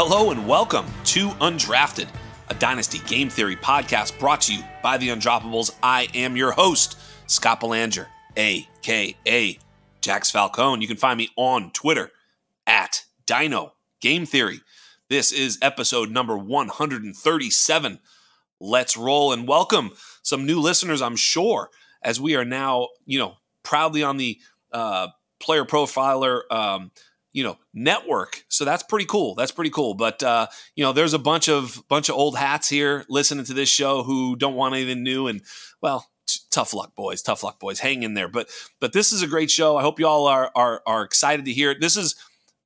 Hello 0.00 0.30
and 0.30 0.46
welcome 0.46 0.86
to 1.06 1.30
Undrafted, 1.40 2.06
a 2.50 2.54
Dynasty 2.54 3.00
Game 3.08 3.28
Theory 3.28 3.56
podcast 3.56 4.16
brought 4.20 4.42
to 4.42 4.54
you 4.54 4.62
by 4.80 4.96
the 4.96 5.08
Undroppables. 5.08 5.72
I 5.82 6.06
am 6.14 6.36
your 6.36 6.52
host, 6.52 6.96
Scott 7.26 7.58
Boulanger, 7.58 8.06
aka 8.36 9.58
Jax 10.00 10.30
Falcone. 10.30 10.80
You 10.80 10.86
can 10.86 10.96
find 10.96 11.18
me 11.18 11.30
on 11.34 11.72
Twitter 11.72 12.12
at 12.64 13.06
Dyno 13.26 13.72
Game 14.00 14.24
Theory. 14.24 14.60
This 15.08 15.32
is 15.32 15.58
episode 15.62 16.12
number 16.12 16.38
137. 16.38 17.98
Let's 18.60 18.96
roll 18.96 19.32
and 19.32 19.48
welcome 19.48 19.90
some 20.22 20.46
new 20.46 20.60
listeners, 20.60 21.02
I'm 21.02 21.16
sure, 21.16 21.70
as 22.04 22.20
we 22.20 22.36
are 22.36 22.44
now, 22.44 22.86
you 23.04 23.18
know, 23.18 23.38
proudly 23.64 24.04
on 24.04 24.16
the 24.16 24.38
uh, 24.72 25.08
player 25.40 25.64
profiler 25.64 26.42
um, 26.52 26.92
you 27.38 27.44
know 27.44 27.56
network. 27.72 28.44
So 28.48 28.64
that's 28.64 28.82
pretty 28.82 29.04
cool. 29.04 29.36
That's 29.36 29.52
pretty 29.52 29.70
cool. 29.70 29.94
But 29.94 30.24
uh 30.24 30.48
you 30.74 30.82
know 30.82 30.92
there's 30.92 31.14
a 31.14 31.20
bunch 31.20 31.48
of 31.48 31.80
bunch 31.88 32.08
of 32.08 32.16
old 32.16 32.36
hats 32.36 32.68
here 32.68 33.04
listening 33.08 33.44
to 33.44 33.54
this 33.54 33.68
show 33.68 34.02
who 34.02 34.34
don't 34.34 34.56
want 34.56 34.74
anything 34.74 35.04
new. 35.04 35.28
And 35.28 35.42
well 35.80 36.08
t- 36.26 36.40
tough 36.50 36.74
luck 36.74 36.96
boys. 36.96 37.22
Tough 37.22 37.44
luck 37.44 37.60
boys. 37.60 37.78
Hang 37.78 38.02
in 38.02 38.14
there. 38.14 38.26
But 38.26 38.50
but 38.80 38.92
this 38.92 39.12
is 39.12 39.22
a 39.22 39.28
great 39.28 39.52
show. 39.52 39.76
I 39.76 39.82
hope 39.82 40.00
you 40.00 40.08
all 40.08 40.26
are 40.26 40.50
are 40.56 40.82
are 40.84 41.04
excited 41.04 41.44
to 41.44 41.52
hear 41.52 41.70
it. 41.70 41.80
This 41.80 41.96
is 41.96 42.16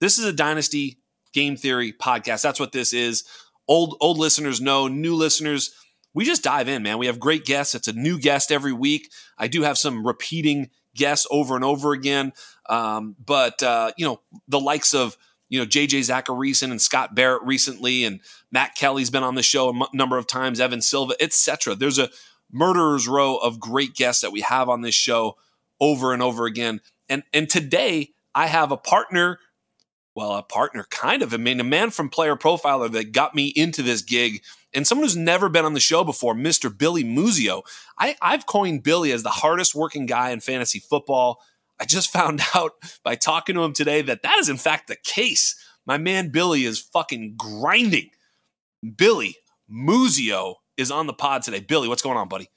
this 0.01 0.19
is 0.19 0.25
a 0.25 0.33
dynasty 0.33 1.01
game 1.35 1.55
theory 1.55 1.93
podcast. 1.93 2.41
That's 2.41 2.61
what 2.61 2.73
this 2.73 2.95
is. 2.95 3.25
Old 3.69 3.99
old 4.01 4.17
listeners 4.17 4.59
know 4.59 4.89
new 4.89 5.15
listeners 5.15 5.75
we 6.15 6.25
just 6.25 6.43
dive 6.43 6.69
in 6.69 6.83
man. 6.83 6.99
We 6.99 7.07
have 7.07 7.21
great 7.21 7.45
guests. 7.45 7.75
It's 7.75 7.89
a 7.89 7.93
new 7.93 8.19
guest 8.19 8.51
every 8.51 8.73
week. 8.73 9.11
I 9.39 9.49
do 9.49 9.63
have 9.63 9.77
some 9.77 10.07
repeating 10.07 10.71
guests 10.95 11.27
over 11.31 11.57
and 11.57 11.65
over 11.65 11.93
again 11.93 12.33
um, 12.69 13.17
but 13.25 13.63
uh, 13.63 13.93
you 13.97 14.07
know, 14.07 14.21
the 14.49 14.61
likes 14.61 14.95
of 14.95 15.17
you 15.49 15.59
know 15.59 15.67
JJ 15.67 16.01
Zachariason 16.09 16.71
and 16.71 16.81
Scott 16.81 17.15
Barrett 17.15 17.43
recently, 17.43 18.05
and 18.05 18.21
Matt 18.51 18.75
Kelley's 18.75 19.11
been 19.11 19.23
on 19.23 19.35
the 19.35 19.43
show 19.43 19.69
a 19.69 19.75
m- 19.75 19.89
number 19.93 20.17
of 20.19 20.27
times, 20.27 20.61
Evan 20.61 20.83
Silva, 20.83 21.15
etc. 21.21 21.75
There's 21.75 21.99
a 21.99 22.11
murderer's 22.51 23.09
row 23.09 23.37
of 23.37 23.61
great 23.61 23.95
guests 23.95 24.23
that 24.23 24.33
we 24.33 24.41
have 24.43 24.69
on 24.69 24.83
this 24.83 24.95
show 24.95 25.37
over 25.81 26.13
and 26.13 26.23
over 26.23 26.47
again. 26.47 26.81
And 27.09 27.25
and 27.33 27.49
today 27.49 28.11
I 28.35 28.47
have 28.47 28.71
a 28.71 28.77
partner, 28.77 29.41
well, 30.15 30.33
a 30.33 30.43
partner 30.43 30.87
kind 30.91 31.23
of. 31.23 31.35
I 31.35 31.39
mean, 31.39 31.61
a 31.61 31.65
man 31.65 31.91
from 31.91 32.09
Player 32.09 32.37
Profiler 32.37 32.91
that 32.93 33.13
got 33.13 33.35
me 33.35 33.49
into 33.49 33.83
this 33.83 34.03
gig. 34.03 34.43
And 34.75 34.87
someone 34.87 35.05
who's 35.05 35.17
never 35.17 35.49
been 35.49 35.65
on 35.65 35.75
the 35.75 35.81
show 35.81 36.05
before, 36.05 36.35
Mr. 36.35 36.77
Billy 36.77 37.05
Muzio. 37.05 37.63
I, 37.99 38.17
I've 38.23 38.47
coined 38.47 38.83
Billy 38.83 39.13
as 39.13 39.23
the 39.23 39.29
hardest 39.29 39.75
working 39.75 40.07
guy 40.07 40.31
in 40.31 40.41
fantasy 40.41 40.79
football. 40.79 41.43
I 41.81 41.85
just 41.85 42.13
found 42.13 42.41
out 42.55 42.73
by 43.03 43.15
talking 43.15 43.55
to 43.55 43.65
him 43.65 43.73
today 43.73 44.03
that 44.03 44.23
that 44.23 44.39
is 44.39 44.49
in 44.49 44.57
fact 44.57 44.89
the 44.89 44.97
case. 44.97 45.57
My 45.85 45.99
man 45.99 46.29
Billy 46.29 46.65
is 46.65 46.79
fucking 46.79 47.35
grinding. 47.37 48.11
Billy 48.97 49.37
Muzio 49.71 50.57
is 50.77 50.91
on 50.91 51.07
the 51.07 51.13
pod 51.13 51.43
today. 51.43 51.61
Billy, 51.61 51.89
what's 51.89 52.03
going 52.03 52.17
on, 52.17 52.29
buddy? 52.29 52.49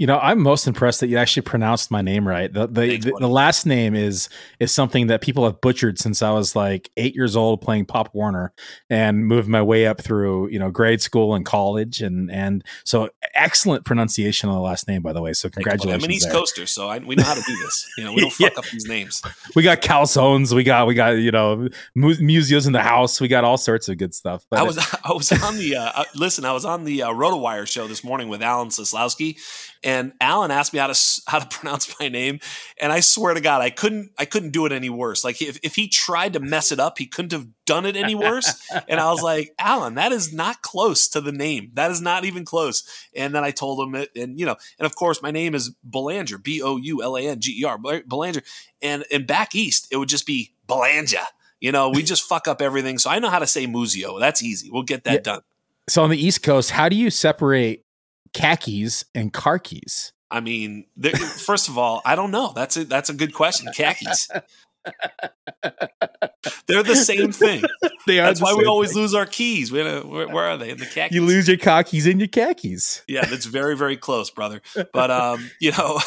You 0.00 0.06
know, 0.06 0.18
I'm 0.18 0.40
most 0.40 0.66
impressed 0.66 1.00
that 1.00 1.08
you 1.08 1.18
actually 1.18 1.42
pronounced 1.42 1.90
my 1.90 2.00
name 2.00 2.26
right. 2.26 2.50
The 2.50 2.66
the, 2.66 2.88
Thanks, 2.88 3.04
the, 3.04 3.12
the, 3.20 3.28
last 3.28 3.66
name 3.66 3.94
is 3.94 4.30
is 4.58 4.72
something 4.72 5.08
that 5.08 5.20
people 5.20 5.44
have 5.44 5.60
butchered 5.60 5.98
since 5.98 6.22
I 6.22 6.30
was 6.30 6.56
like 6.56 6.90
eight 6.96 7.14
years 7.14 7.36
old 7.36 7.60
playing 7.60 7.84
Pop 7.84 8.14
Warner 8.14 8.54
and 8.88 9.26
moved 9.26 9.46
my 9.46 9.60
way 9.60 9.86
up 9.86 10.00
through 10.00 10.48
you 10.48 10.58
know 10.58 10.70
grade 10.70 11.02
school 11.02 11.34
and 11.34 11.44
college 11.44 12.00
and 12.00 12.30
and 12.30 12.64
so 12.82 13.10
excellent 13.34 13.84
pronunciation 13.84 14.48
on 14.48 14.54
the 14.54 14.62
last 14.62 14.88
name 14.88 15.02
by 15.02 15.12
the 15.12 15.20
way. 15.20 15.34
So 15.34 15.50
congratulations. 15.50 16.02
I'm 16.02 16.08
an 16.08 16.16
East 16.16 16.28
there. 16.28 16.32
Coaster, 16.32 16.64
so 16.64 16.88
I, 16.88 16.96
we 17.00 17.14
know 17.14 17.24
how 17.24 17.34
to 17.34 17.42
do 17.46 17.56
this. 17.58 17.92
You 17.98 18.04
know, 18.04 18.14
we 18.14 18.22
don't 18.22 18.32
fuck 18.32 18.52
yeah. 18.52 18.58
up 18.58 18.64
these 18.72 18.88
names. 18.88 19.20
We 19.54 19.62
got 19.62 19.82
calzones. 19.82 20.54
We 20.54 20.64
got 20.64 20.86
we 20.86 20.94
got 20.94 21.18
you 21.18 21.30
know 21.30 21.68
Muzios 21.94 22.66
in 22.66 22.72
the 22.72 22.82
house. 22.82 23.20
We 23.20 23.28
got 23.28 23.44
all 23.44 23.58
sorts 23.58 23.90
of 23.90 23.98
good 23.98 24.14
stuff. 24.14 24.46
But 24.48 24.60
I 24.60 24.62
was 24.62 24.78
I 25.04 25.12
was 25.12 25.30
on 25.30 25.58
the 25.58 25.76
uh, 25.76 25.92
uh, 25.94 26.04
listen. 26.14 26.46
I 26.46 26.52
was 26.52 26.64
on 26.64 26.84
the 26.84 27.02
uh, 27.02 27.10
RotoWire 27.10 27.68
show 27.68 27.86
this 27.86 28.02
morning 28.02 28.30
with 28.30 28.40
Alan 28.40 28.68
Seslowsky 28.68 29.36
and 29.82 30.12
Alan 30.20 30.50
asked 30.50 30.72
me 30.72 30.78
how 30.78 30.88
to 30.88 31.20
how 31.26 31.38
to 31.38 31.46
pronounce 31.58 31.94
my 31.98 32.08
name, 32.08 32.40
and 32.78 32.92
I 32.92 33.00
swear 33.00 33.34
to 33.34 33.40
God, 33.40 33.62
I 33.62 33.70
couldn't 33.70 34.12
I 34.18 34.24
couldn't 34.24 34.50
do 34.50 34.66
it 34.66 34.72
any 34.72 34.90
worse. 34.90 35.24
Like 35.24 35.40
if, 35.40 35.58
if 35.62 35.76
he 35.76 35.88
tried 35.88 36.34
to 36.34 36.40
mess 36.40 36.72
it 36.72 36.80
up, 36.80 36.98
he 36.98 37.06
couldn't 37.06 37.32
have 37.32 37.46
done 37.66 37.86
it 37.86 37.96
any 37.96 38.14
worse. 38.14 38.62
and 38.88 39.00
I 39.00 39.10
was 39.10 39.22
like, 39.22 39.54
Alan, 39.58 39.94
that 39.94 40.12
is 40.12 40.32
not 40.32 40.62
close 40.62 41.08
to 41.08 41.20
the 41.20 41.32
name. 41.32 41.70
That 41.74 41.90
is 41.90 42.00
not 42.00 42.24
even 42.24 42.44
close. 42.44 42.82
And 43.14 43.34
then 43.34 43.44
I 43.44 43.50
told 43.50 43.86
him 43.86 43.94
it, 43.94 44.10
and 44.14 44.38
you 44.38 44.46
know, 44.46 44.56
and 44.78 44.86
of 44.86 44.94
course, 44.96 45.22
my 45.22 45.30
name 45.30 45.54
is 45.54 45.70
Boulanger, 45.82 46.38
B 46.38 46.62
O 46.62 46.76
U 46.76 47.02
L 47.02 47.16
A 47.16 47.26
N 47.26 47.40
G 47.40 47.60
E 47.60 47.64
R, 47.64 47.78
Boulanger, 47.78 48.42
and 48.82 49.04
and 49.10 49.26
back 49.26 49.54
east 49.54 49.88
it 49.90 49.96
would 49.96 50.08
just 50.08 50.26
be 50.26 50.54
Belanja. 50.68 51.24
You 51.60 51.72
know, 51.72 51.90
we 51.90 52.02
just 52.02 52.22
fuck 52.22 52.48
up 52.48 52.62
everything. 52.62 52.98
So 52.98 53.10
I 53.10 53.18
know 53.18 53.28
how 53.28 53.38
to 53.38 53.46
say 53.46 53.66
Muzio. 53.66 54.18
That's 54.18 54.42
easy. 54.42 54.70
We'll 54.70 54.82
get 54.82 55.04
that 55.04 55.12
yeah. 55.12 55.20
done. 55.20 55.40
So 55.90 56.02
on 56.02 56.10
the 56.10 56.16
East 56.16 56.42
Coast, 56.42 56.70
how 56.70 56.88
do 56.88 56.96
you 56.96 57.10
separate 57.10 57.84
khakis 58.32 59.04
and 59.14 59.32
car 59.32 59.58
keys? 59.58 60.12
I 60.30 60.40
mean, 60.40 60.86
first 61.44 61.68
of 61.68 61.76
all, 61.76 62.02
I 62.04 62.14
don't 62.14 62.30
know. 62.30 62.52
That's 62.54 62.76
a 62.76 62.84
that's 62.84 63.10
a 63.10 63.14
good 63.14 63.34
question. 63.34 63.68
Khakis. 63.74 64.28
They're 66.66 66.82
the 66.82 66.96
same 66.96 67.32
thing. 67.32 67.62
They 68.06 68.18
are. 68.18 68.26
That's 68.26 68.40
why 68.40 68.54
we 68.54 68.64
always 68.64 68.92
thing. 68.94 69.02
lose 69.02 69.14
our 69.14 69.26
keys. 69.26 69.70
Where, 69.70 70.00
where, 70.00 70.46
are 70.46 70.56
they? 70.56 70.70
In 70.70 70.78
the 70.78 70.86
khakis. 70.86 71.14
You 71.14 71.22
lose 71.22 71.46
your 71.46 71.58
khakis 71.58 72.06
in 72.06 72.18
your 72.18 72.28
khakis. 72.28 73.02
Yeah, 73.06 73.26
that's 73.26 73.44
very 73.44 73.76
very 73.76 73.98
close, 73.98 74.30
brother. 74.30 74.62
But 74.92 75.10
um, 75.10 75.50
you 75.60 75.72
know, 75.72 76.00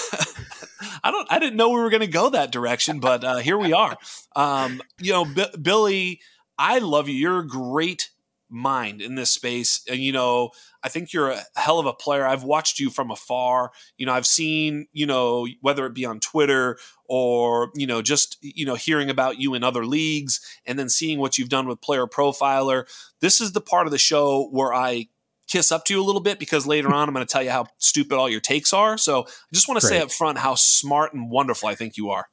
I 1.03 1.11
don't. 1.11 1.27
I 1.31 1.37
didn't 1.37 1.55
know 1.55 1.69
we 1.69 1.79
were 1.79 1.91
going 1.91 2.01
to 2.01 2.07
go 2.07 2.31
that 2.31 2.51
direction, 2.51 2.99
but 2.99 3.23
uh, 3.23 3.37
here 3.37 3.59
we 3.59 3.73
are. 3.73 3.95
Um, 4.35 4.81
you 4.99 5.13
know, 5.13 5.23
B- 5.23 5.45
Billy, 5.61 6.19
I 6.57 6.79
love 6.79 7.07
you. 7.07 7.15
You're 7.15 7.39
a 7.39 7.47
great 7.47 8.09
mind 8.53 9.01
in 9.01 9.15
this 9.15 9.31
space. 9.31 9.81
And, 9.89 9.99
you 9.99 10.11
know, 10.11 10.51
I 10.83 10.89
think 10.89 11.11
you're 11.11 11.31
a 11.31 11.41
hell 11.55 11.79
of 11.79 11.85
a 11.85 11.93
player. 11.93 12.25
I've 12.25 12.43
watched 12.43 12.79
you 12.79 12.89
from 12.89 13.11
afar. 13.11 13.71
You 13.97 14.05
know, 14.05 14.13
I've 14.13 14.27
seen, 14.27 14.87
you 14.93 15.05
know, 15.05 15.47
whether 15.61 15.85
it 15.85 15.93
be 15.93 16.05
on 16.05 16.19
Twitter 16.19 16.77
or, 17.05 17.71
you 17.75 17.87
know, 17.87 18.01
just, 18.01 18.37
you 18.41 18.65
know, 18.65 18.75
hearing 18.75 19.09
about 19.09 19.39
you 19.39 19.53
in 19.53 19.63
other 19.63 19.85
leagues 19.85 20.39
and 20.65 20.77
then 20.77 20.89
seeing 20.89 21.19
what 21.19 21.37
you've 21.37 21.49
done 21.49 21.67
with 21.67 21.81
Player 21.81 22.05
Profiler. 22.05 22.85
This 23.19 23.41
is 23.41 23.53
the 23.53 23.61
part 23.61 23.87
of 23.87 23.91
the 23.91 23.97
show 23.97 24.47
where 24.51 24.73
I 24.73 25.07
kiss 25.47 25.71
up 25.71 25.85
to 25.85 25.93
you 25.93 26.01
a 26.01 26.05
little 26.05 26.21
bit 26.21 26.39
because 26.39 26.67
later 26.67 26.87
on 26.93 27.07
I'm 27.07 27.13
going 27.13 27.25
to 27.25 27.31
tell 27.31 27.43
you 27.43 27.51
how 27.51 27.67
stupid 27.77 28.17
all 28.17 28.29
your 28.29 28.41
takes 28.41 28.73
are. 28.73 28.97
So 28.97 29.23
I 29.23 29.53
just 29.53 29.67
want 29.67 29.81
to 29.81 29.87
say 29.87 29.99
up 29.99 30.11
front 30.11 30.37
how 30.37 30.55
smart 30.55 31.13
and 31.13 31.29
wonderful 31.29 31.69
I 31.69 31.75
think 31.75 31.97
you 31.97 32.11
are. 32.11 32.27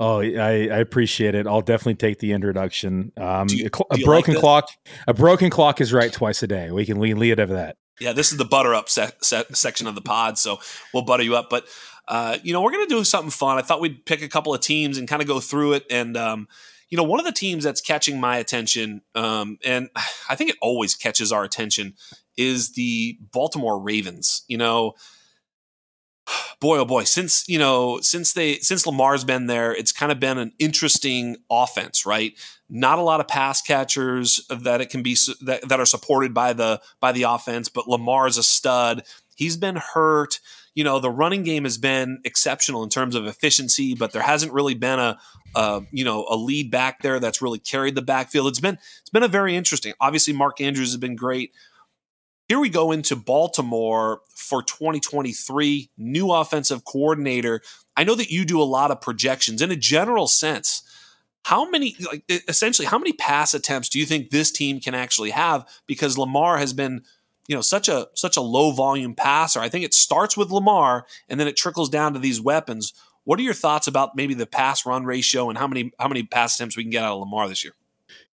Oh, 0.00 0.20
I, 0.20 0.68
I, 0.68 0.78
appreciate 0.78 1.34
it. 1.34 1.48
I'll 1.48 1.60
definitely 1.60 1.96
take 1.96 2.20
the 2.20 2.30
introduction. 2.32 3.12
Um, 3.16 3.48
you, 3.50 3.68
a, 3.90 3.98
broken 3.98 4.34
like 4.34 4.40
clock, 4.40 4.70
a 5.08 5.14
broken 5.14 5.50
clock 5.50 5.80
is 5.80 5.92
right 5.92 6.12
twice 6.12 6.40
a 6.44 6.46
day. 6.46 6.70
We 6.70 6.86
can 6.86 7.00
we 7.00 7.14
lead 7.14 7.32
it 7.32 7.40
over 7.40 7.54
that. 7.54 7.76
Yeah, 8.00 8.12
this 8.12 8.30
is 8.30 8.38
the 8.38 8.44
butter 8.44 8.74
up 8.74 8.88
se- 8.88 9.10
se- 9.22 9.46
section 9.54 9.88
of 9.88 9.96
the 9.96 10.00
pod, 10.00 10.38
so 10.38 10.60
we'll 10.94 11.02
butter 11.02 11.24
you 11.24 11.34
up. 11.34 11.50
But 11.50 11.66
uh, 12.06 12.38
you 12.44 12.52
know, 12.52 12.62
we're 12.62 12.70
gonna 12.70 12.86
do 12.86 13.02
something 13.02 13.30
fun. 13.30 13.58
I 13.58 13.62
thought 13.62 13.80
we'd 13.80 14.06
pick 14.06 14.22
a 14.22 14.28
couple 14.28 14.54
of 14.54 14.60
teams 14.60 14.98
and 14.98 15.08
kind 15.08 15.20
of 15.20 15.26
go 15.26 15.40
through 15.40 15.72
it. 15.72 15.84
And 15.90 16.16
um, 16.16 16.46
you 16.90 16.96
know, 16.96 17.02
one 17.02 17.18
of 17.18 17.26
the 17.26 17.32
teams 17.32 17.64
that's 17.64 17.80
catching 17.80 18.20
my 18.20 18.36
attention, 18.36 19.02
um, 19.16 19.58
and 19.64 19.88
I 20.28 20.36
think 20.36 20.50
it 20.50 20.56
always 20.62 20.94
catches 20.94 21.32
our 21.32 21.42
attention, 21.42 21.94
is 22.36 22.74
the 22.74 23.18
Baltimore 23.32 23.80
Ravens. 23.80 24.44
You 24.46 24.58
know 24.58 24.94
boy 26.60 26.78
oh 26.78 26.84
boy 26.84 27.04
since 27.04 27.48
you 27.48 27.58
know 27.58 28.00
since 28.00 28.32
they 28.32 28.56
since 28.56 28.86
lamar's 28.86 29.24
been 29.24 29.46
there 29.46 29.74
it's 29.74 29.92
kind 29.92 30.12
of 30.12 30.20
been 30.20 30.38
an 30.38 30.52
interesting 30.58 31.36
offense 31.50 32.04
right? 32.06 32.32
Not 32.68 32.98
a 32.98 33.02
lot 33.02 33.20
of 33.20 33.28
pass 33.28 33.62
catchers 33.62 34.46
that 34.50 34.80
it 34.80 34.90
can 34.90 35.02
be 35.02 35.16
that, 35.42 35.68
that 35.68 35.80
are 35.80 35.86
supported 35.86 36.34
by 36.34 36.52
the 36.52 36.80
by 37.00 37.12
the 37.12 37.22
offense 37.22 37.68
but 37.68 37.88
lamar's 37.88 38.36
a 38.36 38.42
stud. 38.42 39.04
He's 39.36 39.56
been 39.56 39.76
hurt. 39.76 40.40
You 40.74 40.84
know 40.84 41.00
the 41.00 41.10
running 41.10 41.42
game 41.42 41.64
has 41.64 41.78
been 41.78 42.20
exceptional 42.24 42.82
in 42.82 42.88
terms 42.88 43.14
of 43.14 43.26
efficiency 43.26 43.94
but 43.94 44.12
there 44.12 44.22
hasn't 44.22 44.52
really 44.52 44.74
been 44.74 44.98
a, 44.98 45.18
a 45.54 45.82
you 45.90 46.04
know 46.04 46.26
a 46.28 46.36
lead 46.36 46.70
back 46.70 47.02
there 47.02 47.18
that's 47.20 47.42
really 47.42 47.58
carried 47.58 47.94
the 47.94 48.02
backfield. 48.02 48.48
It's 48.48 48.60
been 48.60 48.78
it's 49.00 49.10
been 49.10 49.22
a 49.22 49.28
very 49.28 49.56
interesting 49.56 49.94
obviously 50.00 50.32
mark 50.34 50.60
andrews 50.60 50.90
has 50.90 50.98
been 50.98 51.16
great 51.16 51.52
here 52.48 52.58
we 52.58 52.70
go 52.70 52.92
into 52.92 53.14
Baltimore 53.14 54.22
for 54.34 54.62
2023, 54.62 55.90
new 55.98 56.32
offensive 56.32 56.84
coordinator. 56.84 57.60
I 57.94 58.04
know 58.04 58.14
that 58.14 58.30
you 58.30 58.46
do 58.46 58.60
a 58.60 58.64
lot 58.64 58.90
of 58.90 59.02
projections 59.02 59.60
in 59.60 59.70
a 59.70 59.76
general 59.76 60.26
sense. 60.26 60.82
How 61.44 61.70
many, 61.70 61.94
like, 62.00 62.24
essentially, 62.48 62.86
how 62.86 62.98
many 62.98 63.12
pass 63.12 63.52
attempts 63.52 63.90
do 63.90 63.98
you 63.98 64.06
think 64.06 64.30
this 64.30 64.50
team 64.50 64.80
can 64.80 64.94
actually 64.94 65.30
have? 65.30 65.68
Because 65.86 66.16
Lamar 66.16 66.56
has 66.56 66.72
been, 66.72 67.02
you 67.46 67.54
know, 67.54 67.60
such 67.60 67.88
a 67.88 68.08
such 68.14 68.36
a 68.36 68.42
low 68.42 68.70
volume 68.70 69.14
passer. 69.14 69.60
I 69.60 69.68
think 69.68 69.84
it 69.84 69.94
starts 69.94 70.36
with 70.36 70.50
Lamar 70.50 71.06
and 71.28 71.38
then 71.38 71.48
it 71.48 71.56
trickles 71.56 71.90
down 71.90 72.14
to 72.14 72.18
these 72.18 72.40
weapons. 72.40 72.92
What 73.24 73.38
are 73.38 73.42
your 73.42 73.54
thoughts 73.54 73.86
about 73.86 74.16
maybe 74.16 74.34
the 74.34 74.46
pass 74.46 74.86
run 74.86 75.04
ratio 75.04 75.48
and 75.50 75.58
how 75.58 75.66
many 75.66 75.92
how 75.98 76.08
many 76.08 76.22
pass 76.22 76.54
attempts 76.54 76.76
we 76.76 76.84
can 76.84 76.90
get 76.90 77.04
out 77.04 77.14
of 77.14 77.20
Lamar 77.20 77.48
this 77.48 77.62
year? 77.62 77.74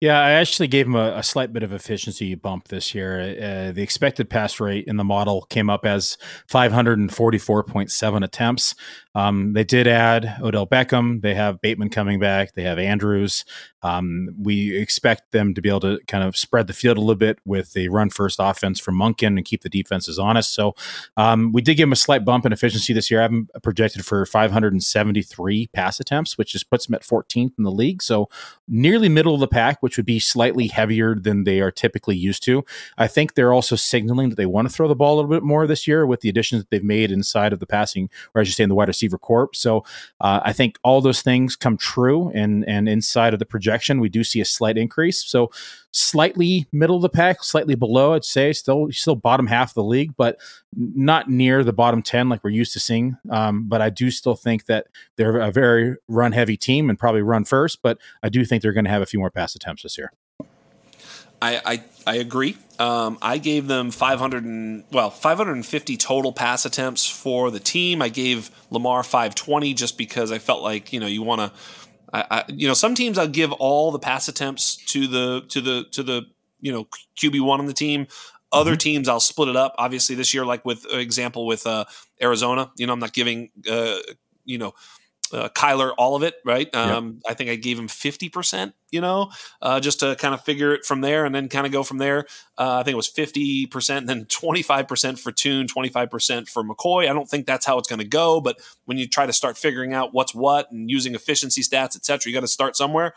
Yeah, 0.05 0.21
I 0.21 0.33
actually 0.33 0.69
gave 0.69 0.85
him 0.85 0.97
a, 0.97 1.17
a 1.17 1.23
slight 1.23 1.51
bit 1.51 1.63
of 1.63 1.73
efficiency 1.73 2.35
bump 2.35 2.69
this 2.69 2.95
year. 2.95 3.21
Uh, 3.21 3.73
the 3.73 3.81
expected 3.81 4.29
pass 4.29 4.61
rate 4.61 4.85
in 4.87 4.99
the 4.99 5.03
model 5.03 5.47
came 5.49 5.71
up 5.71 5.87
as 5.87 6.19
544.7 6.51 8.23
attempts. 8.23 8.75
Um, 9.15 9.55
they 9.55 9.65
did 9.65 9.87
add 9.87 10.37
Odell 10.43 10.67
Beckham. 10.67 11.23
They 11.23 11.35
have 11.35 11.63
Bateman 11.63 11.89
coming 11.89 12.21
back. 12.21 12.53
They 12.53 12.65
have 12.65 12.79
Andrews. 12.79 13.47
Um, 13.83 14.31
we 14.39 14.77
expect 14.77 15.31
them 15.33 15.55
to 15.55 15.63
be 15.63 15.69
able 15.69 15.81
to 15.81 16.01
kind 16.09 16.25
of 16.25 16.37
spread 16.37 16.67
the 16.67 16.73
field 16.73 16.97
a 16.97 17.01
little 17.01 17.15
bit 17.15 17.39
with 17.45 17.75
the 17.75 17.89
run 17.89 18.11
first 18.11 18.39
offense 18.41 18.81
from 18.81 18.99
Monken 18.99 19.37
and 19.37 19.45
keep 19.45 19.63
the 19.63 19.69
defenses 19.69 20.19
honest. 20.19 20.53
So 20.55 20.75
um, 21.17 21.53
we 21.53 21.63
did 21.63 21.77
give 21.77 21.87
him 21.89 21.93
a 21.93 21.97
slight 21.97 22.25
bump 22.25 22.45
in 22.45 22.53
efficiency 22.53 22.93
this 22.93 23.11
year. 23.11 23.21
I 23.21 23.25
have 23.25 23.31
him 23.31 23.49
projected 23.63 24.05
for 24.05 24.27
573 24.27 25.67
pass 25.69 26.01
attempts, 26.01 26.37
which 26.37 26.53
just 26.53 26.69
puts 26.71 26.89
him 26.89 26.95
at 26.95 27.03
14th 27.03 27.53
in 27.57 27.65
the 27.65 27.71
league. 27.71 28.03
So 28.03 28.29
nearly 28.67 29.09
middle 29.09 29.35
of 29.35 29.41
the 29.41 29.49
pack, 29.49 29.83
which 29.83 29.94
would 29.97 30.07
be 30.07 30.19
slightly 30.19 30.67
heavier 30.69 31.15
than 31.15 31.45
they 31.45 31.61
are 31.61 31.71
typically 31.71 32.17
used 32.17 32.43
to. 32.45 32.65
I 32.99 33.07
think 33.07 33.35
they're 33.35 33.53
also 33.53 33.77
signaling 33.77 34.31
that 34.31 34.37
they 34.37 34.47
want 34.47 34.69
to 34.69 34.75
throw 34.75 34.89
the 34.89 34.95
ball 34.95 35.15
a 35.15 35.17
little 35.17 35.31
bit 35.31 35.43
more 35.43 35.67
this 35.67 35.87
year 35.87 36.07
with 36.07 36.21
the 36.21 36.29
additions 36.29 36.63
that 36.63 36.71
they've 36.71 36.85
made 36.85 37.11
inside 37.11 37.53
of 37.53 37.61
the 37.61 37.67
passing, 37.67 38.11
or 38.35 38.41
I 38.41 38.45
should 38.45 38.55
say 38.55 38.65
in 38.65 38.69
the 38.69 38.75
wide 38.75 38.89
receiver 38.89 39.19
corp. 39.19 39.57
So 39.57 39.85
uh, 40.21 40.41
I 40.45 40.53
think 40.53 40.79
all 40.83 41.01
those 41.01 41.23
things 41.23 41.57
come 41.57 41.77
true 41.77 42.31
and 42.35 42.65
and 42.69 42.89
inside 42.89 43.33
of 43.33 43.39
the 43.39 43.47
projection, 43.47 44.01
we 44.01 44.09
do 44.09 44.25
see 44.25 44.41
a 44.41 44.45
slight 44.45 44.79
increase. 44.79 45.25
So 45.25 45.51
slightly 45.95 46.67
middle 46.73 46.97
of 46.97 47.03
the 47.03 47.09
pack, 47.09 47.45
slightly 47.45 47.77
below, 47.77 48.15
I'd 48.15 48.25
say, 48.25 48.53
still 48.53 48.91
still 48.91 49.15
bottom 49.15 49.47
half 49.47 49.71
of 49.71 49.75
the 49.75 49.85
league, 49.85 50.15
but 50.17 50.39
not 50.77 51.31
near 51.31 51.63
the 51.63 51.73
bottom 51.73 52.03
ten 52.03 52.29
like 52.29 52.43
we're 52.43 52.51
used 52.51 52.73
to 52.73 52.81
seeing. 52.81 53.17
Um, 53.31 53.69
but 53.69 53.81
I 53.81 53.91
do 53.91 54.11
still 54.11 54.35
think 54.35 54.67
that 54.67 54.89
they're 55.17 55.39
a 55.39 55.53
very 55.53 55.97
run 56.09 56.33
heavy 56.33 56.57
team 56.57 56.91
and 56.91 56.99
probably 56.99 57.23
run 57.23 57.45
first. 57.45 57.81
But 57.81 57.99
I 58.23 58.29
do 58.29 58.45
think 58.45 58.63
they're 58.63 58.73
going 58.73 58.85
to 58.85 58.91
have 58.91 59.03
a 59.03 59.07
few 59.07 59.21
more 59.21 59.31
pass 59.31 59.55
attempts 59.55 59.85
this 59.85 59.97
year. 59.97 60.13
I, 61.41 61.61
I, 61.65 61.85
I 62.07 62.15
agree. 62.17 62.57
Um, 62.79 63.19
I 63.21 63.39
gave 63.39 63.67
them 63.67 63.91
500 63.91 64.45
and 64.45 64.85
well 64.91 65.11
550 65.11 65.97
total 65.97 66.33
pass 66.33 66.65
attempts 66.65 67.07
for 67.07 67.51
the 67.51 67.61
team. 67.61 68.03
I 68.03 68.09
gave 68.09 68.51
Lamar 68.71 69.03
520 69.03 69.75
just 69.75 69.99
because 69.99 70.33
I 70.33 70.39
felt 70.39 70.63
like 70.63 70.93
you 70.93 71.01
know 71.01 71.07
you 71.07 71.23
want 71.23 71.41
to 71.41 71.53
I, 72.15 72.25
I, 72.31 72.45
you 72.49 72.69
know, 72.69 72.75
some 72.75 72.95
teams 72.95 73.19
I'll 73.19 73.27
give 73.27 73.53
all 73.53 73.91
the 73.91 73.99
pass 73.99 74.29
attempts 74.29 74.77
to 74.87 75.09
the 75.09 75.43
to 75.49 75.61
the 75.61 75.85
to 75.91 76.03
the 76.03 76.23
you 76.61 76.73
know 76.73 76.87
QB 77.17 77.41
one 77.41 77.61
on 77.61 77.67
the 77.67 77.73
team. 77.73 78.07
Other 78.53 78.73
mm-hmm. 78.73 78.79
teams 78.79 79.09
I'll 79.09 79.19
split 79.19 79.49
it 79.49 79.57
up. 79.57 79.75
Obviously, 79.79 80.15
this 80.15 80.33
year, 80.33 80.47
like 80.47 80.65
with 80.65 80.87
uh, 80.93 80.99
example 80.99 81.45
with 81.45 81.67
uh, 81.67 81.87
Arizona, 82.23 82.71
you 82.77 82.87
know, 82.87 82.93
I'm 82.93 83.01
not 83.01 83.13
giving 83.13 83.51
uh, 83.69 83.97
you 84.45 84.59
know 84.59 84.75
uh, 85.33 85.49
Kyler 85.51 85.93
all 85.97 86.17
of 86.17 86.23
it, 86.23 86.35
right? 86.45 86.73
Um, 86.75 87.21
yep. 87.25 87.33
I 87.33 87.35
think 87.35 87.51
I 87.51 87.57
gave 87.57 87.79
him 87.79 87.89
50%, 87.89 88.73
you 88.91 89.01
know, 89.01 89.31
uh, 89.63 89.81
just 89.81 90.01
to 90.01 90.17
kind 90.17 90.35
of 90.35 90.45
figure 90.45 90.73
it 90.75 90.85
from 90.85 91.01
there 91.01 91.25
and 91.25 91.35
then 91.35 91.49
kind 91.49 91.67
of 91.67 91.73
go 91.73 91.83
from 91.83 91.99
there. 91.99 92.27
Uh, 92.59 92.79
I 92.79 92.83
think 92.83 92.93
it 92.93 92.97
was 92.97 93.11
50%, 93.11 94.07
then 94.07 94.25
25% 94.27 95.19
for 95.19 95.33
Tune, 95.33 95.67
25% 95.67 96.49
for 96.49 96.63
McCoy. 96.63 97.09
I 97.09 97.13
don't 97.13 97.29
think 97.29 97.47
that's 97.47 97.67
how 97.67 97.79
it's 97.79 97.89
going 97.89 98.01
to 98.01 98.05
go, 98.05 98.41
but 98.41 98.59
when 98.85 98.99
you 98.99 99.09
try 99.09 99.27
to 99.27 99.33
start 99.33 99.57
figuring 99.57 99.95
out 99.95 100.13
what's 100.13 100.35
what 100.35 100.71
and 100.71 100.91
using 100.91 101.15
efficiency 101.15 101.63
stats, 101.63 101.97
et 101.97 102.05
cetera, 102.05 102.31
you 102.31 102.37
got 102.37 102.41
to 102.41 102.49
start 102.49 102.77
somewhere. 102.77 103.15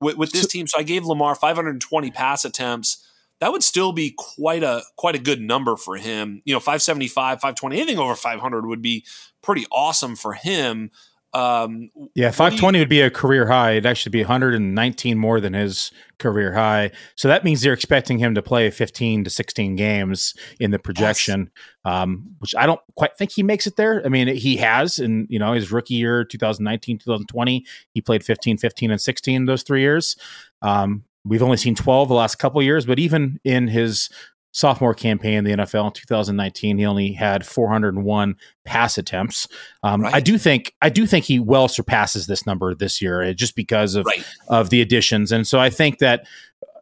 With, 0.00 0.16
with 0.16 0.30
this 0.30 0.46
team, 0.46 0.68
so 0.68 0.78
I 0.78 0.84
gave 0.84 1.04
Lamar 1.04 1.34
520 1.34 2.12
pass 2.12 2.44
attempts 2.44 3.04
that 3.40 3.52
would 3.52 3.62
still 3.62 3.92
be 3.92 4.14
quite 4.16 4.62
a 4.62 4.82
quite 4.96 5.14
a 5.14 5.18
good 5.18 5.40
number 5.40 5.76
for 5.76 5.96
him. 5.96 6.42
You 6.44 6.54
know, 6.54 6.60
575, 6.60 7.40
520, 7.40 7.76
anything 7.76 7.98
over 7.98 8.14
500 8.14 8.66
would 8.66 8.82
be 8.82 9.04
pretty 9.42 9.66
awesome 9.70 10.16
for 10.16 10.32
him. 10.32 10.90
Um, 11.34 11.90
yeah, 12.14 12.30
520 12.30 12.78
you, 12.78 12.82
would 12.82 12.88
be 12.88 13.00
a 13.02 13.10
career 13.10 13.46
high. 13.46 13.72
It'd 13.72 13.86
actually 13.86 14.10
be 14.10 14.20
119 14.20 15.18
more 15.18 15.40
than 15.40 15.52
his 15.52 15.92
career 16.18 16.54
high. 16.54 16.90
So 17.16 17.28
that 17.28 17.44
means 17.44 17.60
they're 17.60 17.72
expecting 17.74 18.18
him 18.18 18.34
to 18.34 18.42
play 18.42 18.70
15 18.70 19.24
to 19.24 19.30
16 19.30 19.76
games 19.76 20.34
in 20.58 20.70
the 20.70 20.78
projection, 20.78 21.50
yes. 21.84 21.94
um, 21.94 22.34
which 22.38 22.54
I 22.56 22.66
don't 22.66 22.80
quite 22.96 23.16
think 23.16 23.32
he 23.32 23.42
makes 23.42 23.66
it 23.66 23.76
there. 23.76 24.02
I 24.04 24.08
mean, 24.08 24.28
he 24.28 24.56
has 24.56 24.98
in, 24.98 25.26
you 25.28 25.38
know, 25.38 25.52
his 25.52 25.70
rookie 25.70 25.94
year, 25.94 26.24
2019, 26.24 26.98
2020, 26.98 27.64
he 27.92 28.00
played 28.00 28.24
15, 28.24 28.56
15, 28.56 28.90
and 28.90 29.00
16 29.00 29.44
those 29.44 29.62
three 29.62 29.82
years. 29.82 30.16
Um, 30.62 31.04
we've 31.24 31.42
only 31.42 31.58
seen 31.58 31.74
12 31.74 32.08
the 32.08 32.14
last 32.14 32.36
couple 32.36 32.62
years, 32.62 32.86
but 32.86 32.98
even 32.98 33.38
in 33.44 33.68
his 33.68 34.08
sophomore 34.52 34.94
campaign 34.94 35.34
in 35.34 35.44
the 35.44 35.52
NFL 35.52 35.86
in 35.86 35.92
2019, 35.92 36.78
he 36.78 36.86
only 36.86 37.12
had 37.12 37.46
401 37.46 38.36
pass 38.64 38.98
attempts. 38.98 39.46
Um, 39.82 40.02
right. 40.02 40.14
I 40.14 40.20
do 40.20 40.38
think 40.38 40.74
I 40.82 40.88
do 40.88 41.06
think 41.06 41.24
he 41.24 41.38
well 41.38 41.68
surpasses 41.68 42.26
this 42.26 42.46
number 42.46 42.74
this 42.74 43.00
year, 43.00 43.22
uh, 43.22 43.32
just 43.32 43.56
because 43.56 43.94
of 43.94 44.06
right. 44.06 44.24
of 44.48 44.70
the 44.70 44.80
additions, 44.80 45.32
and 45.32 45.46
so 45.46 45.58
I 45.58 45.70
think 45.70 45.98
that 45.98 46.26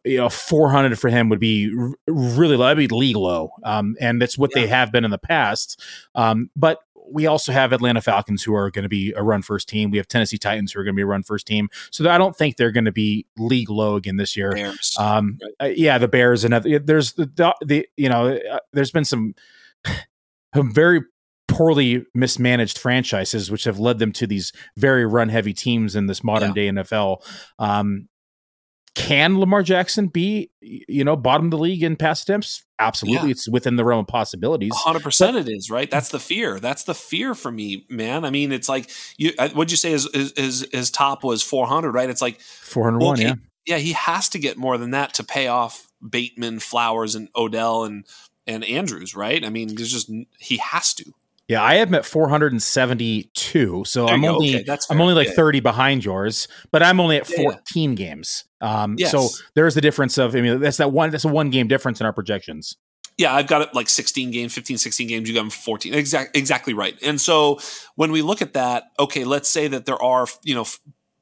you 0.04 0.18
know 0.18 0.28
400 0.28 0.98
for 0.98 1.10
him 1.10 1.28
would 1.28 1.40
be 1.40 1.70
really 2.06 2.56
low. 2.56 2.66
That'd 2.66 2.88
be 2.88 2.94
league 2.94 3.16
low, 3.16 3.50
um, 3.64 3.96
and 4.00 4.20
that's 4.22 4.38
what 4.38 4.50
yeah. 4.54 4.62
they 4.62 4.66
have 4.68 4.92
been 4.92 5.04
in 5.04 5.10
the 5.10 5.18
past. 5.18 5.82
Um, 6.14 6.50
but 6.56 6.80
we 7.10 7.26
also 7.26 7.52
have 7.52 7.72
Atlanta 7.72 8.00
Falcons 8.00 8.42
who 8.42 8.54
are 8.54 8.70
going 8.70 8.82
to 8.84 8.88
be 8.88 9.12
a 9.16 9.22
run 9.22 9.42
first 9.42 9.68
team. 9.68 9.90
We 9.90 9.98
have 9.98 10.08
Tennessee 10.08 10.38
Titans 10.38 10.72
who 10.72 10.80
are 10.80 10.84
going 10.84 10.94
to 10.94 10.96
be 10.96 11.02
a 11.02 11.06
run 11.06 11.22
first 11.22 11.46
team. 11.46 11.68
So 11.90 12.08
I 12.08 12.18
don't 12.18 12.36
think 12.36 12.56
they're 12.56 12.72
going 12.72 12.84
to 12.84 12.92
be 12.92 13.26
league 13.36 13.70
low 13.70 13.96
again 13.96 14.16
this 14.16 14.36
year. 14.36 14.56
Um, 14.98 15.38
right. 15.60 15.68
uh, 15.68 15.72
yeah, 15.74 15.98
the 15.98 16.08
Bears 16.08 16.44
and 16.44 16.54
other, 16.54 16.78
there's 16.78 17.12
the, 17.14 17.26
the, 17.26 17.54
the 17.64 17.88
you 17.96 18.08
know 18.08 18.36
uh, 18.36 18.58
there's 18.72 18.90
been 18.90 19.04
some 19.04 19.34
some 20.54 20.72
very 20.72 21.02
poorly 21.48 22.04
mismanaged 22.14 22.78
franchises 22.78 23.50
which 23.50 23.64
have 23.64 23.78
led 23.78 23.98
them 23.98 24.12
to 24.12 24.26
these 24.26 24.52
very 24.76 25.06
run 25.06 25.28
heavy 25.28 25.52
teams 25.52 25.94
in 25.94 26.06
this 26.06 26.24
modern 26.24 26.48
yeah. 26.50 26.54
day 26.54 26.68
NFL. 26.68 27.18
Um, 27.58 28.08
can 28.96 29.38
Lamar 29.38 29.62
Jackson 29.62 30.08
be, 30.08 30.50
you 30.62 31.04
know, 31.04 31.16
bottom 31.16 31.48
of 31.48 31.50
the 31.50 31.58
league 31.58 31.82
in 31.82 31.96
pass 31.96 32.22
attempts? 32.22 32.64
Absolutely. 32.78 33.28
Yeah. 33.28 33.32
It's 33.32 33.46
within 33.46 33.76
the 33.76 33.84
realm 33.84 34.00
of 34.00 34.06
possibilities. 34.06 34.72
100% 34.72 35.38
it 35.38 35.48
is, 35.50 35.70
right? 35.70 35.90
That's 35.90 36.08
the 36.08 36.18
fear. 36.18 36.58
That's 36.58 36.84
the 36.84 36.94
fear 36.94 37.34
for 37.34 37.52
me, 37.52 37.84
man. 37.90 38.24
I 38.24 38.30
mean, 38.30 38.52
it's 38.52 38.70
like, 38.70 38.90
you, 39.18 39.32
uh, 39.38 39.50
what'd 39.50 39.70
you 39.70 39.76
say 39.76 39.90
his, 39.90 40.08
his, 40.34 40.66
his 40.72 40.90
top 40.90 41.24
was 41.24 41.42
400, 41.42 41.92
right? 41.92 42.08
It's 42.08 42.22
like 42.22 42.40
401, 42.40 43.12
okay, 43.18 43.22
yeah. 43.22 43.34
Yeah, 43.66 43.78
he 43.78 43.92
has 43.92 44.30
to 44.30 44.38
get 44.38 44.56
more 44.56 44.78
than 44.78 44.92
that 44.92 45.12
to 45.14 45.24
pay 45.24 45.48
off 45.48 45.88
Bateman, 46.08 46.60
Flowers, 46.60 47.14
and 47.14 47.28
Odell 47.36 47.84
and, 47.84 48.06
and 48.46 48.64
Andrews, 48.64 49.14
right? 49.14 49.44
I 49.44 49.50
mean, 49.50 49.74
there's 49.74 49.92
just, 49.92 50.10
he 50.38 50.56
has 50.56 50.94
to. 50.94 51.12
Yeah, 51.48 51.62
I 51.62 51.76
have 51.76 51.90
met 51.90 52.04
472, 52.04 53.84
so 53.84 54.08
I'm 54.08 54.24
only 54.24 54.56
okay, 54.56 54.78
I'm 54.90 55.00
only 55.00 55.14
like 55.14 55.28
yeah. 55.28 55.34
30 55.34 55.60
behind 55.60 56.04
yours, 56.04 56.48
but 56.72 56.82
I'm 56.82 56.98
only 56.98 57.18
at 57.18 57.26
14 57.26 57.56
yeah. 57.74 57.94
games. 57.94 58.44
Um, 58.60 58.96
yes. 58.98 59.12
so 59.12 59.28
there's 59.54 59.76
a 59.76 59.80
difference 59.80 60.18
of 60.18 60.34
I 60.34 60.40
mean 60.40 60.58
that's 60.58 60.78
that 60.78 60.90
one 60.90 61.10
that's 61.10 61.24
a 61.24 61.28
one 61.28 61.50
game 61.50 61.68
difference 61.68 62.00
in 62.00 62.06
our 62.06 62.12
projections. 62.12 62.76
Yeah, 63.16 63.32
I've 63.32 63.46
got 63.46 63.62
it 63.62 63.74
like 63.74 63.88
16 63.88 64.30
games, 64.30 64.54
15, 64.54 64.76
16 64.76 65.08
games. 65.08 65.28
You 65.28 65.34
got 65.34 65.42
them 65.42 65.50
14. 65.50 65.94
Exactly, 65.94 66.38
exactly 66.38 66.74
right. 66.74 66.98
And 67.02 67.18
so 67.18 67.60
when 67.94 68.12
we 68.12 68.20
look 68.22 68.42
at 68.42 68.52
that, 68.54 68.90
okay, 68.98 69.24
let's 69.24 69.48
say 69.48 69.68
that 69.68 69.86
there 69.86 70.02
are 70.02 70.26
you 70.42 70.54
know 70.54 70.66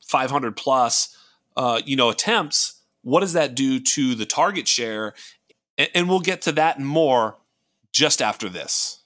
500 0.06 0.56
plus, 0.56 1.16
uh, 1.56 1.80
you 1.84 1.96
know, 1.96 2.08
attempts, 2.08 2.80
what 3.02 3.20
does 3.20 3.34
that 3.34 3.54
do 3.54 3.78
to 3.80 4.14
the 4.14 4.26
target 4.26 4.68
share? 4.68 5.14
And, 5.76 5.88
and 5.94 6.08
we'll 6.08 6.20
get 6.20 6.42
to 6.42 6.52
that 6.52 6.78
and 6.78 6.86
more 6.86 7.36
just 7.92 8.22
after 8.22 8.48
this. 8.48 9.03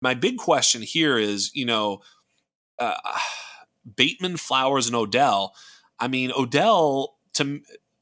My 0.00 0.14
big 0.14 0.36
question 0.36 0.82
here 0.82 1.18
is, 1.18 1.50
you 1.54 1.64
know, 1.64 2.00
uh, 2.78 2.94
Bateman, 3.96 4.36
Flowers, 4.36 4.86
and 4.86 4.96
Odell. 4.96 5.54
I 5.98 6.08
mean, 6.08 6.30
Odell 6.36 7.16
to 7.34 7.60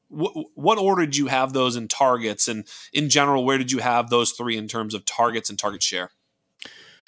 what, 0.09 0.33
what 0.55 0.77
order 0.77 1.05
did 1.05 1.17
you 1.17 1.27
have 1.27 1.53
those 1.53 1.75
in 1.75 1.87
targets 1.87 2.47
and 2.47 2.67
in 2.93 3.09
general 3.09 3.45
where 3.45 3.57
did 3.57 3.71
you 3.71 3.79
have 3.79 4.09
those 4.09 4.31
three 4.31 4.57
in 4.57 4.67
terms 4.67 4.93
of 4.93 5.05
targets 5.05 5.49
and 5.49 5.59
target 5.59 5.83
share 5.83 6.11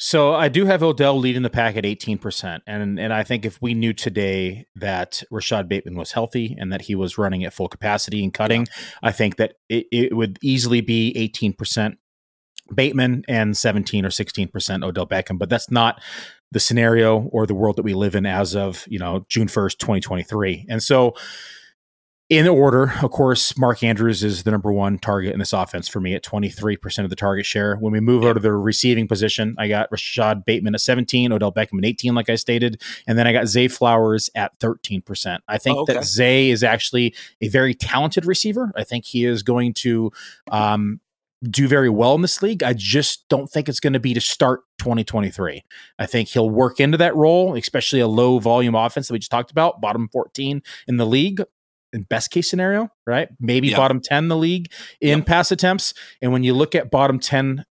so 0.02 0.34
I 0.34 0.48
do 0.48 0.66
have 0.66 0.82
Odell 0.82 1.20
leading 1.20 1.42
the 1.42 1.50
pack 1.50 1.76
at 1.76 1.84
18%. 1.84 2.62
And 2.66 2.98
and 2.98 3.14
I 3.14 3.24
think 3.24 3.44
if 3.44 3.62
we 3.62 3.74
knew 3.74 3.92
today 3.92 4.66
that 4.78 5.22
Rashod 5.30 5.68
Bateman 5.68 5.98
was 5.98 6.14
healthy 6.14 6.56
and 6.58 6.72
that 6.72 6.84
he 6.84 6.96
was 6.96 7.18
running 7.18 7.44
at 7.44 7.54
full 7.54 7.68
capacity 7.68 8.24
and 8.24 8.34
cutting, 8.34 8.62
yeah. 8.62 8.84
I 9.04 9.12
think 9.12 9.36
that 9.36 9.56
it, 9.68 9.88
it 9.92 10.16
would 10.16 10.40
easily 10.42 10.80
be 10.80 11.14
18% 11.36 11.98
Bateman 12.76 13.24
and 13.28 13.56
17 13.56 14.06
or 14.06 14.10
16% 14.10 14.84
Odell 14.84 15.08
Beckham. 15.08 15.38
But 15.38 15.50
that's 15.50 15.72
not 15.72 16.02
the 16.52 16.60
scenario 16.60 17.24
or 17.32 17.46
the 17.46 17.54
world 17.54 17.76
that 17.76 17.84
we 17.84 17.94
live 17.94 18.16
in 18.16 18.26
as 18.26 18.56
of, 18.56 18.86
you 18.88 19.00
know, 19.00 19.26
June 19.30 19.48
1st, 19.48 19.78
2023. 19.78 20.66
And 20.70 20.82
so 20.82 21.16
in 22.30 22.48
order, 22.48 22.94
of 23.02 23.10
course, 23.10 23.58
Mark 23.58 23.82
Andrews 23.82 24.24
is 24.24 24.44
the 24.44 24.52
number 24.52 24.72
one 24.72 25.00
target 25.00 25.34
in 25.34 25.40
this 25.40 25.52
offense 25.52 25.88
for 25.88 26.00
me 26.00 26.14
at 26.14 26.24
23% 26.24 27.04
of 27.04 27.10
the 27.10 27.16
target 27.16 27.44
share. 27.44 27.76
When 27.78 27.92
we 27.92 28.00
move 28.00 28.24
over 28.24 28.36
to 28.36 28.40
the 28.40 28.54
receiving 28.54 29.08
position, 29.08 29.56
I 29.58 29.68
got 29.68 29.92
Rashod 29.92 30.46
Bateman 30.46 30.76
at 30.76 30.82
17, 30.82 31.34
Odell 31.34 31.52
Beckham 31.52 31.80
at 31.80 31.86
18, 31.86 32.14
like 32.14 32.30
I 32.30 32.36
stated. 32.36 32.84
And 33.08 33.18
then 33.18 33.26
I 33.26 33.34
got 33.34 33.48
Zay 33.48 33.68
Flowers 33.68 34.30
at 34.36 34.58
13%. 34.60 35.40
I 35.48 35.58
think 35.58 35.78
oh, 35.78 35.82
okay. 35.82 35.94
that 35.94 36.06
Zay 36.06 36.52
is 36.52 36.64
actually 36.64 37.16
a 37.42 37.48
very 37.48 37.74
talented 37.74 38.28
receiver. 38.28 38.72
I 38.76 38.84
think 38.84 39.06
he 39.06 39.26
is 39.26 39.42
going 39.42 39.74
to 39.76 40.12
um, 40.52 41.00
do 41.44 41.68
very 41.68 41.90
well 41.90 42.16
in 42.16 42.22
this 42.22 42.42
league. 42.42 42.64
I 42.64 42.74
just 42.74 43.28
don't 43.30 43.50
think 43.50 43.70
it's 43.70 43.80
going 43.80 43.94
to 43.94 44.00
be 44.00 44.14
to 44.14 44.22
start 44.22 44.62
2023. 44.80 45.64
I 45.98 46.06
think 46.06 46.30
he'll 46.30 46.50
work 46.50 46.80
into 46.80 46.98
that 46.98 47.16
role, 47.16 47.56
especially 47.56 48.00
a 48.00 48.08
low 48.08 48.40
volume 48.40 48.76
offense 48.76 49.08
that 49.08 49.14
we 49.14 49.20
just 49.20 49.32
talked 49.32 49.52
about, 49.52 49.82
bottom 49.82 50.10
14 50.12 50.62
in 50.88 50.98
the 50.98 51.06
league 51.06 51.42
in 51.94 52.04
best 52.04 52.32
case 52.32 52.50
scenario, 52.50 52.90
right? 53.08 53.30
Maybe 53.40 53.74
bottom 53.74 54.00
10 54.00 54.28
the 54.28 54.38
league 54.38 54.72
in 55.02 55.20
yep. 55.20 55.28
pass 55.28 55.52
attempts. 55.52 55.94
And 56.22 56.32
when 56.32 56.44
you 56.44 56.54
look 56.54 56.76
at 56.76 56.92
bottom 56.92 57.20
10 57.20 57.66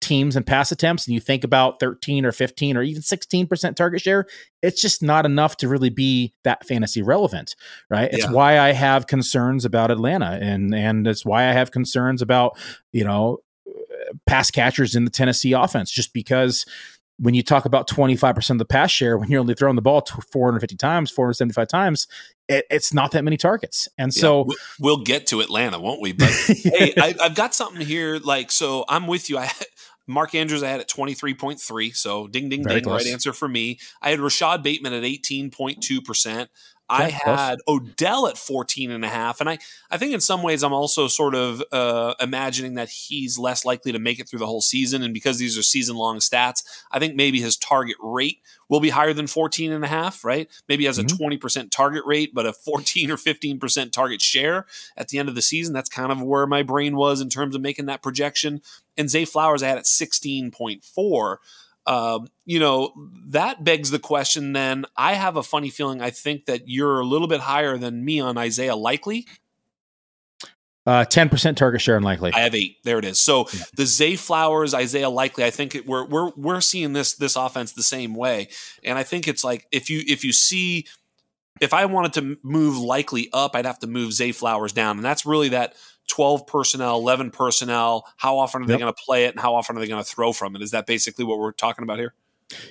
teams 0.00 0.36
and 0.36 0.46
pass 0.46 0.70
attempts 0.70 1.06
and 1.06 1.14
you 1.14 1.20
think 1.20 1.44
about 1.44 1.80
13 1.80 2.26
or 2.26 2.32
15 2.32 2.76
or 2.76 2.82
even 2.82 3.02
16% 3.02 3.76
target 3.76 4.00
share, 4.00 4.26
it's 4.62 4.80
just 4.80 5.02
not 5.02 5.24
enough 5.24 5.56
to 5.58 5.68
really 5.68 5.90
be 5.90 6.32
that 6.44 6.66
fantasy 6.66 7.02
relevant, 7.02 7.56
right? 7.88 8.12
It's 8.12 8.24
yeah. 8.24 8.30
why 8.30 8.58
I 8.58 8.72
have 8.72 9.06
concerns 9.06 9.64
about 9.64 9.90
Atlanta 9.90 10.38
and 10.40 10.74
and 10.74 11.06
it's 11.06 11.24
why 11.24 11.48
I 11.48 11.52
have 11.52 11.70
concerns 11.70 12.22
about, 12.22 12.58
you 12.92 13.04
know, 13.04 13.38
uh, 13.66 14.14
pass 14.26 14.50
catchers 14.50 14.94
in 14.94 15.04
the 15.04 15.10
Tennessee 15.10 15.52
offense 15.52 15.90
just 15.90 16.12
because 16.12 16.66
when 17.18 17.34
you 17.34 17.42
talk 17.42 17.64
about 17.64 17.88
25% 17.88 18.50
of 18.50 18.58
the 18.58 18.64
pass 18.64 18.90
share, 18.90 19.16
when 19.16 19.30
you're 19.30 19.40
only 19.40 19.54
throwing 19.54 19.76
the 19.76 19.82
ball 19.82 20.02
450 20.32 20.76
times, 20.76 21.10
475 21.10 21.68
times, 21.68 22.06
it, 22.48 22.66
it's 22.70 22.92
not 22.92 23.12
that 23.12 23.22
many 23.24 23.36
targets. 23.36 23.88
And 23.96 24.12
so 24.12 24.46
yeah, 24.48 24.54
we'll 24.80 25.02
get 25.02 25.26
to 25.28 25.40
Atlanta, 25.40 25.78
won't 25.78 26.00
we? 26.00 26.12
But 26.12 26.30
hey, 26.46 26.92
I, 26.96 27.14
have 27.20 27.34
got 27.34 27.54
something 27.54 27.84
here. 27.84 28.18
Like, 28.18 28.50
so 28.50 28.84
I'm 28.88 29.06
with 29.06 29.30
you. 29.30 29.38
I 29.38 29.50
Mark 30.06 30.34
Andrews, 30.34 30.62
I 30.62 30.68
had 30.68 30.80
at 30.80 30.88
23.3. 30.88 31.96
So 31.96 32.26
ding, 32.26 32.48
ding, 32.48 32.62
Very 32.62 32.76
ding. 32.76 32.84
Close. 32.84 33.04
Right 33.04 33.12
answer 33.12 33.32
for 33.32 33.48
me. 33.48 33.78
I 34.02 34.10
had 34.10 34.20
Rashod 34.20 34.62
Bateman 34.62 34.92
at 34.92 35.02
18.2%. 35.02 36.48
I 36.88 37.08
had 37.08 37.60
Odell 37.66 38.26
at 38.26 38.36
14 38.36 38.90
and 38.90 39.04
a 39.04 39.08
half. 39.08 39.40
And 39.40 39.48
I, 39.48 39.58
I 39.90 39.96
think 39.96 40.12
in 40.12 40.20
some 40.20 40.42
ways 40.42 40.62
I'm 40.62 40.72
also 40.72 41.08
sort 41.08 41.34
of 41.34 41.62
uh, 41.72 42.14
imagining 42.20 42.74
that 42.74 42.90
he's 42.90 43.38
less 43.38 43.64
likely 43.64 43.92
to 43.92 43.98
make 43.98 44.20
it 44.20 44.28
through 44.28 44.40
the 44.40 44.46
whole 44.46 44.60
season. 44.60 45.02
And 45.02 45.14
because 45.14 45.38
these 45.38 45.56
are 45.56 45.62
season 45.62 45.96
long 45.96 46.18
stats, 46.18 46.62
I 46.92 46.98
think 46.98 47.16
maybe 47.16 47.40
his 47.40 47.56
target 47.56 47.96
rate 48.00 48.40
will 48.68 48.80
be 48.80 48.90
higher 48.90 49.14
than 49.14 49.26
14 49.26 49.72
and 49.72 49.84
a 49.84 49.88
half, 49.88 50.24
right? 50.24 50.48
Maybe 50.68 50.84
has 50.84 50.98
a 50.98 51.04
mm-hmm. 51.04 51.46
20% 51.46 51.70
target 51.70 52.02
rate, 52.04 52.34
but 52.34 52.46
a 52.46 52.52
14 52.52 53.10
or 53.10 53.16
15% 53.16 53.92
target 53.92 54.20
share 54.20 54.66
at 54.96 55.08
the 55.08 55.18
end 55.18 55.28
of 55.28 55.34
the 55.34 55.42
season. 55.42 55.72
That's 55.72 55.88
kind 55.88 56.12
of 56.12 56.22
where 56.22 56.46
my 56.46 56.62
brain 56.62 56.96
was 56.96 57.20
in 57.20 57.30
terms 57.30 57.54
of 57.54 57.62
making 57.62 57.86
that 57.86 58.02
projection. 58.02 58.60
And 58.96 59.08
Zay 59.08 59.24
Flowers, 59.24 59.62
I 59.62 59.68
had 59.68 59.78
at 59.78 59.84
16.4. 59.84 61.36
Um, 61.86 62.28
you 62.44 62.58
know, 62.58 62.92
that 63.28 63.62
begs 63.62 63.90
the 63.90 63.98
question 63.98 64.52
then. 64.52 64.86
I 64.96 65.14
have 65.14 65.36
a 65.36 65.42
funny 65.42 65.70
feeling 65.70 66.00
I 66.00 66.10
think 66.10 66.46
that 66.46 66.68
you're 66.68 67.00
a 67.00 67.04
little 67.04 67.28
bit 67.28 67.40
higher 67.40 67.76
than 67.76 68.04
me 68.04 68.20
on 68.20 68.38
Isaiah 68.38 68.76
Likely. 68.76 69.26
Uh, 70.86 71.04
10% 71.04 71.56
target 71.56 71.80
share 71.80 71.96
unlikely. 71.96 72.32
I 72.34 72.40
have 72.40 72.54
eight. 72.54 72.76
There 72.84 72.98
it 72.98 73.06
is. 73.06 73.18
So 73.18 73.46
yeah. 73.52 73.64
the 73.74 73.86
Zay 73.86 74.16
Flowers, 74.16 74.74
Isaiah 74.74 75.08
Likely, 75.08 75.44
I 75.44 75.50
think 75.50 75.74
it, 75.74 75.86
we're, 75.86 76.04
we're, 76.04 76.30
we're 76.36 76.60
seeing 76.60 76.92
this, 76.92 77.14
this 77.14 77.36
offense 77.36 77.72
the 77.72 77.82
same 77.82 78.14
way. 78.14 78.48
And 78.82 78.98
I 78.98 79.02
think 79.02 79.26
it's 79.26 79.42
like, 79.42 79.66
if 79.72 79.88
you, 79.88 80.02
if 80.06 80.24
you 80.24 80.32
see, 80.34 80.86
if 81.60 81.72
I 81.72 81.86
wanted 81.86 82.12
to 82.14 82.38
move 82.42 82.76
Likely 82.76 83.30
up, 83.32 83.56
I'd 83.56 83.64
have 83.64 83.78
to 83.78 83.86
move 83.86 84.12
Zay 84.12 84.32
Flowers 84.32 84.72
down. 84.72 84.96
And 84.96 85.04
that's 85.04 85.24
really 85.24 85.50
that 85.50 85.74
12 86.08 86.46
personnel, 86.46 86.96
11 86.96 87.30
personnel? 87.30 88.06
How 88.16 88.38
often 88.38 88.62
are 88.62 88.66
they 88.66 88.78
going 88.78 88.92
to 88.92 89.02
play 89.04 89.24
it 89.24 89.32
and 89.32 89.40
how 89.40 89.54
often 89.54 89.76
are 89.76 89.80
they 89.80 89.88
going 89.88 90.02
to 90.02 90.08
throw 90.08 90.32
from 90.32 90.56
it? 90.56 90.62
Is 90.62 90.70
that 90.72 90.86
basically 90.86 91.24
what 91.24 91.38
we're 91.38 91.52
talking 91.52 91.82
about 91.82 91.98
here? 91.98 92.14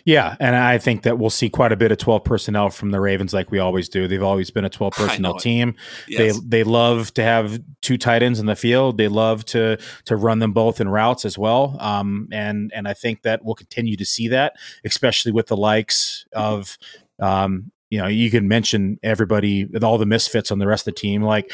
Yeah, 0.06 0.36
and 0.40 0.56
I 0.56 0.78
think 0.78 1.04
that 1.04 1.18
we'll 1.18 1.30
see 1.30 1.50
quite 1.50 1.72
a 1.72 1.76
bit 1.76 1.92
of 1.92 1.98
12 1.98 2.24
personnel 2.24 2.70
from 2.70 2.92
the 2.92 3.00
Ravens 3.00 3.34
like 3.34 3.52
we 3.52 3.60
always 3.60 3.90
do. 3.90 4.08
They've 4.08 4.24
always 4.24 4.52
been 4.52 4.66
a 4.66 4.70
12 4.70 4.94
personnel 4.98 5.38
team. 5.38 5.76
Yes. 6.08 6.40
They 6.40 6.60
they 6.60 6.64
love 6.64 7.14
to 7.16 7.24
have 7.24 7.62
two 7.82 7.98
tight 7.98 8.24
ends 8.24 8.40
in 8.40 8.46
the 8.46 8.56
field. 8.56 8.98
They 8.98 9.08
love 9.08 9.46
to 9.46 9.78
to 10.06 10.16
run 10.16 10.40
them 10.40 10.54
both 10.54 10.80
in 10.80 10.90
routes 10.90 11.26
as 11.26 11.38
well. 11.38 11.78
Um, 11.80 12.28
and 12.32 12.72
and 12.74 12.88
I 12.88 12.94
think 12.94 13.24
that 13.24 13.44
we'll 13.44 13.56
continue 13.56 13.98
to 13.98 14.06
see 14.06 14.28
that, 14.30 14.54
especially 14.86 15.32
with 15.32 15.48
the 15.48 15.58
likes 15.58 16.26
of 16.34 16.78
um, 17.20 17.72
you 17.90 18.00
know, 18.00 18.08
you 18.08 18.32
can 18.32 18.48
mention 18.48 19.00
everybody, 19.04 19.68
all 19.84 19.98
the 19.98 20.06
misfits 20.06 20.52
on 20.52 20.60
the 20.60 20.68
rest 20.68 20.88
of 20.88 20.96
the 20.96 21.00
team, 21.00 21.22
like 21.22 21.52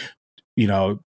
you 0.56 0.68
know, 0.68 1.04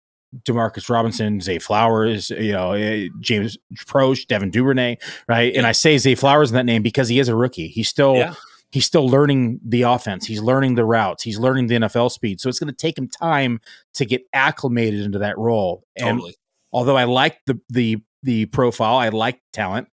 Demarcus 0.45 0.89
Robinson, 0.89 1.41
Zay 1.41 1.59
Flowers, 1.59 2.31
you 2.31 2.53
know, 2.53 2.73
eh, 2.73 3.09
James 3.21 3.59
Proche, 3.75 4.27
Devin 4.27 4.51
Duvernay, 4.51 4.97
right? 5.29 5.55
And 5.55 5.67
I 5.67 5.73
say 5.73 5.99
Zay 5.99 6.15
Flowers 6.15 6.51
in 6.51 6.57
that 6.57 6.67
name 6.67 6.83
because 6.83 7.09
he 7.09 7.19
is 7.19 7.29
a 7.29 7.35
rookie. 7.35 7.69
He's 7.69 7.89
still 7.89 8.17
yeah. 8.17 8.35
he's 8.71 8.87
still 8.87 9.09
learning 9.09 9.61
the 9.65 9.83
offense. 9.83 10.27
He's 10.27 10.41
learning 10.41 10.77
the 10.77 10.85
routes. 10.85 11.23
He's 11.23 11.39
learning 11.39 11.67
the 11.67 11.77
NFL 11.77 12.11
speed. 12.13 12.41
So 12.41 12.49
it's 12.49 12.59
going 12.59 12.73
to 12.73 12.77
take 12.77 12.97
him 12.97 13.09
time 13.09 13.61
to 13.95 14.05
get 14.05 14.23
acclimated 14.33 15.01
into 15.01 15.19
that 15.19 15.37
role. 15.37 15.85
Totally. 15.99 16.29
And 16.29 16.37
although 16.73 16.97
I 16.97 17.05
like 17.05 17.39
the 17.47 17.61
the 17.69 17.99
the 18.23 18.47
profile, 18.47 18.97
I 18.97 19.09
like 19.09 19.41
talent. 19.53 19.89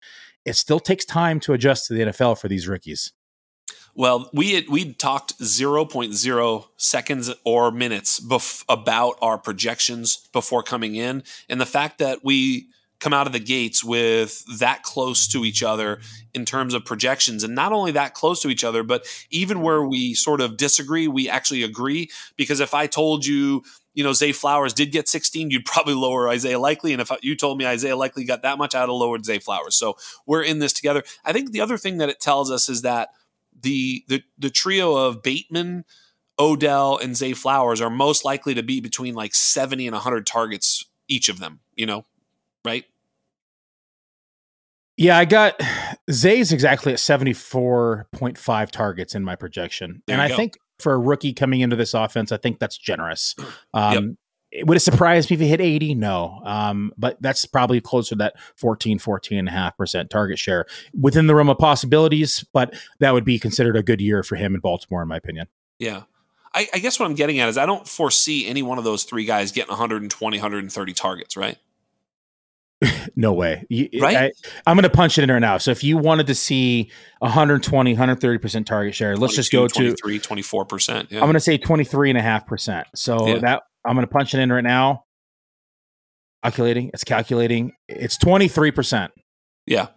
It 0.45 0.55
still 0.55 0.79
takes 0.79 1.03
time 1.03 1.39
to 1.41 1.53
adjust 1.53 1.87
to 1.87 1.93
the 1.93 2.01
NFL 2.01 2.39
for 2.39 2.47
these 2.47 2.67
rookies. 2.67 3.11
Well, 3.97 4.29
we 4.31 4.53
had 4.53 4.69
we 4.69 4.93
talked 4.93 5.39
0.0 5.39 6.65
seconds 6.77 7.33
or 7.43 7.71
minutes 7.71 8.19
bef- 8.19 8.63
about 8.69 9.17
our 9.23 9.39
projections 9.39 10.27
before 10.31 10.61
coming 10.61 10.93
in, 10.93 11.23
and 11.49 11.59
the 11.59 11.65
fact 11.65 11.97
that 11.97 12.23
we 12.23 12.67
come 12.99 13.11
out 13.11 13.25
of 13.25 13.33
the 13.33 13.39
gates 13.39 13.83
with 13.83 14.43
that 14.59 14.83
close 14.83 15.27
to 15.29 15.43
each 15.43 15.63
other 15.63 15.99
in 16.35 16.45
terms 16.45 16.75
of 16.75 16.85
projections, 16.85 17.43
and 17.43 17.55
not 17.55 17.73
only 17.73 17.91
that 17.91 18.13
close 18.13 18.39
to 18.43 18.49
each 18.49 18.63
other, 18.63 18.83
but 18.83 19.03
even 19.31 19.63
where 19.63 19.83
we 19.83 20.13
sort 20.13 20.41
of 20.41 20.57
disagree, 20.57 21.07
we 21.07 21.27
actually 21.27 21.63
agree. 21.63 22.07
Because 22.35 22.59
if 22.59 22.75
I 22.75 22.85
told 22.85 23.25
you 23.25 23.63
you 23.95 24.03
know, 24.03 24.13
Zay 24.13 24.31
Flowers 24.31 24.73
did 24.73 24.91
get 24.91 25.09
16, 25.09 25.49
you'd 25.49 25.65
probably 25.65 25.95
lower 25.95 26.29
Isaiah 26.29 26.59
Likely. 26.59 26.93
And 26.93 27.01
if 27.01 27.09
you 27.23 27.35
told 27.35 27.57
me 27.57 27.65
Isaiah 27.65 27.97
Likely 27.97 28.25
got 28.25 28.43
that 28.43 28.59
much, 28.59 28.75
I'd 28.75 28.81
have 28.81 28.89
lowered 28.89 29.25
Zay 29.25 29.39
Flowers. 29.39 29.75
So 29.75 29.97
we're 30.27 30.43
in 30.43 30.59
this 30.59 30.71
together. 30.71 31.01
I 31.25 31.33
think 31.33 31.51
the 31.51 31.61
other 31.61 31.79
thing 31.79 31.97
that 31.97 32.07
it 32.07 32.19
tells 32.19 32.51
us 32.51 32.69
is 32.69 32.83
that 32.83 33.09
the 33.59 34.03
the 34.07 34.23
the 34.37 34.49
trio 34.49 34.95
of 34.95 35.21
Bateman, 35.21 35.85
Odell, 36.39 36.97
and 36.97 37.15
Zay 37.15 37.33
Flowers 37.33 37.81
are 37.81 37.89
most 37.89 38.25
likely 38.25 38.53
to 38.53 38.63
be 38.63 38.79
between 38.79 39.15
like 39.15 39.33
70 39.33 39.87
and 39.87 39.93
100 39.93 40.25
targets 40.25 40.85
each 41.07 41.29
of 41.29 41.39
them, 41.39 41.59
you 41.75 41.85
know, 41.85 42.05
right? 42.65 42.85
Yeah, 44.97 45.17
I 45.17 45.25
got 45.25 45.61
Zay's 46.11 46.51
exactly 46.51 46.91
at 46.91 46.99
74.5 46.99 48.71
targets 48.71 49.13
in 49.13 49.23
my 49.23 49.35
projection. 49.35 50.01
There 50.07 50.15
and 50.15 50.21
I 50.21 50.29
go. 50.29 50.35
think 50.35 50.57
for 50.79 50.93
a 50.93 50.97
rookie 50.97 51.33
coming 51.33 51.61
into 51.61 51.75
this 51.75 51.93
offense, 51.93 52.31
I 52.31 52.37
think 52.37 52.59
that's 52.59 52.77
generous. 52.77 53.35
Um, 53.73 53.93
yep 53.93 54.03
would 54.63 54.77
it 54.77 54.81
surprise 54.81 55.29
me 55.29 55.35
if 55.35 55.39
he 55.39 55.47
hit 55.47 55.61
80? 55.61 55.95
No. 55.95 56.41
Um, 56.43 56.93
but 56.97 57.21
that's 57.21 57.45
probably 57.45 57.81
closer 57.81 58.09
to 58.09 58.15
that 58.19 58.39
14, 58.55 58.99
14 58.99 59.37
and 59.37 59.47
a 59.47 59.51
half 59.51 59.77
percent 59.77 60.09
target 60.09 60.39
share 60.39 60.65
within 60.99 61.27
the 61.27 61.35
realm 61.35 61.49
of 61.49 61.57
possibilities, 61.57 62.45
but 62.53 62.73
that 62.99 63.13
would 63.13 63.25
be 63.25 63.39
considered 63.39 63.75
a 63.75 63.83
good 63.83 64.01
year 64.01 64.23
for 64.23 64.35
him 64.35 64.55
in 64.55 64.61
Baltimore, 64.61 65.01
in 65.01 65.07
my 65.07 65.17
opinion. 65.17 65.47
Yeah. 65.79 66.03
I, 66.53 66.67
I 66.73 66.79
guess 66.79 66.99
what 66.99 67.05
I'm 67.05 67.15
getting 67.15 67.39
at 67.39 67.49
is 67.49 67.57
I 67.57 67.65
don't 67.65 67.87
foresee 67.87 68.47
any 68.47 68.63
one 68.63 68.77
of 68.77 68.83
those 68.83 69.03
three 69.03 69.25
guys 69.25 69.51
getting 69.51 69.69
120, 69.69 70.37
130 70.37 70.93
targets, 70.93 71.37
right? 71.37 71.57
no 73.15 73.33
way. 73.33 73.65
right? 74.01 74.33
I, 74.65 74.71
am 74.71 74.77
going 74.77 74.83
to 74.83 74.89
punch 74.89 75.17
it 75.17 75.23
in 75.23 75.27
there 75.27 75.39
now. 75.39 75.57
So 75.57 75.71
if 75.71 75.83
you 75.83 75.97
wanted 75.97 76.27
to 76.27 76.35
see 76.35 76.91
120, 77.19 77.95
130% 77.95 78.65
target 78.65 78.95
share, 78.95 79.17
let's 79.17 79.35
just 79.35 79.51
go 79.51 79.67
23, 79.67 80.19
to 80.19 80.29
24%. 80.29 81.11
Yeah. 81.11 81.19
I'm 81.19 81.25
going 81.25 81.33
to 81.33 81.39
say 81.39 81.57
23 81.57 82.11
and 82.11 82.17
a 82.17 82.21
half 82.21 82.45
percent. 82.45 82.87
So 82.95 83.27
yeah. 83.27 83.39
that 83.39 83.63
I'm 83.85 83.95
going 83.95 84.05
to 84.05 84.11
punch 84.11 84.33
it 84.33 84.39
in 84.39 84.51
right 84.51 84.63
now. 84.63 85.03
Calculating. 86.43 86.91
It's 86.93 87.03
calculating. 87.03 87.73
It's 87.87 88.17
23%. 88.17 89.09
Yeah. 89.65 89.87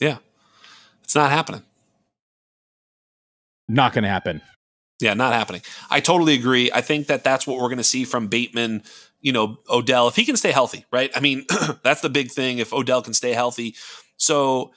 Yeah. 0.00 0.18
It's 1.02 1.14
not 1.14 1.30
happening. 1.30 1.62
Not 3.68 3.92
going 3.92 4.04
to 4.04 4.10
happen. 4.10 4.40
Yeah, 5.00 5.14
not 5.14 5.32
happening. 5.32 5.62
I 5.90 6.00
totally 6.00 6.34
agree. 6.34 6.70
I 6.72 6.80
think 6.80 7.08
that 7.08 7.24
that's 7.24 7.46
what 7.46 7.56
we're 7.58 7.68
going 7.68 7.78
to 7.78 7.84
see 7.84 8.04
from 8.04 8.28
Bateman, 8.28 8.82
you 9.20 9.32
know, 9.32 9.58
Odell, 9.68 10.08
if 10.08 10.16
he 10.16 10.24
can 10.24 10.36
stay 10.36 10.52
healthy, 10.52 10.84
right? 10.92 11.10
I 11.14 11.20
mean, 11.20 11.46
that's 11.82 12.00
the 12.00 12.08
big 12.08 12.30
thing 12.30 12.58
if 12.58 12.72
Odell 12.72 13.02
can 13.02 13.14
stay 13.14 13.32
healthy. 13.32 13.74
So 14.16 14.72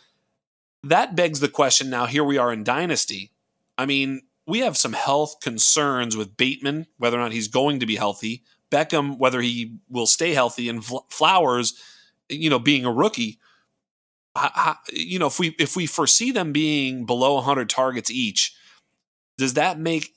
that 0.84 1.16
begs 1.16 1.40
the 1.40 1.50
question 1.50 1.90
now, 1.90 2.06
here 2.06 2.24
we 2.24 2.38
are 2.38 2.52
in 2.52 2.64
Dynasty. 2.64 3.32
I 3.78 3.86
mean, 3.86 4.22
we 4.48 4.60
have 4.60 4.78
some 4.78 4.94
health 4.94 5.42
concerns 5.42 6.16
with 6.16 6.38
Bateman, 6.38 6.88
whether 6.98 7.18
or 7.18 7.20
not 7.20 7.34
he's 7.34 7.50
going 7.50 7.82
to 7.82 7.86
be 7.86 7.98
healthy, 7.98 8.44
Beckham, 8.72 9.18
whether 9.18 9.42
he 9.42 9.76
will 9.90 10.08
stay 10.08 10.34
healthy, 10.34 10.70
and 10.70 10.84
Flowers, 11.10 11.74
you 12.30 12.50
know, 12.50 12.60
being 12.60 12.86
a 12.86 12.92
rookie. 12.92 13.40
You 14.92 15.20
know, 15.20 15.28
if 15.28 15.40
we 15.40 15.56
if 15.60 15.76
we 15.76 15.86
foresee 15.86 16.32
them 16.32 16.54
being 16.54 17.06
below 17.06 17.36
100 17.36 17.70
targets 17.70 18.10
each, 18.10 18.56
does 19.38 19.56
that 19.56 19.80
make 19.80 20.14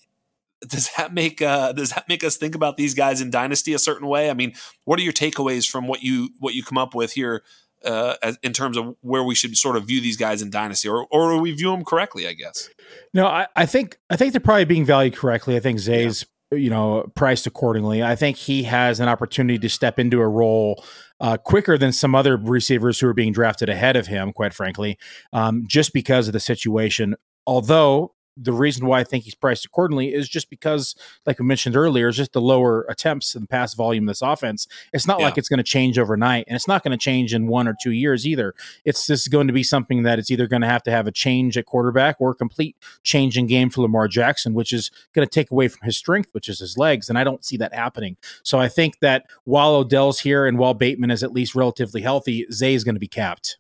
does 0.67 0.91
that 0.97 1.13
make 1.13 1.41
uh, 1.43 1.73
does 1.73 1.91
that 1.91 2.09
make 2.09 2.23
us 2.23 2.37
think 2.37 2.55
about 2.55 2.77
these 2.77 2.95
guys 2.95 3.21
in 3.21 3.31
dynasty 3.31 3.73
a 3.73 3.79
certain 3.79 4.07
way? 4.07 4.31
I 4.31 4.35
mean, 4.35 4.55
what 4.85 4.99
are 4.99 5.03
your 5.03 5.13
takeaways 5.13 5.69
from 5.69 5.89
what 5.89 6.03
you 6.03 6.31
what 6.39 6.55
you 6.55 6.63
come 6.63 6.79
up 6.79 6.95
with 6.95 7.13
here 7.13 7.43
uh, 7.85 8.15
as, 8.23 8.39
in 8.43 8.53
terms 8.53 8.77
of 8.77 8.95
where 9.01 9.23
we 9.23 9.35
should 9.35 9.57
sort 9.57 9.77
of 9.77 9.85
view 9.85 10.01
these 10.01 10.17
guys 10.17 10.43
in 10.43 10.51
dynasty, 10.51 10.89
or 10.89 11.07
or 11.11 11.41
we 11.41 11.53
view 11.53 11.71
them 11.71 11.85
correctly? 11.85 12.27
I 12.27 12.33
guess. 12.33 12.69
No, 13.15 13.27
I, 13.27 13.47
I 13.57 13.67
think 13.67 13.99
I 14.11 14.17
think 14.17 14.33
they're 14.33 14.41
probably 14.41 14.65
being 14.65 14.85
valued 14.85 15.17
correctly. 15.17 15.57
I 15.57 15.61
think 15.61 15.79
Zay's 15.79 16.25
yeah. 16.51 16.59
you 16.59 16.71
know 16.71 17.11
priced 17.15 17.47
accordingly. 17.47 18.03
I 18.03 18.17
think 18.17 18.37
he 18.37 18.65
has 18.65 19.01
an 19.01 19.09
opportunity 19.09 19.59
to 19.59 19.69
step 19.69 19.99
into 19.99 20.21
a 20.21 20.29
role 20.29 20.85
uh, 21.21 21.37
quicker 21.37 21.77
than 21.77 21.93
some 21.93 22.15
other 22.15 22.37
receivers 22.37 23.01
who 23.01 23.07
are 23.07 23.15
being 23.15 23.33
drafted 23.33 23.69
ahead 23.69 23.97
of 23.97 24.07
him, 24.07 24.33
quite 24.33 24.55
frankly, 24.55 24.99
um, 25.33 25.65
just 25.67 25.93
because 25.93 26.27
of 26.27 26.33
the 26.33 26.41
situation. 26.41 27.15
Although 27.47 28.15
the 28.43 28.53
reason 28.53 28.87
why 28.87 29.01
I 29.01 29.05
think 29.05 29.25
he's 29.25 29.35
priced 29.35 29.65
accordingly 29.65 30.15
is 30.15 30.29
just 30.29 30.49
because, 30.49 30.95
like 31.27 31.39
we 31.39 31.45
mentioned 31.45 31.77
earlier, 31.77 32.09
is 32.09 32.17
just 32.17 32.33
the 32.33 32.41
lower 32.41 32.87
attempts 32.89 33.35
and 33.35 33.49
pass 33.49 33.75
volume 33.75 34.05
of 34.05 34.09
this 34.09 34.23
offense. 34.23 34.67
It's 34.93 35.07
not 35.07 35.19
yeah. 35.19 35.27
like 35.27 35.39
it's 35.39 35.49
going 35.49 35.59
to 35.59 35.65
change 35.65 35.99
overnight, 35.99 36.45
and 36.49 36.57
it's 36.57 36.69
not 36.69 36.83
going 36.83 36.93
to 36.93 37.03
change 37.03 37.35
in 37.35 37.47
one 37.47 37.69
or 37.69 37.77
two 37.83 37.93
years 37.93 38.27
either. 38.27 38.55
It's 38.85 39.07
just 39.07 39.31
going 39.31 39.47
to 39.47 39.53
be 39.53 39.63
something 39.63 40.03
that 40.05 40.19
it's 40.19 40.31
either 40.31 40.47
going 40.47 40.63
to 40.63 40.69
have 40.69 40.83
to 40.85 40.91
have 40.91 41.07
a 41.07 41.13
change 41.13 41.59
at 41.59 41.67
quarterback 41.67 42.17
or 42.19 42.31
a 42.31 42.35
complete 42.35 42.77
change 43.03 43.37
in 43.37 43.47
game 43.47 43.71
for 43.71 43.83
Lamar 43.83 44.09
Jackson, 44.09 44.55
which 44.55 44.73
is 44.73 44.91
going 45.15 45.27
to 45.27 45.31
take 45.31 45.51
away 45.51 45.69
from 45.69 45.85
his 45.85 45.97
strength, 45.97 46.31
which 46.33 46.49
is 46.49 46.61
his 46.61 46.79
legs, 46.79 47.09
and 47.09 47.19
I 47.19 47.25
don't 47.25 47.45
see 47.45 47.57
that 47.59 47.75
happening. 47.75 48.17
So 48.43 48.59
I 48.59 48.69
think 48.69 49.01
that 49.01 49.27
while 49.45 49.75
Odell's 49.75 50.21
here 50.21 50.47
and 50.47 50.59
while 50.59 50.75
Bateman 50.75 51.11
is 51.11 51.23
at 51.23 51.33
least 51.33 51.55
relatively 51.55 52.01
healthy, 52.01 52.47
Zay 52.51 52.75
is 52.75 52.85
going 52.85 52.95
to 52.97 53.01
be 53.01 53.09
capped. 53.09 53.59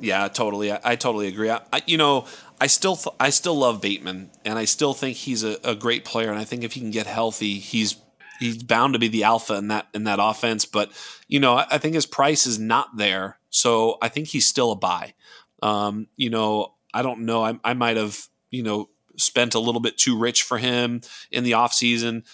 Yeah, 0.00 0.28
totally. 0.28 0.72
I, 0.72 0.80
I 0.84 0.96
totally 0.96 1.28
agree. 1.28 1.50
I, 1.50 1.60
I, 1.72 1.82
you 1.86 1.96
know, 1.96 2.26
I 2.60 2.66
still 2.66 2.96
th- 2.96 3.14
I 3.20 3.30
still 3.30 3.56
love 3.56 3.80
Bateman, 3.80 4.30
and 4.44 4.58
I 4.58 4.64
still 4.64 4.94
think 4.94 5.16
he's 5.16 5.44
a, 5.44 5.58
a, 5.64 5.74
great 5.74 6.04
player. 6.04 6.30
And 6.30 6.38
I 6.38 6.44
think 6.44 6.64
if 6.64 6.72
he 6.72 6.80
can 6.80 6.90
get 6.90 7.06
healthy, 7.06 7.58
he's 7.58 7.96
he's 8.40 8.62
bound 8.62 8.94
to 8.94 8.98
be 8.98 9.08
the 9.08 9.24
alpha 9.24 9.54
in 9.54 9.68
that 9.68 9.88
in 9.94 10.04
that 10.04 10.18
offense. 10.20 10.64
But 10.64 10.90
you 11.28 11.40
know, 11.40 11.54
I, 11.54 11.66
I 11.72 11.78
think 11.78 11.94
his 11.94 12.06
price 12.06 12.46
is 12.46 12.58
not 12.58 12.96
there, 12.96 13.38
so 13.50 13.98
I 14.02 14.08
think 14.08 14.28
he's 14.28 14.46
still 14.46 14.72
a 14.72 14.76
buy. 14.76 15.14
Um, 15.62 16.08
you 16.16 16.30
know, 16.30 16.74
I 16.92 17.02
don't 17.02 17.20
know. 17.20 17.44
I, 17.44 17.58
I 17.64 17.74
might 17.74 17.96
have 17.96 18.18
you 18.50 18.62
know 18.62 18.88
spent 19.16 19.54
a 19.54 19.60
little 19.60 19.80
bit 19.80 19.98
too 19.98 20.16
rich 20.16 20.42
for 20.42 20.58
him 20.58 21.00
in 21.30 21.44
the 21.44 21.52
offseason. 21.52 22.24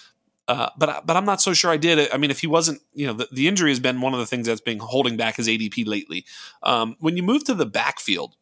Uh, 0.47 0.69
but 0.77 1.05
but 1.07 1.17
I'm 1.17 1.25
not 1.25 1.41
so 1.41 1.53
sure 1.53 1.71
I 1.71 1.77
did. 1.77 2.11
I 2.11 2.17
mean, 2.17 2.29
if 2.29 2.39
he 2.39 2.47
wasn't, 2.47 2.81
you 2.93 3.07
know, 3.07 3.13
the, 3.13 3.27
the 3.31 3.47
injury 3.47 3.71
has 3.71 3.79
been 3.79 3.99
one 4.01 4.13
of 4.13 4.19
the 4.19 4.27
things 4.27 4.45
that's 4.45 4.61
been 4.61 4.79
holding 4.79 5.17
back 5.17 5.37
his 5.37 5.47
ADP 5.47 5.87
lately. 5.87 6.25
Um, 6.61 6.95
when 6.99 7.17
you 7.17 7.23
move 7.23 7.43
to 7.45 7.55
the 7.55 7.65
backfield, 7.65 8.35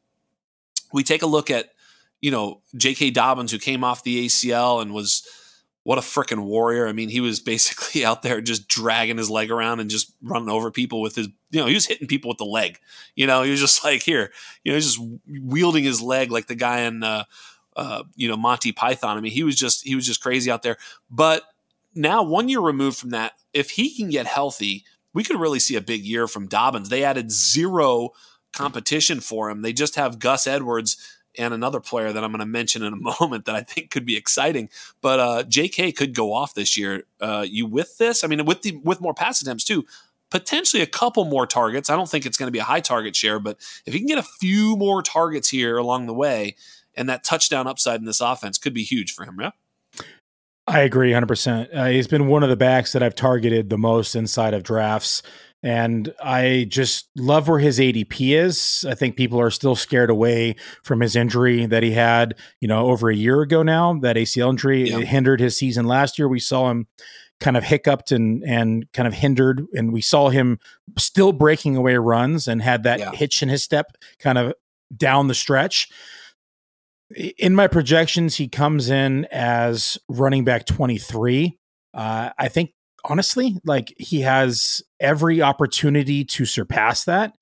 we 0.91 1.03
take 1.03 1.21
a 1.21 1.27
look 1.27 1.49
at, 1.49 1.69
you 2.21 2.29
know, 2.29 2.61
J.K. 2.75 3.11
Dobbins, 3.11 3.51
who 3.51 3.57
came 3.57 3.83
off 3.83 4.03
the 4.03 4.25
ACL 4.25 4.81
and 4.81 4.93
was 4.93 5.25
what 5.83 5.97
a 5.97 6.01
freaking 6.01 6.43
warrior. 6.43 6.87
I 6.87 6.93
mean, 6.93 7.09
he 7.09 7.21
was 7.21 7.39
basically 7.41 8.03
out 8.03 8.21
there 8.21 8.41
just 8.41 8.67
dragging 8.67 9.17
his 9.17 9.29
leg 9.29 9.51
around 9.51 9.79
and 9.79 9.89
just 9.89 10.13
running 10.21 10.49
over 10.49 10.71
people 10.71 11.01
with 11.01 11.15
his, 11.15 11.27
you 11.51 11.59
know, 11.59 11.67
he 11.67 11.73
was 11.73 11.85
hitting 11.85 12.07
people 12.07 12.29
with 12.29 12.37
the 12.37 12.45
leg. 12.45 12.79
You 13.15 13.27
know, 13.27 13.43
he 13.43 13.51
was 13.51 13.59
just 13.59 13.83
like, 13.85 14.03
here, 14.03 14.31
you 14.63 14.71
know, 14.71 14.75
he's 14.75 14.93
just 14.93 15.09
wielding 15.27 15.83
his 15.83 16.01
leg 16.01 16.31
like 16.31 16.47
the 16.47 16.55
guy 16.55 16.81
in, 16.81 17.03
uh, 17.03 17.23
uh, 17.75 18.03
you 18.15 18.27
know, 18.27 18.37
Monty 18.37 18.71
Python. 18.71 19.17
I 19.17 19.21
mean, 19.21 19.31
he 19.31 19.43
was 19.43 19.55
just, 19.55 19.83
he 19.83 19.95
was 19.95 20.05
just 20.05 20.21
crazy 20.21 20.51
out 20.51 20.61
there. 20.61 20.77
But 21.09 21.43
now, 21.95 22.23
one 22.23 22.49
year 22.49 22.59
removed 22.59 22.97
from 22.97 23.11
that, 23.11 23.33
if 23.53 23.71
he 23.71 23.95
can 23.95 24.09
get 24.09 24.25
healthy, 24.25 24.85
we 25.13 25.23
could 25.23 25.39
really 25.39 25.59
see 25.59 25.75
a 25.75 25.81
big 25.81 26.03
year 26.03 26.27
from 26.27 26.47
Dobbins. 26.47 26.89
They 26.89 27.03
added 27.03 27.31
zero 27.31 28.09
competition 28.51 29.19
for 29.19 29.49
him. 29.49 29.61
They 29.61 29.73
just 29.73 29.95
have 29.95 30.19
Gus 30.19 30.47
Edwards 30.47 30.97
and 31.37 31.53
another 31.53 31.79
player 31.79 32.11
that 32.11 32.23
I'm 32.23 32.31
going 32.31 32.39
to 32.39 32.45
mention 32.45 32.83
in 32.83 32.93
a 32.93 32.95
moment 33.19 33.45
that 33.45 33.55
I 33.55 33.61
think 33.61 33.91
could 33.91 34.05
be 34.05 34.15
exciting. 34.15 34.69
But 35.01 35.19
uh, 35.19 35.43
J.K. 35.43 35.91
could 35.93 36.13
go 36.13 36.33
off 36.33 36.53
this 36.53 36.77
year. 36.77 37.03
Uh, 37.19 37.45
you 37.47 37.65
with 37.65 37.97
this? 37.97 38.23
I 38.23 38.27
mean, 38.27 38.45
with 38.45 38.61
the 38.61 38.79
with 38.83 39.01
more 39.01 39.13
pass 39.13 39.41
attempts 39.41 39.63
too. 39.63 39.85
Potentially 40.29 40.81
a 40.81 40.87
couple 40.87 41.25
more 41.25 41.45
targets. 41.45 41.91
I 41.91 41.95
don't 41.95 42.09
think 42.09 42.25
it's 42.25 42.37
going 42.37 42.47
to 42.47 42.51
be 42.51 42.57
a 42.57 42.63
high 42.63 42.79
target 42.79 43.15
share, 43.15 43.39
but 43.39 43.57
if 43.85 43.93
he 43.93 43.99
can 43.99 44.07
get 44.07 44.17
a 44.17 44.23
few 44.23 44.75
more 44.75 45.03
targets 45.03 45.49
here 45.49 45.77
along 45.77 46.07
the 46.07 46.13
way, 46.13 46.55
and 46.95 47.07
that 47.07 47.23
touchdown 47.23 47.67
upside 47.67 47.99
in 47.99 48.05
this 48.05 48.19
offense 48.19 48.57
could 48.57 48.73
be 48.73 48.83
huge 48.83 49.13
for 49.13 49.25
him. 49.25 49.37
Yeah. 49.39 49.51
I 50.65 50.81
agree 50.81 51.11
100%. 51.11 51.75
Uh, 51.75 51.85
he's 51.85 52.07
been 52.07 52.27
one 52.27 52.43
of 52.43 52.49
the 52.49 52.55
backs 52.55 52.93
that 52.93 53.03
I've 53.03 53.15
targeted 53.15 53.69
the 53.69 53.77
most 53.77 54.15
inside 54.15 54.53
of 54.53 54.63
drafts. 54.63 55.21
And 55.61 56.13
I 56.21 56.65
just 56.69 57.09
love 57.15 57.47
where 57.47 57.59
his 57.59 57.79
ADP 57.79 58.35
is. 58.35 58.85
I 58.87 58.95
think 58.95 59.15
people 59.15 59.39
are 59.39 59.49
still 59.49 59.75
scared 59.75 60.09
away 60.09 60.57
from 60.83 60.99
his 60.99 61.15
injury 61.15 61.65
that 61.65 61.83
he 61.83 61.91
had, 61.91 62.35
you 62.59 62.67
know, 62.67 62.87
over 62.87 63.09
a 63.09 63.15
year 63.15 63.41
ago 63.41 63.63
now. 63.63 63.93
That 63.93 64.17
ACL 64.17 64.49
injury 64.49 64.89
yeah. 64.89 64.99
hindered 64.99 65.39
his 65.39 65.55
season 65.55 65.85
last 65.85 66.19
year. 66.19 66.27
We 66.27 66.41
saw 66.41 66.69
him 66.69 66.87
kind 67.39 67.55
of 67.55 67.63
hiccuped 67.63 68.11
and 68.11 68.43
and 68.43 68.91
kind 68.91 69.07
of 69.07 69.13
hindered, 69.13 69.65
and 69.73 69.93
we 69.93 70.01
saw 70.01 70.29
him 70.29 70.59
still 70.97 71.31
breaking 71.31 71.77
away 71.77 71.95
runs 71.95 72.45
and 72.47 72.61
had 72.61 72.83
that 72.83 72.99
yeah. 72.99 73.11
hitch 73.11 73.41
in 73.41 73.47
his 73.47 73.63
step 73.63 73.95
kind 74.19 74.37
of 74.37 74.53
down 74.95 75.27
the 75.27 75.33
stretch. 75.33 75.89
In 77.15 77.55
my 77.55 77.67
projections, 77.67 78.35
he 78.35 78.47
comes 78.47 78.89
in 78.89 79.25
as 79.31 79.97
running 80.07 80.43
back 80.43 80.65
23. 80.65 81.57
Uh, 81.93 82.29
I 82.37 82.47
think 82.47 82.71
honestly, 83.05 83.57
like 83.65 83.93
he 83.97 84.21
has 84.21 84.81
every 84.99 85.41
opportunity 85.41 86.23
to 86.25 86.45
surpass 86.45 87.03
that 87.05 87.33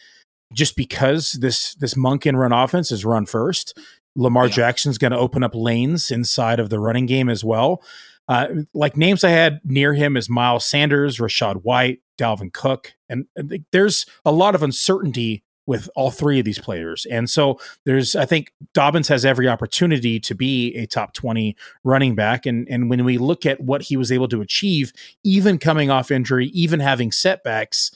just 0.53 0.75
because 0.75 1.33
this 1.33 1.75
this 1.75 1.93
Monken 1.93 2.35
run 2.35 2.51
offense 2.51 2.91
is 2.91 3.05
run 3.05 3.25
first. 3.25 3.77
Lamar 4.15 4.47
yeah. 4.47 4.53
Jackson's 4.53 4.97
going 4.97 5.11
to 5.11 5.17
open 5.17 5.43
up 5.43 5.55
lanes 5.55 6.11
inside 6.11 6.59
of 6.59 6.69
the 6.69 6.79
running 6.79 7.05
game 7.05 7.29
as 7.29 7.43
well. 7.43 7.81
Uh, 8.27 8.47
like 8.73 8.97
names 8.97 9.23
I 9.23 9.29
had 9.29 9.59
near 9.63 9.93
him 9.93 10.15
is 10.15 10.29
Miles 10.29 10.65
Sanders, 10.65 11.17
Rachaad 11.17 11.63
White, 11.63 11.99
Dalvin 12.19 12.53
Cook, 12.53 12.93
and, 13.09 13.25
and 13.35 13.65
there's 13.71 14.05
a 14.25 14.31
lot 14.31 14.55
of 14.55 14.63
uncertainty 14.63 15.43
with 15.71 15.89
all 15.95 16.11
three 16.11 16.37
of 16.37 16.43
these 16.43 16.59
players. 16.59 17.05
And 17.09 17.29
so 17.29 17.57
there's, 17.85 18.13
I 18.13 18.25
think 18.25 18.51
Dobbins 18.73 19.07
has 19.07 19.23
every 19.23 19.47
opportunity 19.47 20.19
to 20.19 20.35
be 20.35 20.75
a 20.75 20.85
top 20.85 21.13
20 21.13 21.55
running 21.85 22.13
back. 22.13 22.45
And, 22.45 22.67
and 22.69 22.89
when 22.89 23.05
we 23.05 23.17
look 23.17 23.45
at 23.45 23.61
what 23.61 23.83
he 23.83 23.95
was 23.95 24.11
able 24.11 24.27
to 24.27 24.41
achieve, 24.41 24.91
even 25.23 25.57
coming 25.57 25.89
off 25.89 26.11
injury, 26.11 26.47
even 26.47 26.81
having 26.81 27.13
setbacks, 27.13 27.89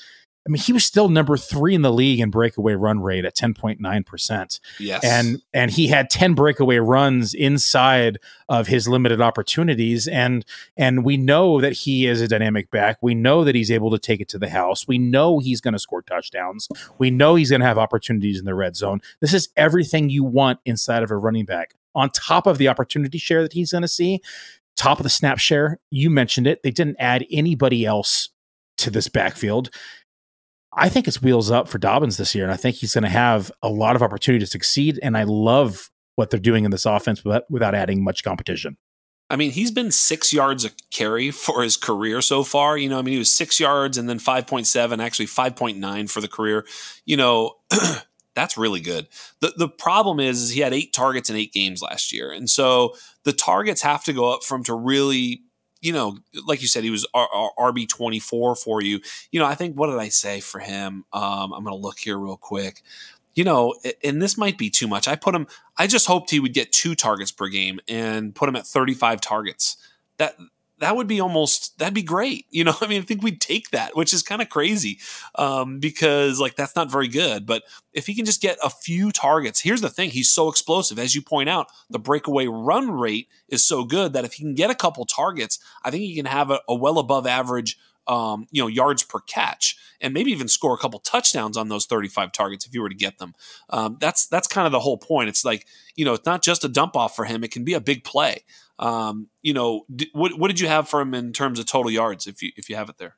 I 0.45 0.51
mean, 0.51 0.62
he 0.62 0.73
was 0.73 0.86
still 0.86 1.10
number 1.10 1.38
three 1.38 1.73
in 1.73 1.81
the 1.81 1.91
league 1.91 2.19
in 2.19 2.29
breakaway 2.29 2.73
run 2.73 3.01
rate 3.01 3.25
at 3.25 3.36
10.9%. 3.36 4.60
Yes. 4.79 5.03
And 5.03 5.41
and 5.53 5.71
he 5.71 5.88
had 5.88 6.10
10 6.12 6.36
breakaway 6.36 6.77
runs 6.77 7.34
inside 7.34 8.19
of 8.47 8.67
his 8.67 8.88
limited 8.88 9.21
opportunities. 9.21 10.08
And 10.08 10.45
and 10.77 11.03
we 11.03 11.17
know 11.17 11.60
that 11.62 11.73
he 11.73 12.05
is 12.05 12.21
a 12.21 12.27
dynamic 12.27 12.69
back. 12.69 12.97
We 13.01 13.15
know 13.15 13.43
that 13.43 13.55
he's 13.55 13.71
able 13.71 13.89
to 13.91 13.97
take 13.97 14.21
it 14.21 14.29
to 14.29 14.38
the 14.38 14.49
house. 14.49 14.88
We 14.88 14.99
know 14.99 15.39
he's 15.39 15.62
going 15.62 15.73
to 15.73 15.79
score 15.79 16.03
touchdowns. 16.03 16.69
We 16.99 17.10
know 17.10 17.34
he's 17.34 17.49
going 17.49 17.62
to 17.62 17.67
have 17.67 17.79
opportunities 17.79 18.38
in 18.38 18.45
the 18.45 18.55
red 18.55 18.75
zone. 18.75 19.01
This 19.21 19.34
is 19.34 19.49
everything 19.58 20.10
you 20.10 20.23
want 20.23 20.60
inside 20.65 21.01
of 21.01 21.10
a 21.10 21.17
running 21.17 21.45
back. 21.45 21.73
On 21.95 22.10
top 22.10 22.45
of 22.45 22.60
the 22.60 22.67
opportunity 22.67 23.17
share 23.17 23.41
that 23.41 23.53
he's 23.53 23.71
going 23.71 23.81
to 23.81 23.88
see, 23.88 24.21
top 24.75 24.99
of 24.99 25.03
the 25.03 25.10
snap 25.10 25.39
share, 25.39 25.79
you 25.89 26.10
mentioned 26.10 26.45
it. 26.45 26.62
They 26.62 26.71
didn't 26.71 26.97
add 26.99 27.25
anybody 27.31 27.86
else 27.86 28.29
to 28.77 28.89
this 28.89 29.08
backfield. 29.08 29.69
I 30.75 30.89
think 30.89 31.07
it's 31.07 31.21
wheels 31.21 31.49
up 31.49 31.67
for 31.67 31.77
Dobbins 31.77 32.17
this 32.17 32.35
year, 32.35 32.43
and 32.43 32.53
I 32.53 32.57
think 32.57 32.75
he's 32.75 32.93
going 32.93 33.03
to 33.03 33.09
have 33.09 33.51
a 33.61 33.69
lot 33.69 33.95
of 33.95 34.03
opportunity 34.03 34.43
to 34.43 34.49
succeed. 34.49 34.99
And 35.01 35.17
I 35.17 35.23
love 35.23 35.89
what 36.15 36.29
they're 36.29 36.39
doing 36.39 36.65
in 36.65 36.71
this 36.71 36.85
offense 36.85 37.23
without, 37.23 37.49
without 37.49 37.75
adding 37.75 38.03
much 38.03 38.23
competition. 38.23 38.77
I 39.29 39.38
mean, 39.38 39.51
he's 39.51 39.71
been 39.71 39.91
six 39.91 40.31
yards 40.31 40.65
a 40.65 40.71
carry 40.91 41.31
for 41.31 41.63
his 41.63 41.77
career 41.77 42.21
so 42.21 42.43
far. 42.43 42.77
You 42.77 42.89
know, 42.89 42.99
I 42.99 43.01
mean, 43.01 43.13
he 43.13 43.17
was 43.17 43.35
six 43.35 43.59
yards 43.59 43.97
and 43.97 44.07
then 44.07 44.19
5.7, 44.19 45.03
actually 45.03 45.25
5.9 45.25 46.09
for 46.09 46.21
the 46.21 46.27
career. 46.27 46.65
You 47.05 47.17
know, 47.17 47.55
that's 48.35 48.57
really 48.57 48.81
good. 48.81 49.07
The 49.39 49.53
the 49.57 49.69
problem 49.69 50.19
is, 50.19 50.43
is 50.43 50.51
he 50.51 50.59
had 50.59 50.73
eight 50.73 50.93
targets 50.93 51.29
in 51.29 51.35
eight 51.35 51.53
games 51.53 51.81
last 51.81 52.13
year. 52.13 52.31
And 52.31 52.49
so 52.49 52.95
the 53.23 53.33
targets 53.33 53.81
have 53.81 54.03
to 54.03 54.13
go 54.13 54.31
up 54.31 54.43
from 54.43 54.63
to 54.65 54.75
really 54.75 55.41
you 55.81 55.93
know, 55.93 56.17
like 56.45 56.61
you 56.61 56.67
said, 56.67 56.83
he 56.83 56.89
was 56.89 57.05
RB 57.13 57.88
twenty 57.88 58.19
four 58.19 58.55
for 58.55 58.81
you. 58.81 58.99
You 59.31 59.39
know, 59.39 59.45
I 59.45 59.55
think 59.55 59.75
what 59.75 59.88
did 59.88 59.99
I 59.99 60.09
say 60.09 60.39
for 60.39 60.59
him? 60.59 61.05
Um, 61.13 61.53
I'm 61.53 61.63
going 61.63 61.75
to 61.75 61.81
look 61.81 61.99
here 61.99 62.17
real 62.17 62.38
quick. 62.38 62.81
You 63.35 63.43
know, 63.43 63.75
and 64.03 64.21
this 64.21 64.38
might 64.38 64.57
be 64.57 64.69
too 64.69 64.88
much. 64.88 65.07
I 65.07 65.15
put 65.15 65.35
him. 65.35 65.47
I 65.77 65.88
just 65.88 66.07
hoped 66.07 66.31
he 66.31 66.39
would 66.39 66.53
get 66.53 66.71
two 66.71 66.95
targets 66.95 67.31
per 67.31 67.47
game 67.49 67.79
and 67.88 68.33
put 68.33 68.47
him 68.47 68.55
at 68.55 68.65
35 68.65 69.19
targets. 69.19 69.77
That 70.17 70.38
that 70.85 70.95
would 70.95 71.07
be 71.07 71.19
almost 71.19 71.79
that'd 71.79 71.95
be 71.95 72.03
great. 72.03 72.45
You 72.51 72.63
know, 72.63 72.75
I 72.81 72.85
mean, 72.85 73.01
I 73.01 73.05
think 73.05 73.23
we'd 73.23 73.41
take 73.41 73.71
that, 73.71 73.95
which 73.95 74.13
is 74.13 74.21
kind 74.21 74.41
of 74.41 74.49
crazy 74.49 74.99
um, 75.33 75.79
because 75.79 76.39
like 76.39 76.55
that's 76.55 76.75
not 76.75 76.91
very 76.91 77.07
good. 77.07 77.47
But 77.47 77.63
if 77.91 78.05
he 78.05 78.13
can 78.13 78.25
just 78.25 78.39
get 78.39 78.59
a 78.63 78.69
few 78.69 79.11
targets, 79.11 79.61
here's 79.61 79.81
the 79.81 79.89
thing: 79.89 80.11
he's 80.11 80.31
so 80.31 80.47
explosive, 80.47 80.99
as 80.99 81.15
you 81.15 81.23
point 81.23 81.49
out. 81.49 81.67
The 81.89 81.97
breakaway 81.97 82.45
run 82.45 82.91
rate 82.91 83.29
is 83.49 83.63
so 83.63 83.83
good 83.83 84.13
that 84.13 84.25
if 84.25 84.33
he 84.33 84.43
can 84.43 84.53
get 84.53 84.69
a 84.69 84.75
couple 84.75 85.05
targets, 85.05 85.57
I 85.83 85.89
think 85.89 86.03
he 86.03 86.15
can 86.15 86.27
have 86.27 86.51
a, 86.51 86.59
a 86.69 86.75
well 86.75 86.99
above 86.99 87.25
average. 87.25 87.79
Um, 88.07 88.45
you 88.51 88.61
know, 88.61 88.67
yards 88.67 89.01
per 89.01 89.19
catch, 89.21 89.75
and 89.99 90.13
maybe 90.13 90.29
even 90.29 90.47
score 90.47 90.75
a 90.75 90.77
couple 90.77 90.99
touchdowns 90.99 91.57
on 91.57 91.69
those 91.69 91.87
35 91.87 92.31
targets 92.31 92.63
if 92.63 92.71
you 92.71 92.83
were 92.83 92.89
to 92.89 92.93
get 92.93 93.17
them. 93.17 93.33
Um, 93.71 93.97
that's 93.99 94.27
that's 94.27 94.47
kind 94.47 94.67
of 94.67 94.71
the 94.71 94.79
whole 94.79 94.99
point. 94.99 95.27
It's 95.27 95.43
like 95.43 95.65
you 95.95 96.05
know, 96.05 96.13
it's 96.13 96.25
not 96.27 96.43
just 96.43 96.63
a 96.63 96.67
dump 96.67 96.95
off 96.95 97.15
for 97.15 97.25
him; 97.25 97.43
it 97.43 97.49
can 97.49 97.63
be 97.63 97.73
a 97.73 97.81
big 97.81 98.03
play. 98.03 98.43
Um, 98.77 99.27
you 99.41 99.53
know, 99.53 99.85
what 100.13 100.38
what 100.38 100.47
did 100.47 100.59
you 100.59 100.67
have 100.67 100.89
for 100.89 101.01
him 101.01 101.13
in 101.13 101.33
terms 101.33 101.59
of 101.59 101.65
total 101.65 101.91
yards, 101.91 102.27
if 102.27 102.41
you 102.41 102.51
if 102.55 102.69
you 102.69 102.75
have 102.75 102.89
it 102.89 102.97
there? 102.97 103.15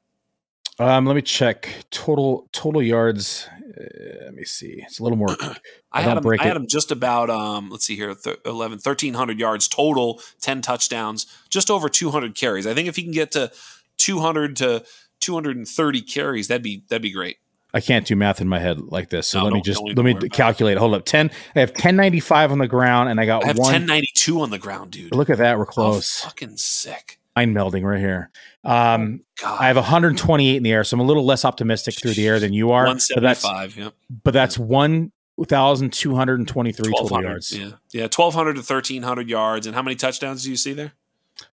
Um, 0.80 1.06
let 1.06 1.15
me 1.15 1.24
check 1.24 1.86
total 1.89 2.48
total 2.52 2.84
yards. 2.84 3.48
Uh, 3.50 4.26
let 4.26 4.36
me 4.36 4.43
see. 4.43 4.84
It's 4.86 5.00
a 5.00 5.04
little 5.04 5.17
more. 5.17 5.30
I, 5.91 6.02
had 6.02 6.17
him. 6.17 6.28
I 6.39 6.43
had 6.43 6.56
him 6.56 6.67
just 6.67 6.91
about. 6.91 7.32
Um, 7.32 7.70
let's 7.70 7.86
see 7.86 7.96
here. 7.96 8.13
Th- 8.13 8.38
11, 8.46 8.80
1300 8.84 9.39
yards 9.39 9.67
total, 9.67 10.22
ten 10.39 10.62
touchdowns, 10.62 11.26
just 11.50 11.72
over 11.72 11.89
two 11.89 12.12
hundred 12.12 12.36
carries. 12.36 12.67
I 12.67 12.76
think 12.76 12.88
if 12.88 12.96
he 12.96 13.04
can 13.04 13.12
get 13.12 13.32
to 13.32 13.52
two 13.98 14.20
hundred 14.20 14.56
to 14.58 14.86
two 15.20 15.34
hundred 15.34 15.58
and 15.58 15.67
thirty 15.67 16.02
carries, 16.02 16.48
that'd 16.48 16.62
be 16.62 16.84
that'd 16.89 17.02
be 17.02 17.12
great. 17.12 17.38
I 17.78 17.80
can't 17.80 18.08
do 18.08 18.16
math 18.16 18.42
in 18.42 18.48
my 18.48 18.58
head 18.58 18.80
like 18.80 19.10
this. 19.10 19.28
So 19.28 19.38
no, 19.38 19.44
let 19.44 19.54
me 19.54 19.62
just 19.62 19.80
let 19.84 20.04
me 20.04 20.16
calculate. 20.30 20.80
Hold 20.80 20.96
up. 20.96 21.06
10 21.06 21.30
I 21.56 21.60
have 21.60 21.70
1095 21.70 22.52
on 22.52 22.58
the 22.58 22.68
ground 22.68 23.10
and 23.10 23.20
I 23.20 23.28
got 23.28 23.44
I 23.44 23.48
have 23.50 23.60
one 23.60 23.72
1092 23.72 24.42
on 24.42 24.50
the 24.50 24.58
ground, 24.58 24.90
dude. 24.90 25.13
Look 25.13 25.30
at 25.30 25.38
that. 25.38 25.60
We're 25.60 25.68
close. 25.68 26.24
Oh, 26.24 26.30
fucking 26.30 26.58
sick. 26.58 27.20
Mind 27.36 27.56
melding 27.56 27.84
right 27.84 28.00
here. 28.00 28.32
Um, 28.63 29.22
oh, 29.44 29.58
I 29.60 29.68
have 29.68 29.76
128 29.76 30.58
in 30.58 30.63
the 30.63 30.72
air, 30.72 30.84
so 30.84 30.96
I'm 30.96 31.02
a 31.02 31.04
little 31.04 31.24
less 31.24 31.46
optimistic 31.46 32.00
through 32.00 32.16
the 32.16 32.28
air 32.28 32.40
than 32.40 32.52
you 32.52 32.72
are. 32.72 32.86
175, 32.86 33.94
but 34.24 34.34
that's, 34.34 34.34
But 34.34 34.34
that's 34.34 34.58
1,223 34.58 36.94
total 36.98 37.22
yards. 37.22 37.56
Yeah. 37.56 37.74
Yeah. 37.94 38.06
1,200 38.06 38.54
to 38.54 38.62
1,300 38.62 39.30
yards. 39.30 39.68
And 39.68 39.76
how 39.76 39.84
many 39.84 39.96
touchdowns 39.96 40.46
do 40.46 40.50
you 40.50 40.58
see 40.58 40.74
there? 40.74 40.94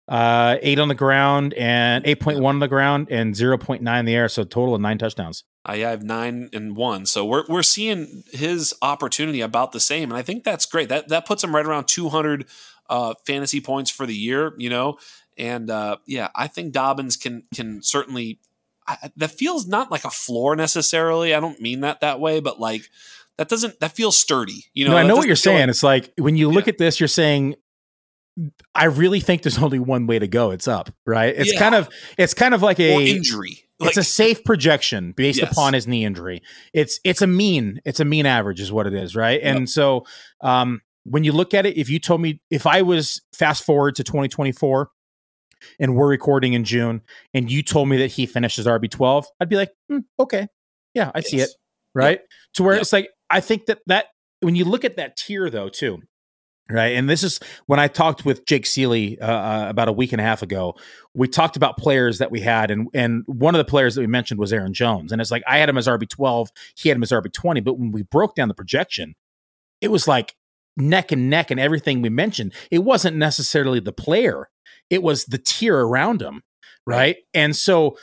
Uh, 0.06 0.56
eight 0.60 0.78
on 0.78 0.88
the 0.88 0.94
ground 0.94 1.54
and 1.54 2.04
8.1 2.04 2.44
on 2.44 2.58
the 2.58 2.68
ground 2.68 3.08
and 3.10 3.34
0.9 3.34 3.98
in 3.98 4.04
the 4.04 4.14
air. 4.14 4.28
So 4.28 4.44
total 4.44 4.74
of 4.74 4.82
nine 4.82 4.98
touchdowns. 4.98 5.44
I 5.64 5.78
have 5.78 6.02
nine 6.02 6.48
and 6.52 6.76
one. 6.76 7.06
So 7.06 7.24
we're 7.24 7.44
we're 7.48 7.62
seeing 7.62 8.24
his 8.32 8.74
opportunity 8.80 9.40
about 9.40 9.72
the 9.72 9.80
same, 9.80 10.10
and 10.10 10.18
I 10.18 10.22
think 10.22 10.44
that's 10.44 10.66
great. 10.66 10.88
That 10.88 11.08
that 11.08 11.26
puts 11.26 11.44
him 11.44 11.54
right 11.54 11.66
around 11.66 11.86
200 11.86 12.46
uh, 12.88 13.14
fantasy 13.26 13.60
points 13.60 13.90
for 13.90 14.06
the 14.06 14.14
year. 14.14 14.54
You 14.56 14.70
know, 14.70 14.98
and 15.36 15.70
uh, 15.70 15.96
yeah, 16.06 16.28
I 16.34 16.46
think 16.46 16.72
Dobbins 16.72 17.16
can 17.16 17.44
can 17.54 17.82
certainly. 17.82 18.38
I, 18.88 19.10
that 19.16 19.30
feels 19.30 19.68
not 19.68 19.90
like 19.90 20.04
a 20.04 20.10
floor 20.10 20.56
necessarily. 20.56 21.34
I 21.34 21.38
don't 21.38 21.60
mean 21.60 21.80
that 21.82 22.00
that 22.00 22.18
way, 22.18 22.40
but 22.40 22.58
like 22.58 22.88
that 23.36 23.48
doesn't 23.48 23.78
that 23.80 23.92
feels 23.92 24.16
sturdy. 24.16 24.64
You 24.72 24.86
know, 24.86 24.92
no, 24.92 24.96
I 24.96 25.02
know 25.02 25.16
what 25.16 25.26
you're 25.26 25.36
saying. 25.36 25.60
Like, 25.60 25.68
it's 25.68 25.82
like 25.82 26.12
when 26.16 26.36
you 26.36 26.50
look 26.50 26.66
yeah. 26.66 26.72
at 26.72 26.78
this, 26.78 26.98
you're 26.98 27.08
saying 27.08 27.56
I 28.74 28.84
really 28.84 29.20
think 29.20 29.42
there's 29.42 29.58
only 29.58 29.78
one 29.78 30.06
way 30.06 30.18
to 30.18 30.28
go. 30.28 30.50
It's 30.50 30.68
up, 30.68 30.90
right? 31.04 31.34
It's 31.36 31.52
yeah. 31.52 31.58
kind 31.58 31.74
of 31.74 31.88
it's 32.16 32.34
kind 32.34 32.54
of 32.54 32.62
like 32.62 32.80
a 32.80 32.94
or 32.94 33.00
injury. 33.00 33.64
Like, 33.80 33.88
it's 33.88 33.98
a 33.98 34.04
safe 34.04 34.44
projection 34.44 35.12
based 35.12 35.40
yes. 35.40 35.50
upon 35.50 35.72
his 35.72 35.86
knee 35.86 36.04
injury. 36.04 36.42
It's 36.74 37.00
it's 37.02 37.22
a 37.22 37.26
mean, 37.26 37.80
it's 37.84 37.98
a 37.98 38.04
mean 38.04 38.26
average 38.26 38.60
is 38.60 38.70
what 38.70 38.86
it 38.86 38.94
is, 38.94 39.16
right? 39.16 39.42
Yep. 39.42 39.56
And 39.56 39.70
so 39.70 40.04
um, 40.42 40.82
when 41.04 41.24
you 41.24 41.32
look 41.32 41.54
at 41.54 41.66
it, 41.66 41.78
if 41.78 41.88
you 41.88 41.98
told 41.98 42.20
me 42.20 42.40
if 42.50 42.66
I 42.66 42.82
was 42.82 43.22
fast 43.32 43.64
forward 43.64 43.96
to 43.96 44.04
2024 44.04 44.90
and 45.78 45.96
we're 45.96 46.08
recording 46.08 46.52
in 46.52 46.64
June 46.64 47.00
and 47.32 47.50
you 47.50 47.62
told 47.62 47.88
me 47.88 47.96
that 47.98 48.08
he 48.08 48.26
finishes 48.26 48.66
RB12, 48.66 49.24
I'd 49.40 49.48
be 49.48 49.56
like, 49.56 49.72
mm, 49.90 50.04
okay, 50.18 50.48
yeah, 50.94 51.10
I 51.14 51.18
yes. 51.18 51.30
see 51.30 51.40
it, 51.40 51.50
right? 51.94 52.18
Yep. 52.20 52.28
To 52.54 52.62
where 52.62 52.74
yep. 52.74 52.82
it's 52.82 52.92
like 52.92 53.10
I 53.30 53.40
think 53.40 53.66
that 53.66 53.78
that 53.86 54.06
when 54.40 54.56
you 54.56 54.64
look 54.64 54.84
at 54.84 54.96
that 54.96 55.16
tier 55.16 55.48
though 55.48 55.68
too, 55.68 56.02
Right. 56.70 56.94
And 56.96 57.10
this 57.10 57.24
is 57.24 57.40
when 57.66 57.80
I 57.80 57.88
talked 57.88 58.24
with 58.24 58.46
Jake 58.46 58.64
Seeley 58.64 59.20
uh, 59.20 59.26
uh, 59.26 59.66
about 59.68 59.88
a 59.88 59.92
week 59.92 60.12
and 60.12 60.20
a 60.20 60.24
half 60.24 60.42
ago. 60.42 60.76
We 61.14 61.26
talked 61.26 61.56
about 61.56 61.76
players 61.76 62.18
that 62.18 62.30
we 62.30 62.40
had, 62.40 62.70
and 62.70 62.86
and 62.94 63.24
one 63.26 63.54
of 63.54 63.58
the 63.58 63.68
players 63.68 63.96
that 63.96 64.02
we 64.02 64.06
mentioned 64.06 64.38
was 64.38 64.52
Aaron 64.52 64.72
Jones. 64.72 65.10
And 65.10 65.20
it's 65.20 65.32
like 65.32 65.42
I 65.48 65.58
had 65.58 65.68
him 65.68 65.76
as 65.76 65.88
RB 65.88 66.08
twelve, 66.08 66.50
he 66.76 66.88
had 66.88 66.96
him 66.96 67.02
as 67.02 67.10
RB 67.10 67.32
twenty. 67.32 67.60
But 67.60 67.78
when 67.78 67.90
we 67.90 68.02
broke 68.02 68.36
down 68.36 68.48
the 68.48 68.54
projection, 68.54 69.16
it 69.80 69.88
was 69.88 70.06
like 70.06 70.36
neck 70.76 71.10
and 71.10 71.28
neck 71.28 71.50
and 71.50 71.58
everything 71.58 72.02
we 72.02 72.08
mentioned. 72.08 72.54
It 72.70 72.84
wasn't 72.84 73.16
necessarily 73.16 73.80
the 73.80 73.92
player; 73.92 74.48
it 74.90 75.02
was 75.02 75.24
the 75.24 75.38
tier 75.38 75.76
around 75.76 76.22
him. 76.22 76.42
Right. 76.86 76.96
right? 76.96 77.16
And 77.34 77.56
so 77.56 77.96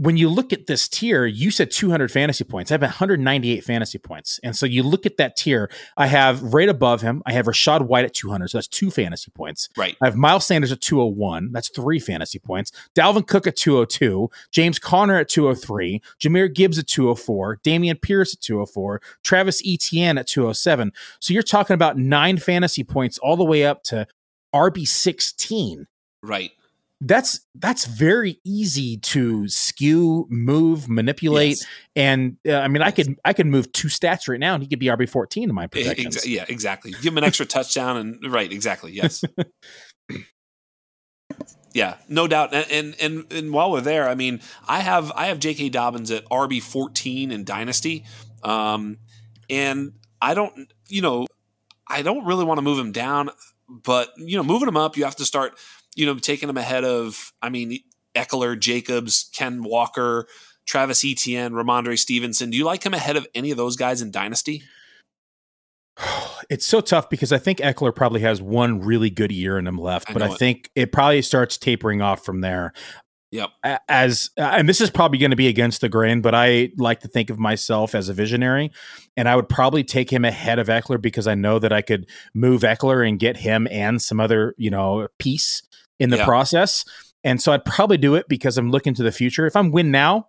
when 0.00 0.16
you 0.16 0.30
look 0.30 0.50
at 0.50 0.66
this 0.66 0.88
tier, 0.88 1.26
you 1.26 1.50
said 1.50 1.70
200 1.70 2.10
fantasy 2.10 2.42
points. 2.42 2.70
I 2.70 2.74
have 2.74 2.80
198 2.80 3.62
fantasy 3.62 3.98
points. 3.98 4.40
And 4.42 4.56
so 4.56 4.64
you 4.64 4.82
look 4.82 5.04
at 5.04 5.18
that 5.18 5.36
tier, 5.36 5.70
I 5.94 6.06
have 6.06 6.42
right 6.42 6.70
above 6.70 7.02
him, 7.02 7.22
I 7.26 7.32
have 7.32 7.44
Rachaad 7.44 7.82
White 7.82 8.06
at 8.06 8.14
200. 8.14 8.48
So 8.48 8.56
that's 8.56 8.66
two 8.66 8.90
fantasy 8.90 9.30
points. 9.30 9.68
Right. 9.76 9.98
I 10.00 10.06
have 10.06 10.16
Miles 10.16 10.46
Sanders 10.46 10.72
at 10.72 10.80
201. 10.80 11.52
That's 11.52 11.68
three 11.68 11.98
fantasy 11.98 12.38
points. 12.38 12.72
Dalvin 12.94 13.26
Cook 13.26 13.46
at 13.46 13.56
202. 13.56 14.30
James 14.50 14.78
Conner 14.78 15.18
at 15.18 15.28
203. 15.28 16.00
Jahmyr 16.18 16.54
Gibbs 16.54 16.78
at 16.78 16.86
204. 16.86 17.58
Dameon 17.58 18.00
Pierce 18.00 18.32
at 18.32 18.40
204. 18.40 19.02
Travis 19.22 19.62
Etienne 19.66 20.16
at 20.16 20.26
207. 20.26 20.92
So 21.20 21.34
you're 21.34 21.42
talking 21.42 21.74
about 21.74 21.98
nine 21.98 22.38
fantasy 22.38 22.84
points 22.84 23.18
all 23.18 23.36
the 23.36 23.44
way 23.44 23.66
up 23.66 23.82
to 23.84 24.06
RB16. 24.54 25.84
Right 26.22 26.52
that's 27.00 27.40
that's 27.54 27.86
very 27.86 28.40
easy 28.44 28.98
to 28.98 29.48
skew, 29.48 30.26
move, 30.28 30.88
manipulate, 30.88 31.58
yes. 31.58 31.66
and 31.96 32.36
uh, 32.46 32.56
I 32.56 32.68
mean, 32.68 32.82
I 32.82 32.90
could 32.90 33.18
I 33.24 33.32
could 33.32 33.46
move 33.46 33.72
two 33.72 33.88
stats 33.88 34.28
right 34.28 34.38
now, 34.38 34.54
and 34.54 34.62
he 34.62 34.68
could 34.68 34.78
be 34.78 34.86
RB 34.86 35.08
fourteen 35.08 35.48
in 35.48 35.54
my 35.54 35.66
projections. 35.66 36.18
Exa- 36.18 36.28
yeah, 36.28 36.44
exactly. 36.48 36.90
Give 36.90 37.12
him 37.12 37.18
an 37.18 37.24
extra 37.24 37.46
touchdown, 37.46 37.96
and 37.96 38.32
right, 38.32 38.52
exactly. 38.52 38.92
Yes. 38.92 39.24
yeah, 41.72 41.96
no 42.08 42.28
doubt. 42.28 42.52
And, 42.52 42.70
and, 42.70 42.96
and 43.00 43.32
and 43.32 43.52
while 43.52 43.70
we're 43.70 43.80
there, 43.80 44.06
I 44.06 44.14
mean, 44.14 44.40
I 44.68 44.80
have 44.80 45.10
I 45.12 45.26
have 45.26 45.38
J.K. 45.38 45.70
Dobbins 45.70 46.10
at 46.10 46.28
RB 46.28 46.62
fourteen 46.62 47.30
in 47.30 47.44
Dynasty, 47.44 48.04
um, 48.42 48.98
and 49.48 49.94
I 50.20 50.34
don't, 50.34 50.70
you 50.88 51.00
know, 51.00 51.26
I 51.88 52.02
don't 52.02 52.26
really 52.26 52.44
want 52.44 52.58
to 52.58 52.62
move 52.62 52.78
him 52.78 52.92
down, 52.92 53.30
but 53.70 54.10
you 54.18 54.36
know, 54.36 54.42
moving 54.42 54.68
him 54.68 54.76
up, 54.76 54.98
you 54.98 55.04
have 55.04 55.16
to 55.16 55.24
start 55.24 55.58
you 55.94 56.06
know, 56.06 56.14
taking 56.16 56.48
him 56.48 56.56
ahead 56.56 56.84
of, 56.84 57.32
I 57.42 57.48
mean, 57.48 57.80
Ekeler, 58.14 58.58
Jacobs, 58.58 59.30
Ken 59.34 59.62
Walker, 59.62 60.26
Travis 60.66 61.04
Etienne, 61.04 61.52
Rhamondre 61.52 61.98
Stevenson. 61.98 62.50
Do 62.50 62.56
you 62.56 62.64
like 62.64 62.84
him 62.84 62.94
ahead 62.94 63.16
of 63.16 63.26
any 63.34 63.50
of 63.50 63.56
those 63.56 63.76
guys 63.76 64.02
in 64.02 64.10
Dynasty? 64.10 64.62
It's 66.48 66.66
so 66.66 66.80
tough 66.80 67.08
because 67.08 67.30
I 67.30 67.38
think 67.38 67.60
Ekeler 67.60 67.94
probably 67.94 68.22
has 68.22 68.42
one 68.42 68.80
really 68.80 69.08
good 69.08 69.30
year 69.30 69.56
in 69.56 69.68
him 69.68 69.78
left, 69.78 70.10
I 70.10 70.14
but 70.14 70.22
I 70.22 70.32
it. 70.32 70.38
think 70.38 70.68
it 70.74 70.90
probably 70.90 71.22
starts 71.22 71.56
tapering 71.56 72.02
off 72.02 72.24
from 72.24 72.40
there. 72.40 72.72
Yep. 73.32 73.50
As 73.88 74.30
uh, 74.36 74.42
and 74.42 74.68
this 74.68 74.80
is 74.80 74.90
probably 74.90 75.18
going 75.18 75.30
to 75.30 75.36
be 75.36 75.46
against 75.46 75.80
the 75.80 75.88
grain, 75.88 76.20
but 76.20 76.34
I 76.34 76.72
like 76.76 77.00
to 77.00 77.08
think 77.08 77.30
of 77.30 77.38
myself 77.38 77.94
as 77.94 78.08
a 78.08 78.14
visionary, 78.14 78.72
and 79.16 79.28
I 79.28 79.36
would 79.36 79.48
probably 79.48 79.84
take 79.84 80.10
him 80.10 80.24
ahead 80.24 80.58
of 80.58 80.66
Ekeler 80.66 81.00
because 81.00 81.28
I 81.28 81.36
know 81.36 81.60
that 81.60 81.72
I 81.72 81.80
could 81.80 82.08
move 82.34 82.62
Ekeler 82.62 83.06
and 83.06 83.20
get 83.20 83.36
him 83.36 83.68
and 83.70 84.02
some 84.02 84.18
other 84.18 84.54
you 84.58 84.70
know 84.70 85.06
piece 85.18 85.62
in 86.00 86.10
the 86.10 86.16
yeah. 86.16 86.24
process. 86.24 86.84
And 87.22 87.40
so 87.40 87.52
I'd 87.52 87.64
probably 87.64 87.98
do 87.98 88.14
it 88.16 88.26
because 88.28 88.58
I'm 88.58 88.70
looking 88.70 88.94
to 88.94 89.02
the 89.02 89.12
future. 89.12 89.46
If 89.46 89.54
I'm 89.54 89.70
win 89.70 89.90
now, 89.90 90.28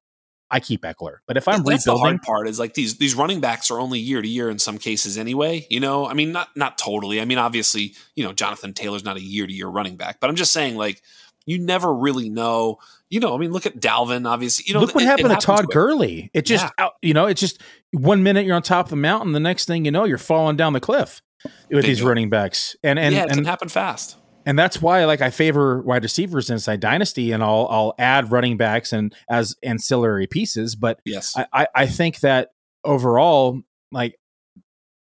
I 0.52 0.60
keep 0.60 0.82
Ekeler. 0.82 1.18
But 1.26 1.38
if 1.38 1.48
I'm 1.48 1.64
That's 1.64 1.88
rebuilding, 1.88 2.04
the 2.04 2.10
hard 2.10 2.22
part 2.22 2.48
is 2.48 2.60
like 2.60 2.74
these 2.74 2.98
these 2.98 3.16
running 3.16 3.40
backs 3.40 3.72
are 3.72 3.80
only 3.80 4.00
year 4.00 4.22
to 4.22 4.28
year 4.28 4.50
in 4.50 4.60
some 4.60 4.78
cases 4.78 5.18
anyway. 5.18 5.66
You 5.72 5.80
know, 5.80 6.06
I 6.06 6.14
mean, 6.14 6.34
not 6.34 6.50
not 6.56 6.78
totally. 6.78 7.22
I 7.22 7.26
mean, 7.26 7.38
obviously, 7.38 7.96
you 8.16 8.24
know, 8.24 8.34
Jonathan 8.34 8.74
Taylor's 8.74 9.04
not 9.04 9.18
a 9.18 9.22
year 9.22 9.48
to 9.48 9.54
year 9.54 9.68
running 9.68 9.96
back, 9.96 10.20
but 10.20 10.30
I'm 10.30 10.36
just 10.36 10.52
saying 10.52 10.76
like 10.76 11.02
you 11.46 11.60
never 11.60 11.94
really 11.94 12.30
know. 12.30 12.80
You 13.10 13.20
know, 13.20 13.36
I 13.36 13.38
mean, 13.38 13.52
look 13.52 13.66
at 13.66 13.80
Dalvin. 13.80 14.28
Obviously, 14.28 14.66
you 14.68 14.74
know, 14.74 14.80
look 14.80 14.96
what 14.96 15.04
it, 15.04 15.08
happened 15.08 15.32
it 15.32 15.40
to 15.40 15.46
Todd 15.46 15.70
Gurley. 15.70 16.32
It 16.34 16.46
just, 16.46 16.66
yeah. 16.80 16.90
you 17.02 17.14
know, 17.14 17.26
it's 17.26 17.42
just 17.42 17.62
one 17.92 18.24
minute 18.24 18.46
you're 18.46 18.56
on 18.56 18.62
top 18.62 18.86
of 18.88 18.90
the 18.92 18.96
mountain, 18.96 19.34
the 19.34 19.40
next 19.40 19.66
thing 19.66 19.86
you 19.86 19.92
know, 19.92 20.06
you're 20.06 20.18
falling 20.18 20.56
down 20.56 20.74
the 20.74 20.80
cliff 20.80 21.22
with 21.44 21.54
Big 21.70 21.86
these 21.86 22.02
running 22.02 22.30
backs. 22.30 22.76
And 22.84 22.98
and 22.98 23.14
yeah, 23.14 23.26
it 23.26 23.32
and 23.36 23.46
happen 23.46 23.68
fast 23.68 24.18
and 24.46 24.58
that's 24.58 24.82
why 24.82 25.06
like 25.06 25.22
I 25.22 25.30
favor 25.30 25.82
wide 25.82 26.04
receivers 26.04 26.50
inside 26.50 26.80
dynasty, 26.80 27.32
and 27.32 27.44
I'll 27.44 27.68
I'll 27.70 27.96
add 28.00 28.32
running 28.32 28.58
backs 28.58 28.94
and 28.94 29.14
as 29.30 29.56
ancillary 29.64 30.28
pieces. 30.28 30.76
But 30.76 31.00
yes, 31.06 31.36
I 31.38 31.48
I, 31.54 31.68
I 31.76 31.86
think 31.88 32.20
that 32.20 32.50
overall, 32.84 33.62
like 33.92 34.16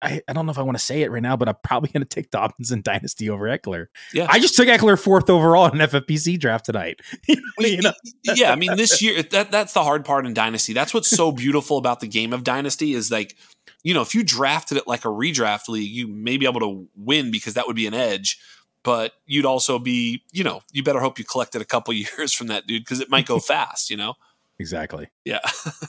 I, 0.00 0.22
I 0.28 0.32
don't 0.32 0.46
know 0.46 0.52
if 0.52 0.58
I 0.58 0.62
want 0.62 0.78
to 0.78 0.84
say 0.84 1.02
it 1.02 1.10
right 1.10 1.22
now, 1.22 1.36
but 1.36 1.48
I'm 1.48 1.56
probably 1.64 1.90
going 1.90 2.02
to 2.02 2.08
take 2.08 2.30
Dobbins 2.30 2.70
in 2.70 2.82
Dynasty 2.82 3.28
over 3.28 3.46
Ekeler. 3.46 3.86
Yeah, 4.12 4.26
I 4.28 4.38
just 4.38 4.54
took 4.54 4.68
Ekeler 4.68 4.98
fourth 4.98 5.28
overall 5.28 5.66
in 5.66 5.80
an 5.80 5.88
FFPC 5.88 6.38
draft 6.38 6.66
tonight. 6.66 7.00
you 7.58 7.82
know? 7.82 7.92
yeah, 8.24 8.52
I 8.52 8.56
mean 8.56 8.76
this 8.76 9.02
year 9.02 9.22
that 9.22 9.50
that's 9.50 9.72
the 9.72 9.82
hard 9.82 10.04
part 10.04 10.26
in 10.26 10.34
Dynasty. 10.34 10.72
That's 10.72 10.94
what's 10.94 11.10
so 11.10 11.32
beautiful 11.32 11.78
about 11.78 12.00
the 12.00 12.06
game 12.06 12.32
of 12.32 12.44
Dynasty 12.44 12.94
is 12.94 13.10
like, 13.10 13.36
you 13.82 13.92
know, 13.92 14.02
if 14.02 14.14
you 14.14 14.22
drafted 14.22 14.78
it 14.78 14.86
like 14.86 15.04
a 15.04 15.08
redraft 15.08 15.68
league, 15.68 15.90
you 15.90 16.06
may 16.06 16.36
be 16.36 16.46
able 16.46 16.60
to 16.60 16.88
win 16.96 17.30
because 17.30 17.54
that 17.54 17.66
would 17.66 17.76
be 17.76 17.86
an 17.86 17.94
edge. 17.94 18.38
But 18.84 19.12
you'd 19.26 19.44
also 19.44 19.78
be, 19.80 20.22
you 20.30 20.44
know, 20.44 20.62
you 20.72 20.84
better 20.84 21.00
hope 21.00 21.18
you 21.18 21.24
collected 21.24 21.60
a 21.60 21.64
couple 21.64 21.92
years 22.18 22.32
from 22.32 22.46
that 22.46 22.66
dude 22.66 22.84
because 22.84 23.00
it 23.00 23.10
might 23.10 23.26
go 23.26 23.38
fast. 23.40 23.90
You 23.90 23.96
know. 23.96 24.14
Exactly. 24.58 25.08
Yeah. 25.24 25.40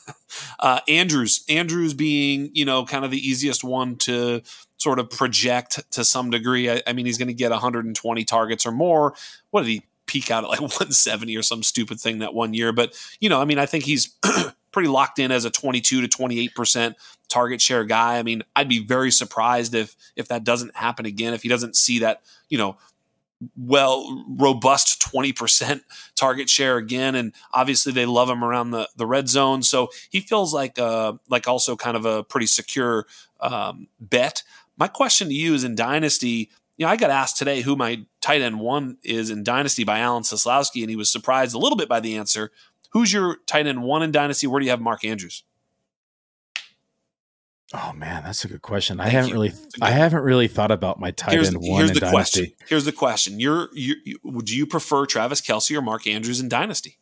uh, 0.59 0.79
Andrews, 0.87 1.43
Andrews 1.49 1.93
being, 1.93 2.51
you 2.53 2.65
know, 2.65 2.85
kind 2.85 3.03
of 3.03 3.11
the 3.11 3.17
easiest 3.17 3.63
one 3.63 3.95
to 3.97 4.41
sort 4.77 4.99
of 4.99 5.09
project 5.09 5.79
to 5.91 6.05
some 6.05 6.29
degree. 6.29 6.69
I, 6.69 6.81
I 6.85 6.93
mean, 6.93 7.05
he's 7.05 7.17
going 7.17 7.29
to 7.29 7.33
get 7.33 7.51
120 7.51 8.23
targets 8.25 8.65
or 8.65 8.71
more. 8.71 9.15
What 9.49 9.61
did 9.61 9.69
he 9.69 9.85
peak 10.05 10.29
out 10.29 10.43
at 10.43 10.49
like 10.49 10.61
170 10.61 11.35
or 11.35 11.41
some 11.41 11.63
stupid 11.63 11.99
thing 11.99 12.19
that 12.19 12.33
one 12.33 12.53
year? 12.53 12.71
But, 12.71 12.95
you 13.19 13.29
know, 13.29 13.41
I 13.41 13.45
mean, 13.45 13.57
I 13.57 13.65
think 13.65 13.85
he's 13.85 14.15
pretty 14.71 14.89
locked 14.89 15.17
in 15.17 15.31
as 15.31 15.45
a 15.45 15.49
22 15.49 16.05
to 16.05 16.07
28% 16.07 16.93
target 17.27 17.61
share 17.61 17.85
guy. 17.85 18.17
I 18.17 18.23
mean, 18.23 18.43
I'd 18.55 18.69
be 18.69 18.83
very 18.83 19.11
surprised 19.11 19.73
if 19.73 19.95
if 20.15 20.27
that 20.27 20.43
doesn't 20.43 20.75
happen 20.75 21.05
again, 21.05 21.33
if 21.33 21.43
he 21.43 21.49
doesn't 21.49 21.75
see 21.75 21.99
that, 21.99 22.21
you 22.49 22.57
know, 22.57 22.77
well 23.55 24.25
robust 24.27 25.01
20% 25.01 25.81
target 26.15 26.49
share 26.49 26.77
again 26.77 27.15
and 27.15 27.33
obviously 27.53 27.91
they 27.91 28.05
love 28.05 28.29
him 28.29 28.43
around 28.43 28.71
the, 28.71 28.89
the 28.97 29.05
red 29.05 29.29
zone. 29.29 29.63
So 29.63 29.89
he 30.09 30.19
feels 30.19 30.53
like 30.53 30.77
uh 30.77 31.13
like 31.29 31.47
also 31.47 31.75
kind 31.75 31.95
of 31.95 32.05
a 32.05 32.23
pretty 32.23 32.47
secure 32.47 33.05
um, 33.39 33.87
bet. 33.99 34.43
My 34.77 34.87
question 34.87 35.29
to 35.29 35.33
you 35.33 35.53
is 35.53 35.63
in 35.63 35.75
dynasty 35.75 36.49
you 36.77 36.85
know 36.85 36.91
i 36.91 36.95
got 36.95 37.09
asked 37.09 37.37
today 37.37 37.61
who 37.61 37.75
my 37.75 38.05
tight 38.21 38.41
end 38.41 38.59
one 38.59 38.97
is 39.03 39.29
in 39.29 39.43
dynasty 39.43 39.83
by 39.83 39.99
alan 39.99 40.23
Seslowsky, 40.23 40.81
and 40.81 40.89
he 40.89 40.95
was 40.95 41.11
surprised 41.11 41.55
a 41.55 41.59
little 41.59 41.77
bit 41.77 41.89
by 41.89 41.99
the 41.99 42.15
answer. 42.15 42.51
Who's 42.91 43.13
your 43.13 43.37
tight 43.45 43.67
end 43.67 43.83
one 43.83 44.01
in 44.01 44.11
dynasty? 44.11 44.47
Where 44.47 44.59
do 44.59 44.65
you 44.65 44.71
have 44.71 44.81
mark 44.81 45.05
andrews 45.05 45.43
Oh 47.73 47.93
man, 47.93 48.23
that's 48.23 48.43
a 48.45 48.47
good 48.47 48.63
question. 48.63 48.97
Thank 48.97 49.07
I 49.07 49.11
haven't 49.11 49.29
you. 49.29 49.35
really, 49.35 49.53
I 49.81 49.91
haven't 49.91 50.23
really 50.23 50.47
thought 50.47 50.71
about 50.71 50.99
my 50.99 51.11
tight 51.11 51.33
here's, 51.33 51.49
end 51.49 51.57
one 51.57 51.81
here's 51.81 51.91
the 51.91 51.99
Dynasty. 51.99 52.39
Question. 52.47 52.67
Here's 52.67 52.85
the 52.85 52.91
question: 52.91 53.39
You're, 53.39 53.69
you, 53.73 53.95
you, 54.03 54.17
would 54.23 54.49
you 54.49 54.65
prefer 54.65 55.05
Travis 55.05 55.39
Kelce 55.39 55.77
or 55.77 55.81
Mark 55.81 56.07
Andrews 56.07 56.39
in 56.39 56.49
Dynasty? 56.49 56.97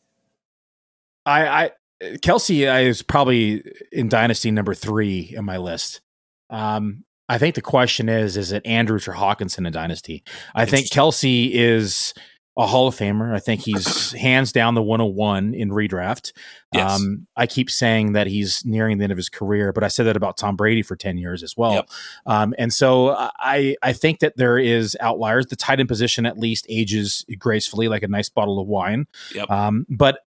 I, 1.25 1.47
I 1.47 1.71
Kelce 2.17 2.69
I 2.69 2.81
is 2.81 3.01
probably 3.01 3.63
in 3.93 4.09
Dynasty 4.09 4.51
number 4.51 4.73
three 4.73 5.33
in 5.35 5.45
my 5.45 5.57
list. 5.57 6.01
Um, 6.49 7.05
I 7.29 7.37
think 7.37 7.55
the 7.55 7.61
question 7.61 8.09
is: 8.09 8.35
Is 8.35 8.51
it 8.51 8.65
Andrews 8.65 9.07
or 9.07 9.13
Hockenson 9.13 9.65
in 9.65 9.71
Dynasty? 9.71 10.23
I 10.53 10.65
think 10.65 10.87
Kelce 10.87 11.49
is 11.49 12.13
a 12.57 12.65
Hall 12.65 12.87
of 12.87 12.95
Famer. 12.95 13.33
I 13.33 13.39
think 13.39 13.61
he's 13.61 14.11
hands 14.13 14.51
down 14.51 14.73
the 14.73 14.81
101 14.81 15.53
in 15.53 15.69
redraft. 15.69 16.33
Yes. 16.73 16.99
Um, 16.99 17.27
I 17.35 17.45
keep 17.45 17.69
saying 17.69 18.13
that 18.13 18.25
he's 18.25 18.65
nearing 18.65 18.97
the 18.97 19.03
end 19.03 19.11
of 19.11 19.17
his 19.17 19.29
career, 19.29 19.71
but 19.71 19.83
I 19.83 19.87
said 19.87 20.07
that 20.07 20.17
about 20.17 20.37
Tom 20.37 20.55
Brady 20.55 20.81
for 20.81 20.95
10 20.95 21.17
years 21.17 21.43
as 21.43 21.55
well. 21.55 21.73
Yep. 21.73 21.89
Um, 22.25 22.55
and 22.57 22.73
so 22.73 23.15
I, 23.15 23.75
I 23.83 23.93
think 23.93 24.19
that 24.19 24.37
there 24.37 24.57
is 24.57 24.97
outliers. 24.99 25.45
The 25.45 25.55
tight 25.55 25.79
end 25.79 25.87
position 25.87 26.25
at 26.25 26.39
least 26.39 26.65
ages 26.67 27.23
gracefully 27.37 27.87
like 27.87 28.01
a 28.01 28.07
nice 28.07 28.29
bottle 28.29 28.59
of 28.59 28.67
wine. 28.67 29.05
Yep. 29.35 29.51
Um, 29.51 29.85
but 29.87 30.21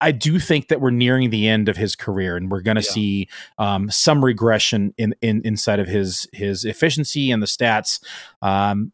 I 0.00 0.10
do 0.10 0.38
think 0.38 0.68
that 0.68 0.80
we're 0.80 0.90
nearing 0.90 1.28
the 1.28 1.46
end 1.48 1.68
of 1.68 1.76
his 1.76 1.94
career, 1.96 2.36
and 2.36 2.50
we're 2.50 2.62
going 2.62 2.76
to 2.76 2.82
yeah. 2.82 2.92
see 2.92 3.28
um, 3.58 3.90
some 3.90 4.24
regression 4.24 4.94
in, 4.96 5.14
in 5.20 5.42
inside 5.44 5.80
of 5.80 5.86
his 5.86 6.26
his 6.32 6.64
efficiency 6.64 7.30
and 7.30 7.42
the 7.42 7.46
stats. 7.46 8.02
Um, 8.40 8.92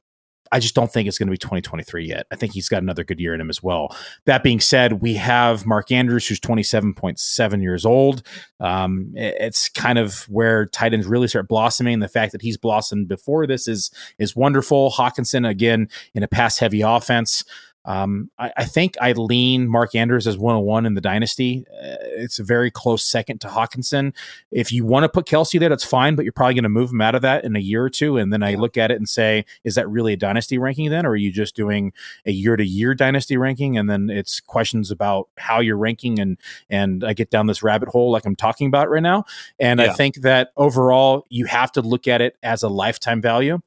I 0.53 0.61
just 0.61 0.75
don't 0.75 0.93
think 0.93 1.09
it's 1.09 1.19
going 1.19 1.29
to 1.29 1.33
be 1.33 1.39
2023 1.39 2.07
yet. 2.07 2.27
I 2.31 2.37
think 2.37 2.53
he's 2.53 2.69
got 2.69 2.83
another 2.83 3.03
good 3.03 3.19
year 3.19 3.35
in 3.35 3.41
him 3.41 3.51
as 3.51 3.63
well. 3.63 3.97
That 4.27 4.43
being 4.43 4.61
said, 4.61 5.01
we 5.01 5.15
have 5.15 5.67
Mark 5.67 5.91
Andrews, 5.91 6.29
who's 6.29 6.39
27.7 6.39 7.63
years 7.63 7.87
old. 7.87 8.23
Um, 8.61 9.13
it's 9.17 9.71
kind 9.71 9.99
of 9.99 10.29
where 10.29 10.67
tight 10.67 10.93
ends 10.93 11.07
really 11.07 11.27
start 11.27 11.49
blossoming. 11.49 12.01
The 12.01 12.09
fact 12.09 12.33
that 12.33 12.43
he's 12.43 12.59
blossomed 12.59 13.09
before 13.09 13.47
this 13.47 13.67
is 13.67 13.91
is 14.19 14.37
wonderful. 14.37 14.91
Hockenson 14.91 15.49
again 15.49 15.89
in 16.15 16.23
a 16.23 16.29
pass 16.29 16.59
heavy 16.59 16.83
offense. 16.83 17.45
Um, 17.85 18.31
I, 18.39 18.53
I, 18.57 18.65
think 18.65 18.97
I 19.01 19.13
lean 19.13 19.67
Mark 19.67 19.95
Andrews 19.95 20.27
as 20.29 20.39
101 20.39 20.87
in 20.87 20.95
the 20.95 21.01
dynasty. 21.01 21.67
Uh, 21.71 21.97
it's 22.01 22.39
a 22.39 22.45
very 22.45 22.71
close 22.71 23.05
second 23.05 23.41
to 23.41 23.49
Hockenson. 23.49 24.15
If 24.53 24.73
you 24.73 24.85
want 24.85 25.03
to 25.03 25.09
put 25.09 25.27
Kelce 25.27 25.59
there, 25.59 25.69
that's 25.69 25.85
fine, 25.85 26.15
but 26.15 26.25
you're 26.25 26.33
probably 26.33 26.55
going 26.55 26.63
to 26.63 26.69
move 26.69 26.91
him 26.91 27.01
out 27.01 27.17
of 27.17 27.23
that 27.23 27.45
in 27.45 27.57
a 27.57 27.61
year 27.61 27.83
or 27.83 27.91
two. 27.91 28.19
And 28.19 28.33
then 28.33 28.43
I 28.43 28.55
look 28.55 28.77
at 28.77 28.93
it 28.93 28.99
and 28.99 29.09
say, 29.09 29.45
is 29.65 29.75
that 29.75 29.89
really 29.89 30.13
a 30.13 30.17
dynasty 30.17 30.59
ranking 30.59 30.91
then? 30.91 31.05
Or 31.05 31.11
are 31.11 31.17
you 31.17 31.33
just 31.33 31.57
doing 31.57 31.93
a 32.25 32.31
year 32.31 32.57
to 32.57 32.65
year 32.65 32.95
dynasty 32.95 33.37
ranking? 33.37 33.77
And 33.77 33.91
then 33.91 34.11
it's 34.11 34.39
questions 34.39 34.93
about 34.93 35.29
how 35.37 35.59
you're 35.59 35.77
ranking. 35.77 36.21
And, 36.21 36.39
and 36.71 37.03
I 37.03 37.15
get 37.15 37.31
down 37.31 37.47
this 37.47 37.65
rabbit 37.65 37.89
hole 37.89 38.13
like 38.13 38.25
I'm 38.25 38.37
talking 38.37 38.69
about 38.69 38.91
right 38.91 39.03
now. 39.03 39.25
And 39.59 39.81
yeah. 39.81 39.87
I 39.87 39.93
think 39.95 40.17
that 40.17 40.53
overall, 40.57 41.27
you 41.31 41.47
have 41.47 41.73
to 41.73 41.83
look 41.83 42.07
at 42.07 42.21
it 42.21 42.37
as 42.43 42.63
a 42.63 42.69
lifetime 42.69 43.21
value 43.21 43.61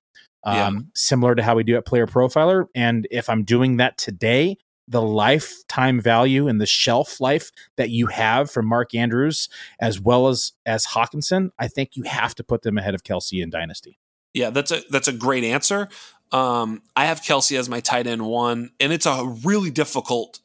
um, 0.45 0.55
yeah. 0.55 0.71
similar 0.93 1.35
to 1.35 1.43
how 1.43 1.55
we 1.55 1.63
do 1.63 1.75
at 1.75 1.85
Player 1.85 2.07
Profiler. 2.07 2.67
And 2.73 3.07
if 3.11 3.29
I'm 3.29 3.43
doing 3.43 3.77
that 3.77 3.97
today, 3.97 4.57
the 4.87 5.01
lifetime 5.01 5.99
value 5.99 6.47
and 6.47 6.61
the 6.61 6.65
shelf 6.65 7.19
life 7.19 7.51
that 7.75 7.89
you 7.89 8.07
have 8.07 8.51
from 8.51 8.67
Mark 8.67 8.93
Andrews 8.93 9.49
as 9.79 9.99
well 9.99 10.27
as 10.27 10.53
as 10.65 10.85
Hockenson, 10.85 11.49
I 11.57 11.67
think 11.67 11.95
you 11.95 12.03
have 12.03 12.35
to 12.35 12.43
put 12.43 12.61
them 12.61 12.77
ahead 12.77 12.93
of 12.93 13.03
Kelce 13.03 13.41
in 13.41 13.49
Dynasty. 13.49 13.97
Yeah, 14.33 14.51
that's 14.51 14.71
a 14.71 14.81
that's 14.89 15.07
a 15.07 15.13
great 15.13 15.43
answer. 15.43 15.89
Um, 16.31 16.83
I 16.95 17.05
have 17.05 17.21
Kelce 17.21 17.57
as 17.57 17.69
my 17.69 17.79
tight 17.79 18.07
end 18.07 18.25
one, 18.25 18.71
and 18.79 18.91
it's 18.93 19.05
a 19.05 19.25
really 19.43 19.71
difficult 19.71 20.39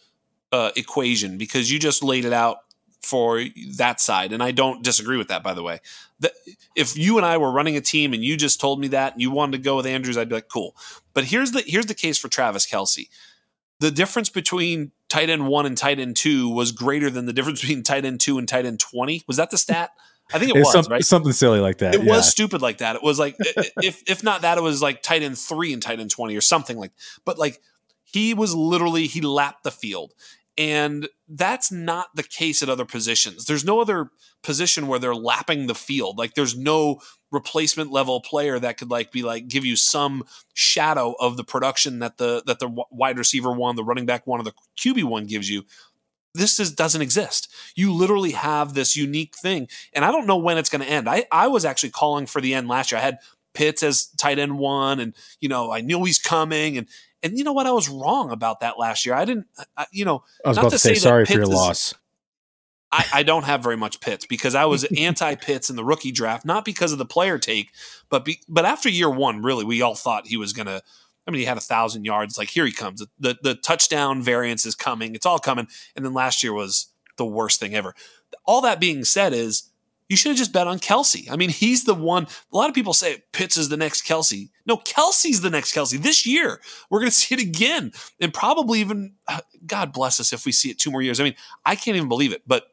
uh, 0.52 0.70
equation 0.76 1.36
because 1.36 1.70
you 1.70 1.78
just 1.78 2.02
laid 2.02 2.24
it 2.24 2.32
out 2.32 2.58
for 3.02 3.42
that 3.76 4.00
side. 4.00 4.32
And 4.32 4.42
I 4.42 4.50
don't 4.50 4.82
disagree 4.82 5.16
with 5.16 5.28
that, 5.28 5.42
by 5.42 5.54
the 5.54 5.62
way. 5.62 5.80
The, 6.20 6.32
if 6.76 6.96
you 6.96 7.16
and 7.16 7.26
I 7.26 7.38
were 7.38 7.50
running 7.50 7.76
a 7.76 7.80
team 7.80 8.12
and 8.12 8.22
you 8.22 8.36
just 8.36 8.60
told 8.60 8.80
me 8.80 8.88
that 8.88 9.14
and 9.14 9.22
you 9.22 9.30
wanted 9.30 9.52
to 9.52 9.62
go 9.62 9.76
with 9.76 9.86
Andrews, 9.86 10.18
I'd 10.18 10.28
be 10.28 10.34
like, 10.34 10.48
cool. 10.48 10.76
But 11.14 11.24
here's 11.24 11.52
the 11.52 11.62
here's 11.66 11.86
the 11.86 11.94
case 11.94 12.18
for 12.18 12.28
Travis 12.28 12.66
Kelce. 12.66 13.08
The 13.78 13.90
difference 13.90 14.28
between 14.28 14.92
tight 15.08 15.30
end 15.30 15.48
one 15.48 15.66
and 15.66 15.76
tight 15.76 15.98
end 15.98 16.16
two 16.16 16.48
was 16.48 16.72
greater 16.72 17.10
than 17.10 17.26
the 17.26 17.32
difference 17.32 17.60
between 17.62 17.82
tight 17.82 18.04
end 18.04 18.20
two 18.20 18.38
and 18.38 18.48
tight 18.48 18.66
end 18.66 18.80
20. 18.80 19.24
Was 19.26 19.38
that 19.38 19.50
the 19.50 19.58
stat? 19.58 19.90
I 20.32 20.38
think 20.38 20.54
it 20.54 20.58
was 20.58 20.70
some, 20.70 20.84
right. 20.88 21.04
Something 21.04 21.32
silly 21.32 21.58
like 21.58 21.78
that. 21.78 21.94
It 21.94 22.04
yeah. 22.04 22.16
was 22.16 22.30
stupid 22.30 22.62
like 22.62 22.78
that. 22.78 22.96
It 22.96 23.02
was 23.02 23.18
like 23.18 23.36
if 23.82 24.02
if 24.06 24.22
not 24.22 24.42
that, 24.42 24.58
it 24.58 24.62
was 24.62 24.80
like 24.80 25.02
tight 25.02 25.22
end 25.22 25.38
three 25.38 25.72
and 25.72 25.82
tight 25.82 25.98
end 25.98 26.10
twenty 26.10 26.36
or 26.36 26.40
something 26.40 26.78
like. 26.78 26.92
But 27.24 27.38
like 27.38 27.60
he 28.04 28.34
was 28.34 28.54
literally 28.54 29.06
he 29.06 29.20
lapped 29.20 29.64
the 29.64 29.70
field, 29.70 30.14
and 30.60 31.08
that's 31.26 31.72
not 31.72 32.08
the 32.14 32.22
case 32.22 32.62
at 32.62 32.68
other 32.68 32.84
positions. 32.84 33.46
There's 33.46 33.64
no 33.64 33.80
other 33.80 34.10
position 34.42 34.88
where 34.88 34.98
they're 34.98 35.14
lapping 35.14 35.66
the 35.66 35.74
field. 35.74 36.18
Like 36.18 36.34
there's 36.34 36.54
no 36.54 37.00
replacement 37.32 37.90
level 37.90 38.20
player 38.20 38.58
that 38.58 38.76
could 38.76 38.90
like 38.90 39.10
be 39.10 39.22
like 39.22 39.48
give 39.48 39.64
you 39.64 39.74
some 39.74 40.22
shadow 40.52 41.14
of 41.18 41.38
the 41.38 41.44
production 41.44 42.00
that 42.00 42.18
the 42.18 42.42
that 42.44 42.58
the 42.58 42.68
wide 42.90 43.16
receiver 43.16 43.50
one, 43.50 43.74
the 43.74 43.82
running 43.82 44.04
back 44.04 44.26
one, 44.26 44.38
or 44.38 44.44
the 44.44 44.52
QB 44.78 45.04
one 45.04 45.24
gives 45.24 45.48
you. 45.48 45.64
This 46.34 46.60
is, 46.60 46.70
doesn't 46.72 47.00
exist. 47.00 47.50
You 47.74 47.94
literally 47.94 48.32
have 48.32 48.74
this 48.74 48.94
unique 48.94 49.34
thing, 49.36 49.66
and 49.94 50.04
I 50.04 50.12
don't 50.12 50.26
know 50.26 50.36
when 50.36 50.58
it's 50.58 50.68
going 50.68 50.84
to 50.84 50.90
end. 50.90 51.08
I 51.08 51.24
I 51.32 51.48
was 51.48 51.64
actually 51.64 51.90
calling 51.90 52.26
for 52.26 52.42
the 52.42 52.52
end 52.52 52.68
last 52.68 52.92
year. 52.92 52.98
I 52.98 53.04
had 53.04 53.18
Pitts 53.54 53.82
as 53.82 54.08
tight 54.18 54.38
end 54.38 54.58
one, 54.58 55.00
and 55.00 55.14
you 55.40 55.48
know 55.48 55.72
I 55.72 55.80
knew 55.80 56.04
he's 56.04 56.18
coming, 56.18 56.76
and 56.76 56.86
and 57.22 57.36
you 57.36 57.44
know 57.44 57.52
what? 57.52 57.66
I 57.66 57.72
was 57.72 57.88
wrong 57.88 58.30
about 58.30 58.60
that 58.60 58.78
last 58.78 59.04
year. 59.04 59.14
I 59.14 59.24
didn't, 59.24 59.46
I, 59.76 59.86
you 59.92 60.04
know, 60.04 60.24
I 60.44 60.48
was 60.48 60.58
about 60.58 60.72
to, 60.72 60.78
say, 60.78 60.94
say 60.94 61.00
sorry 61.00 61.26
for 61.26 61.32
your 61.32 61.42
is, 61.42 61.48
loss. 61.48 61.94
I, 62.92 63.04
I, 63.14 63.22
don't 63.22 63.44
have 63.44 63.62
very 63.62 63.76
much 63.76 64.00
Pitts 64.00 64.26
because 64.26 64.54
I 64.54 64.64
was 64.64 64.84
anti 64.96 65.34
Pitts 65.36 65.70
in 65.70 65.76
the 65.76 65.84
rookie 65.84 66.12
draft, 66.12 66.44
not 66.44 66.64
because 66.64 66.92
of 66.92 66.98
the 66.98 67.04
player 67.04 67.38
take, 67.38 67.70
but 68.08 68.24
be, 68.24 68.40
but 68.48 68.64
after 68.64 68.88
year 68.88 69.10
one, 69.10 69.42
really, 69.42 69.64
we 69.64 69.82
all 69.82 69.94
thought 69.94 70.26
he 70.26 70.36
was 70.36 70.52
gonna. 70.52 70.82
I 71.26 71.30
mean, 71.30 71.40
he 71.40 71.44
had 71.44 71.58
a 71.58 71.60
thousand 71.60 72.04
yards. 72.04 72.38
Like 72.38 72.48
here 72.48 72.64
he 72.64 72.72
comes. 72.72 73.04
The 73.18 73.36
the 73.42 73.54
touchdown 73.54 74.22
variance 74.22 74.64
is 74.66 74.74
coming. 74.74 75.14
It's 75.14 75.26
all 75.26 75.38
coming. 75.38 75.68
And 75.94 76.04
then 76.04 76.14
last 76.14 76.42
year 76.42 76.52
was 76.52 76.88
the 77.18 77.26
worst 77.26 77.60
thing 77.60 77.74
ever. 77.74 77.94
All 78.44 78.62
that 78.62 78.80
being 78.80 79.04
said, 79.04 79.32
is 79.32 79.69
you 80.10 80.16
should 80.16 80.30
have 80.30 80.38
just 80.38 80.52
bet 80.52 80.66
on 80.66 80.80
Kelce. 80.80 81.30
I 81.30 81.36
mean, 81.36 81.50
he's 81.50 81.84
the 81.84 81.94
one. 81.94 82.26
A 82.52 82.56
lot 82.56 82.68
of 82.68 82.74
people 82.74 82.92
say 82.92 83.22
Pitts 83.32 83.56
is 83.56 83.68
the 83.68 83.76
next 83.76 84.04
Kelce. 84.04 84.50
No, 84.66 84.76
Kelce's 84.76 85.40
the 85.40 85.50
next 85.50 85.72
Kelce. 85.72 86.02
This 86.02 86.26
year, 86.26 86.60
we're 86.90 86.98
going 86.98 87.10
to 87.10 87.16
see 87.16 87.36
it 87.36 87.40
again. 87.40 87.92
And 88.20 88.34
probably 88.34 88.80
even, 88.80 89.14
uh, 89.28 89.42
God 89.64 89.92
bless 89.92 90.18
us 90.18 90.32
if 90.32 90.44
we 90.44 90.50
see 90.50 90.68
it 90.68 90.80
two 90.80 90.90
more 90.90 91.00
years. 91.00 91.20
I 91.20 91.24
mean, 91.24 91.36
I 91.64 91.76
can't 91.76 91.96
even 91.96 92.08
believe 92.08 92.32
it. 92.32 92.42
But 92.44 92.64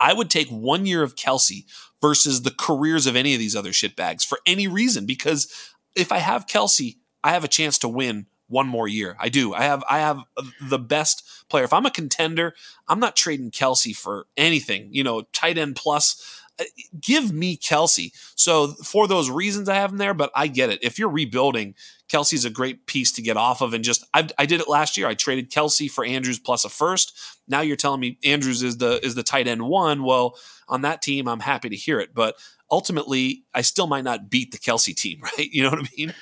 I 0.00 0.12
would 0.12 0.30
take 0.30 0.48
one 0.48 0.84
year 0.84 1.04
of 1.04 1.14
Kelce 1.14 1.64
versus 2.02 2.42
the 2.42 2.50
careers 2.50 3.06
of 3.06 3.14
any 3.14 3.34
of 3.34 3.38
these 3.38 3.54
other 3.54 3.70
shitbags 3.70 4.26
for 4.26 4.40
any 4.44 4.66
reason. 4.66 5.06
Because 5.06 5.72
if 5.94 6.10
I 6.10 6.18
have 6.18 6.46
Kelce, 6.46 6.96
I 7.22 7.34
have 7.34 7.44
a 7.44 7.48
chance 7.48 7.78
to 7.78 7.88
win 7.88 8.26
one 8.48 8.66
more 8.66 8.88
year. 8.88 9.16
I 9.20 9.28
do. 9.28 9.54
I 9.54 9.62
have 9.62 9.84
I 9.88 9.98
have 9.98 10.22
the 10.60 10.78
best 10.78 11.22
player. 11.48 11.64
If 11.64 11.72
I'm 11.72 11.86
a 11.86 11.90
contender, 11.90 12.54
I'm 12.88 12.98
not 12.98 13.14
trading 13.14 13.52
Kelce 13.52 13.94
for 13.94 14.26
anything. 14.36 14.88
You 14.90 15.04
know, 15.04 15.22
tight 15.32 15.58
end 15.58 15.76
plus. 15.76 16.37
Uh, 16.58 16.64
give 17.00 17.32
me 17.32 17.56
Kelce. 17.56 18.12
So 18.34 18.68
for 18.84 19.06
those 19.06 19.30
reasons, 19.30 19.68
I 19.68 19.74
have 19.74 19.92
him 19.92 19.98
there. 19.98 20.14
But 20.14 20.30
I 20.34 20.46
get 20.46 20.70
it. 20.70 20.80
If 20.82 20.98
you're 20.98 21.08
rebuilding, 21.08 21.74
Kelce's 22.08 22.44
a 22.44 22.50
great 22.50 22.86
piece 22.86 23.12
to 23.12 23.22
get 23.22 23.36
off 23.36 23.60
of. 23.60 23.74
And 23.74 23.84
just 23.84 24.04
I, 24.14 24.28
I 24.38 24.46
did 24.46 24.60
it 24.60 24.68
last 24.68 24.96
year. 24.96 25.06
I 25.06 25.14
traded 25.14 25.50
Kelce 25.50 25.90
for 25.90 26.04
Andrews 26.04 26.38
plus 26.38 26.64
a 26.64 26.68
first. 26.68 27.16
Now 27.46 27.60
you're 27.60 27.76
telling 27.76 28.00
me 28.00 28.18
Andrews 28.24 28.62
is 28.62 28.78
the 28.78 29.04
is 29.04 29.14
the 29.14 29.22
tight 29.22 29.46
end 29.46 29.62
one. 29.62 30.02
Well, 30.02 30.36
on 30.68 30.82
that 30.82 31.02
team, 31.02 31.28
I'm 31.28 31.40
happy 31.40 31.68
to 31.68 31.76
hear 31.76 32.00
it. 32.00 32.14
But 32.14 32.36
ultimately, 32.70 33.44
I 33.54 33.62
still 33.62 33.86
might 33.86 34.04
not 34.04 34.30
beat 34.30 34.52
the 34.52 34.58
Kelce 34.58 34.94
team, 34.94 35.20
right? 35.22 35.50
You 35.50 35.62
know 35.62 35.70
what 35.70 35.80
I 35.80 35.88
mean? 35.96 36.14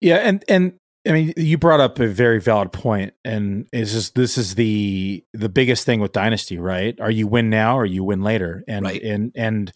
Yeah, 0.00 0.16
and 0.16 0.44
and 0.48 0.78
I 1.06 1.12
mean, 1.12 1.34
you 1.36 1.58
brought 1.58 1.80
up 1.80 1.98
a 1.98 2.06
very 2.06 2.40
valid 2.40 2.72
point, 2.72 3.12
and 3.24 3.66
is 3.72 3.92
just 3.92 4.14
this 4.14 4.38
is 4.38 4.54
the 4.54 5.24
the 5.32 5.48
biggest 5.48 5.84
thing 5.84 6.00
with 6.00 6.12
dynasty, 6.12 6.58
right? 6.58 6.98
Are 7.00 7.10
you 7.10 7.26
win 7.26 7.50
now 7.50 7.78
or 7.78 7.84
you 7.84 8.02
win 8.02 8.22
later? 8.22 8.64
And 8.66 8.84
right. 8.84 9.02
and 9.02 9.32
and 9.34 9.72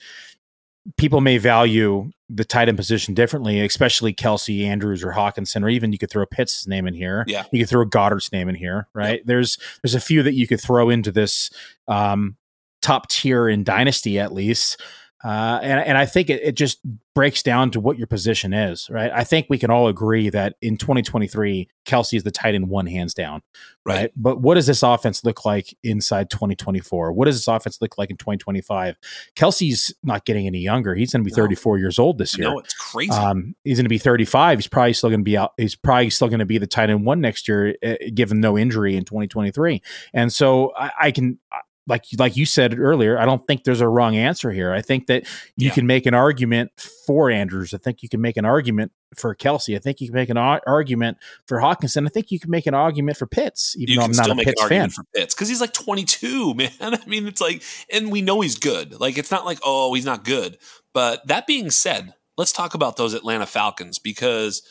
people 0.96 1.20
may 1.20 1.36
value 1.36 2.10
the 2.30 2.44
tight 2.44 2.68
end 2.68 2.78
position 2.78 3.14
differently, 3.14 3.60
especially 3.60 4.14
Kelce, 4.14 4.64
Andrews, 4.64 5.04
or 5.04 5.12
Hockenson, 5.12 5.62
or 5.62 5.68
even 5.68 5.92
you 5.92 5.98
could 5.98 6.10
throw 6.10 6.24
Pitts' 6.24 6.66
name 6.66 6.86
in 6.86 6.94
here. 6.94 7.24
Yeah, 7.26 7.44
you 7.52 7.60
could 7.60 7.68
throw 7.68 7.84
Goedert's 7.84 8.32
name 8.32 8.48
in 8.48 8.54
here, 8.54 8.88
right? 8.94 9.18
Yep. 9.18 9.26
There's 9.26 9.58
there's 9.82 9.94
a 9.94 10.00
few 10.00 10.22
that 10.22 10.34
you 10.34 10.46
could 10.46 10.60
throw 10.60 10.88
into 10.88 11.12
this 11.12 11.50
um, 11.88 12.36
top 12.80 13.08
tier 13.08 13.48
in 13.48 13.64
dynasty 13.64 14.18
at 14.18 14.32
least. 14.32 14.80
Uh, 15.24 15.58
and 15.62 15.80
and 15.80 15.98
I 15.98 16.06
think 16.06 16.30
it, 16.30 16.40
it 16.42 16.54
just 16.54 16.78
breaks 17.18 17.42
down 17.42 17.72
to 17.72 17.80
what 17.80 17.98
your 17.98 18.06
position 18.06 18.52
is, 18.52 18.88
right? 18.88 19.10
I 19.12 19.24
think 19.24 19.46
we 19.50 19.58
can 19.58 19.72
all 19.72 19.88
agree 19.88 20.30
that 20.30 20.54
in 20.62 20.76
2023, 20.76 21.68
Kelce 21.84 22.16
is 22.16 22.22
the 22.22 22.30
tight 22.30 22.54
end 22.54 22.68
one 22.68 22.86
hands 22.86 23.14
down, 23.14 23.42
right? 23.84 23.96
right? 23.96 24.10
But 24.14 24.40
what 24.40 24.54
does 24.54 24.68
this 24.68 24.84
offense 24.84 25.24
look 25.24 25.44
like 25.44 25.76
inside 25.82 26.30
2024? 26.30 27.12
What 27.12 27.24
does 27.24 27.34
this 27.34 27.48
offense 27.48 27.78
look 27.80 27.98
like 27.98 28.10
in 28.10 28.16
2025? 28.16 28.96
Kelce's 29.34 29.92
not 30.04 30.24
getting 30.24 30.46
any 30.46 30.60
younger. 30.60 30.94
He's 30.94 31.12
going 31.12 31.24
to 31.24 31.28
be 31.28 31.32
no. 31.32 31.42
34 31.42 31.78
years 31.78 31.98
old 31.98 32.18
this 32.18 32.38
year. 32.38 32.50
No, 32.50 32.60
it's 32.60 32.74
crazy. 32.74 33.10
Um, 33.10 33.56
he's 33.64 33.78
going 33.78 33.86
to 33.86 33.88
be 33.88 33.98
35. 33.98 34.58
He's 34.58 34.68
probably 34.68 34.92
still 34.92 35.10
going 35.10 35.20
to 35.20 35.24
be 35.24 35.36
out. 35.36 35.54
He's 35.56 35.74
probably 35.74 36.10
still 36.10 36.28
going 36.28 36.38
to 36.38 36.46
be 36.46 36.58
the 36.58 36.68
tight 36.68 36.90
end 36.90 37.04
one 37.04 37.20
next 37.20 37.48
year, 37.48 37.74
uh, 37.84 37.94
given 38.14 38.38
no 38.38 38.56
injury 38.56 38.96
in 38.96 39.04
2023. 39.04 39.82
And 40.14 40.32
so 40.32 40.72
I, 40.76 40.92
I 41.00 41.10
can 41.10 41.40
like 41.88 42.04
like 42.18 42.36
you 42.36 42.46
said 42.46 42.78
earlier, 42.78 43.18
I 43.18 43.24
don't 43.24 43.44
think 43.46 43.64
there's 43.64 43.80
a 43.80 43.88
wrong 43.88 44.16
answer 44.16 44.52
here. 44.52 44.72
I 44.72 44.82
think 44.82 45.06
that 45.06 45.24
you 45.56 45.68
yeah. 45.68 45.74
can 45.74 45.86
make 45.86 46.06
an 46.06 46.14
argument 46.14 46.70
for 47.06 47.30
Andrews. 47.30 47.72
I 47.72 47.78
think 47.78 48.02
you 48.02 48.08
can 48.08 48.20
make 48.20 48.36
an 48.36 48.44
argument 48.44 48.92
for 49.16 49.34
Kelce. 49.34 49.74
I 49.74 49.78
think 49.78 50.00
you 50.00 50.08
can 50.08 50.14
make 50.14 50.28
an 50.28 50.36
argument 50.36 51.18
for 51.46 51.58
Hockenson. 51.58 52.06
I 52.06 52.10
think 52.10 52.30
you 52.30 52.38
can 52.38 52.50
make 52.50 52.66
an 52.66 52.74
argument 52.74 53.16
for 53.16 53.26
Pitts, 53.26 53.74
even 53.78 53.94
you 53.94 53.98
though 53.98 54.04
I'm 54.04 54.12
not 54.12 54.30
a 54.30 54.34
Pitts 54.36 54.62
fan. 54.64 54.90
For 54.90 55.04
Pitts, 55.14 55.34
because 55.34 55.48
he's 55.48 55.60
like 55.60 55.72
22, 55.72 56.54
man. 56.54 56.70
I 56.80 56.98
mean, 57.06 57.26
it's 57.26 57.40
like, 57.40 57.62
and 57.92 58.12
we 58.12 58.22
know 58.22 58.40
he's 58.40 58.58
good. 58.58 59.00
Like, 59.00 59.18
it's 59.18 59.30
not 59.30 59.44
like, 59.44 59.58
oh, 59.64 59.94
he's 59.94 60.06
not 60.06 60.24
good. 60.24 60.58
But 60.92 61.26
that 61.26 61.46
being 61.46 61.70
said, 61.70 62.14
let's 62.36 62.52
talk 62.52 62.74
about 62.74 62.96
those 62.96 63.14
Atlanta 63.14 63.46
Falcons 63.46 63.98
because 63.98 64.62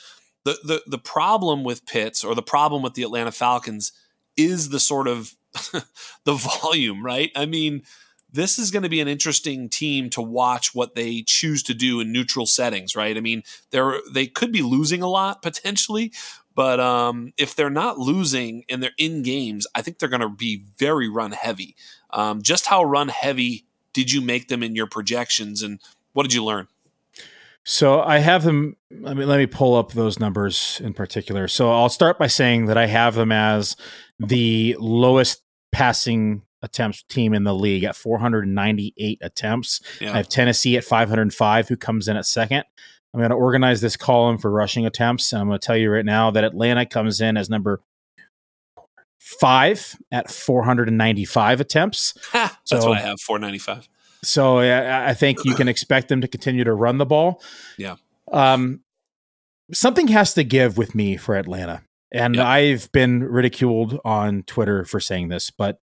the 0.45 0.57
the 0.63 0.81
the 0.87 0.97
problem 0.97 1.63
with 1.63 1.85
Pitts 1.85 2.23
or 2.23 2.35
the 2.35 2.41
problem 2.41 2.81
with 2.81 2.93
the 2.93 3.03
Atlanta 3.03 3.31
Falcons 3.31 3.91
is 4.37 4.69
the 4.69 4.79
sort 4.79 5.07
of 5.07 5.35
the 6.23 6.33
volume, 6.33 7.03
right? 7.03 7.31
I 7.35 7.45
mean, 7.45 7.83
this 8.31 8.59
is 8.59 8.71
going 8.71 8.83
to 8.83 8.89
be 8.89 9.01
an 9.01 9.07
interesting 9.07 9.69
team 9.69 10.09
to 10.11 10.21
watch 10.21 10.75
what 10.75 10.95
they 10.95 11.23
choose 11.25 11.63
to 11.63 11.73
do 11.73 11.99
in 11.99 12.11
neutral 12.11 12.45
settings, 12.45 12.95
right? 12.95 13.15
I 13.17 13.21
mean, 13.21 13.43
they're 13.71 13.99
they 14.11 14.27
could 14.27 14.51
be 14.51 14.61
losing 14.61 15.01
a 15.01 15.07
lot 15.07 15.41
potentially, 15.41 16.11
but 16.55 16.79
um, 16.79 17.33
if 17.37 17.55
they're 17.55 17.69
not 17.69 17.97
losing 17.97 18.63
and 18.69 18.81
they're 18.81 18.91
in 18.97 19.21
games, 19.21 19.67
I 19.75 19.81
think 19.81 19.99
they're 19.99 20.09
going 20.09 20.21
to 20.21 20.29
be 20.29 20.63
very 20.77 21.07
run 21.09 21.31
heavy. 21.31 21.75
Um, 22.11 22.41
just 22.41 22.65
how 22.67 22.83
run 22.83 23.09
heavy 23.09 23.65
did 23.93 24.11
you 24.11 24.21
make 24.21 24.47
them 24.47 24.63
in 24.63 24.75
your 24.75 24.87
projections, 24.87 25.63
and 25.63 25.79
what 26.13 26.23
did 26.23 26.33
you 26.33 26.43
learn? 26.43 26.67
So 27.63 28.01
I 28.01 28.19
have 28.19 28.43
them. 28.43 28.77
Let 28.89 29.17
me 29.17 29.25
let 29.25 29.37
me 29.37 29.45
pull 29.45 29.75
up 29.75 29.91
those 29.91 30.19
numbers 30.19 30.79
in 30.83 30.93
particular. 30.93 31.47
So 31.47 31.69
I'll 31.71 31.89
start 31.89 32.17
by 32.17 32.27
saying 32.27 32.67
that 32.67 32.77
I 32.77 32.85
have 32.85 33.15
them 33.15 33.31
as 33.31 33.75
the 34.19 34.77
lowest 34.79 35.41
passing 35.71 36.43
attempts 36.61 37.03
team 37.03 37.33
in 37.33 37.43
the 37.43 37.53
league 37.53 37.83
at 37.83 37.95
498 37.95 39.19
attempts. 39.21 39.81
Yeah. 40.01 40.13
I 40.13 40.17
have 40.17 40.29
Tennessee 40.29 40.77
at 40.77 40.83
505, 40.83 41.69
who 41.69 41.77
comes 41.77 42.07
in 42.07 42.17
at 42.17 42.25
second. 42.25 42.63
I'm 43.13 43.19
going 43.19 43.29
to 43.29 43.35
organize 43.35 43.81
this 43.81 43.97
column 43.97 44.37
for 44.37 44.51
rushing 44.51 44.85
attempts, 44.85 45.31
and 45.31 45.41
I'm 45.41 45.47
going 45.47 45.59
to 45.59 45.65
tell 45.65 45.77
you 45.77 45.89
right 45.89 46.05
now 46.05 46.29
that 46.31 46.43
Atlanta 46.43 46.85
comes 46.85 47.21
in 47.21 47.37
as 47.37 47.49
number 47.49 47.81
five 49.17 49.95
at 50.11 50.29
495 50.29 51.61
attempts. 51.61 52.13
That's 52.33 52.55
so, 52.65 52.89
what 52.89 52.97
I 52.97 53.01
have, 53.01 53.19
495. 53.21 53.87
So 54.23 54.59
I, 54.59 55.09
I 55.09 55.13
think 55.13 55.45
you 55.45 55.53
can 55.53 55.67
expect 55.67 56.09
them 56.09 56.21
to 56.21 56.27
continue 56.27 56.63
to 56.63 56.73
run 56.73 56.97
the 56.97 57.05
ball. 57.05 57.41
Yeah. 57.77 57.95
Um, 58.31 58.81
something 59.73 60.07
has 60.09 60.33
to 60.33 60.43
give 60.43 60.77
with 60.77 60.95
me 60.95 61.17
for 61.17 61.35
Atlanta. 61.35 61.83
And 62.11 62.35
yep. 62.35 62.45
I've 62.45 62.91
been 62.91 63.23
ridiculed 63.23 63.99
on 64.05 64.43
Twitter 64.43 64.85
for 64.85 64.99
saying 64.99 65.29
this, 65.29 65.49
but 65.49 65.79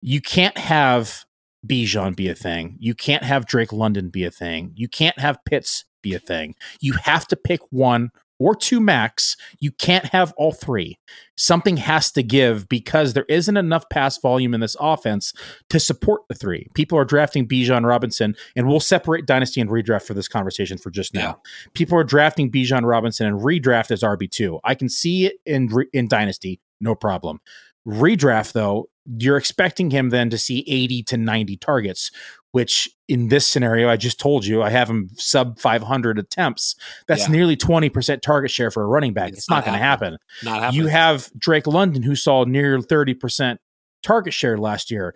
you 0.00 0.20
can't 0.20 0.56
have 0.58 1.24
Bijan 1.66 2.16
be 2.16 2.28
a 2.28 2.34
thing. 2.34 2.76
You 2.78 2.94
can't 2.94 3.24
have 3.24 3.46
Drake 3.46 3.72
London 3.72 4.08
be 4.10 4.24
a 4.24 4.30
thing. 4.30 4.72
You 4.74 4.88
can't 4.88 5.18
have 5.18 5.38
Pitts 5.44 5.84
be 6.02 6.14
a 6.14 6.18
thing. 6.18 6.54
You 6.80 6.94
have 6.94 7.26
to 7.28 7.36
pick 7.36 7.60
one 7.70 8.10
or 8.42 8.54
two 8.56 8.80
max. 8.80 9.36
You 9.60 9.70
can't 9.70 10.06
have 10.06 10.32
all 10.36 10.52
three. 10.52 10.98
Something 11.36 11.76
has 11.78 12.10
to 12.12 12.22
give 12.22 12.68
because 12.68 13.12
there 13.12 13.26
isn't 13.28 13.56
enough 13.56 13.88
pass 13.88 14.18
volume 14.18 14.54
in 14.54 14.60
this 14.60 14.76
offense 14.80 15.32
to 15.70 15.78
support 15.78 16.22
the 16.28 16.34
three. 16.34 16.66
People 16.74 16.98
are 16.98 17.04
drafting 17.04 17.46
Bijan 17.46 17.86
Robinson, 17.86 18.34
and 18.56 18.66
we'll 18.66 18.80
separate 18.80 19.26
dynasty 19.26 19.60
and 19.60 19.70
redraft 19.70 20.02
for 20.02 20.14
this 20.14 20.28
conversation 20.28 20.78
for 20.78 20.90
just 20.90 21.14
now. 21.14 21.20
Yeah. 21.20 21.70
People 21.74 21.96
are 21.96 22.04
drafting 22.04 22.50
Bijan 22.50 22.84
Robinson 22.84 23.26
and 23.26 23.40
redraft 23.40 23.90
as 23.90 24.02
RB 24.02 24.30
two. 24.30 24.58
I 24.64 24.74
can 24.74 24.88
see 24.88 25.26
it 25.26 25.34
in 25.46 25.70
in 25.92 26.08
dynasty, 26.08 26.60
no 26.80 26.94
problem. 26.94 27.40
Redraft 27.86 28.52
though, 28.52 28.88
you're 29.18 29.36
expecting 29.36 29.90
him 29.90 30.10
then 30.10 30.30
to 30.30 30.38
see 30.38 30.64
80 30.68 31.02
to 31.04 31.16
90 31.16 31.56
targets, 31.56 32.10
which 32.52 32.88
in 33.08 33.28
this 33.28 33.46
scenario, 33.46 33.88
I 33.88 33.96
just 33.96 34.20
told 34.20 34.44
you, 34.44 34.62
I 34.62 34.70
have 34.70 34.88
him 34.88 35.10
sub 35.14 35.58
500 35.58 36.18
attempts. 36.18 36.76
That's 37.08 37.22
yeah. 37.22 37.32
nearly 37.32 37.56
20% 37.56 38.20
target 38.20 38.50
share 38.50 38.70
for 38.70 38.82
a 38.82 38.86
running 38.86 39.14
back. 39.14 39.30
It's, 39.30 39.38
it's 39.38 39.50
not, 39.50 39.56
not 39.56 39.64
going 39.64 39.78
to 39.78 39.84
happen. 39.84 40.18
Not 40.44 40.62
happening. 40.62 40.82
You 40.82 40.88
have 40.88 41.30
Drake 41.36 41.66
London, 41.66 42.02
who 42.02 42.14
saw 42.14 42.44
near 42.44 42.78
30% 42.78 43.56
target 44.02 44.34
share 44.34 44.58
last 44.58 44.90
year. 44.90 45.14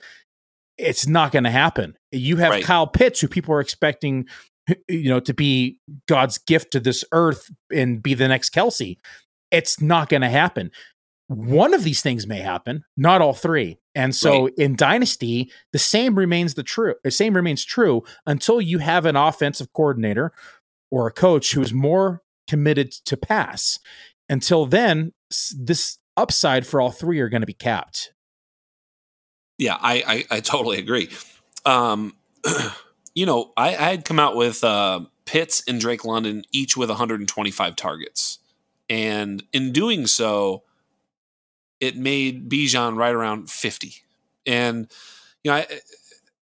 It's 0.78 1.06
not 1.06 1.30
going 1.30 1.44
to 1.44 1.50
happen. 1.50 1.96
You 2.10 2.36
have 2.36 2.50
right. 2.50 2.64
Kyle 2.64 2.86
Pitts, 2.86 3.20
who 3.20 3.28
people 3.28 3.54
are 3.54 3.60
expecting, 3.60 4.26
you 4.88 5.10
know, 5.10 5.20
to 5.20 5.34
be 5.34 5.78
God's 6.08 6.38
gift 6.38 6.72
to 6.72 6.80
this 6.80 7.04
earth 7.12 7.50
and 7.72 8.02
be 8.02 8.14
the 8.14 8.28
next 8.28 8.54
Kelce. 8.54 8.96
It's 9.50 9.80
not 9.80 10.08
going 10.08 10.22
to 10.22 10.28
happen 10.28 10.70
one 11.28 11.74
of 11.74 11.82
these 11.82 12.02
things 12.02 12.26
may 12.26 12.38
happen, 12.38 12.84
not 12.96 13.20
all 13.20 13.34
three. 13.34 13.78
And 13.94 14.14
so 14.14 14.44
right. 14.44 14.54
in 14.56 14.76
Dynasty, 14.76 15.50
the 15.72 15.78
same 15.78 16.16
remains 16.16 16.54
the 16.54 16.62
true. 16.62 16.94
The 17.02 17.10
same 17.10 17.34
remains 17.34 17.64
true 17.64 18.04
until 18.26 18.60
you 18.60 18.78
have 18.78 19.06
an 19.06 19.16
offensive 19.16 19.72
coordinator 19.72 20.32
or 20.90 21.06
a 21.06 21.12
coach 21.12 21.52
who 21.52 21.62
is 21.62 21.72
more 21.72 22.22
committed 22.46 22.92
to 22.92 23.16
pass. 23.16 23.78
Until 24.28 24.66
then, 24.66 25.12
this 25.56 25.98
upside 26.16 26.66
for 26.66 26.80
all 26.80 26.92
three 26.92 27.18
are 27.20 27.28
going 27.28 27.42
to 27.42 27.46
be 27.46 27.52
capped. 27.52 28.12
Yeah, 29.58 29.78
I 29.80 30.24
I, 30.30 30.36
I 30.36 30.40
totally 30.40 30.78
agree. 30.78 31.10
Um, 31.64 32.14
you 33.14 33.26
know, 33.26 33.52
I, 33.56 33.68
I 33.70 33.90
had 33.90 34.04
come 34.04 34.20
out 34.20 34.36
with 34.36 34.62
uh, 34.62 35.00
Pitts 35.24 35.62
and 35.66 35.80
Drake 35.80 36.04
London 36.04 36.44
each 36.52 36.76
with 36.76 36.88
125 36.88 37.74
targets, 37.74 38.38
and 38.88 39.42
in 39.52 39.72
doing 39.72 40.06
so 40.06 40.62
it 41.80 41.96
made 41.96 42.48
Bijan 42.48 42.96
right 42.96 43.14
around 43.14 43.50
50. 43.50 43.94
And, 44.46 44.90
you 45.42 45.50
know, 45.50 45.58
I, 45.58 45.66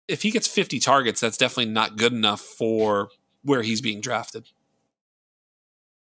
if 0.07 0.21
he 0.21 0.31
gets 0.31 0.47
50 0.47 0.79
targets, 0.79 1.21
that's 1.21 1.37
definitely 1.37 1.71
not 1.71 1.97
good 1.97 2.13
enough 2.13 2.41
for 2.41 3.09
where 3.43 3.61
he's 3.61 3.81
being 3.81 4.01
drafted. 4.01 4.47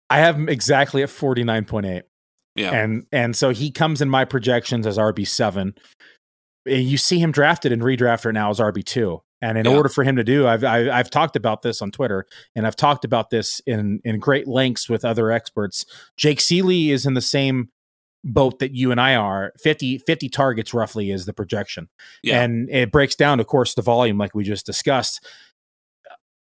I 0.10 0.20
have 0.20 0.36
him 0.36 0.50
exactly 0.50 1.02
at 1.04 1.10
49.8. 1.10 2.04
Yeah. 2.56 2.72
And 2.72 3.06
and 3.12 3.36
so 3.36 3.50
he 3.50 3.70
comes 3.70 4.02
in 4.02 4.10
my 4.10 4.24
projections 4.24 4.88
as 4.88 4.98
RB7. 4.98 5.76
You 6.66 6.98
see 6.98 7.20
him 7.20 7.32
drafted 7.32 7.72
and 7.72 7.82
redrafted 7.82 8.34
now 8.34 8.50
as 8.50 8.60
RB2. 8.60 9.20
And 9.42 9.58
in 9.58 9.66
yeah. 9.66 9.76
order 9.76 9.90
for 9.90 10.04
him 10.04 10.16
to 10.16 10.24
do, 10.24 10.48
I've, 10.48 10.64
I've, 10.64 10.90
I've 10.90 11.10
talked 11.10 11.36
about 11.36 11.62
this 11.62 11.82
on 11.82 11.92
Twitter, 11.92 12.26
and 12.56 12.66
I've 12.66 12.78
talked 12.78 13.04
about 13.04 13.30
this 13.30 13.62
in 13.68 14.00
in 14.04 14.20
great 14.20 14.48
lengths 14.48 14.90
with 14.90 15.04
other 15.04 15.32
experts. 15.32 15.86
Jake 16.18 16.40
Ciely 16.40 16.90
is 16.90 17.06
in 17.06 17.14
the 17.14 17.22
same 17.22 17.70
boat 18.26 18.60
that 18.60 18.74
you 18.74 18.92
and 18.92 19.00
I 19.00 19.16
are, 19.16 19.54
50, 19.60 20.00
50 20.00 20.30
targets 20.30 20.74
roughly 20.74 21.12
is 21.12 21.26
the 21.26 21.34
projection. 21.34 21.88
Yeah. 22.24 22.42
And 22.42 22.70
it 22.70 22.92
breaks 22.92 23.16
down, 23.16 23.40
of 23.40 23.48
course, 23.48 23.76
the 23.76 23.82
volume 23.82 24.18
like 24.18 24.36
we 24.36 24.44
just 24.44 24.66
discussed. 24.66 25.26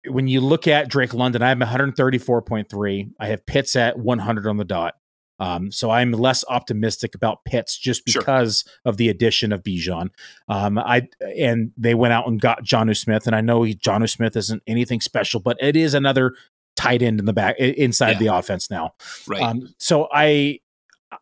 When 0.07 0.27
you 0.27 0.39
look 0.39 0.67
at 0.67 0.89
Drake 0.89 1.13
London, 1.13 1.41
I 1.41 1.49
have 1.49 1.57
134.3. 1.57 3.11
I 3.19 3.27
have 3.27 3.45
Pitts 3.45 3.75
at 3.75 3.97
100 3.97 4.47
on 4.47 4.57
the 4.57 4.65
dot. 4.65 4.95
Um, 5.39 5.71
so 5.71 5.89
I'm 5.89 6.11
less 6.11 6.45
optimistic 6.47 7.15
about 7.15 7.43
Pitts 7.43 7.77
just 7.77 8.05
because 8.05 8.63
sure. 8.65 8.73
of 8.85 8.97
the 8.97 9.09
addition 9.09 9.51
of 9.51 9.63
Bijan. 9.63 10.09
Um, 10.47 10.77
I 10.77 11.07
and 11.35 11.71
they 11.75 11.95
went 11.95 12.13
out 12.13 12.27
and 12.27 12.39
got 12.39 12.63
Jonnu 12.63 12.95
Smith, 12.95 13.25
and 13.25 13.35
I 13.35 13.41
know 13.41 13.61
Jonnu 13.61 14.09
Smith 14.09 14.37
isn't 14.37 14.61
anything 14.67 15.01
special, 15.01 15.39
but 15.39 15.57
it 15.59 15.75
is 15.75 15.95
another 15.95 16.33
tight 16.75 17.01
end 17.01 17.19
in 17.19 17.25
the 17.25 17.33
back 17.33 17.57
inside 17.57 18.11
yeah. 18.11 18.19
the 18.19 18.27
offense 18.27 18.69
now. 18.69 18.93
Right. 19.27 19.41
Um, 19.41 19.73
so 19.79 20.07
I 20.13 20.59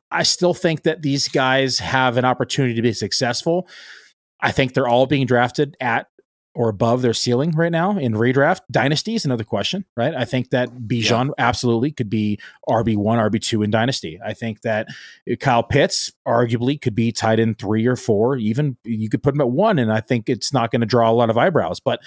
I 0.10 0.24
still 0.24 0.54
think 0.54 0.84
that 0.84 1.02
these 1.02 1.28
guys 1.28 1.80
have 1.80 2.18
an 2.18 2.26
opportunity 2.26 2.76
to 2.76 2.82
be 2.82 2.94
successful. 2.94 3.68
I 4.40 4.52
think 4.52 4.74
they're 4.74 4.88
all 4.88 5.06
being 5.06 5.26
drafted 5.26 5.78
at 5.80 6.08
or 6.54 6.68
above 6.68 7.02
their 7.02 7.14
ceiling 7.14 7.52
right 7.52 7.72
now 7.72 7.98
in 7.98 8.14
redraft. 8.14 8.60
Dynasty 8.70 9.16
is 9.16 9.24
another 9.24 9.44
question, 9.44 9.86
right? 9.96 10.14
I 10.14 10.26
think 10.26 10.50
that 10.50 10.70
Bijan 10.70 11.28
yeah. 11.28 11.34
absolutely 11.38 11.92
could 11.92 12.10
be 12.10 12.40
RB1, 12.68 12.98
RB2 12.98 13.64
in 13.64 13.72
Dynasty. 13.72 14.20
I 14.24 14.34
think 14.34 14.62
that 14.62 14.88
Kyle 15.40 15.64
Pitts 15.64 16.12
arguably 16.28 16.82
could 16.82 16.94
be 16.94 17.14
tight 17.14 17.40
in 17.40 17.54
three 17.54 17.88
or 17.88 17.96
four. 17.96 18.36
Even 18.36 18.76
you 18.84 19.10
could 19.10 19.24
put 19.24 19.34
him 19.34 19.42
at 19.42 19.50
one, 19.50 19.80
and 19.80 19.94
I 19.94 20.02
think 20.02 20.28
it's 20.28 20.52
not 20.52 20.72
going 20.72 20.82
to 20.82 20.88
draw 20.88 21.10
a 21.10 21.14
lot 21.14 21.30
of 21.30 21.38
eyebrows. 21.38 21.80
But 21.80 22.02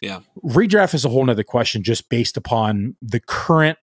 yeah, 0.00 0.20
redraft 0.44 0.94
is 0.94 1.04
a 1.04 1.08
whole 1.08 1.24
nother 1.24 1.42
question 1.42 1.82
just 1.82 2.08
based 2.08 2.36
upon 2.36 2.96
the 3.02 3.20
current 3.20 3.78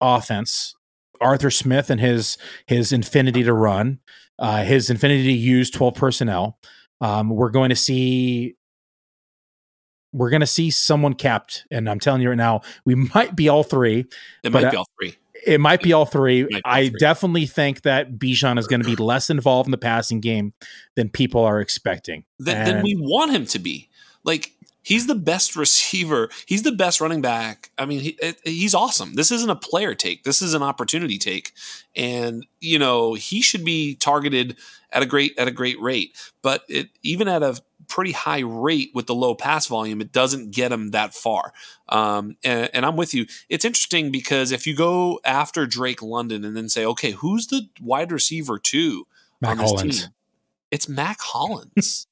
offense. 0.00 0.74
Arthur 1.20 1.50
Smith 1.50 1.90
and 1.90 2.00
his 2.00 2.38
his 2.66 2.92
infinity 2.92 3.42
to 3.42 3.52
run, 3.52 4.00
uh, 4.38 4.64
his 4.64 4.90
infinity 4.90 5.24
to 5.24 5.32
use 5.32 5.70
12 5.70 5.94
personnel. 5.94 6.58
Um, 7.00 7.30
we're 7.30 7.50
going 7.50 7.70
to 7.70 7.76
see 7.76 8.56
we're 10.12 10.30
going 10.30 10.40
to 10.40 10.46
see 10.46 10.70
someone 10.70 11.14
capped, 11.14 11.66
and 11.70 11.88
I'm 11.88 12.00
telling 12.00 12.20
you 12.22 12.30
right 12.30 12.38
now, 12.38 12.62
we 12.84 12.94
might 13.14 13.36
be 13.36 13.48
all 13.48 13.62
three. 13.62 14.06
It 14.42 14.52
might 14.52 14.70
be 14.70 14.76
all 14.76 14.86
three. 14.98 15.16
It 15.46 15.60
might 15.60 15.82
be 15.82 15.92
all 15.92 16.04
three. 16.04 16.44
Be 16.44 16.54
all 16.54 16.60
I 16.64 16.88
three. 16.88 16.98
definitely 16.98 17.46
think 17.46 17.82
that 17.82 18.18
Bijan 18.18 18.58
is 18.58 18.66
going 18.66 18.82
to 18.82 18.86
be 18.86 18.96
less 18.96 19.30
involved 19.30 19.68
in 19.68 19.70
the 19.70 19.78
passing 19.78 20.20
game 20.20 20.52
than 20.96 21.08
people 21.08 21.42
are 21.42 21.60
expecting. 21.60 22.24
Than, 22.38 22.64
than 22.64 22.82
we 22.82 22.96
want 22.98 23.32
him 23.32 23.46
to 23.46 23.58
be. 23.58 23.88
Like 24.22 24.52
he's 24.90 25.06
the 25.06 25.14
best 25.14 25.54
receiver. 25.54 26.28
He's 26.46 26.64
the 26.64 26.72
best 26.72 27.00
running 27.00 27.22
back. 27.22 27.70
I 27.78 27.86
mean, 27.86 28.00
he, 28.00 28.18
he's 28.44 28.74
awesome. 28.74 29.14
This 29.14 29.30
isn't 29.30 29.48
a 29.48 29.56
player 29.56 29.94
take. 29.94 30.24
This 30.24 30.42
is 30.42 30.52
an 30.52 30.62
opportunity 30.62 31.16
take, 31.16 31.52
and 31.94 32.44
you 32.60 32.78
know 32.78 33.14
he 33.14 33.40
should 33.40 33.64
be 33.64 33.94
targeted 33.94 34.56
at 34.92 35.02
a 35.02 35.06
great 35.06 35.38
at 35.38 35.46
a 35.46 35.52
great 35.52 35.80
rate. 35.80 36.16
But 36.42 36.64
it, 36.68 36.90
even 37.02 37.28
at 37.28 37.42
a 37.42 37.60
pretty 37.86 38.12
high 38.12 38.40
rate 38.40 38.90
with 38.92 39.06
the 39.06 39.14
low 39.14 39.34
pass 39.34 39.68
volume, 39.68 40.00
it 40.00 40.12
doesn't 40.12 40.50
get 40.50 40.72
him 40.72 40.90
that 40.90 41.14
far. 41.14 41.52
Um, 41.88 42.36
and, 42.44 42.70
and, 42.72 42.86
I'm 42.86 42.96
with 42.96 43.14
you. 43.14 43.26
It's 43.48 43.64
interesting 43.64 44.12
because 44.12 44.52
if 44.52 44.64
you 44.64 44.76
go 44.76 45.18
after 45.24 45.66
Drake 45.66 46.00
London 46.00 46.44
and 46.44 46.56
then 46.56 46.68
say, 46.68 46.84
okay, 46.84 47.10
who's 47.10 47.48
the 47.48 47.62
wide 47.80 48.12
receiver 48.12 48.60
two 48.60 49.08
on 49.44 49.58
this 49.58 49.70
Hollins. 49.70 50.02
team? 50.02 50.10
It's 50.70 50.88
Mack 50.88 51.18
Hollins. 51.20 52.06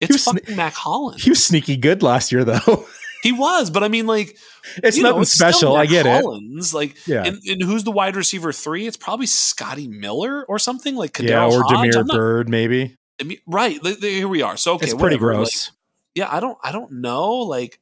It's 0.00 0.24
fucking 0.24 0.44
sne- 0.44 0.56
Mack 0.56 0.74
Hollins. 0.74 1.22
He 1.22 1.30
was 1.30 1.44
sneaky 1.44 1.76
good 1.76 2.02
last 2.02 2.32
year, 2.32 2.44
though. 2.44 2.86
He 3.22 3.32
was, 3.32 3.68
but 3.68 3.84
I 3.84 3.88
mean, 3.88 4.06
like, 4.06 4.38
it's 4.76 4.96
nothing 4.96 5.16
know, 5.16 5.20
it's 5.20 5.32
special. 5.32 5.76
I 5.76 5.84
get 5.84 6.06
Hollins. 6.06 6.72
it. 6.72 6.76
Like, 6.76 7.06
yeah. 7.06 7.24
And, 7.24 7.38
and, 7.46 7.62
who's 7.62 7.84
the 7.84 7.90
wide 7.90 8.16
receiver 8.16 8.50
three? 8.50 8.86
It's 8.86 8.96
probably 8.96 9.26
Scotty 9.26 9.88
Miller 9.88 10.44
or 10.46 10.58
something 10.58 10.96
like 10.96 11.12
KhaDarel 11.12 11.28
yeah, 11.28 11.44
or 11.46 11.62
Hodge. 11.62 11.92
Damiere 11.92 12.04
Byrd, 12.04 12.48
maybe. 12.48 12.96
I 13.20 13.24
mean, 13.24 13.38
right. 13.46 13.78
Here 14.00 14.26
we 14.26 14.40
are. 14.40 14.56
So 14.56 14.76
okay, 14.76 14.86
it's 14.86 14.94
pretty 14.94 15.16
whatever. 15.16 15.34
gross. 15.34 15.68
Like, 15.68 15.76
yeah, 16.14 16.34
I 16.34 16.40
don't, 16.40 16.56
I 16.64 16.72
don't 16.72 16.92
know. 16.92 17.40
Like, 17.40 17.78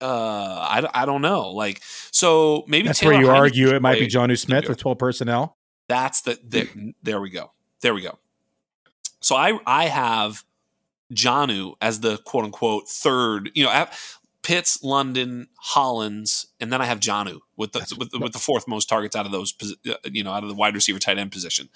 uh, 0.00 0.04
I, 0.04 1.02
I 1.02 1.06
don't 1.06 1.22
know. 1.22 1.50
Like, 1.50 1.80
so 2.10 2.64
maybe 2.66 2.88
that's 2.88 2.98
Taylor 2.98 3.14
where 3.14 3.22
you 3.22 3.30
argue 3.30 3.74
it 3.74 3.82
might 3.82 4.00
be 4.00 4.08
Jonnu 4.08 4.38
Smith 4.38 4.68
with 4.68 4.78
twelve 4.78 4.98
personnel. 4.98 5.56
That's 5.88 6.22
the, 6.22 6.38
the 6.44 6.94
there 7.02 7.20
we 7.20 7.30
go. 7.30 7.52
There 7.82 7.94
we 7.94 8.02
go. 8.02 8.18
So 9.20 9.36
I 9.36 9.58
I 9.64 9.84
have 9.86 10.44
Jonnu 11.12 11.74
as 11.80 12.00
the 12.00 12.18
quote 12.18 12.44
unquote 12.44 12.88
third. 12.88 13.50
You 13.54 13.64
know, 13.64 13.86
Pitts, 14.46 14.80
London, 14.80 15.48
Hollins, 15.58 16.46
and 16.60 16.72
then 16.72 16.80
I 16.80 16.84
have 16.84 17.00
Jonnu 17.00 17.40
with 17.56 17.72
the 17.72 17.80
with, 17.98 18.10
with, 18.20 18.32
the 18.32 18.38
fourth 18.38 18.68
most 18.68 18.88
targets 18.88 19.16
out 19.16 19.26
of 19.26 19.32
those, 19.32 19.52
uh, 19.88 19.94
you 20.04 20.22
know, 20.22 20.30
out 20.30 20.44
of 20.44 20.48
the 20.48 20.54
wide 20.54 20.72
receiver 20.72 21.00
tight 21.00 21.18
end 21.18 21.32
position. 21.32 21.68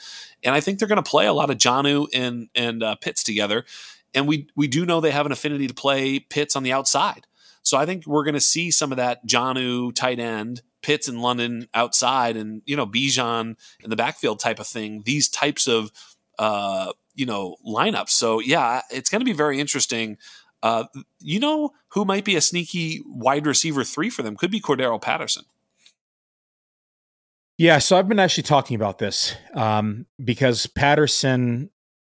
And 0.44 0.54
I 0.54 0.60
think 0.60 0.78
they're 0.78 0.86
going 0.86 1.02
to 1.02 1.10
play 1.10 1.26
a 1.26 1.32
lot 1.32 1.50
of 1.50 1.58
Jonnu 1.58 2.06
and 2.14 2.48
and 2.54 2.84
uh, 2.84 2.94
Pitts 2.94 3.24
together. 3.24 3.64
And 4.14 4.28
we 4.28 4.46
we 4.54 4.68
do 4.68 4.86
know 4.86 5.00
they 5.00 5.10
have 5.10 5.26
an 5.26 5.32
affinity 5.32 5.66
to 5.66 5.74
play 5.74 6.20
Pitts 6.20 6.54
on 6.54 6.62
the 6.62 6.72
outside. 6.72 7.26
So 7.62 7.76
I 7.76 7.86
think 7.86 8.06
we're 8.06 8.24
going 8.24 8.34
to 8.34 8.40
see 8.40 8.70
some 8.70 8.92
of 8.92 8.98
that 8.98 9.26
Jonnu 9.26 9.92
tight 9.92 10.20
end, 10.20 10.62
Pitts 10.80 11.08
in 11.08 11.20
London 11.20 11.66
outside, 11.74 12.36
and 12.36 12.62
you 12.66 12.76
know 12.76 12.86
Bijan 12.86 13.56
in 13.82 13.90
the 13.90 13.96
backfield 13.96 14.38
type 14.38 14.60
of 14.60 14.68
thing. 14.68 15.02
These 15.04 15.28
types 15.28 15.66
of 15.66 15.90
uh, 16.38 16.92
you 17.20 17.26
know 17.26 17.56
lineups. 17.64 18.08
So 18.08 18.40
yeah, 18.40 18.80
it's 18.90 19.10
going 19.10 19.20
to 19.20 19.26
be 19.26 19.34
very 19.34 19.60
interesting. 19.60 20.16
Uh, 20.62 20.84
you 21.20 21.38
know 21.38 21.72
who 21.88 22.04
might 22.04 22.24
be 22.24 22.34
a 22.34 22.40
sneaky 22.40 23.02
wide 23.06 23.46
receiver 23.46 23.84
three 23.84 24.08
for 24.08 24.22
them? 24.22 24.36
Could 24.36 24.50
be 24.50 24.60
Cordarrelle 24.60 25.00
Patterson. 25.00 25.44
Yeah, 27.58 27.76
so 27.76 27.98
I've 27.98 28.08
been 28.08 28.18
actually 28.18 28.44
talking 28.44 28.74
about 28.74 28.98
this 28.98 29.34
um, 29.52 30.06
because 30.22 30.66
Patterson, 30.66 31.68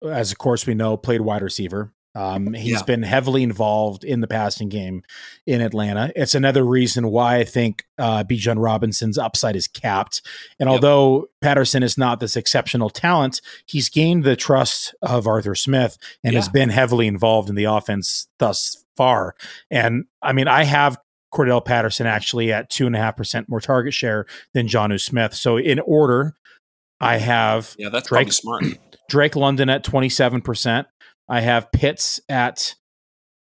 as 0.07 0.31
of 0.31 0.37
course 0.37 0.67
we 0.67 0.75
know, 0.75 0.99
played 0.99 1.23
wide 1.23 1.41
receiver. 1.41 1.95
Um, 2.15 2.53
he's 2.53 2.73
yeah. 2.73 2.83
been 2.83 3.03
heavily 3.03 3.43
involved 3.43 4.03
in 4.03 4.21
the 4.21 4.27
passing 4.27 4.69
game 4.69 5.03
in 5.47 5.61
Atlanta. 5.61 6.11
It's 6.17 6.35
another 6.35 6.65
reason 6.65 7.11
why 7.11 7.37
I 7.37 7.45
think 7.45 7.85
uh, 7.99 8.25
Bijan 8.25 8.57
Robinson's 8.59 9.19
upside 9.19 9.55
is 9.55 9.69
capped. 9.69 10.23
And 10.59 10.69
yep. 10.69 10.75
although 10.75 11.29
Patterson 11.41 11.83
is 11.83 11.97
not 11.97 12.19
this 12.19 12.37
exceptional 12.37 12.91
talent, 12.91 13.41
he's 13.67 13.89
gained 13.89 14.25
the 14.25 14.37
trust 14.37 14.95
of 15.03 15.27
Arthur 15.27 15.55
Smith 15.55 15.97
and 16.25 16.33
yeah. 16.33 16.41
has 16.41 16.49
been 16.49 16.71
heavily 16.71 17.07
involved 17.07 17.49
in 17.49 17.55
the 17.55 17.65
offense 17.65 18.27
thus 18.39 18.85
far. 18.97 19.35
And 19.71 20.07
I 20.21 20.33
mean, 20.33 20.49
I 20.49 20.65
have 20.65 20.99
Cordarrelle 21.33 21.65
Patterson 21.65 22.07
actually 22.07 22.53
at 22.53 22.71
two 22.71 22.87
and 22.87 22.97
a 22.97 22.99
half 22.99 23.17
percent 23.17 23.49
more 23.49 23.61
target 23.61 23.95
share 23.95 24.27
than 24.55 24.67
Jonnu 24.67 25.01
Smith. 25.01 25.35
So 25.35 25.57
in 25.57 25.79
order, 25.81 26.35
I 27.01 27.19
have 27.19 27.75
yeah, 27.79 27.91
that's 27.91 28.09
Drake, 28.09 28.33
smart. 28.33 28.65
Drake 29.09 29.37
London 29.37 29.69
at 29.71 29.85
twenty 29.85 30.09
seven 30.09 30.41
percent. 30.41 30.87
I 31.29 31.41
have 31.41 31.73
Pitts 31.73 32.21
at 32.29 32.75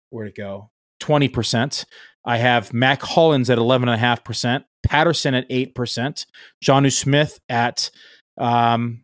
where'd 0.09 0.29
it 0.29 0.35
go? 0.35 0.71
20%. 1.01 1.85
I 2.25 2.37
have 2.37 2.73
Mack 2.73 3.01
Hollins 3.01 3.49
at 3.49 3.57
11.5%, 3.57 4.63
Patterson 4.83 5.33
at 5.33 5.49
8%, 5.49 6.25
Jonnu 6.63 6.91
Smith 6.91 7.39
at 7.49 7.89
um 8.37 9.03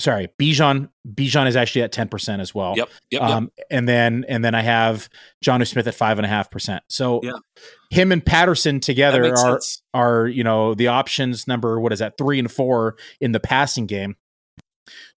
sorry, 0.00 0.28
Bijan 0.38 0.88
Bijan 1.06 1.46
is 1.46 1.56
actually 1.56 1.82
at 1.82 1.92
10% 1.92 2.40
as 2.40 2.54
well. 2.54 2.74
Yep. 2.76 2.88
Yep. 3.10 3.22
Um, 3.22 3.50
yep. 3.56 3.66
and 3.70 3.88
then 3.88 4.24
and 4.28 4.44
then 4.44 4.54
I 4.54 4.62
have 4.62 5.08
Jonnu 5.44 5.66
Smith 5.66 5.86
at 5.86 5.94
five 5.94 6.18
and 6.18 6.26
a 6.26 6.28
half 6.28 6.50
percent. 6.50 6.82
So 6.88 7.20
yeah. 7.22 7.32
him 7.90 8.12
and 8.12 8.24
Patterson 8.24 8.80
together 8.80 9.24
are 9.32 9.36
sense. 9.36 9.82
are, 9.94 10.26
you 10.26 10.42
know, 10.42 10.74
the 10.74 10.88
options 10.88 11.46
number, 11.46 11.78
what 11.80 11.92
is 11.92 12.00
that, 12.00 12.18
three 12.18 12.38
and 12.38 12.50
four 12.50 12.96
in 13.20 13.32
the 13.32 13.40
passing 13.40 13.86
game. 13.86 14.16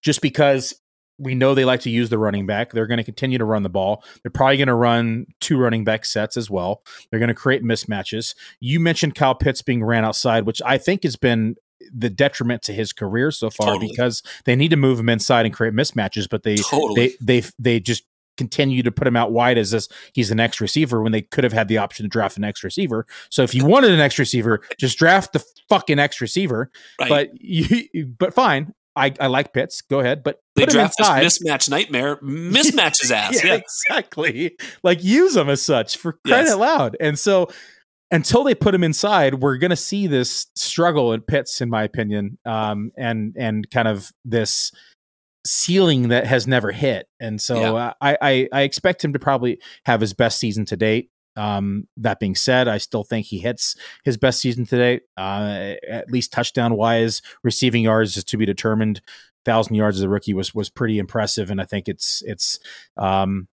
Just 0.01 0.21
because 0.21 0.75
we 1.18 1.36
know 1.36 1.53
they 1.53 1.66
like 1.66 1.82
to 1.82 1.89
use 1.89 2.09
the 2.09 2.18
running 2.18 2.45
back. 2.45 2.72
They're 2.72 2.88
going 2.88 2.97
to 2.97 3.03
continue 3.03 3.38
to 3.38 3.45
run 3.45 3.64
the 3.64 3.70
ball. 3.70 4.03
They're 4.22 4.32
probably 4.32 4.57
going 4.57 4.68
to 4.68 4.74
run 4.74 5.28
two 5.39 5.57
running 5.57 5.84
back 5.84 6.05
sets 6.05 6.38
as 6.38 6.49
well. 6.49 6.84
They're 7.09 7.20
going 7.20 7.30
to 7.30 7.36
create 7.36 7.64
mismatches. 7.64 8.36
You 8.59 8.80
mentioned 8.80 9.16
Kyle 9.16 9.36
Pitts 9.36 9.61
being 9.61 9.84
ran 9.84 10.05
outside, 10.05 10.45
which 10.45 10.61
I 10.66 10.78
think 10.78 11.03
has 11.03 11.16
been 11.16 11.55
the 11.93 12.09
detriment 12.09 12.61
to 12.64 12.74
his 12.74 12.93
career 12.93 13.30
so 13.32 13.49
far 13.49 13.74
totally. 13.74 13.89
because 13.89 14.24
they 14.45 14.55
need 14.55 14.70
to 14.70 14.78
move 14.78 14.99
him 14.99 15.09
inside 15.09 15.45
and 15.45 15.53
create 15.53 15.74
mismatches, 15.74 16.28
but 16.30 16.43
they 16.43 16.55
totally. 16.55 17.16
they 17.20 17.41
they 17.41 17.47
they 17.59 17.80
just 17.80 18.03
continue 18.38 18.82
to 18.82 18.91
put 18.91 19.05
him 19.05 19.16
out 19.16 19.32
wide 19.32 19.57
as 19.57 19.72
this 19.72 19.88
he's 20.14 20.30
the 20.30 20.36
next 20.36 20.59
receiver 20.59 21.03
when 21.03 21.11
they 21.11 21.22
could 21.22 21.43
have 21.43 21.53
had 21.53 21.68
the 21.68 21.78
option 21.78 22.03
to 22.03 22.09
draft 22.09 22.36
the 22.36 22.41
next 22.41 22.64
receiver. 22.64 23.05
So 23.30 23.43
if 23.43 23.53
you 23.53 23.66
wanted 23.66 23.91
an 23.91 23.97
next 23.97 24.18
receiver, 24.18 24.61
just 24.80 24.97
draft 24.97 25.34
the 25.34 25.43
fucking 25.70 25.97
next 25.97 26.22
receiver. 26.22 26.72
Right. 26.99 27.09
But 27.09 27.30
you 27.41 28.07
but 28.18 28.34
fine. 28.34 28.74
I, 28.95 29.13
I 29.19 29.27
like 29.27 29.53
Pitts. 29.53 29.81
Go 29.81 29.99
ahead, 29.99 30.23
but 30.23 30.39
they 30.55 30.65
draft 30.65 30.95
this 30.97 31.39
mismatch 31.39 31.69
nightmare, 31.69 32.17
mismatch 32.23 33.01
his 33.01 33.11
ass. 33.11 33.43
yeah, 33.43 33.53
yeah, 33.53 33.59
exactly. 33.59 34.55
Like 34.83 35.03
use 35.03 35.33
them 35.33 35.49
as 35.49 35.61
such 35.61 35.97
for 35.97 36.13
crying 36.25 36.45
yes. 36.45 36.55
loud. 36.55 36.97
And 36.99 37.17
so 37.17 37.49
until 38.11 38.43
they 38.43 38.53
put 38.53 38.75
him 38.75 38.83
inside, 38.83 39.41
we're 39.41 39.57
going 39.57 39.71
to 39.71 39.75
see 39.75 40.05
this 40.05 40.47
struggle 40.55 41.13
in 41.13 41.21
Pitts, 41.21 41.61
in 41.61 41.69
my 41.69 41.83
opinion, 41.83 42.37
um, 42.45 42.91
and 42.95 43.35
and 43.37 43.69
kind 43.71 43.87
of 43.87 44.11
this 44.23 44.71
ceiling 45.45 46.09
that 46.09 46.27
has 46.27 46.47
never 46.47 46.71
hit. 46.71 47.07
And 47.19 47.41
so 47.41 47.59
yeah. 47.59 47.73
uh, 47.73 47.93
I, 47.99 48.17
I 48.21 48.49
I 48.53 48.61
expect 48.61 49.03
him 49.03 49.13
to 49.13 49.19
probably 49.19 49.59
have 49.85 49.99
his 49.99 50.13
best 50.13 50.39
season 50.39 50.65
to 50.65 50.77
date. 50.77 51.09
Um, 51.36 51.88
that 51.97 52.19
being 52.19 52.36
said, 52.36 52.67
I 52.67 52.77
still 52.77 53.03
think 53.03 53.25
he 53.25 53.39
hits 53.39 53.75
his 54.03 54.17
best 54.17 54.39
season 54.39 54.65
today. 54.65 55.01
Uh, 55.17 55.73
at 55.89 56.11
least 56.11 56.31
touchdown 56.31 56.75
wise, 56.75 57.21
receiving 57.43 57.84
yards 57.84 58.17
is 58.17 58.23
to 58.25 58.38
be 58.38 58.45
determined. 58.45 59.01
Thousand 59.45 59.75
yards 59.75 59.97
as 59.97 60.03
a 60.03 60.09
rookie 60.09 60.34
was 60.34 60.55
was 60.55 60.69
pretty 60.69 60.99
impressive, 60.99 61.51
and 61.51 61.59
I 61.59 61.65
think 61.65 61.89
it's 61.89 62.23
it's 62.25 62.59
um, 62.95 63.47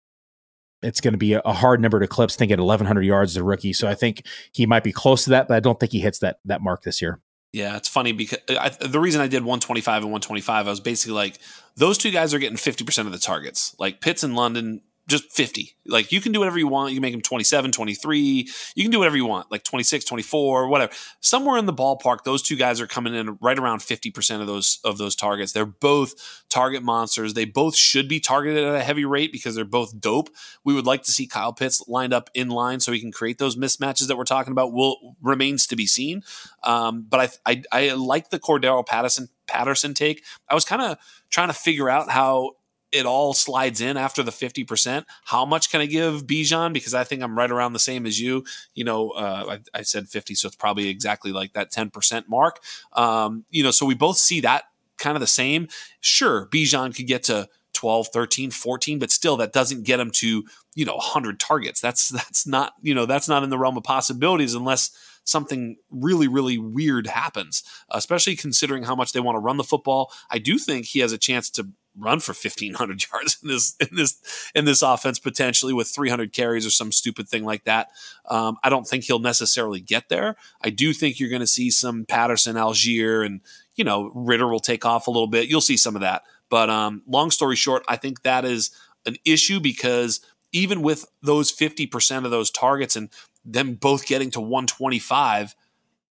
it's 0.82 1.00
going 1.00 1.12
to 1.12 1.18
be 1.18 1.32
a, 1.32 1.40
hard 1.40 1.80
number 1.80 1.98
to 1.98 2.04
eclipse. 2.04 2.36
I 2.36 2.38
think 2.38 2.52
at 2.52 2.60
1,100 2.60 3.02
yards 3.02 3.32
as 3.32 3.36
a 3.38 3.44
rookie, 3.44 3.72
so 3.72 3.88
I 3.88 3.94
think 3.94 4.24
he 4.52 4.66
might 4.66 4.84
be 4.84 4.92
close 4.92 5.24
to 5.24 5.30
that, 5.30 5.48
but 5.48 5.54
I 5.54 5.60
don't 5.60 5.80
think 5.80 5.92
he 5.92 6.00
hits 6.00 6.18
that 6.20 6.38
that 6.44 6.60
mark 6.60 6.82
this 6.82 7.00
year. 7.00 7.20
Yeah, 7.52 7.76
it's 7.76 7.88
funny 7.88 8.12
because 8.12 8.40
I, 8.50 8.68
the 8.68 9.00
reason 9.00 9.22
I 9.22 9.26
did 9.26 9.42
125 9.42 10.02
and 10.02 10.12
125, 10.12 10.66
I 10.66 10.70
was 10.70 10.80
basically 10.80 11.14
like, 11.14 11.38
those 11.76 11.96
two 11.96 12.10
guys 12.10 12.34
are 12.34 12.38
getting 12.38 12.58
50% 12.58 13.06
of 13.06 13.12
the 13.12 13.18
targets. 13.18 13.74
Like 13.78 14.02
Pitts 14.02 14.22
and 14.22 14.36
London, 14.36 14.82
just 15.08 15.32
50. 15.32 15.74
Like 15.86 16.12
you 16.12 16.20
can 16.20 16.32
do 16.32 16.38
whatever 16.38 16.58
you 16.58 16.68
want. 16.68 16.92
You 16.92 16.96
can 16.96 17.02
make 17.02 17.12
them 17.12 17.22
27, 17.22 17.72
23. 17.72 18.48
You 18.74 18.84
can 18.84 18.90
do 18.90 18.98
whatever 18.98 19.16
you 19.16 19.24
want, 19.24 19.50
like 19.50 19.64
26, 19.64 20.04
24, 20.04 20.68
whatever. 20.68 20.92
Somewhere 21.20 21.58
in 21.58 21.64
the 21.64 21.72
ballpark, 21.72 22.24
those 22.24 22.42
two 22.42 22.56
guys 22.56 22.78
are 22.80 22.86
coming 22.86 23.14
in 23.14 23.38
right 23.40 23.58
around 23.58 23.78
50% 23.78 24.40
of 24.42 24.46
those 24.46 24.78
of 24.84 24.98
those 24.98 25.16
targets. 25.16 25.52
They're 25.52 25.64
both 25.64 26.44
target 26.50 26.82
monsters. 26.82 27.32
They 27.32 27.46
both 27.46 27.74
should 27.74 28.06
be 28.06 28.20
targeted 28.20 28.62
at 28.62 28.74
a 28.74 28.82
heavy 28.82 29.06
rate 29.06 29.32
because 29.32 29.54
they're 29.54 29.64
both 29.64 29.98
dope. 29.98 30.28
We 30.62 30.74
would 30.74 30.86
like 30.86 31.02
to 31.04 31.10
see 31.10 31.26
Kyle 31.26 31.54
Pitts 31.54 31.82
lined 31.88 32.12
up 32.12 32.28
in 32.34 32.50
line 32.50 32.80
so 32.80 32.92
he 32.92 33.00
can 33.00 33.12
create 33.12 33.38
those 33.38 33.56
mismatches 33.56 34.08
that 34.08 34.18
we're 34.18 34.24
talking 34.24 34.52
about. 34.52 34.74
Will 34.74 35.16
remains 35.22 35.66
to 35.68 35.76
be 35.76 35.86
seen. 35.86 36.22
Um, 36.62 37.06
but 37.08 37.40
I, 37.46 37.62
I 37.72 37.88
I 37.90 37.94
like 37.94 38.28
the 38.28 38.38
Cordarrelle 38.38 38.86
Patterson 38.86 39.30
Patterson 39.46 39.94
take. 39.94 40.22
I 40.50 40.54
was 40.54 40.66
kind 40.66 40.82
of 40.82 40.98
trying 41.30 41.48
to 41.48 41.54
figure 41.54 41.88
out 41.88 42.10
how 42.10 42.52
it 42.90 43.06
all 43.06 43.34
slides 43.34 43.80
in 43.80 43.96
after 43.96 44.22
the 44.22 44.30
50%. 44.30 45.04
How 45.24 45.44
much 45.44 45.70
can 45.70 45.80
I 45.80 45.86
give 45.86 46.26
Bijan? 46.26 46.72
Because 46.72 46.94
I 46.94 47.04
think 47.04 47.22
I'm 47.22 47.36
right 47.36 47.50
around 47.50 47.72
the 47.72 47.78
same 47.78 48.06
as 48.06 48.20
you. 48.20 48.44
You 48.74 48.84
know, 48.84 49.10
uh, 49.10 49.58
I, 49.74 49.78
I, 49.78 49.82
said 49.82 50.08
50, 50.08 50.34
so 50.34 50.46
it's 50.46 50.56
probably 50.56 50.88
exactly 50.88 51.32
like 51.32 51.52
that 51.52 51.70
10% 51.70 52.28
mark. 52.28 52.60
Um, 52.94 53.44
you 53.50 53.62
know, 53.62 53.70
so 53.70 53.84
we 53.84 53.94
both 53.94 54.16
see 54.16 54.40
that 54.40 54.64
kind 54.96 55.16
of 55.16 55.20
the 55.20 55.26
same. 55.26 55.68
Sure, 56.00 56.46
Bijan 56.46 56.96
could 56.96 57.06
get 57.06 57.24
to 57.24 57.48
12, 57.74 58.08
13, 58.08 58.50
14, 58.50 58.98
but 58.98 59.10
still 59.10 59.36
that 59.36 59.52
doesn't 59.52 59.84
get 59.84 60.00
him 60.00 60.10
to, 60.10 60.44
you 60.74 60.84
know, 60.84 60.96
100 60.96 61.38
targets. 61.38 61.80
That's 61.80 62.08
that's 62.08 62.46
not, 62.46 62.72
you 62.82 62.94
know, 62.94 63.06
that's 63.06 63.28
not 63.28 63.42
in 63.42 63.50
the 63.50 63.58
realm 63.58 63.76
of 63.76 63.84
possibilities 63.84 64.54
unless 64.54 64.90
something 65.24 65.76
really, 65.90 66.26
really 66.26 66.58
weird 66.58 67.06
happens, 67.06 67.62
especially 67.90 68.34
considering 68.34 68.82
how 68.82 68.96
much 68.96 69.12
they 69.12 69.20
want 69.20 69.36
to 69.36 69.40
run 69.40 69.58
the 69.58 69.64
football. 69.64 70.10
I 70.30 70.38
do 70.38 70.58
think 70.58 70.86
he 70.86 71.00
has 71.00 71.12
a 71.12 71.18
chance 71.18 71.50
to 71.50 71.68
run 71.98 72.20
for 72.20 72.32
1500 72.32 73.04
yards 73.12 73.38
in 73.42 73.48
this 73.48 73.76
in 73.80 73.96
this 73.96 74.50
in 74.54 74.64
this 74.64 74.82
offense 74.82 75.18
potentially 75.18 75.72
with 75.72 75.88
300 75.88 76.32
carries 76.32 76.66
or 76.66 76.70
some 76.70 76.92
stupid 76.92 77.28
thing 77.28 77.44
like 77.44 77.64
that. 77.64 77.88
Um, 78.28 78.56
I 78.62 78.68
don't 78.68 78.86
think 78.86 79.04
he'll 79.04 79.18
necessarily 79.18 79.80
get 79.80 80.08
there. 80.08 80.36
I 80.62 80.70
do 80.70 80.92
think 80.92 81.18
you're 81.18 81.30
going 81.30 81.40
to 81.40 81.46
see 81.46 81.70
some 81.70 82.04
Patterson, 82.04 82.56
Allgeier, 82.56 83.24
and 83.24 83.40
you 83.74 83.84
know 83.84 84.10
Ridder 84.14 84.48
will 84.48 84.60
take 84.60 84.84
off 84.84 85.06
a 85.06 85.10
little 85.10 85.26
bit. 85.26 85.48
You'll 85.48 85.60
see 85.60 85.76
some 85.76 85.94
of 85.94 86.02
that. 86.02 86.22
But 86.48 86.70
um, 86.70 87.02
long 87.06 87.30
story 87.30 87.56
short, 87.56 87.84
I 87.88 87.96
think 87.96 88.22
that 88.22 88.44
is 88.44 88.70
an 89.06 89.16
issue 89.24 89.60
because 89.60 90.20
even 90.50 90.80
with 90.80 91.06
those 91.22 91.54
50% 91.54 92.24
of 92.24 92.30
those 92.30 92.50
targets 92.50 92.96
and 92.96 93.10
them 93.44 93.74
both 93.74 94.06
getting 94.06 94.30
to 94.30 94.40
125 94.40 95.54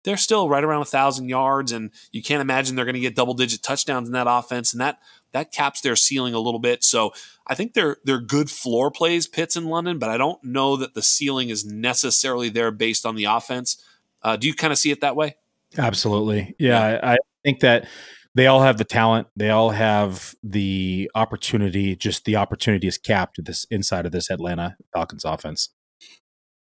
they're 0.03 0.17
still 0.17 0.47
right 0.49 0.63
around 0.63 0.81
a 0.81 0.85
thousand 0.85 1.29
yards, 1.29 1.71
and 1.71 1.91
you 2.11 2.23
can't 2.23 2.41
imagine 2.41 2.75
they're 2.75 2.85
going 2.85 2.95
to 2.95 3.01
get 3.01 3.15
double 3.15 3.33
digit 3.33 3.61
touchdowns 3.61 4.07
in 4.07 4.13
that 4.13 4.27
offense, 4.29 4.71
and 4.73 4.81
that 4.81 4.99
that 5.31 5.51
caps 5.51 5.81
their 5.81 5.95
ceiling 5.95 6.33
a 6.33 6.39
little 6.39 6.59
bit. 6.59 6.83
So 6.83 7.13
I 7.47 7.55
think 7.55 7.73
they're 7.73 7.97
they're 8.03 8.21
good 8.21 8.49
floor 8.49 8.91
plays, 8.91 9.27
Pitts 9.27 9.55
in 9.55 9.65
London, 9.65 9.99
but 9.99 10.09
I 10.09 10.17
don't 10.17 10.43
know 10.43 10.75
that 10.77 10.93
the 10.93 11.01
ceiling 11.01 11.49
is 11.49 11.65
necessarily 11.65 12.49
there 12.49 12.71
based 12.71 13.05
on 13.05 13.15
the 13.15 13.25
offense. 13.25 13.83
Uh, 14.21 14.35
do 14.35 14.47
you 14.47 14.53
kind 14.53 14.73
of 14.73 14.79
see 14.79 14.91
it 14.91 15.01
that 15.01 15.15
way? 15.15 15.35
Absolutely, 15.77 16.55
yeah. 16.57 16.91
yeah. 16.91 16.99
I, 17.03 17.13
I 17.13 17.17
think 17.43 17.59
that 17.61 17.87
they 18.35 18.47
all 18.47 18.61
have 18.61 18.77
the 18.77 18.85
talent, 18.85 19.27
they 19.35 19.49
all 19.49 19.71
have 19.71 20.35
the 20.43 21.09
opportunity. 21.15 21.95
Just 21.95 22.25
the 22.25 22.35
opportunity 22.35 22.87
is 22.87 22.97
capped 22.97 23.43
this 23.43 23.65
inside 23.69 24.05
of 24.05 24.11
this 24.11 24.29
Atlanta 24.29 24.77
Falcons 24.93 25.25
offense. 25.25 25.69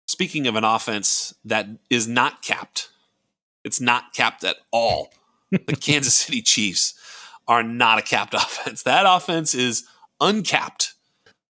Speaking 0.06 0.46
of 0.46 0.56
an 0.56 0.64
offense 0.64 1.34
that 1.44 1.68
is 1.88 2.08
not 2.08 2.42
capped, 2.42 2.90
it's 3.62 3.80
not 3.80 4.12
capped 4.14 4.42
at 4.42 4.56
all. 4.72 5.12
the 5.50 5.76
Kansas 5.80 6.14
City 6.14 6.42
Chiefs 6.42 6.94
are 7.50 7.64
not 7.64 7.98
a 7.98 8.02
capped 8.02 8.32
offense. 8.34 8.84
That 8.84 9.04
offense 9.06 9.54
is 9.54 9.84
uncapped. 10.20 10.94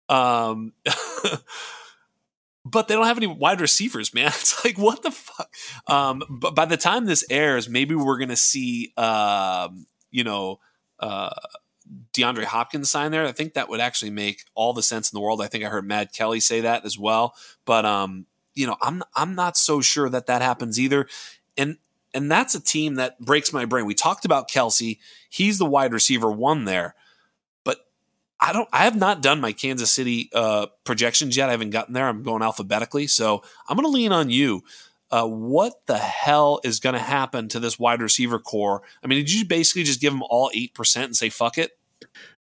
Um, 0.08 0.72
but 2.64 2.88
they 2.88 2.94
don't 2.94 3.06
have 3.06 3.16
any 3.16 3.26
wide 3.26 3.60
receivers, 3.60 4.14
man. 4.14 4.26
It's 4.28 4.64
like 4.64 4.78
what 4.78 5.02
the 5.02 5.10
fuck. 5.10 5.52
Um, 5.88 6.22
but 6.30 6.54
by 6.54 6.64
the 6.64 6.76
time 6.76 7.04
this 7.04 7.24
airs, 7.28 7.68
maybe 7.68 7.94
we're 7.94 8.18
gonna 8.18 8.36
see, 8.36 8.92
um, 8.96 9.86
you 10.10 10.24
know, 10.24 10.60
uh, 11.00 11.30
DeAndre 12.12 12.44
Hopkins 12.44 12.88
sign 12.88 13.10
there. 13.10 13.26
I 13.26 13.32
think 13.32 13.54
that 13.54 13.68
would 13.68 13.80
actually 13.80 14.12
make 14.12 14.44
all 14.54 14.72
the 14.72 14.82
sense 14.82 15.10
in 15.10 15.16
the 15.16 15.20
world. 15.20 15.42
I 15.42 15.48
think 15.48 15.64
I 15.64 15.68
heard 15.68 15.86
Matt 15.86 16.12
Kelley 16.12 16.38
say 16.38 16.60
that 16.60 16.84
as 16.84 16.96
well. 16.96 17.34
But 17.64 17.84
um, 17.84 18.26
you 18.54 18.66
know, 18.66 18.76
I'm 18.80 19.02
I'm 19.16 19.34
not 19.34 19.56
so 19.56 19.80
sure 19.80 20.08
that 20.08 20.26
that 20.26 20.40
happens 20.40 20.78
either. 20.78 21.08
And 21.56 21.78
and 22.14 22.30
that's 22.30 22.54
a 22.54 22.60
team 22.60 22.96
that 22.96 23.20
breaks 23.20 23.52
my 23.52 23.64
brain. 23.64 23.86
We 23.86 23.94
talked 23.94 24.24
about 24.24 24.50
Kelce. 24.50 24.98
He's 25.28 25.58
the 25.58 25.66
wide 25.66 25.92
receiver 25.92 26.30
one 26.30 26.64
there. 26.64 26.94
But 27.64 27.78
I 28.40 28.52
don't 28.52 28.68
I 28.72 28.84
have 28.84 28.96
not 28.96 29.22
done 29.22 29.40
my 29.40 29.52
Kansas 29.52 29.92
City 29.92 30.30
uh, 30.34 30.66
projections 30.84 31.36
yet. 31.36 31.48
I 31.48 31.52
haven't 31.52 31.70
gotten 31.70 31.94
there. 31.94 32.08
I'm 32.08 32.22
going 32.22 32.42
alphabetically. 32.42 33.06
So 33.06 33.42
I'm 33.68 33.76
gonna 33.76 33.88
lean 33.88 34.12
on 34.12 34.30
you. 34.30 34.62
Uh, 35.10 35.26
what 35.26 35.86
the 35.86 35.98
hell 35.98 36.60
is 36.62 36.78
going 36.78 36.92
to 36.92 37.00
happen 37.00 37.48
to 37.48 37.58
this 37.58 37.80
wide 37.80 38.00
receiver 38.00 38.38
core? 38.38 38.80
I 39.02 39.08
mean, 39.08 39.18
did 39.18 39.32
you 39.32 39.44
basically 39.44 39.82
just 39.82 40.00
give 40.00 40.12
them 40.12 40.22
all 40.30 40.52
eight 40.54 40.72
percent 40.72 41.06
and 41.06 41.16
say 41.16 41.30
fuck 41.30 41.58
it? 41.58 41.72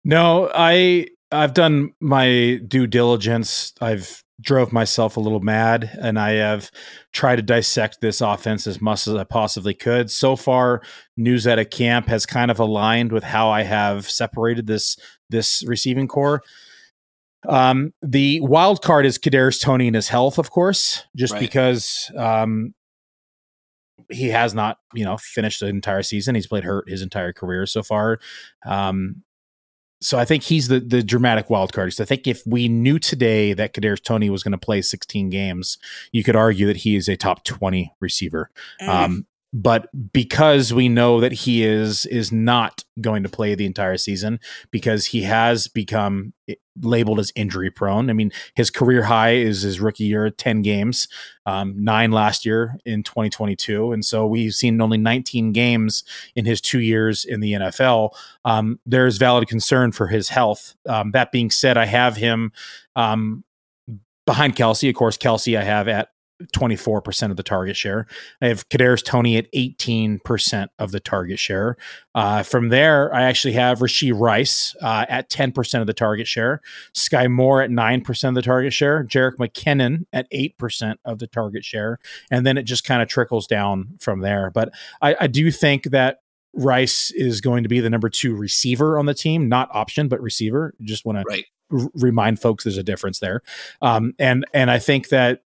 No, 0.04 0.52
I 0.54 1.08
I've 1.32 1.54
done 1.54 1.94
my 2.00 2.62
due 2.68 2.88
diligence. 2.88 3.74
I've 3.82 4.24
drove 4.42 4.72
myself 4.72 5.18
a 5.18 5.20
little 5.20 5.40
mad 5.40 5.98
and 6.02 6.18
I 6.18 6.32
have 6.34 6.72
tried 7.12 7.38
to 7.38 7.42
dissect 7.42 8.02
this 8.02 8.22
offense 8.22 8.68
as 8.68 8.82
much 8.82 9.08
as 9.08 9.16
I 9.16 9.24
possibly 9.24 9.74
could. 9.74 10.10
So 10.10 10.36
far, 10.36 10.82
news 11.18 11.46
at 11.48 11.60
a 11.60 11.66
camp 11.66 12.08
has 12.08 12.26
kind 12.26 12.52
of 12.52 12.60
aligned 12.60 13.12
with 13.12 13.24
how 13.24 13.50
I 13.50 13.64
have 13.64 14.10
separated 14.10 14.68
this 14.68 14.98
this 15.30 15.64
receiving 15.68 16.08
core. 16.08 16.42
Um, 17.48 17.94
the 18.02 18.40
wild 18.42 18.82
card 18.82 19.06
is 19.06 19.18
Kadarius 19.18 19.62
Toney 19.62 19.88
and 19.88 19.96
his 19.96 20.10
health, 20.10 20.38
of 20.38 20.52
course, 20.52 21.06
just 21.16 21.34
right. 21.34 21.40
because 21.40 22.12
um, 22.18 22.74
he 24.10 24.28
has 24.28 24.54
not, 24.54 24.78
you 24.94 25.06
know, 25.06 25.18
finished 25.18 25.62
the 25.62 25.68
entire 25.68 26.04
season. 26.04 26.36
He's 26.36 26.48
played 26.48 26.66
hurt 26.66 26.90
his 26.90 27.02
entire 27.02 27.32
career 27.32 27.66
so 27.66 27.82
far. 27.82 28.20
Um, 28.66 29.24
so 30.02 30.18
I 30.18 30.26
think 30.26 30.44
he's 30.44 30.68
the 30.68 30.80
the 30.80 31.04
dramatic 31.04 31.50
wild 31.50 31.74
card. 31.74 31.94
So 31.94 32.04
I 32.04 32.06
think 32.06 32.28
if 32.28 32.42
we 32.46 32.68
knew 32.68 33.00
today 33.00 33.54
that 33.54 33.74
Kadarius 33.74 34.02
Toney 34.02 34.30
was 34.30 34.44
going 34.44 34.54
to 34.54 34.58
play 34.58 34.82
16 34.82 35.30
games, 35.30 35.78
you 36.12 36.24
could 36.24 36.36
argue 36.36 36.68
that 36.68 36.78
he 36.78 36.96
is 36.96 37.10
a 37.10 37.18
top 37.18 37.44
20 37.44 37.94
receiver. 38.00 38.50
Mm. 38.82 38.88
Um, 38.88 39.26
but 39.52 39.88
because 40.14 40.74
we 40.74 40.90
know 40.90 41.20
that 41.20 41.32
he 41.32 41.64
is 41.64 42.06
is 42.08 42.32
not 42.32 42.84
going 43.02 43.24
to 43.24 43.30
play 43.30 43.56
the 43.56 43.66
entire 43.66 43.98
season 43.98 44.40
because 44.72 45.08
he 45.08 45.24
has 45.24 45.68
become 45.68 46.34
labeled 46.82 47.20
as 47.20 47.32
injury 47.36 47.70
prone. 47.70 48.10
I 48.10 48.14
mean, 48.14 48.32
his 48.56 48.70
career 48.70 49.04
high 49.04 49.34
is 49.34 49.64
his 49.64 49.80
rookie 49.80 50.06
year, 50.06 50.30
10 50.30 50.62
games, 50.62 51.08
um, 51.46 51.74
nine 51.84 52.12
last 52.12 52.46
year 52.46 52.78
in 52.86 53.04
2022. 53.04 53.92
And 53.92 54.06
so 54.06 54.26
we've 54.26 54.54
seen 54.54 54.82
only 54.82 54.98
19 54.98 55.52
games 55.52 56.04
in 56.36 56.46
his 56.46 56.62
two 56.62 56.80
years 56.80 57.26
in 57.26 57.40
the 57.40 57.54
NFL. 57.54 58.12
Um, 58.46 58.80
there's 58.86 59.18
valid 59.18 59.48
concern 59.48 59.92
for 59.92 60.08
his 60.08 60.30
health. 60.30 60.76
Um, 60.88 61.12
that 61.12 61.32
being 61.32 61.50
said, 61.50 61.78
I 61.78 61.86
have 61.86 62.16
him 62.16 62.52
um, 62.96 63.44
behind 64.26 64.56
Kelce. 64.56 64.90
Of 64.90 64.96
course, 64.96 65.18
Kelce 65.18 65.58
I 65.58 65.64
have 65.64 65.88
at 65.88 66.10
24% 66.54 67.32
of 67.32 67.38
the 67.38 67.44
target 67.44 67.76
share. 67.76 68.08
I 68.42 68.48
have 68.48 68.68
Kadarius 68.70 69.04
Toney 69.04 69.38
at 69.38 69.52
18% 69.52 70.68
of 70.80 70.92
the 70.92 71.00
target 71.00 71.40
share. 71.40 71.78
Uh, 72.16 72.44
from 72.44 72.70
there, 72.70 73.14
I 73.14 73.24
actually 73.24 73.54
have 73.54 73.80
Rashee 73.80 74.18
Rice 74.18 74.76
uh, 74.82 75.06
at 75.10 75.30
10% 75.30 75.82
of 75.82 75.88
the 75.88 75.94
target 75.94 76.28
share, 76.28 76.62
Skyy 76.94 77.30
Moore 77.30 77.62
at 77.62 77.70
9% 77.70 78.30
of 78.30 78.36
the 78.36 78.42
target 78.42 78.74
share, 78.74 79.04
Jerick 79.04 79.36
McKinnon 79.36 80.06
at 80.14 80.32
8% 80.32 80.96
of 81.06 81.20
the 81.20 81.28
target 81.28 81.66
share, 81.66 82.00
and 82.32 82.46
then 82.46 82.58
it 82.58 82.64
just 82.64 82.86
kind 82.86 83.02
of 83.02 83.08
trickles 83.08 83.48
down 83.48 83.98
from 84.00 84.22
there. 84.22 84.50
But 84.50 84.72
I, 85.02 85.16
I 85.22 85.28
do 85.28 85.52
think 85.52 85.86
that 85.86 86.22
Rice 86.54 87.12
is 87.12 87.42
going 87.42 87.64
to 87.64 87.70
be 87.70 87.80
the 87.80 87.90
number 87.90 88.10
two 88.10 88.36
receiver 88.36 88.98
on 88.98 89.06
the 89.06 89.14
team, 89.14 89.50
not 89.50 89.70
option, 89.72 90.08
but 90.08 90.22
receiver. 90.22 90.74
Just 90.82 91.06
want 91.06 91.24
right. 91.28 91.46
to 91.72 91.92
remind 91.94 92.42
folks 92.42 92.64
there's 92.64 92.78
a 92.78 92.84
difference 92.84 93.20
there. 93.20 93.44
Um, 93.82 94.14
and 94.18 94.46
and 94.54 94.72
I 94.72 94.80
think 94.80 95.10
that 95.10 95.44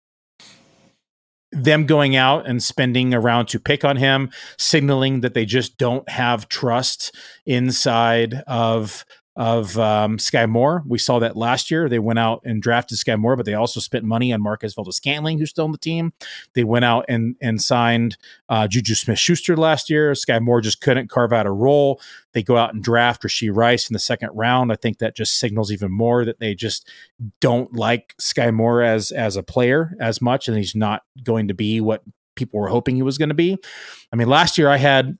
them 1.52 1.86
going 1.86 2.16
out 2.16 2.48
and 2.48 2.62
spending 2.62 3.14
around 3.14 3.48
to 3.48 3.60
pick 3.60 3.86
on 3.86 3.98
him, 3.98 4.30
signaling 4.58 5.22
that 5.22 5.34
they 5.34 5.46
just 5.46 5.78
don't 5.78 6.08
have 6.10 6.50
trust 6.50 7.16
inside 7.46 8.44
of 8.48 9.06
of 9.38 9.78
um, 9.78 10.18
Skyy 10.18 10.50
Moore. 10.50 10.84
We 10.88 10.98
saw 10.98 11.20
that 11.20 11.38
last 11.38 11.70
year. 11.70 11.88
They 11.88 12.00
went 12.00 12.18
out 12.18 12.42
and 12.44 12.60
drafted 12.60 12.98
Skyy 12.98 13.20
Moore, 13.20 13.36
but 13.36 13.46
they 13.46 13.54
also 13.54 13.80
spent 13.80 14.04
money 14.04 14.34
on 14.34 14.42
Marquez 14.42 14.74
Valdes-Scantling, 14.74 15.38
who's 15.38 15.52
still 15.52 15.66
on 15.66 15.72
the 15.72 15.78
team. 15.78 16.12
They 16.56 16.64
went 16.64 16.86
out 16.86 17.06
and 17.08 17.36
and 17.40 17.62
signed 17.62 18.18
uh, 18.50 18.68
Juju 18.68 18.96
Smith 18.96 19.20
Schuster 19.20 19.56
last 19.56 19.92
year. 19.92 20.12
Skyy 20.14 20.42
Moore 20.42 20.60
just 20.60 20.82
couldn't 20.82 21.12
carve 21.12 21.32
out 21.32 21.46
a 21.46 21.52
role. 21.52 22.02
They 22.34 22.42
go 22.42 22.58
out 22.58 22.74
and 22.74 22.84
draft 22.84 23.22
Rashee 23.22 23.56
Rice 23.56 23.88
in 23.88 23.94
the 23.94 24.00
second 24.00 24.32
round. 24.34 24.72
I 24.72 24.76
think 24.76 24.98
that 24.98 25.16
just 25.16 25.40
signals 25.40 25.72
even 25.72 25.92
more 25.92 26.26
that 26.26 26.40
they 26.40 26.56
just 26.56 26.90
don't 27.40 27.72
like 27.74 28.16
Skyy 28.20 28.52
Moore 28.52 28.82
as 28.82 29.12
as 29.12 29.38
a 29.38 29.44
player 29.44 29.96
as 30.00 30.20
much, 30.20 30.48
and 30.48 30.58
he's 30.58 30.76
not 30.76 31.04
going 31.24 31.48
to 31.48 31.54
be 31.54 31.80
what 31.80 32.02
people 32.36 32.60
were 32.60 32.70
hoping 32.70 32.96
he 32.96 33.04
was 33.04 33.20
going 33.20 33.30
to 33.30 33.36
be. 33.36 33.56
I 34.12 34.16
mean, 34.16 34.30
last 34.30 34.58
year 34.58 34.70
I 34.70 34.78
had 34.78 35.18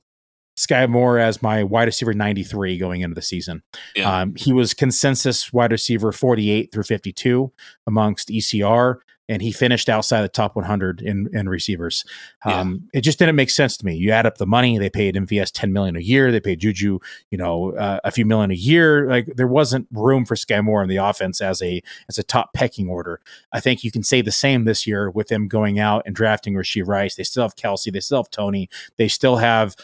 Skyy 0.58 0.88
Moore 0.88 1.18
as 1.18 1.42
my 1.42 1.62
wide 1.62 1.84
receiver 1.84 2.12
93 2.12 2.78
going 2.78 3.00
into 3.00 3.14
the 3.14 3.22
season. 3.22 3.62
Yeah. 3.94 4.20
Um, 4.20 4.34
he 4.34 4.52
was 4.52 4.74
consensus 4.74 5.52
wide 5.52 5.72
receiver 5.72 6.12
48 6.12 6.72
through 6.72 6.82
52 6.82 7.52
amongst 7.86 8.28
ECR 8.28 8.98
and 9.28 9.42
he 9.42 9.52
finished 9.52 9.88
outside 9.88 10.22
the 10.22 10.28
top 10.28 10.56
100 10.56 11.02
in, 11.02 11.28
in 11.32 11.48
receivers. 11.48 12.04
Um, 12.44 12.88
yeah. 12.92 12.98
It 12.98 13.00
just 13.02 13.18
didn't 13.18 13.36
make 13.36 13.50
sense 13.50 13.76
to 13.76 13.84
me. 13.84 13.94
You 13.94 14.10
add 14.10 14.26
up 14.26 14.38
the 14.38 14.46
money; 14.46 14.78
they 14.78 14.88
paid 14.88 15.14
MVS 15.14 15.50
10 15.52 15.72
million 15.72 15.96
a 15.96 16.00
year. 16.00 16.32
They 16.32 16.40
paid 16.40 16.60
Juju, 16.60 16.98
you 17.30 17.38
know, 17.38 17.72
uh, 17.76 18.00
a 18.04 18.10
few 18.10 18.24
million 18.24 18.50
a 18.50 18.54
year. 18.54 19.08
Like 19.08 19.26
there 19.36 19.46
wasn't 19.46 19.86
room 19.92 20.24
for 20.24 20.34
Skyy 20.34 20.64
Moore 20.64 20.82
in 20.82 20.88
the 20.88 20.96
offense 20.96 21.40
as 21.40 21.60
a 21.62 21.82
as 22.08 22.18
a 22.18 22.22
top 22.22 22.54
pecking 22.54 22.88
order. 22.88 23.20
I 23.52 23.60
think 23.60 23.84
you 23.84 23.90
can 23.90 24.02
say 24.02 24.22
the 24.22 24.32
same 24.32 24.64
this 24.64 24.86
year 24.86 25.10
with 25.10 25.28
them 25.28 25.48
going 25.48 25.78
out 25.78 26.02
and 26.06 26.14
drafting 26.14 26.54
Rashee 26.54 26.86
Rice. 26.86 27.16
They 27.16 27.24
still 27.24 27.42
have 27.42 27.56
Kelce, 27.56 27.92
They 27.92 28.00
still 28.00 28.18
have 28.22 28.30
Toney, 28.30 28.68
They 28.96 29.08
still 29.08 29.36
have 29.36 29.76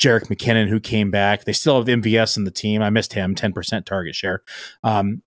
Jerick 0.00 0.28
McKinnon, 0.28 0.68
who 0.68 0.80
came 0.80 1.10
back. 1.10 1.44
They 1.44 1.52
still 1.52 1.76
have 1.76 1.86
MVS 1.86 2.36
in 2.36 2.44
the 2.44 2.50
team. 2.50 2.82
I 2.82 2.90
missed 2.90 3.12
him, 3.12 3.34
10% 3.34 3.84
target 3.84 4.14
share. 4.14 4.42
Um, 4.82 5.22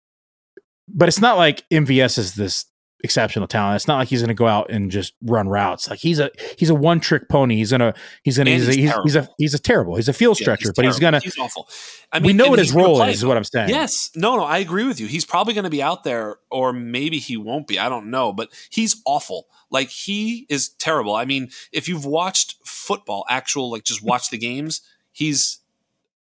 but 0.88 1.07
it's 1.07 1.21
not 1.21 1.38
like 1.38 1.63
MVS 1.69 2.17
is 2.17 2.34
this 2.34 2.65
exceptional 3.03 3.47
talent. 3.47 3.76
It's 3.76 3.88
not 3.88 3.97
like 3.97 4.07
he's 4.07 4.21
going 4.21 4.30
to 4.30 4.34
go 4.34 4.47
out 4.47 4.71
and 4.71 4.89
just 4.89 5.13
run 5.21 5.47
routes. 5.47 5.89
Like 5.89 5.99
he's 5.99 6.19
a 6.19 6.32
he's 6.57 6.69
a 6.69 6.76
one 6.76 6.99
trick 6.99 7.30
pony. 7.30 7.55
He's 7.55 7.71
gonna 7.71 7.93
he's 8.24 8.38
gonna 8.38 8.49
he's, 8.49 8.65
he's, 8.67 8.78
a, 8.78 8.82
he's, 8.82 8.93
he's, 9.03 9.15
a 9.15 9.30
he's 9.38 9.53
a 9.53 9.59
terrible. 9.59 9.95
He's 9.95 10.09
a 10.09 10.13
field 10.13 10.39
yeah, 10.39 10.43
stretcher, 10.45 10.74
but 10.76 10.86
he's 10.86 10.99
gonna 10.99 11.19
he's 11.19 11.38
awful. 11.38 11.69
I 12.11 12.19
mean, 12.19 12.28
we 12.28 12.34
know 12.34 12.49
what 12.49 12.59
his 12.59 12.74
role 12.74 13.01
is. 13.03 13.17
Is 13.17 13.26
what 13.26 13.38
I'm 13.38 13.43
saying. 13.43 13.69
Yes, 13.69 14.09
no, 14.15 14.38
no, 14.38 14.43
I 14.43 14.59
agree 14.59 14.86
with 14.86 14.99
you. 14.99 15.07
He's 15.07 15.26
probably 15.26 15.53
going 15.53 15.63
to 15.63 15.69
be 15.69 15.82
out 15.82 16.03
there, 16.03 16.38
or 16.49 16.71
maybe 16.71 17.19
he 17.19 17.38
won't 17.38 17.67
be. 17.67 17.80
I 17.80 17.89
don't 17.89 18.11
know, 18.11 18.32
but 18.32 18.49
he's 18.69 19.01
awful. 19.05 19.47
Like 19.74 19.89
he 19.89 20.45
is 20.47 20.69
terrible. 20.69 21.15
I 21.15 21.26
mean, 21.26 21.49
if 21.74 21.89
you've 21.89 22.05
watched 22.05 22.55
football, 22.65 23.26
actual 23.28 23.71
like 23.71 23.84
just 23.84 24.03
watch 24.03 24.30
the 24.30 24.38
games, 24.38 24.82
he's 25.11 25.59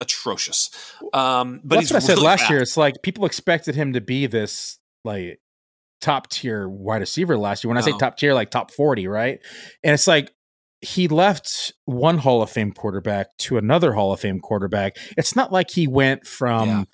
atrocious. 0.01 0.71
Um, 1.13 1.61
but 1.65 1.77
that's 1.77 1.91
what 1.91 1.97
I 1.97 2.07
said 2.07 2.13
really 2.15 2.27
last 2.27 2.43
bad. 2.43 2.51
year. 2.51 2.63
It's 2.63 2.77
like 2.77 3.03
people 3.03 3.27
expected 3.27 3.75
him 3.75 3.95
to 3.95 4.01
be 4.01 4.27
this 4.27 4.79
like 5.05 5.41
top 6.01 6.29
tier 6.31 6.69
wide 6.69 7.01
receiver 7.01 7.37
last 7.37 7.65
year. 7.65 7.69
When 7.69 7.79
I 7.79 7.81
say 7.81 7.93
top 7.99 8.17
tier, 8.17 8.33
like 8.33 8.51
top 8.51 8.71
40, 8.71 9.09
right? 9.09 9.41
And 9.83 9.93
it's 9.93 10.07
like 10.07 10.33
he 10.81 11.07
left 11.07 11.73
one 11.85 12.19
Hall 12.19 12.43
of 12.43 12.51
Fame 12.51 12.73
quarterback 12.73 13.37
to 13.39 13.57
another 13.57 13.93
Hall 13.93 14.13
of 14.13 14.21
Fame 14.21 14.41
quarterback. 14.41 14.97
It's 15.17 15.37
not 15.37 15.53
like 15.53 15.71
he 15.71 15.87
went 15.87 16.27
from, 16.27 16.69
yeah. 16.69 16.85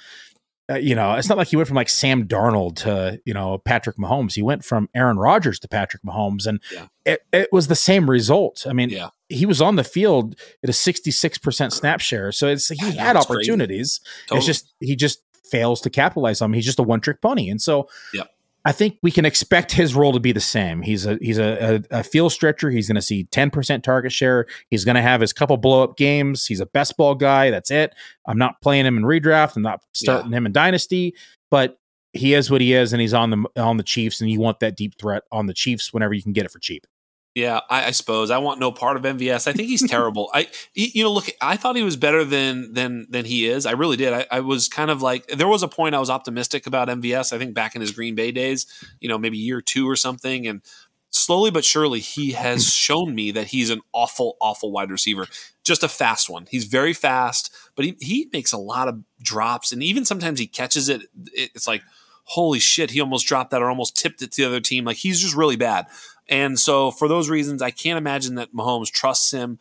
Uh, 0.71 0.77
you 0.77 0.95
know, 0.95 1.15
it's 1.15 1.29
not 1.29 1.39
like 1.39 1.49
he 1.49 1.57
went 1.57 1.67
from 1.67 1.77
like 1.77 1.89
Sam 1.89 2.27
Darnold 2.27 2.77
to, 2.77 3.21
you 3.25 3.33
know, 3.33 3.59
Patrick 3.59 3.97
Mahomes. 3.97 4.35
He 4.35 4.43
went 4.43 4.65
from 4.65 4.89
Aaron 4.95 5.19
Rodgers 5.19 5.59
to 5.61 5.69
Patrick 5.69 6.03
Mahomes. 6.03 6.47
And 6.47 6.61
yeah. 6.73 6.87
it, 7.07 7.23
it 7.33 7.49
was 7.53 7.69
the 7.69 7.75
same 7.75 8.09
result. 8.09 8.67
I 8.69 8.75
mean, 8.75 8.91
yeah. 8.91 9.09
he 9.29 9.47
was 9.47 9.63
on 9.63 9.77
the 9.77 9.85
field 9.85 10.39
at 10.63 10.69
a 10.69 10.73
66% 10.73 11.73
snap 11.73 12.01
share. 12.01 12.33
So 12.33 12.49
it's, 12.49 12.69
he 12.69 12.97
had 12.97 13.17
opportunities. 13.17 14.01
Totally. 14.27 14.39
It's 14.39 14.47
just, 14.47 14.75
he 14.81 14.95
just 14.95 15.23
fails 15.51 15.81
to 15.83 15.91
capitalize 15.91 16.43
on 16.43 16.51
them. 16.51 16.55
He's 16.55 16.67
just 16.67 16.79
a 16.79 16.83
one 16.83 17.01
trick 17.01 17.23
pony. 17.23 17.49
And 17.49 17.63
so, 17.63 17.89
yeah 18.13 18.25
I 18.69 18.73
think 18.73 18.99
we 19.03 19.11
can 19.11 19.25
expect 19.25 19.73
his 19.73 19.95
role 19.95 20.13
to 20.13 20.21
be 20.21 20.31
the 20.31 20.41
same. 20.41 20.83
He's 20.83 21.07
a 21.07 21.17
he's 21.23 21.39
a, 21.39 21.81
a, 21.91 22.01
a 22.01 22.03
field 22.05 22.33
stretcher. 22.33 22.69
He's 22.69 22.87
going 22.87 22.97
to 22.97 23.03
see 23.03 23.25
ten 23.25 23.51
percent 23.51 23.83
target 23.83 24.13
share. 24.13 24.45
He's 24.69 24.85
going 24.85 24.97
to 24.97 25.01
have 25.01 25.23
his 25.23 25.33
couple 25.33 25.57
blow 25.57 25.83
up 25.83 25.97
games. 25.97 26.45
He's 26.45 26.61
a 26.61 26.67
best 26.67 26.95
ball 26.99 27.15
guy. 27.15 27.51
That's 27.51 27.71
it. 27.71 27.95
I'm 28.27 28.37
not 28.37 28.61
playing 28.61 28.85
him 28.85 28.99
in 28.99 29.05
redraft. 29.05 29.57
I'm 29.57 29.63
not 29.63 29.81
starting 29.95 30.33
yeah. 30.33 30.37
him 30.37 30.45
in 30.45 30.53
dynasty. 30.53 31.15
But 31.51 31.79
he 32.13 32.35
is 32.35 32.51
what 32.51 32.61
he 32.61 32.75
is, 32.75 32.93
and 32.93 33.01
he's 33.01 33.15
on 33.15 33.31
the 33.31 33.45
on 33.57 33.79
the 33.79 33.83
Chiefs, 33.83 34.21
and 34.21 34.31
you 34.31 34.39
want 34.39 34.61
that 34.61 34.77
deep 34.77 34.99
threat 35.01 35.23
on 35.33 35.47
the 35.47 35.55
Chiefs 35.55 35.95
whenever 35.95 36.13
you 36.13 36.23
can 36.23 36.35
get 36.35 36.45
it 36.45 36.51
for 36.51 36.59
cheap. 36.59 36.87
Yeah, 37.35 37.61
I, 37.71 37.87
I, 37.87 37.91
suppose 37.93 38.31
I 38.31 38.39
want 38.39 38.59
no 38.59 38.73
part 38.73 38.97
of 38.97 39.05
MVS. 39.05 39.47
I 39.47 39.53
think 39.53 39.69
he's 39.69 39.89
terrible. 39.89 40.29
I, 40.35 40.49
you 40.75 41.05
know, 41.05 41.13
look, 41.13 41.29
I 41.41 41.57
thought 41.57 41.77
he 41.77 41.83
was 41.83 41.97
better 41.97 42.25
than 42.25 42.73
than 42.73 43.07
than 43.11 43.25
he 43.25 43.47
is. 43.47 43.65
I 43.65 43.73
really 43.73 43.97
did. 43.97 44.13
I, 44.13 44.27
I, 44.31 44.41
was 44.41 44.69
kind 44.69 44.91
of 44.91 45.03
like 45.03 45.27
there 45.29 45.47
was 45.47 45.63
a 45.63 45.69
point 45.69 45.95
I 45.95 46.01
was 46.01 46.11
optimistic 46.11 46.67
about 46.67 46.89
MVS. 46.89 47.33
I 47.33 47.39
think 47.39 47.55
back 47.55 47.75
in 47.77 47.81
his 47.81 47.93
Green 47.93 48.15
Bay 48.15 48.33
days, 48.33 48.67
you 49.01 49.09
know, 49.09 49.19
maybe 49.19 49.39
year 49.39 49.61
two 49.61 49.89
or 49.89 49.95
something, 49.95 50.49
and 50.49 50.63
slowly 51.11 51.51
but 51.51 51.65
surely 51.65 52.01
he 52.01 52.33
has 52.33 52.73
shown 52.75 53.15
me 53.15 53.31
that 53.31 53.49
he's 53.49 53.71
an 53.71 53.83
awful, 53.93 54.37
awful 54.41 54.73
wide 54.73 54.91
receiver. 54.91 55.27
Just 55.63 55.85
a 55.85 55.89
fast 55.89 56.29
one. 56.29 56.47
He's 56.51 56.65
very 56.65 56.95
fast, 56.95 57.55
but 57.77 57.85
he 57.85 57.97
he 58.01 58.29
makes 58.33 58.53
a 58.53 58.59
lot 58.59 58.89
of 58.89 59.01
drops, 59.23 59.71
and 59.71 59.83
even 59.83 60.05
sometimes 60.05 60.41
he 60.41 60.47
catches 60.49 60.89
it. 60.89 61.03
It's 61.33 61.69
like 61.69 61.83
holy 62.29 62.59
shit, 62.59 62.91
he 62.91 63.01
almost 63.01 63.27
dropped 63.27 63.51
that 63.51 63.63
or 63.63 63.71
almost 63.71 63.97
tipped 63.97 64.21
it 64.21 64.31
to 64.33 64.43
the 64.43 64.47
other 64.47 64.61
team. 64.61 64.85
Like 64.85 64.99
he's 64.99 65.21
just 65.21 65.35
really 65.35 65.57
bad. 65.57 65.87
And 66.29 66.59
so 66.59 66.91
for 66.91 67.09
those 67.09 67.29
reasons, 67.29 67.63
I 67.63 67.71
can't 67.71 67.99
imagine 67.99 68.35
that 68.35 68.55
Mahomes 68.55 68.91
trusts 68.91 69.31
him. 69.31 69.59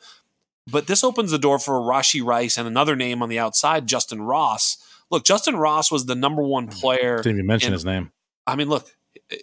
But 0.69 0.87
this 0.87 1.03
opens 1.03 1.31
the 1.31 1.37
door 1.37 1.59
for 1.59 1.75
Rashee 1.79 2.23
Rice 2.23 2.57
and 2.57 2.67
another 2.67 2.95
name 2.95 3.23
on 3.23 3.29
the 3.29 3.39
outside, 3.39 3.87
Justyn 3.87 4.27
Ross. 4.27 4.77
Look, 5.09 5.23
Justyn 5.23 5.57
Ross 5.57 5.89
was 5.89 6.05
the 6.05 6.15
number 6.15 6.41
one 6.41 6.67
mm. 6.67 6.79
player. 6.79 7.17
Didn't 7.17 7.37
even 7.37 7.47
mention 7.47 7.67
in, 7.67 7.73
his 7.73 7.85
name. 7.85 8.11
I 8.45 8.55
mean, 8.55 8.67
look, 8.67 8.89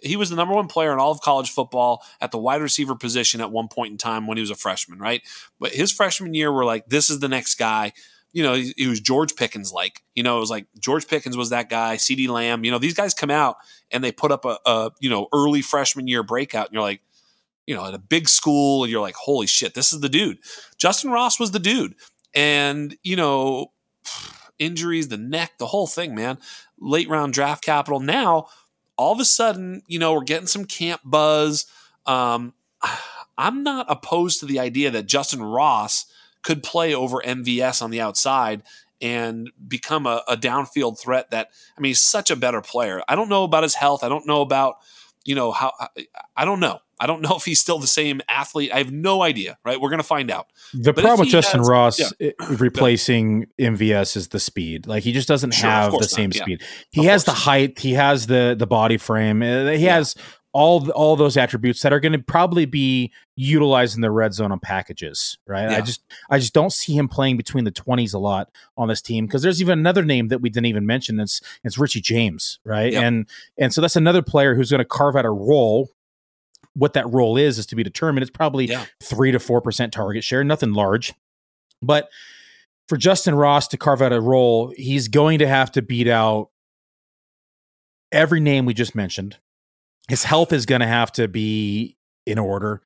he 0.03 0.15
was 0.15 0.29
the 0.29 0.35
number 0.35 0.53
one 0.53 0.67
player 0.67 0.93
in 0.93 0.99
all 0.99 1.11
of 1.11 1.21
college 1.21 1.49
football 1.49 2.03
at 2.21 2.31
the 2.31 2.37
wide 2.37 2.61
receiver 2.61 2.95
position 2.95 3.41
at 3.41 3.51
one 3.51 3.67
point 3.67 3.91
in 3.91 3.97
time 3.97 4.27
when 4.27 4.37
he 4.37 4.41
was 4.41 4.51
a 4.51 4.55
freshman, 4.55 4.99
right? 4.99 5.21
But 5.59 5.71
his 5.71 5.91
freshman 5.91 6.33
year, 6.33 6.53
we're 6.53 6.65
like, 6.65 6.87
this 6.87 7.09
is 7.09 7.19
the 7.19 7.27
next 7.27 7.55
guy. 7.55 7.93
You 8.31 8.43
know, 8.43 8.53
he, 8.53 8.73
he 8.77 8.87
was 8.87 8.99
George 8.99 9.35
Pickens 9.35 9.71
like. 9.71 10.03
You 10.13 10.23
know, 10.23 10.37
it 10.37 10.41
was 10.41 10.49
like 10.49 10.67
George 10.79 11.07
Pickens 11.07 11.37
was 11.37 11.49
that 11.49 11.69
guy, 11.69 11.95
CeeDee 11.95 12.27
Lamb. 12.27 12.63
You 12.63 12.71
know, 12.71 12.79
these 12.79 12.93
guys 12.93 13.13
come 13.13 13.31
out 13.31 13.57
and 13.91 14.03
they 14.03 14.11
put 14.11 14.31
up 14.31 14.45
a, 14.45 14.59
a 14.65 14.91
you 14.99 15.09
know, 15.09 15.27
early 15.33 15.61
freshman 15.61 16.07
year 16.07 16.21
breakout, 16.21 16.67
and 16.67 16.73
you're 16.73 16.83
like, 16.83 17.01
you 17.67 17.75
know, 17.75 17.85
at 17.85 17.93
a 17.93 17.99
big 17.99 18.29
school, 18.29 18.83
and 18.83 18.91
you're 18.91 19.01
like, 19.01 19.15
holy 19.15 19.47
shit, 19.47 19.73
this 19.73 19.91
is 19.91 20.01
the 20.01 20.09
dude. 20.09 20.39
Justyn 20.77 21.11
Ross 21.11 21.39
was 21.39 21.51
the 21.51 21.59
dude. 21.59 21.95
And, 22.33 22.97
you 23.03 23.15
know, 23.15 23.71
injuries, 24.59 25.07
the 25.07 25.17
neck, 25.17 25.53
the 25.57 25.67
whole 25.67 25.87
thing, 25.87 26.15
man. 26.15 26.37
Late 26.79 27.09
round 27.09 27.33
draft 27.33 27.63
capital. 27.63 27.99
Now, 27.99 28.47
all 28.97 29.13
of 29.13 29.19
a 29.19 29.25
sudden, 29.25 29.81
you 29.87 29.99
know, 29.99 30.13
we're 30.13 30.23
getting 30.23 30.47
some 30.47 30.65
camp 30.65 31.01
buzz. 31.03 31.65
Um, 32.05 32.53
I'm 33.37 33.63
not 33.63 33.87
opposed 33.89 34.39
to 34.39 34.45
the 34.45 34.59
idea 34.59 34.91
that 34.91 35.07
Justyn 35.07 35.53
Ross 35.53 36.05
could 36.41 36.63
play 36.63 36.93
over 36.93 37.21
MVS 37.25 37.81
on 37.81 37.91
the 37.91 37.99
outside 37.99 38.63
and 39.01 39.51
become 39.67 40.05
a, 40.05 40.23
a 40.29 40.37
downfield 40.37 40.97
threat 40.97 41.31
that, 41.31 41.49
I 41.77 41.81
mean, 41.81 41.89
he's 41.89 42.01
such 42.01 42.31
a 42.31 42.35
better 42.37 42.61
player. 42.61 43.01
I 43.09 43.15
don't 43.15 43.27
know 43.27 43.43
about 43.43 43.63
his 43.63 43.75
health. 43.75 44.05
I 44.05 44.09
don't 44.09 44.25
know 44.25 44.39
about, 44.41 44.75
you 45.25 45.35
know, 45.35 45.51
how, 45.51 45.73
I 46.35 46.45
don't 46.45 46.59
know. 46.59 46.79
I 46.99 47.07
don't 47.07 47.21
know 47.21 47.35
if 47.35 47.45
he's 47.45 47.59
still 47.59 47.79
the 47.79 47.87
same 47.87 48.21
athlete. 48.29 48.71
I 48.73 48.77
have 48.77 48.91
no 48.91 49.21
idea. 49.21 49.57
Right? 49.65 49.79
We're 49.79 49.89
going 49.89 49.99
to 49.99 50.03
find 50.03 50.31
out. 50.31 50.47
The 50.73 50.93
but 50.93 51.03
problem 51.03 51.25
with 51.25 51.29
Justin 51.29 51.59
has, 51.59 51.69
Ross 51.69 52.13
yeah. 52.19 52.31
replacing 52.49 53.47
MVS 53.59 54.15
is 54.15 54.29
the 54.29 54.39
speed. 54.39 54.87
Like 54.87 55.03
he 55.03 55.11
just 55.11 55.27
doesn't 55.27 55.51
sure, 55.51 55.69
have 55.69 55.91
the 55.91 56.03
same 56.05 56.29
not. 56.29 56.35
speed. 56.35 56.61
Yeah. 56.61 56.67
He 56.91 57.07
of 57.07 57.11
has 57.11 57.23
the 57.25 57.33
height. 57.33 57.79
He 57.79 57.93
has 57.93 58.27
the 58.27 58.55
the 58.57 58.67
body 58.67 58.97
frame. 58.97 59.41
Uh, 59.41 59.71
he 59.71 59.85
yeah. 59.85 59.95
has 59.95 60.15
all 60.55 60.89
all 60.91 61.17
those 61.17 61.35
attributes 61.35 61.81
that 61.81 61.91
are 61.91 61.99
going 61.99 62.13
to 62.13 62.19
probably 62.19 62.65
be 62.65 63.11
utilized 63.35 63.93
in 63.93 64.01
the 64.01 64.09
red 64.09 64.33
zone 64.33 64.53
on 64.53 64.59
packages, 64.59 65.37
right? 65.45 65.69
Yeah. 65.69 65.77
I 65.77 65.81
just 65.81 66.01
I 66.29 66.39
just 66.39 66.53
don't 66.53 66.71
see 66.71 66.97
him 66.97 67.09
playing 67.09 67.35
between 67.35 67.65
the 67.65 67.71
twenties 67.71 68.13
a 68.13 68.19
lot 68.19 68.49
on 68.77 68.87
this 68.87 69.01
team 69.01 69.25
because 69.25 69.41
there's 69.41 69.59
even 69.59 69.77
another 69.77 70.05
name 70.05 70.29
that 70.29 70.39
we 70.39 70.49
didn't 70.49 70.67
even 70.67 70.85
mention. 70.85 71.19
It's 71.19 71.41
it's 71.65 71.77
Richie 71.77 71.99
James, 71.99 72.59
right? 72.63 72.93
Yep. 72.93 73.03
And 73.03 73.29
and 73.57 73.73
so 73.73 73.81
that's 73.81 73.97
another 73.97 74.21
player 74.21 74.55
who's 74.55 74.71
going 74.71 74.79
to 74.79 74.85
carve 74.85 75.17
out 75.17 75.25
a 75.25 75.29
role 75.29 75.89
what 76.73 76.93
that 76.93 77.09
role 77.13 77.35
is 77.35 77.57
is 77.57 77.65
to 77.65 77.75
be 77.75 77.83
determined. 77.83 78.21
It's 78.21 78.31
probably 78.31 78.67
yeah. 78.67 78.85
three 79.03 79.33
to 79.33 79.39
four 79.39 79.59
percent 79.59 79.91
target 79.91 80.23
share, 80.23 80.41
nothing 80.45 80.71
large. 80.71 81.13
But 81.81 82.07
for 82.87 82.97
Justyn 82.97 83.37
Ross 83.37 83.67
to 83.69 83.77
carve 83.77 84.01
out 84.01 84.13
a 84.13 84.21
role, 84.21 84.73
he's 84.77 85.09
going 85.09 85.39
to 85.39 85.47
have 85.47 85.73
to 85.73 85.81
beat 85.81 86.07
out 86.07 86.49
every 88.13 88.39
name 88.39 88.65
we 88.65 88.73
just 88.73 88.95
mentioned. 88.95 89.37
His 90.07 90.23
health 90.23 90.53
is 90.53 90.65
going 90.65 90.81
to 90.81 90.87
have 90.87 91.11
to 91.13 91.27
be 91.27 91.97
in 92.25 92.37
order. 92.37 92.81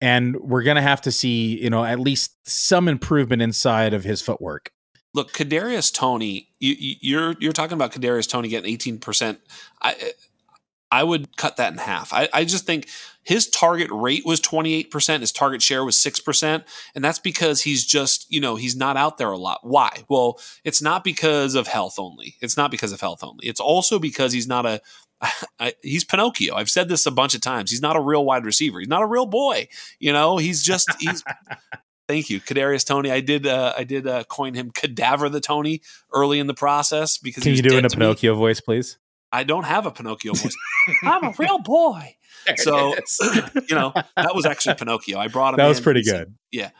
And 0.00 0.36
we're 0.36 0.62
going 0.62 0.76
to 0.76 0.82
have 0.82 1.00
to 1.02 1.12
see, 1.12 1.62
you 1.62 1.70
know, 1.70 1.84
at 1.84 1.98
least 1.98 2.48
some 2.48 2.88
improvement 2.88 3.42
inside 3.42 3.94
of 3.94 4.04
his 4.04 4.20
footwork. 4.20 4.70
Look, 5.14 5.32
Kadarius 5.32 5.92
Toney, 5.92 6.48
you, 6.60 6.74
you're 7.00 7.36
you're 7.40 7.54
talking 7.54 7.72
about 7.72 7.90
Kadarius 7.90 8.28
Toney 8.28 8.48
getting 8.48 8.70
eighteen 8.70 8.98
percent. 8.98 9.40
I 9.80 10.12
I 10.90 11.02
would 11.02 11.36
cut 11.36 11.56
that 11.56 11.72
in 11.72 11.78
half. 11.78 12.12
I, 12.12 12.28
I 12.32 12.44
just 12.44 12.64
think 12.64 12.88
his 13.22 13.48
target 13.48 13.90
rate 13.90 14.24
was 14.24 14.40
28%, 14.40 15.20
his 15.20 15.32
target 15.32 15.60
share 15.60 15.84
was 15.84 15.96
6%. 15.96 16.64
And 16.94 17.04
that's 17.04 17.18
because 17.18 17.62
he's 17.62 17.84
just, 17.84 18.30
you 18.32 18.40
know, 18.40 18.54
he's 18.54 18.76
not 18.76 18.96
out 18.96 19.18
there 19.18 19.32
a 19.32 19.36
lot. 19.36 19.60
Why? 19.62 20.04
Well, 20.08 20.38
it's 20.62 20.80
not 20.80 21.02
because 21.02 21.56
of 21.56 21.66
health 21.66 21.98
only. 21.98 22.36
It's 22.40 22.56
not 22.56 22.70
because 22.70 22.92
of 22.92 23.00
health 23.00 23.24
only. 23.24 23.46
It's 23.46 23.58
also 23.58 23.98
because 23.98 24.32
he's 24.32 24.46
not 24.46 24.64
a, 24.64 24.80
I, 25.58 25.74
he's 25.82 26.04
Pinocchio. 26.04 26.54
I've 26.54 26.70
said 26.70 26.88
this 26.88 27.06
a 27.06 27.10
bunch 27.10 27.34
of 27.34 27.40
times. 27.40 27.70
He's 27.70 27.82
not 27.82 27.96
a 27.96 28.00
real 28.00 28.24
wide 28.24 28.44
receiver. 28.44 28.78
He's 28.78 28.88
not 28.88 29.02
a 29.02 29.06
real 29.06 29.26
boy. 29.26 29.68
You 29.98 30.12
know, 30.12 30.36
he's 30.36 30.62
just, 30.62 30.88
he's, 31.00 31.22
Thank 32.08 32.30
you, 32.30 32.40
Kadarius 32.40 32.86
Toney. 32.86 33.10
I 33.10 33.20
did 33.20 33.46
uh, 33.46 33.74
I 33.76 33.82
did 33.82 34.06
uh, 34.06 34.22
coin 34.24 34.54
him 34.54 34.70
Cadaver 34.70 35.28
the 35.28 35.40
Tony 35.40 35.82
early 36.12 36.38
in 36.38 36.46
the 36.46 36.54
process 36.54 37.18
because 37.18 37.42
can 37.42 37.54
you 37.54 37.62
do 37.62 37.76
in 37.76 37.84
a 37.84 37.88
Pinocchio 37.88 38.32
me. 38.32 38.38
voice, 38.38 38.60
please? 38.60 38.98
I 39.32 39.42
don't 39.42 39.64
have 39.64 39.86
a 39.86 39.90
Pinocchio 39.90 40.34
voice. 40.34 40.56
I'm 41.02 41.24
a 41.24 41.34
real 41.36 41.58
boy. 41.58 42.16
so 42.56 42.94
you 43.68 43.74
know 43.74 43.92
that 44.16 44.36
was 44.36 44.46
actually 44.46 44.76
Pinocchio. 44.76 45.18
I 45.18 45.26
brought 45.26 45.54
him. 45.54 45.56
That 45.56 45.66
was 45.66 45.80
pretty 45.80 46.04
good. 46.04 46.36
Yeah. 46.52 46.70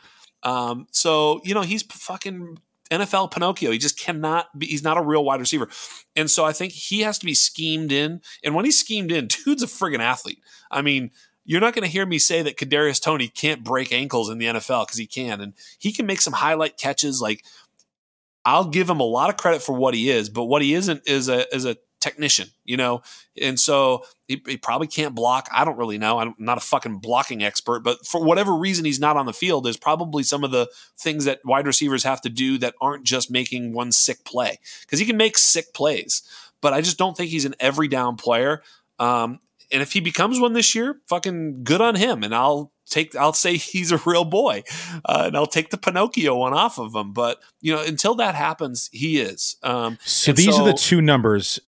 Um, 0.43 0.87
so 0.91 1.41
you 1.43 1.53
know 1.53 1.61
he's 1.61 1.83
fucking 1.83 2.59
NFL 2.89 3.31
Pinocchio. 3.31 3.71
He 3.71 3.77
just 3.77 3.99
cannot 3.99 4.57
be. 4.57 4.67
He's 4.67 4.83
not 4.83 4.97
a 4.97 5.01
real 5.01 5.23
wide 5.23 5.39
receiver, 5.39 5.69
and 6.15 6.29
so 6.29 6.45
I 6.45 6.53
think 6.53 6.73
he 6.73 7.01
has 7.01 7.19
to 7.19 7.25
be 7.25 7.33
schemed 7.33 7.91
in. 7.91 8.21
And 8.43 8.55
when 8.55 8.65
he's 8.65 8.79
schemed 8.79 9.11
in, 9.11 9.27
dude's 9.45 9.63
a 9.63 9.67
friggin' 9.67 9.99
athlete. 9.99 10.39
I 10.71 10.81
mean, 10.81 11.11
you're 11.45 11.61
not 11.61 11.73
going 11.73 11.85
to 11.85 11.91
hear 11.91 12.05
me 12.05 12.19
say 12.19 12.41
that 12.41 12.57
Kadarius 12.57 13.01
Toney 13.01 13.27
can't 13.27 13.63
break 13.63 13.91
ankles 13.91 14.29
in 14.29 14.37
the 14.37 14.47
NFL 14.47 14.85
because 14.85 14.97
he 14.97 15.07
can, 15.07 15.41
and 15.41 15.53
he 15.79 15.91
can 15.91 16.05
make 16.05 16.21
some 16.21 16.33
highlight 16.33 16.77
catches. 16.77 17.21
Like 17.21 17.43
I'll 18.47 18.69
give 18.69 18.89
him 18.89 19.01
a 19.01 19.03
lot 19.03 19.29
of 19.29 19.35
credit 19.35 19.61
for 19.61 19.73
what 19.73 19.93
he 19.93 20.09
is, 20.09 20.29
but 20.29 20.45
what 20.45 20.61
he 20.61 20.73
isn't 20.73 21.01
is 21.05 21.27
a 21.27 21.53
is 21.53 21.65
a 21.65 21.75
technician, 21.99 22.49
you 22.63 22.77
know? 22.77 23.01
And 23.41 23.59
so 23.59 24.03
he, 24.27 24.41
he, 24.45 24.57
probably 24.57 24.87
can't 24.87 25.15
block. 25.15 25.47
I 25.51 25.65
don't 25.65 25.77
really 25.77 25.97
know. 25.97 26.19
I'm 26.19 26.35
not 26.37 26.57
a 26.57 26.61
fucking 26.61 26.99
blocking 26.99 27.43
expert, 27.43 27.81
but 27.81 28.05
for 28.05 28.23
whatever 28.23 28.55
reason 28.55 28.85
he's 28.85 28.99
not 28.99 29.17
on 29.17 29.25
the 29.25 29.33
field, 29.33 29.65
there's 29.65 29.77
probably 29.77 30.23
some 30.23 30.43
of 30.43 30.51
the 30.51 30.69
things 30.97 31.25
that 31.25 31.39
wide 31.45 31.67
receivers 31.67 32.03
have 32.03 32.21
to 32.21 32.29
do 32.29 32.57
that 32.59 32.75
aren't 32.81 33.03
just 33.03 33.31
making 33.31 33.73
one 33.73 33.91
sick 33.91 34.23
play 34.23 34.59
because 34.81 34.99
he 34.99 35.05
can 35.05 35.17
make 35.17 35.37
sick 35.37 35.73
plays. 35.73 36.21
But 36.61 36.73
I 36.73 36.81
just 36.81 36.97
don't 36.97 37.15
think 37.15 37.29
he's 37.29 37.45
an 37.45 37.55
every 37.59 37.87
down 37.87 38.15
player. 38.15 38.61
Um, 38.99 39.39
and 39.71 39.81
if 39.81 39.93
he 39.93 39.99
becomes 39.99 40.39
one 40.39 40.53
this 40.53 40.73
year, 40.75 40.99
fucking 41.07 41.63
good 41.63 41.81
on 41.81 41.95
him. 41.95 42.23
And 42.23 42.33
I'll 42.33 42.71
take 42.89 43.15
I'll 43.15 43.33
say 43.33 43.57
he's 43.57 43.91
a 43.91 44.01
real 44.05 44.25
boy, 44.25 44.63
uh, 45.05 45.23
and 45.27 45.37
I'll 45.37 45.45
take 45.45 45.69
the 45.69 45.77
Pinocchio 45.77 46.35
one 46.35 46.53
off 46.53 46.79
of 46.79 46.95
him. 46.95 47.13
But 47.13 47.39
you 47.61 47.75
know, 47.75 47.83
until 47.83 48.15
that 48.15 48.35
happens, 48.35 48.89
he 48.91 49.19
is. 49.19 49.57
Um, 49.63 49.97
so 50.03 50.31
these 50.31 50.55
so, 50.55 50.61
are 50.61 50.65
the 50.65 50.77
two 50.77 51.01
numbers 51.01 51.59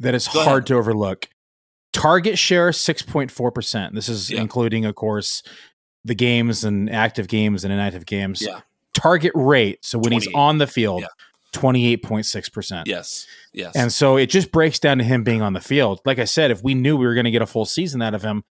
that 0.00 0.14
is 0.14 0.26
hard 0.26 0.46
ahead. 0.48 0.66
to 0.66 0.74
overlook. 0.74 1.28
Target 1.92 2.38
share 2.38 2.70
6.4%. 2.70 3.94
This 3.94 4.08
is 4.08 4.30
yeah. 4.30 4.40
including, 4.40 4.84
of 4.84 4.94
course, 4.94 5.42
the 6.04 6.14
games 6.14 6.64
and 6.64 6.90
active 6.90 7.28
games 7.28 7.64
and 7.64 7.72
inactive 7.72 8.06
games. 8.06 8.42
Yeah. 8.42 8.60
Target 8.94 9.32
rate. 9.34 9.84
So 9.84 9.98
when 9.98 10.12
he's 10.12 10.28
on 10.34 10.58
the 10.58 10.66
field, 10.66 11.02
yeah. 11.02 11.08
28.6%. 11.54 12.82
Yes. 12.86 13.26
Yes. 13.52 13.74
And 13.74 13.92
so 13.92 14.16
it 14.16 14.26
just 14.26 14.52
breaks 14.52 14.78
down 14.78 14.98
to 14.98 15.04
him 15.04 15.24
being 15.24 15.42
on 15.42 15.52
the 15.54 15.60
field. 15.60 16.00
Like 16.04 16.18
I 16.18 16.24
said, 16.24 16.50
if 16.50 16.62
we 16.62 16.74
knew 16.74 16.96
we 16.96 17.06
were 17.06 17.14
going 17.14 17.24
to 17.24 17.30
get 17.30 17.42
a 17.42 17.46
full 17.46 17.64
season 17.64 18.02
out 18.02 18.14
of 18.14 18.22
him, 18.22 18.44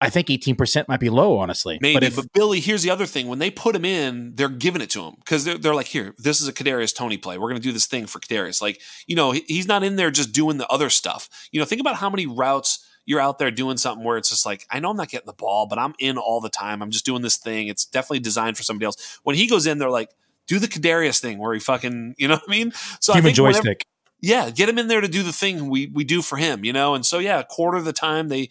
I 0.00 0.08
think 0.08 0.28
18% 0.28 0.88
might 0.88 1.00
be 1.00 1.10
low, 1.10 1.38
honestly. 1.38 1.78
Maybe, 1.82 1.94
but, 1.94 2.02
if, 2.02 2.16
but 2.16 2.32
Billy, 2.32 2.60
here's 2.60 2.82
the 2.82 2.90
other 2.90 3.04
thing. 3.04 3.28
When 3.28 3.38
they 3.38 3.50
put 3.50 3.76
him 3.76 3.84
in, 3.84 4.34
they're 4.34 4.48
giving 4.48 4.80
it 4.80 4.88
to 4.90 5.02
him 5.02 5.16
because 5.18 5.44
they're, 5.44 5.58
they're 5.58 5.74
like, 5.74 5.88
here, 5.88 6.14
this 6.16 6.40
is 6.40 6.48
a 6.48 6.52
Kadarius 6.52 6.94
Toney 6.94 7.18
play. 7.18 7.36
We're 7.36 7.48
going 7.48 7.60
to 7.60 7.62
do 7.62 7.72
this 7.72 7.86
thing 7.86 8.06
for 8.06 8.18
Kadarius. 8.18 8.62
Like, 8.62 8.80
you 9.06 9.14
know, 9.14 9.32
he's 9.32 9.68
not 9.68 9.82
in 9.82 9.96
there 9.96 10.10
just 10.10 10.32
doing 10.32 10.56
the 10.56 10.66
other 10.68 10.88
stuff. 10.88 11.28
You 11.52 11.60
know, 11.60 11.66
think 11.66 11.80
about 11.82 11.96
how 11.96 12.08
many 12.08 12.26
routes 12.26 12.86
you're 13.04 13.20
out 13.20 13.38
there 13.38 13.50
doing 13.50 13.76
something 13.76 14.04
where 14.04 14.16
it's 14.16 14.30
just 14.30 14.46
like, 14.46 14.66
I 14.70 14.80
know 14.80 14.90
I'm 14.90 14.96
not 14.96 15.10
getting 15.10 15.26
the 15.26 15.32
ball, 15.32 15.66
but 15.66 15.78
I'm 15.78 15.94
in 15.98 16.16
all 16.16 16.40
the 16.40 16.48
time. 16.48 16.82
I'm 16.82 16.90
just 16.90 17.04
doing 17.04 17.22
this 17.22 17.36
thing. 17.36 17.68
It's 17.68 17.84
definitely 17.84 18.20
designed 18.20 18.56
for 18.56 18.62
somebody 18.62 18.86
else. 18.86 19.18
When 19.22 19.36
he 19.36 19.46
goes 19.46 19.66
in, 19.66 19.78
they're 19.78 19.90
like, 19.90 20.10
do 20.46 20.58
the 20.58 20.68
Kadarius 20.68 21.20
thing 21.20 21.38
where 21.38 21.52
he 21.52 21.60
fucking, 21.60 22.14
you 22.18 22.28
know 22.28 22.34
what 22.34 22.44
I 22.48 22.50
mean? 22.50 22.72
So 23.00 23.12
I 23.12 23.20
think 23.20 23.36
joystick. 23.36 23.64
Whenever, 23.64 23.80
yeah, 24.22 24.50
get 24.50 24.68
him 24.68 24.78
in 24.78 24.88
there 24.88 25.00
to 25.00 25.08
do 25.08 25.22
the 25.22 25.32
thing 25.32 25.70
we 25.70 25.86
we 25.86 26.04
do 26.04 26.20
for 26.20 26.36
him, 26.36 26.64
you 26.64 26.72
know. 26.72 26.94
And 26.94 27.06
so 27.06 27.18
yeah, 27.18 27.40
a 27.40 27.44
quarter 27.44 27.78
of 27.78 27.84
the 27.84 27.92
time 27.92 28.28
they 28.28 28.50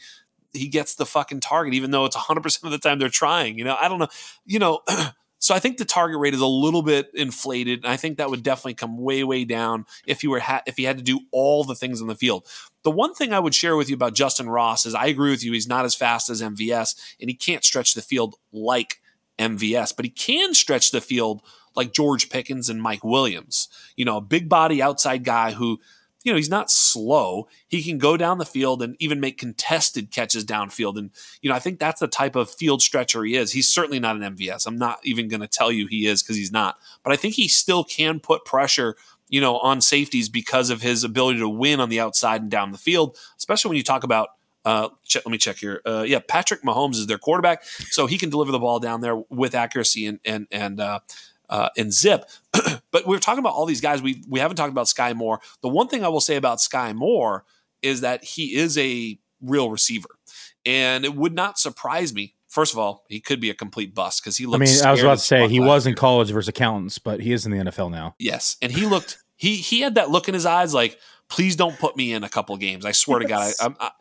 he 0.54 0.68
gets 0.68 0.96
the 0.96 1.06
fucking 1.06 1.40
target, 1.40 1.74
even 1.74 1.92
though 1.92 2.06
it's 2.06 2.16
100% 2.16 2.64
of 2.64 2.72
the 2.72 2.78
time 2.78 3.00
they're 3.00 3.10
trying. 3.10 3.58
You 3.58 3.66
know, 3.66 3.78
I 3.80 3.88
don't 3.88 4.00
know. 4.00 4.08
You 4.46 4.60
know, 4.60 4.82
so 5.40 5.56
I 5.56 5.60
think 5.60 5.78
the 5.78 5.86
target 5.86 6.20
rate 6.20 6.34
is 6.34 6.42
a 6.42 6.48
little 6.48 6.82
bit 6.82 7.10
inflated. 7.14 7.84
And 7.84 7.92
I 7.92 7.98
think 7.98 8.18
that 8.18 8.30
would 8.30 8.44
definitely 8.44 8.74
come 8.76 8.98
way, 8.98 9.24
way 9.24 9.46
down 9.46 9.86
if 10.06 10.24
you 10.24 10.30
were 10.30 10.40
ha- 10.40 10.64
if 10.66 10.78
he 10.78 10.84
had 10.84 10.98
to 10.98 11.04
do 11.04 11.22
all 11.32 11.64
the 11.64 11.76
things 11.76 12.02
on 12.02 12.08
the 12.08 12.16
field. 12.16 12.48
The 12.84 12.92
one 12.92 13.14
thing 13.14 13.34
I 13.34 13.40
would 13.40 13.56
share 13.56 13.76
with 13.76 13.90
you 13.90 13.96
about 13.96 14.16
Justyn 14.16 14.52
Ross 14.52 14.86
is 14.86 14.96
I 14.96 15.08
agree 15.08 15.32
with 15.32 15.44
you. 15.44 15.54
He's 15.54 15.68
not 15.68 15.86
as 15.86 15.96
fast 15.96 16.30
as 16.30 16.42
MVS, 16.42 16.96
and 17.20 17.30
he 17.30 17.36
can't 17.36 17.64
stretch 17.64 17.94
the 17.94 18.02
field 18.02 18.36
like 18.52 19.02
MVS, 19.38 19.96
but 19.96 20.06
he 20.06 20.12
can 20.12 20.54
stretch 20.54 20.92
the 20.92 21.02
field 21.02 21.42
like 21.76 21.94
George 21.94 22.30
Pickens 22.30 22.70
and 22.70 22.82
Mike 22.82 23.04
Williams. 23.04 23.70
You 23.96 24.06
know, 24.06 24.18
a 24.18 24.22
big 24.22 24.50
body 24.50 24.82
outside 24.82 25.24
guy 25.24 25.52
who 25.52 25.80
you 26.30 26.34
know, 26.34 26.38
he's 26.38 26.48
not 26.48 26.70
slow. 26.70 27.48
He 27.68 27.82
can 27.82 27.98
go 27.98 28.16
down 28.16 28.38
the 28.38 28.46
field 28.46 28.84
and 28.84 28.96
even 29.00 29.20
make 29.20 29.40
contested 29.40 30.12
catches 30.12 30.46
downfield. 30.46 30.96
And, 30.96 31.10
you 31.42 31.50
know, 31.50 31.56
I 31.56 31.60
think 31.60 31.80
that's 31.80 32.00
the 32.00 32.08
type 32.08 32.36
of 32.36 32.52
field 32.52 32.84
stretcher 32.84 33.24
he 33.24 33.36
is. 33.36 33.52
He's 33.52 33.68
certainly 33.68 34.00
not 34.00 34.16
an 34.16 34.36
MVS. 34.36 34.68
I'm 34.68 34.78
not 34.78 35.00
even 35.04 35.28
going 35.28 35.42
to 35.42 35.48
tell 35.48 35.72
you 35.72 35.88
he 35.88 36.06
is 36.06 36.22
because 36.22 36.36
he's 36.36 36.52
not. 36.52 36.78
But 37.04 37.14
I 37.14 37.16
think 37.16 37.34
he 37.34 37.48
still 37.48 37.84
can 37.84 38.20
put 38.20 38.46
pressure, 38.46 38.96
you 39.28 39.42
know, 39.42 39.58
on 39.58 39.82
safeties 39.82 40.30
because 40.30 40.70
of 40.70 40.84
his 40.84 41.04
ability 41.04 41.40
to 41.40 41.50
win 41.50 41.80
on 41.80 41.90
the 41.90 42.00
outside 42.00 42.44
and 42.44 42.52
down 42.52 42.72
the 42.72 42.78
field, 42.78 43.18
especially 43.36 43.70
when 43.70 43.78
you 43.78 43.84
talk 43.84 44.04
about 44.04 44.30
uh, 44.66 44.90
check, 45.04 45.24
let 45.26 45.32
me 45.32 45.40
check 45.40 45.56
here. 45.56 45.82
Uh, 45.84 46.04
yeah, 46.06 46.20
Patrick 46.20 46.62
Mahomes 46.62 46.96
is 46.96 47.08
their 47.08 47.18
quarterback, 47.18 47.64
so 47.64 48.06
he 48.06 48.20
can 48.20 48.30
deliver 48.30 48.52
the 48.52 48.60
ball 48.60 48.80
down 48.80 49.02
there 49.02 49.16
with 49.16 49.56
accuracy 49.56 50.06
and 50.06 50.20
and 50.26 50.48
and 50.52 50.80
uh, 50.80 51.00
uh, 51.50 51.70
and 51.78 51.94
Zip. 51.94 52.26
but 52.92 53.08
we 53.08 53.16
are 53.16 53.20
talking 53.20 53.40
about 53.40 53.54
all 53.54 53.66
these 53.66 53.82
guys. 53.82 54.02
We 54.02 54.24
we 54.28 54.40
haven't 54.40 54.58
talked 54.58 54.72
about 54.72 54.88
Skyy 54.88 55.16
Moore. 55.16 55.40
The 55.62 55.70
one 55.70 55.88
thing 55.88 56.04
I 56.04 56.10
will 56.10 56.22
say 56.22 56.36
about 56.36 56.60
Skyy 56.60 56.96
Moore 56.96 57.46
is 57.82 58.02
that 58.02 58.24
he 58.24 58.56
is 58.56 58.78
a 58.78 59.20
real 59.42 59.70
receiver, 59.70 60.10
and 60.66 61.06
it 61.06 61.16
would 61.16 61.34
not 61.34 61.58
surprise 61.58 62.14
me. 62.14 62.36
First 62.48 62.74
of 62.74 62.80
all, 62.80 63.06
he 63.10 63.20
could 63.20 63.40
be 63.40 63.50
a 63.50 63.54
complete 63.54 63.94
bust 63.94 64.24
because 64.24 64.38
he 64.38 64.46
looks. 64.46 64.56
I 64.56 64.76
mean, 64.76 64.86
I 64.86 64.92
was 64.92 65.02
about 65.02 65.18
to 65.20 65.24
say 65.24 65.48
he 65.48 65.60
was 65.60 65.86
in 65.86 65.96
college 65.96 66.32
versus 66.32 66.50
accountants, 66.50 66.98
but 66.98 67.20
he 67.20 67.32
is 67.32 67.46
in 67.46 67.52
the 67.52 67.58
NFL 67.58 67.92
now. 67.92 68.16
Yes, 68.20 68.58
and 68.62 68.72
he 68.72 68.86
looked. 68.86 69.20
he 69.36 69.56
he 69.56 69.82
had 69.82 69.96
that 69.96 70.10
look 70.10 70.28
in 70.28 70.34
his 70.34 70.46
eyes, 70.46 70.74
like, 70.74 71.00
please 71.30 71.56
don't 71.56 71.78
put 71.78 71.96
me 71.96 72.12
in 72.14 72.24
a 72.24 72.30
couple 72.30 72.58
games. 72.58 72.86
I 72.86 72.92
swear 72.92 73.22
yes. 73.22 73.58
to 73.58 73.64
God, 73.64 73.76
I, 73.80 73.86
I, 73.86 73.92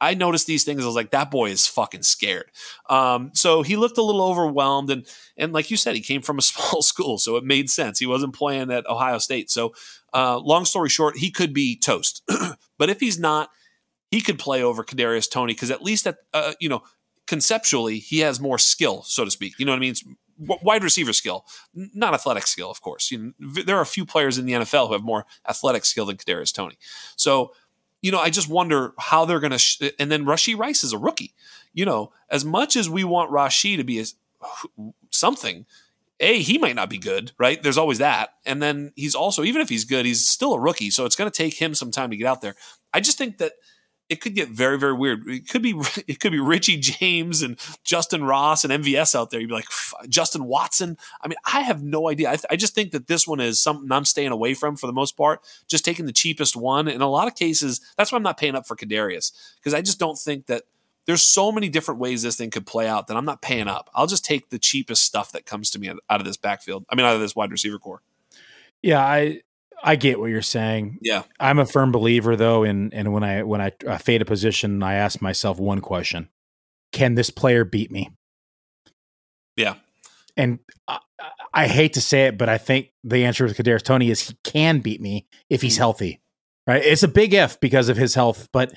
I 0.00 0.14
noticed 0.14 0.46
these 0.46 0.64
things. 0.64 0.82
I 0.82 0.86
was 0.86 0.94
like, 0.94 1.10
that 1.12 1.30
boy 1.30 1.50
is 1.50 1.66
fucking 1.66 2.02
scared. 2.02 2.50
Um, 2.90 3.30
so 3.34 3.62
he 3.62 3.76
looked 3.76 3.96
a 3.96 4.02
little 4.02 4.22
overwhelmed, 4.22 4.90
and 4.90 5.06
and 5.36 5.52
like 5.52 5.70
you 5.70 5.76
said, 5.76 5.94
he 5.94 6.00
came 6.00 6.22
from 6.22 6.38
a 6.38 6.42
small 6.42 6.82
school, 6.82 7.18
so 7.18 7.36
it 7.36 7.44
made 7.44 7.70
sense. 7.70 7.98
He 7.98 8.06
wasn't 8.06 8.34
playing 8.34 8.70
at 8.70 8.86
Ohio 8.86 9.18
State. 9.18 9.50
So, 9.50 9.74
uh, 10.12 10.38
long 10.38 10.64
story 10.64 10.88
short, 10.88 11.16
he 11.16 11.30
could 11.30 11.54
be 11.54 11.78
toast. 11.78 12.22
but 12.78 12.90
if 12.90 13.00
he's 13.00 13.18
not, 13.18 13.50
he 14.10 14.20
could 14.20 14.38
play 14.38 14.62
over 14.62 14.84
Kadarius 14.84 15.30
Toney 15.30 15.54
because 15.54 15.70
at 15.70 15.82
least 15.82 16.06
at 16.06 16.16
uh, 16.32 16.52
you 16.60 16.68
know 16.68 16.82
conceptually 17.26 17.98
he 17.98 18.18
has 18.18 18.40
more 18.40 18.58
skill, 18.58 19.02
so 19.02 19.24
to 19.24 19.30
speak. 19.30 19.58
You 19.58 19.64
know 19.64 19.72
what 19.72 19.78
I 19.78 19.80
mean? 19.80 19.92
It's 19.92 20.04
wide 20.38 20.82
receiver 20.82 21.12
skill, 21.12 21.46
not 21.74 22.14
athletic 22.14 22.46
skill, 22.46 22.70
of 22.70 22.80
course. 22.80 23.10
You 23.10 23.32
know, 23.38 23.62
there 23.62 23.76
are 23.76 23.82
a 23.82 23.86
few 23.86 24.04
players 24.04 24.38
in 24.38 24.46
the 24.46 24.52
NFL 24.52 24.88
who 24.88 24.92
have 24.92 25.02
more 25.02 25.26
athletic 25.48 25.84
skill 25.84 26.06
than 26.06 26.16
Kadarius 26.16 26.52
Toney. 26.52 26.76
So 27.16 27.52
you 28.04 28.12
know, 28.12 28.20
I 28.20 28.28
just 28.28 28.50
wonder 28.50 28.92
how 28.98 29.24
they're 29.24 29.40
going 29.40 29.52
to. 29.52 29.58
Sh- 29.58 29.80
and 29.98 30.12
then 30.12 30.26
Rashee 30.26 30.58
Rice 30.58 30.84
is 30.84 30.92
a 30.92 30.98
rookie. 30.98 31.32
You 31.72 31.86
know, 31.86 32.12
as 32.28 32.44
much 32.44 32.76
as 32.76 32.90
we 32.90 33.02
want 33.02 33.30
Rashee 33.30 33.78
to 33.78 33.82
be 33.82 33.98
a, 33.98 34.04
something, 35.08 35.64
a 36.20 36.38
he 36.38 36.58
might 36.58 36.76
not 36.76 36.90
be 36.90 36.98
good, 36.98 37.32
right? 37.38 37.62
There's 37.62 37.78
always 37.78 37.96
that. 37.98 38.34
And 38.44 38.62
then 38.62 38.92
he's 38.94 39.14
also, 39.14 39.42
even 39.42 39.62
if 39.62 39.70
he's 39.70 39.86
good, 39.86 40.04
he's 40.04 40.28
still 40.28 40.52
a 40.52 40.60
rookie, 40.60 40.90
so 40.90 41.06
it's 41.06 41.16
going 41.16 41.30
to 41.30 41.36
take 41.36 41.54
him 41.54 41.74
some 41.74 41.90
time 41.90 42.10
to 42.10 42.16
get 42.18 42.26
out 42.26 42.42
there. 42.42 42.56
I 42.92 43.00
just 43.00 43.16
think 43.16 43.38
that 43.38 43.52
it 44.08 44.20
could 44.20 44.34
get 44.34 44.48
very 44.48 44.78
very 44.78 44.92
weird. 44.92 45.26
It 45.28 45.48
could 45.48 45.62
be 45.62 45.70
it 46.06 46.20
could 46.20 46.32
be 46.32 46.40
Richie 46.40 46.78
James 46.78 47.42
and 47.42 47.56
Justyn 47.84 48.26
Ross 48.26 48.64
and 48.64 48.84
MVS 48.84 49.14
out 49.14 49.30
there. 49.30 49.40
You'd 49.40 49.48
be 49.48 49.54
like 49.54 49.66
Justin 50.08 50.44
Watson. 50.44 50.96
I 51.22 51.28
mean, 51.28 51.38
I 51.44 51.60
have 51.60 51.82
no 51.82 52.08
idea. 52.10 52.28
I, 52.28 52.36
th- 52.36 52.46
I, 52.50 52.56
just 52.56 52.74
think 52.74 52.92
that 52.92 53.06
this 53.06 53.26
one 53.26 53.40
is 53.40 53.60
something 53.60 53.90
I'm 53.90 54.04
staying 54.04 54.32
away 54.32 54.54
from 54.54 54.76
for 54.76 54.86
the 54.86 54.92
most 54.92 55.16
part. 55.16 55.40
Just 55.68 55.84
taking 55.84 56.06
the 56.06 56.12
cheapest 56.12 56.56
one. 56.56 56.88
In 56.88 57.00
a 57.00 57.08
lot 57.08 57.28
of 57.28 57.34
cases, 57.34 57.80
that's 57.96 58.12
why 58.12 58.16
I'm 58.16 58.22
not 58.22 58.38
paying 58.38 58.54
up 58.54 58.66
for 58.66 58.76
Kadarius 58.76 59.32
because 59.56 59.74
I 59.74 59.80
just 59.80 59.98
don't 59.98 60.18
think 60.18 60.46
that 60.46 60.64
there's 61.06 61.22
so 61.22 61.52
many 61.52 61.68
different 61.68 62.00
ways 62.00 62.22
this 62.22 62.36
thing 62.36 62.50
could 62.50 62.66
play 62.66 62.88
out 62.88 63.08
that 63.08 63.16
I'm 63.16 63.24
not 63.24 63.42
paying 63.42 63.68
up. 63.68 63.90
I'll 63.94 64.06
just 64.06 64.24
take 64.24 64.50
the 64.50 64.58
cheapest 64.58 65.02
stuff 65.02 65.32
that 65.32 65.46
comes 65.46 65.70
to 65.70 65.78
me 65.78 65.88
out 65.88 66.20
of 66.20 66.24
this 66.24 66.36
backfield. 66.36 66.84
I 66.88 66.94
mean, 66.94 67.04
out 67.04 67.14
of 67.14 67.20
this 67.20 67.36
wide 67.36 67.50
receiver 67.50 67.78
core. 67.78 68.02
Yeah, 68.82 69.00
I 69.00 69.40
I 69.84 69.96
get 69.96 70.18
what 70.18 70.30
you're 70.30 70.40
saying. 70.40 70.98
Yeah, 71.02 71.24
I'm 71.38 71.58
a 71.58 71.66
firm 71.66 71.92
believer 71.92 72.36
though, 72.36 72.64
in 72.64 72.92
and 72.94 73.12
when 73.12 73.22
I 73.22 73.42
when 73.42 73.60
I 73.60 73.72
uh, 73.86 73.98
fade 73.98 74.22
a 74.22 74.24
position, 74.24 74.82
I 74.82 74.94
ask 74.94 75.20
myself 75.20 75.58
one 75.58 75.80
question: 75.80 76.30
Can 76.92 77.14
this 77.14 77.28
player 77.28 77.66
beat 77.66 77.90
me? 77.90 78.10
Yeah, 79.56 79.74
and 80.38 80.58
I, 80.88 81.00
I 81.52 81.66
hate 81.66 81.92
to 81.92 82.00
say 82.00 82.26
it, 82.26 82.38
but 82.38 82.48
I 82.48 82.56
think 82.56 82.92
the 83.04 83.26
answer 83.26 83.44
with 83.44 83.58
Kadarius 83.58 83.82
Toney 83.82 84.10
is 84.10 84.26
he 84.26 84.36
can 84.42 84.80
beat 84.80 85.02
me 85.02 85.26
if 85.50 85.60
he's 85.60 85.76
mm. 85.76 85.78
healthy. 85.78 86.20
Right? 86.66 86.82
It's 86.82 87.02
a 87.02 87.08
big 87.08 87.34
if 87.34 87.60
because 87.60 87.90
of 87.90 87.98
his 87.98 88.14
health, 88.14 88.48
but 88.50 88.72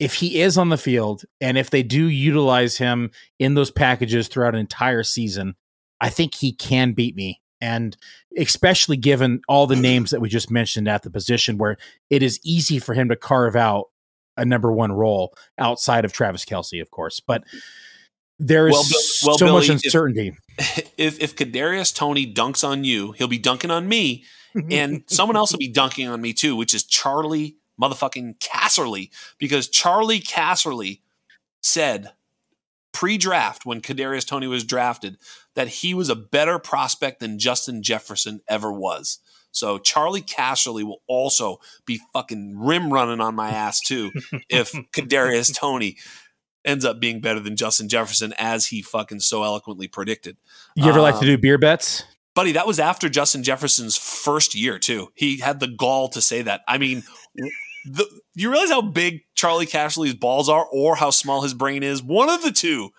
if 0.00 0.14
he 0.14 0.40
is 0.40 0.58
on 0.58 0.70
the 0.70 0.76
field 0.76 1.22
and 1.40 1.56
if 1.56 1.70
they 1.70 1.84
do 1.84 2.08
utilize 2.08 2.78
him 2.78 3.12
in 3.38 3.54
those 3.54 3.70
packages 3.70 4.26
throughout 4.26 4.54
an 4.54 4.60
entire 4.60 5.04
season, 5.04 5.54
I 6.00 6.10
think 6.10 6.34
he 6.34 6.52
can 6.52 6.92
beat 6.92 7.14
me 7.14 7.40
and 7.60 7.96
especially 8.36 8.96
given 8.96 9.40
all 9.48 9.66
the 9.66 9.76
names 9.76 10.10
that 10.10 10.20
we 10.20 10.28
just 10.28 10.50
mentioned 10.50 10.88
at 10.88 11.02
the 11.02 11.10
position 11.10 11.58
where 11.58 11.76
it 12.10 12.22
is 12.22 12.40
easy 12.44 12.78
for 12.78 12.94
him 12.94 13.08
to 13.08 13.16
carve 13.16 13.56
out 13.56 13.86
a 14.36 14.44
number 14.44 14.72
one 14.72 14.92
role 14.92 15.34
outside 15.58 16.04
of 16.04 16.12
Travis 16.12 16.44
Kelce, 16.44 16.80
of 16.80 16.90
course. 16.90 17.20
But 17.20 17.44
there 18.38 18.68
is 18.68 18.72
well, 18.72 18.84
well, 19.30 19.38
so 19.38 19.46
Billy, 19.46 19.58
much 19.58 19.68
uncertainty. 19.68 20.36
If, 20.56 20.92
if 20.98 21.20
if 21.20 21.36
Kadarius 21.36 21.94
Toney 21.94 22.32
dunks 22.32 22.66
on 22.66 22.84
you, 22.84 23.12
he'll 23.12 23.28
be 23.28 23.38
dunking 23.38 23.70
on 23.70 23.88
me, 23.88 24.24
and 24.70 25.02
someone 25.08 25.36
else 25.36 25.52
will 25.52 25.58
be 25.58 25.68
dunking 25.72 26.08
on 26.08 26.20
me 26.20 26.32
too, 26.32 26.56
which 26.56 26.72
is 26.72 26.84
Charley 26.84 27.56
motherfucking 27.80 28.38
Casserly, 28.38 29.10
because 29.38 29.68
Charley 29.68 30.20
Casserly 30.20 31.00
said 31.62 32.12
pre-draft 32.92 33.66
when 33.66 33.80
Kadarius 33.80 34.26
Toney 34.26 34.46
was 34.46 34.64
drafted 34.64 35.18
that 35.58 35.66
he 35.66 35.92
was 35.92 36.08
a 36.08 36.14
better 36.14 36.56
prospect 36.60 37.18
than 37.18 37.36
Justin 37.36 37.82
Jefferson 37.82 38.40
ever 38.46 38.72
was. 38.72 39.18
So 39.50 39.78
Charley 39.78 40.22
Casserly 40.22 40.84
will 40.84 41.02
also 41.08 41.58
be 41.84 42.00
fucking 42.12 42.56
rim 42.56 42.92
running 42.92 43.20
on 43.20 43.34
my 43.34 43.50
ass 43.50 43.80
too 43.80 44.12
if 44.48 44.70
Kadarius 44.92 45.52
Toney 45.52 45.96
ends 46.64 46.84
up 46.84 47.00
being 47.00 47.20
better 47.20 47.40
than 47.40 47.56
Justin 47.56 47.88
Jefferson 47.88 48.32
as 48.38 48.66
he 48.66 48.82
fucking 48.82 49.18
so 49.18 49.42
eloquently 49.42 49.88
predicted. 49.88 50.36
You 50.76 50.84
ever 50.84 51.00
um, 51.00 51.02
like 51.02 51.18
to 51.18 51.26
do 51.26 51.34
um, 51.34 51.40
beer 51.40 51.58
bets? 51.58 52.04
Buddy, 52.36 52.52
that 52.52 52.68
was 52.68 52.78
after 52.78 53.08
Justin 53.08 53.42
Jefferson's 53.42 53.96
first 53.96 54.54
year 54.54 54.78
too. 54.78 55.08
He 55.16 55.38
had 55.38 55.58
the 55.58 55.66
gall 55.66 56.08
to 56.10 56.20
say 56.22 56.40
that. 56.42 56.60
I 56.68 56.78
mean, 56.78 57.02
the, 57.84 58.06
you 58.36 58.48
realize 58.48 58.70
how 58.70 58.82
big 58.82 59.22
Charley 59.34 59.66
Casserly's 59.66 60.14
balls 60.14 60.48
are 60.48 60.68
or 60.70 60.94
how 60.94 61.10
small 61.10 61.42
his 61.42 61.52
brain 61.52 61.82
is? 61.82 62.00
One 62.00 62.30
of 62.30 62.42
the 62.42 62.52
two 62.52 62.90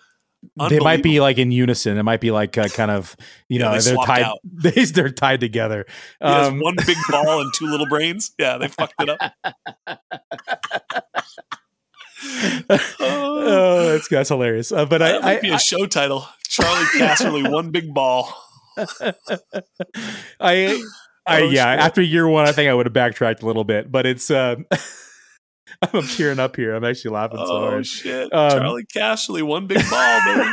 they 0.68 0.78
might 0.80 1.02
be 1.02 1.20
like 1.20 1.38
in 1.38 1.50
unison. 1.52 1.98
It 1.98 2.02
might 2.02 2.20
be 2.20 2.30
like 2.30 2.56
uh, 2.56 2.68
kind 2.68 2.90
of 2.90 3.16
you 3.48 3.58
know 3.58 3.78
they 3.78 3.94
are 3.94 4.06
tied. 4.06 4.26
They, 4.44 4.84
they're 4.84 5.10
tied 5.10 5.40
together. 5.40 5.86
Um, 6.20 6.60
one 6.60 6.76
big 6.86 6.96
ball 7.10 7.40
and 7.40 7.52
two 7.54 7.66
little 7.66 7.86
brains. 7.86 8.32
Yeah, 8.38 8.58
they 8.58 8.68
fucked 8.68 8.94
it 9.00 9.08
up. 9.08 9.20
oh, 13.00 13.92
that's 13.92 14.08
that's 14.08 14.28
hilarious. 14.28 14.72
Uh, 14.72 14.86
but 14.86 14.98
that 14.98 15.16
I, 15.16 15.20
might 15.20 15.38
I, 15.38 15.40
be 15.40 15.50
a 15.50 15.58
show 15.58 15.86
title: 15.86 16.26
Charley 16.44 16.84
Casserly, 16.96 17.50
one 17.50 17.70
big 17.70 17.94
ball. 17.94 18.34
I, 18.78 19.14
I 21.26 21.42
oh, 21.42 21.48
yeah. 21.48 21.66
After 21.66 22.02
year 22.02 22.28
one, 22.28 22.46
I 22.46 22.52
think 22.52 22.70
I 22.70 22.74
would 22.74 22.86
have 22.86 22.92
backtracked 22.92 23.42
a 23.42 23.46
little 23.46 23.64
bit, 23.64 23.90
but 23.90 24.06
it's. 24.06 24.30
Uh, 24.30 24.56
I'm 25.82 26.02
tearing 26.02 26.38
up 26.38 26.56
here. 26.56 26.74
I'm 26.74 26.84
actually 26.84 27.12
laughing 27.12 27.38
oh, 27.40 27.46
so 27.46 27.60
hard. 27.60 27.74
Oh, 27.74 27.82
shit. 27.82 28.32
Um, 28.32 28.50
Charley 28.50 28.84
Casserly, 28.84 29.42
one 29.42 29.66
big 29.66 29.82
ball, 29.88 30.20
baby. 30.24 30.50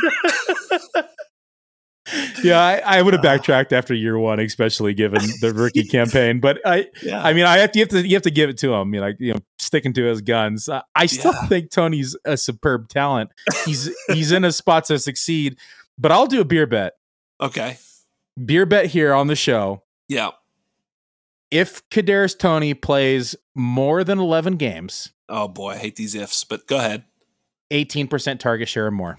yeah, 2.42 2.60
I, 2.60 2.98
I, 2.98 3.02
would 3.02 3.14
have 3.14 3.22
backtracked 3.22 3.72
after 3.72 3.94
year 3.94 4.18
one, 4.18 4.40
especially 4.40 4.94
given 4.94 5.20
the 5.40 5.52
rookie 5.54 5.84
campaign. 5.88 6.40
But 6.40 6.58
I, 6.64 6.86
yeah. 7.02 7.22
I 7.22 7.32
mean, 7.32 7.44
I 7.44 7.58
have 7.58 7.72
to, 7.72 7.78
you 7.78 7.84
have 7.84 7.90
to, 7.90 8.08
you 8.08 8.16
have 8.16 8.22
to 8.22 8.30
give 8.30 8.50
it 8.50 8.58
to 8.58 8.72
him. 8.72 8.94
You 8.94 9.00
know, 9.00 9.06
like 9.06 9.16
you 9.18 9.34
know, 9.34 9.40
sticking 9.58 9.92
to 9.94 10.04
his 10.04 10.20
guns. 10.20 10.68
I, 10.68 10.82
I 10.94 11.06
still 11.06 11.32
yeah. 11.32 11.46
think 11.46 11.70
Toney's 11.70 12.16
a 12.24 12.36
superb 12.36 12.88
talent. 12.88 13.30
He's 13.64 13.90
he's 14.08 14.32
in 14.32 14.44
a 14.44 14.52
spot 14.52 14.84
to 14.86 14.98
succeed. 14.98 15.58
But 15.98 16.12
I'll 16.12 16.26
do 16.26 16.40
a 16.40 16.44
beer 16.44 16.66
bet. 16.66 16.94
Okay, 17.40 17.78
beer 18.42 18.66
bet 18.66 18.86
here 18.86 19.12
on 19.12 19.26
the 19.26 19.36
show. 19.36 19.82
Yeah. 20.08 20.30
If 21.50 21.88
Kadarius 21.90 22.38
Toney 22.38 22.74
plays 22.74 23.34
more 23.54 24.04
than 24.04 24.18
eleven 24.18 24.56
games, 24.56 25.12
Oh 25.28 25.48
boy, 25.48 25.72
I 25.72 25.76
hate 25.76 25.96
these 25.96 26.14
ifs, 26.14 26.44
but 26.44 26.66
go 26.66 26.78
ahead. 26.78 27.04
18% 27.70 28.38
target 28.38 28.68
share 28.68 28.86
or 28.86 28.90
more. 28.90 29.18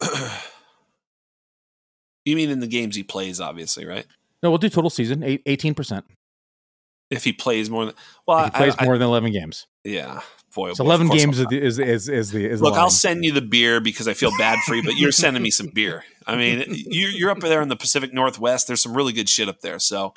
you 2.24 2.36
mean 2.36 2.48
in 2.50 2.60
the 2.60 2.68
games 2.68 2.94
he 2.94 3.02
plays, 3.02 3.40
obviously, 3.40 3.84
right? 3.84 4.06
No, 4.42 4.50
we'll 4.50 4.58
do 4.58 4.68
total 4.68 4.90
season, 4.90 5.22
18%. 5.22 6.02
If 7.10 7.24
he 7.24 7.32
plays 7.32 7.68
more 7.68 7.86
than 7.86 7.94
well, 8.26 8.38
if 8.40 8.46
he 8.46 8.58
plays 8.58 8.74
I, 8.78 8.84
more 8.84 8.94
I, 8.94 8.98
than 8.98 9.08
11 9.08 9.32
games. 9.32 9.66
Yeah, 9.84 10.20
So 10.54 10.84
eleven 10.84 11.08
games 11.08 11.38
is, 11.38 11.78
is 11.78 12.08
is 12.08 12.30
the 12.30 12.46
is 12.46 12.62
look. 12.62 12.74
I'll 12.74 12.90
send 12.90 13.24
you 13.24 13.32
the 13.32 13.42
beer 13.42 13.80
because 13.80 14.08
I 14.08 14.14
feel 14.14 14.30
bad 14.38 14.58
for 14.66 14.74
you, 14.74 14.82
but 14.82 14.96
you're 14.96 15.12
sending 15.12 15.42
me 15.42 15.50
some 15.50 15.68
beer. 15.68 16.04
I 16.26 16.36
mean, 16.36 16.64
you, 16.68 17.08
you're 17.08 17.30
up 17.30 17.40
there 17.40 17.60
in 17.60 17.68
the 17.68 17.76
Pacific 17.76 18.12
Northwest. 18.12 18.66
There's 18.66 18.82
some 18.82 18.96
really 18.96 19.12
good 19.12 19.28
shit 19.28 19.48
up 19.48 19.60
there. 19.60 19.78
So 19.78 20.14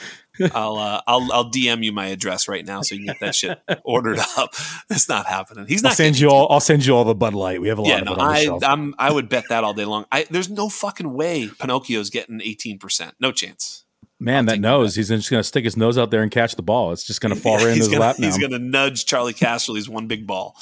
I'll 0.53 0.77
uh, 0.77 1.01
I'll 1.07 1.31
I'll 1.33 1.51
DM 1.51 1.83
you 1.83 1.91
my 1.91 2.07
address 2.07 2.47
right 2.47 2.65
now 2.65 2.81
so 2.81 2.95
you 2.95 2.99
can 2.99 3.07
get 3.07 3.19
that 3.21 3.35
shit 3.35 3.59
ordered 3.83 4.19
up. 4.37 4.53
It's 4.89 5.09
not 5.09 5.25
happening. 5.25 5.65
He's 5.67 5.83
not. 5.83 5.89
I'll 5.89 5.95
send 5.95 6.19
you 6.19 6.29
all. 6.29 6.47
I'll 6.51 6.59
send 6.59 6.85
you 6.85 6.95
all 6.95 7.03
the 7.03 7.15
Bud 7.15 7.33
Light. 7.33 7.61
We 7.61 7.69
have 7.69 7.79
a 7.79 7.81
lot 7.81 7.89
yeah, 7.89 7.99
of 7.99 8.05
no, 8.05 8.15
I 8.17 8.59
I'm 8.63 8.95
I 8.97 9.11
would 9.11 9.29
bet 9.29 9.45
that 9.49 9.63
all 9.63 9.73
day 9.73 9.85
long. 9.85 10.05
I 10.11 10.25
there's 10.29 10.49
no 10.49 10.69
fucking 10.69 11.13
way 11.13 11.49
Pinocchio's 11.59 12.09
getting 12.09 12.41
18. 12.41 12.79
percent 12.79 13.15
No 13.19 13.31
chance. 13.31 13.83
Man, 14.19 14.47
that 14.47 14.59
nose. 14.59 14.95
He's 14.95 15.09
just 15.09 15.29
going 15.29 15.39
to 15.39 15.47
stick 15.47 15.63
his 15.63 15.77
nose 15.77 15.97
out 15.97 16.09
there 16.09 16.23
and 16.23 16.31
catch 16.31 16.55
the 16.55 16.63
ball. 16.63 16.91
It's 16.91 17.03
just 17.03 17.21
going 17.21 17.35
to 17.35 17.39
fall 17.39 17.57
right 17.57 17.67
into 17.67 17.77
his 17.77 17.87
gonna, 17.87 17.99
lap 17.99 18.19
now. 18.19 18.27
He's 18.27 18.37
going 18.37 18.51
to 18.51 18.59
nudge 18.59 19.05
Charley 19.05 19.33
Casserly's 19.33 19.87
one 19.87 20.07
big 20.07 20.25
ball. 20.25 20.55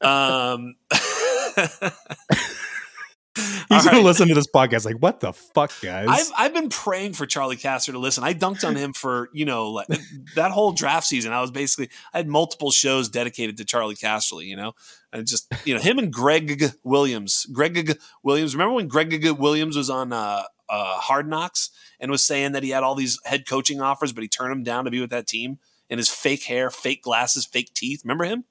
Um, 0.00 0.76
He's 3.68 3.84
going 3.84 3.96
to 3.96 4.02
listen 4.02 4.28
to 4.28 4.34
this 4.34 4.48
podcast 4.48 4.84
like, 4.84 4.96
what 4.96 5.20
the 5.20 5.32
fuck, 5.32 5.72
guys? 5.80 6.08
I've, 6.10 6.32
I've 6.36 6.54
been 6.54 6.68
praying 6.68 7.12
for 7.12 7.26
Charley 7.26 7.56
Casser 7.56 7.92
to 7.92 7.98
listen. 7.98 8.24
I 8.24 8.34
dunked 8.34 8.66
on 8.66 8.74
him 8.74 8.92
for, 8.92 9.30
you 9.32 9.44
know, 9.44 9.70
like 9.70 9.86
that 10.34 10.50
whole 10.50 10.72
draft 10.72 11.06
season. 11.06 11.32
I 11.32 11.40
was 11.40 11.50
basically, 11.52 11.90
I 12.12 12.18
had 12.18 12.28
multiple 12.28 12.70
shows 12.72 13.08
dedicated 13.08 13.56
to 13.58 13.64
Charley 13.64 13.94
Casserly, 13.94 14.46
you 14.46 14.56
know, 14.56 14.72
and 15.12 15.26
just, 15.26 15.52
you 15.64 15.74
know, 15.74 15.80
him 15.80 15.98
and 15.98 16.12
Gregg 16.12 16.72
Williams. 16.82 17.46
Gregg 17.52 17.98
Williams. 18.24 18.54
Remember 18.54 18.74
when 18.74 18.88
Gregg 18.88 19.24
Williams 19.38 19.76
was 19.76 19.88
on 19.88 20.12
uh, 20.12 20.42
uh, 20.70 20.96
Hard 20.98 21.28
Knocks 21.28 21.70
and 21.98 22.10
was 22.10 22.24
saying 22.24 22.52
that 22.52 22.62
he 22.62 22.70
had 22.70 22.82
all 22.82 22.94
these 22.94 23.18
head 23.24 23.46
coaching 23.46 23.80
offers, 23.80 24.12
but 24.12 24.22
he 24.22 24.28
turned 24.28 24.52
them 24.52 24.62
down 24.62 24.84
to 24.84 24.90
be 24.90 25.00
with 25.00 25.10
that 25.10 25.26
team. 25.26 25.58
And 25.88 25.98
his 25.98 26.08
fake 26.08 26.44
hair, 26.44 26.70
fake 26.70 27.02
glasses, 27.02 27.44
fake 27.44 27.74
teeth. 27.74 28.02
Remember 28.04 28.24
him? 28.24 28.44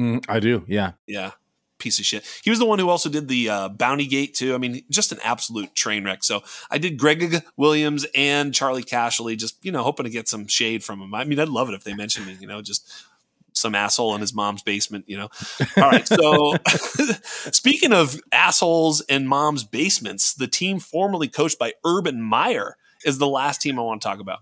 Mm, 0.00 0.24
I 0.28 0.38
do. 0.38 0.64
Yeah. 0.68 0.92
Yeah. 1.06 1.32
Piece 1.78 1.98
of 1.98 2.04
shit. 2.04 2.24
He 2.44 2.50
was 2.50 2.60
the 2.60 2.64
one 2.64 2.78
who 2.78 2.88
also 2.88 3.08
did 3.08 3.26
the 3.26 3.50
uh, 3.50 3.68
Bounty 3.68 4.06
Gate 4.06 4.34
too. 4.34 4.54
I 4.54 4.58
mean, 4.58 4.82
just 4.90 5.10
an 5.10 5.18
absolute 5.24 5.74
train 5.74 6.04
wreck. 6.04 6.22
So 6.22 6.42
I 6.70 6.78
did 6.78 6.96
Gregg 6.96 7.42
Williams 7.56 8.06
and 8.14 8.54
Charley 8.54 8.84
Casserly, 8.84 9.36
just 9.36 9.62
you 9.64 9.72
know, 9.72 9.82
hoping 9.82 10.04
to 10.04 10.10
get 10.10 10.28
some 10.28 10.46
shade 10.46 10.84
from 10.84 11.00
him. 11.00 11.14
I 11.14 11.24
mean, 11.24 11.40
I'd 11.40 11.48
love 11.48 11.68
it 11.68 11.74
if 11.74 11.82
they 11.82 11.94
mentioned 11.94 12.26
me. 12.26 12.36
You 12.40 12.46
know, 12.46 12.62
just 12.62 12.88
some 13.64 13.74
asshole 13.74 14.14
in 14.14 14.20
his 14.20 14.34
mom's 14.34 14.62
basement, 14.62 15.06
you 15.08 15.16
know. 15.16 15.30
All 15.78 15.90
right. 15.90 16.06
So 16.06 16.54
speaking 17.50 17.94
of 17.94 18.20
assholes 18.30 19.00
and 19.08 19.26
mom's 19.26 19.64
basements, 19.64 20.34
the 20.34 20.46
team 20.46 20.78
formerly 20.78 21.28
coached 21.28 21.58
by 21.58 21.72
Urban 21.82 22.20
Meyer 22.20 22.76
is 23.06 23.16
the 23.16 23.26
last 23.26 23.62
team 23.62 23.78
I 23.78 23.82
want 23.82 24.02
to 24.02 24.06
talk 24.06 24.20
about. 24.20 24.40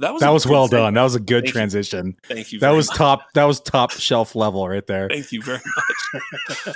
That 0.00 0.12
was 0.12 0.20
that 0.20 0.30
was 0.30 0.46
well 0.46 0.68
done. 0.68 0.92
That 0.92 1.04
was 1.04 1.14
a 1.14 1.20
good 1.20 1.44
Thank 1.44 1.54
transition. 1.54 2.06
You. 2.08 2.14
Thank 2.34 2.52
you. 2.52 2.58
That 2.58 2.72
was 2.72 2.88
much. 2.88 2.98
top. 2.98 3.32
That 3.32 3.44
was 3.44 3.60
top 3.60 3.92
shelf 3.92 4.34
level 4.34 4.68
right 4.68 4.86
there. 4.86 5.08
Thank 5.08 5.32
you 5.32 5.40
very 5.40 5.60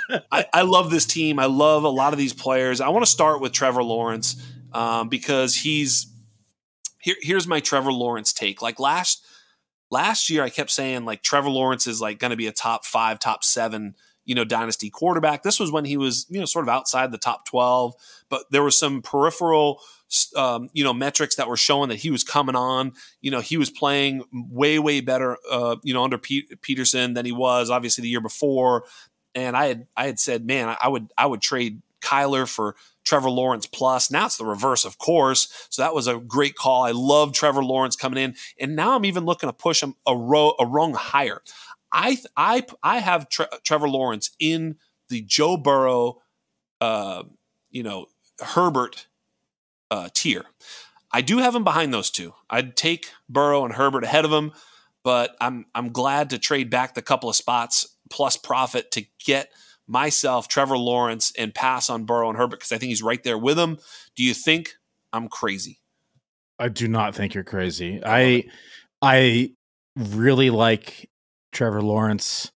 much. 0.09 0.23
I, 0.31 0.45
I, 0.51 0.61
love 0.63 0.89
this 0.89 1.05
team. 1.05 1.37
I 1.37 1.45
love 1.45 1.83
a 1.83 1.89
lot 1.89 2.13
of 2.13 2.17
these 2.17 2.33
players. 2.33 2.81
I 2.81 2.89
want 2.89 3.05
to 3.05 3.11
start 3.11 3.41
with 3.41 3.51
Trevor 3.51 3.83
Lawrence 3.83 4.41
um, 4.73 5.09
because 5.09 5.53
he's 5.53 6.07
here. 6.99 7.15
Here's 7.21 7.45
my 7.45 7.59
Trevor 7.59 7.91
Lawrence 7.91 8.33
take. 8.33 8.61
Like 8.61 8.79
last 8.79 9.23
last 9.91 10.29
year 10.29 10.43
I 10.43 10.49
kept 10.49 10.71
saying 10.71 11.05
like 11.05 11.21
Trevor 11.21 11.49
Lawrence 11.49 11.87
is 11.87 12.01
like 12.01 12.19
going 12.19 12.31
to 12.31 12.37
be 12.37 12.47
a 12.47 12.51
top 12.51 12.85
five, 12.85 13.19
top 13.19 13.43
seven, 13.43 13.95
you 14.25 14.35
know, 14.35 14.43
dynasty 14.43 14.89
quarterback. 14.89 15.43
This 15.43 15.59
was 15.59 15.71
when 15.71 15.85
he 15.85 15.97
was, 15.97 16.25
you 16.29 16.39
know, 16.39 16.45
sort 16.45 16.65
of 16.65 16.69
outside 16.69 17.11
the 17.11 17.17
top 17.17 17.45
12, 17.47 17.95
but 18.29 18.43
there 18.51 18.63
was 18.63 18.77
some 18.77 19.01
peripheral, 19.01 19.81
um, 20.35 20.69
you 20.73 20.83
know, 20.83 20.93
metrics 20.93 21.35
that 21.35 21.47
were 21.47 21.57
showing 21.57 21.89
that 21.89 21.95
he 21.95 22.11
was 22.11 22.23
coming 22.23 22.55
on. 22.55 22.93
You 23.21 23.31
know, 23.31 23.39
he 23.39 23.57
was 23.57 23.69
playing 23.69 24.23
way, 24.31 24.77
way 24.77 25.01
better, 25.01 25.37
uh, 25.49 25.77
you 25.83 25.93
know, 25.93 26.03
under 26.03 26.17
Pete- 26.17 26.61
Pederson 26.61 27.15
than 27.15 27.25
he 27.25 27.31
was 27.31 27.69
obviously 27.69 28.03
the 28.03 28.09
year 28.09 28.21
before. 28.21 28.85
And 29.33 29.57
I 29.57 29.67
had, 29.67 29.87
I 29.95 30.05
had 30.05 30.19
said, 30.19 30.45
man, 30.45 30.75
I 30.81 30.87
would, 30.87 31.11
I 31.17 31.25
would 31.25 31.41
trade 31.41 31.81
Kyler 32.01 32.47
for 32.47 32.75
Trevor 33.09 33.31
Lawrence 33.31 33.65
plus. 33.65 34.11
Now 34.11 34.27
it's 34.27 34.37
the 34.37 34.45
reverse, 34.45 34.85
of 34.85 34.99
course. 34.99 35.67
So 35.69 35.81
that 35.81 35.95
was 35.95 36.05
a 36.05 36.19
great 36.19 36.53
call. 36.53 36.83
I 36.83 36.91
love 36.91 37.33
Trevor 37.33 37.63
Lawrence 37.63 37.95
coming 37.95 38.23
in, 38.23 38.35
and 38.59 38.75
now 38.75 38.95
I'm 38.95 39.03
even 39.03 39.25
looking 39.25 39.49
to 39.49 39.53
push 39.53 39.81
him 39.81 39.95
a 40.05 40.15
row 40.15 40.53
a 40.59 40.65
rung 40.65 40.93
higher. 40.93 41.41
I 41.91 42.19
I 42.37 42.65
I 42.83 42.99
have 42.99 43.27
Tre- 43.27 43.47
Trevor 43.63 43.89
Lawrence 43.89 44.29
in 44.39 44.75
the 45.09 45.21
Joe 45.21 45.57
Burrow, 45.57 46.21
uh, 46.79 47.23
you 47.71 47.81
know 47.81 48.05
Herbert 48.39 49.07
uh, 49.89 50.09
tier. 50.13 50.45
I 51.11 51.21
do 51.21 51.39
have 51.39 51.55
him 51.55 51.63
behind 51.63 51.91
those 51.91 52.11
two. 52.11 52.35
I'd 52.47 52.77
take 52.77 53.11
Burrow 53.27 53.65
and 53.65 53.73
Herbert 53.73 54.03
ahead 54.03 54.23
of 54.23 54.31
him, 54.31 54.51
but 55.03 55.35
I'm 55.41 55.65
I'm 55.73 55.91
glad 55.91 56.29
to 56.29 56.37
trade 56.37 56.69
back 56.69 56.93
the 56.93 57.01
couple 57.01 57.27
of 57.27 57.35
spots 57.35 57.95
plus 58.11 58.37
profit 58.37 58.91
to 58.91 59.05
get 59.25 59.49
myself, 59.89 60.47
Trevor 60.47 60.77
Lawrence, 60.77 61.33
and 61.37 61.53
pass 61.53 61.89
on 61.89 62.05
Burrow 62.05 62.29
and 62.29 62.37
Herbert 62.37 62.59
because 62.59 62.71
I 62.71 62.77
think 62.77 62.89
he's 62.89 63.03
right 63.03 63.23
there 63.23 63.37
with 63.37 63.57
him. 63.59 63.77
Do 64.15 64.23
you 64.23 64.33
think 64.33 64.75
I'm 65.11 65.27
crazy? 65.27 65.79
I 66.59 66.69
do 66.69 66.87
not 66.87 67.15
think 67.15 67.33
you're 67.33 67.43
crazy. 67.43 68.01
I 68.05 68.45
I 69.01 69.51
really 69.95 70.49
like 70.49 71.09
Trevor 71.51 71.81
Lawrence. 71.81 72.51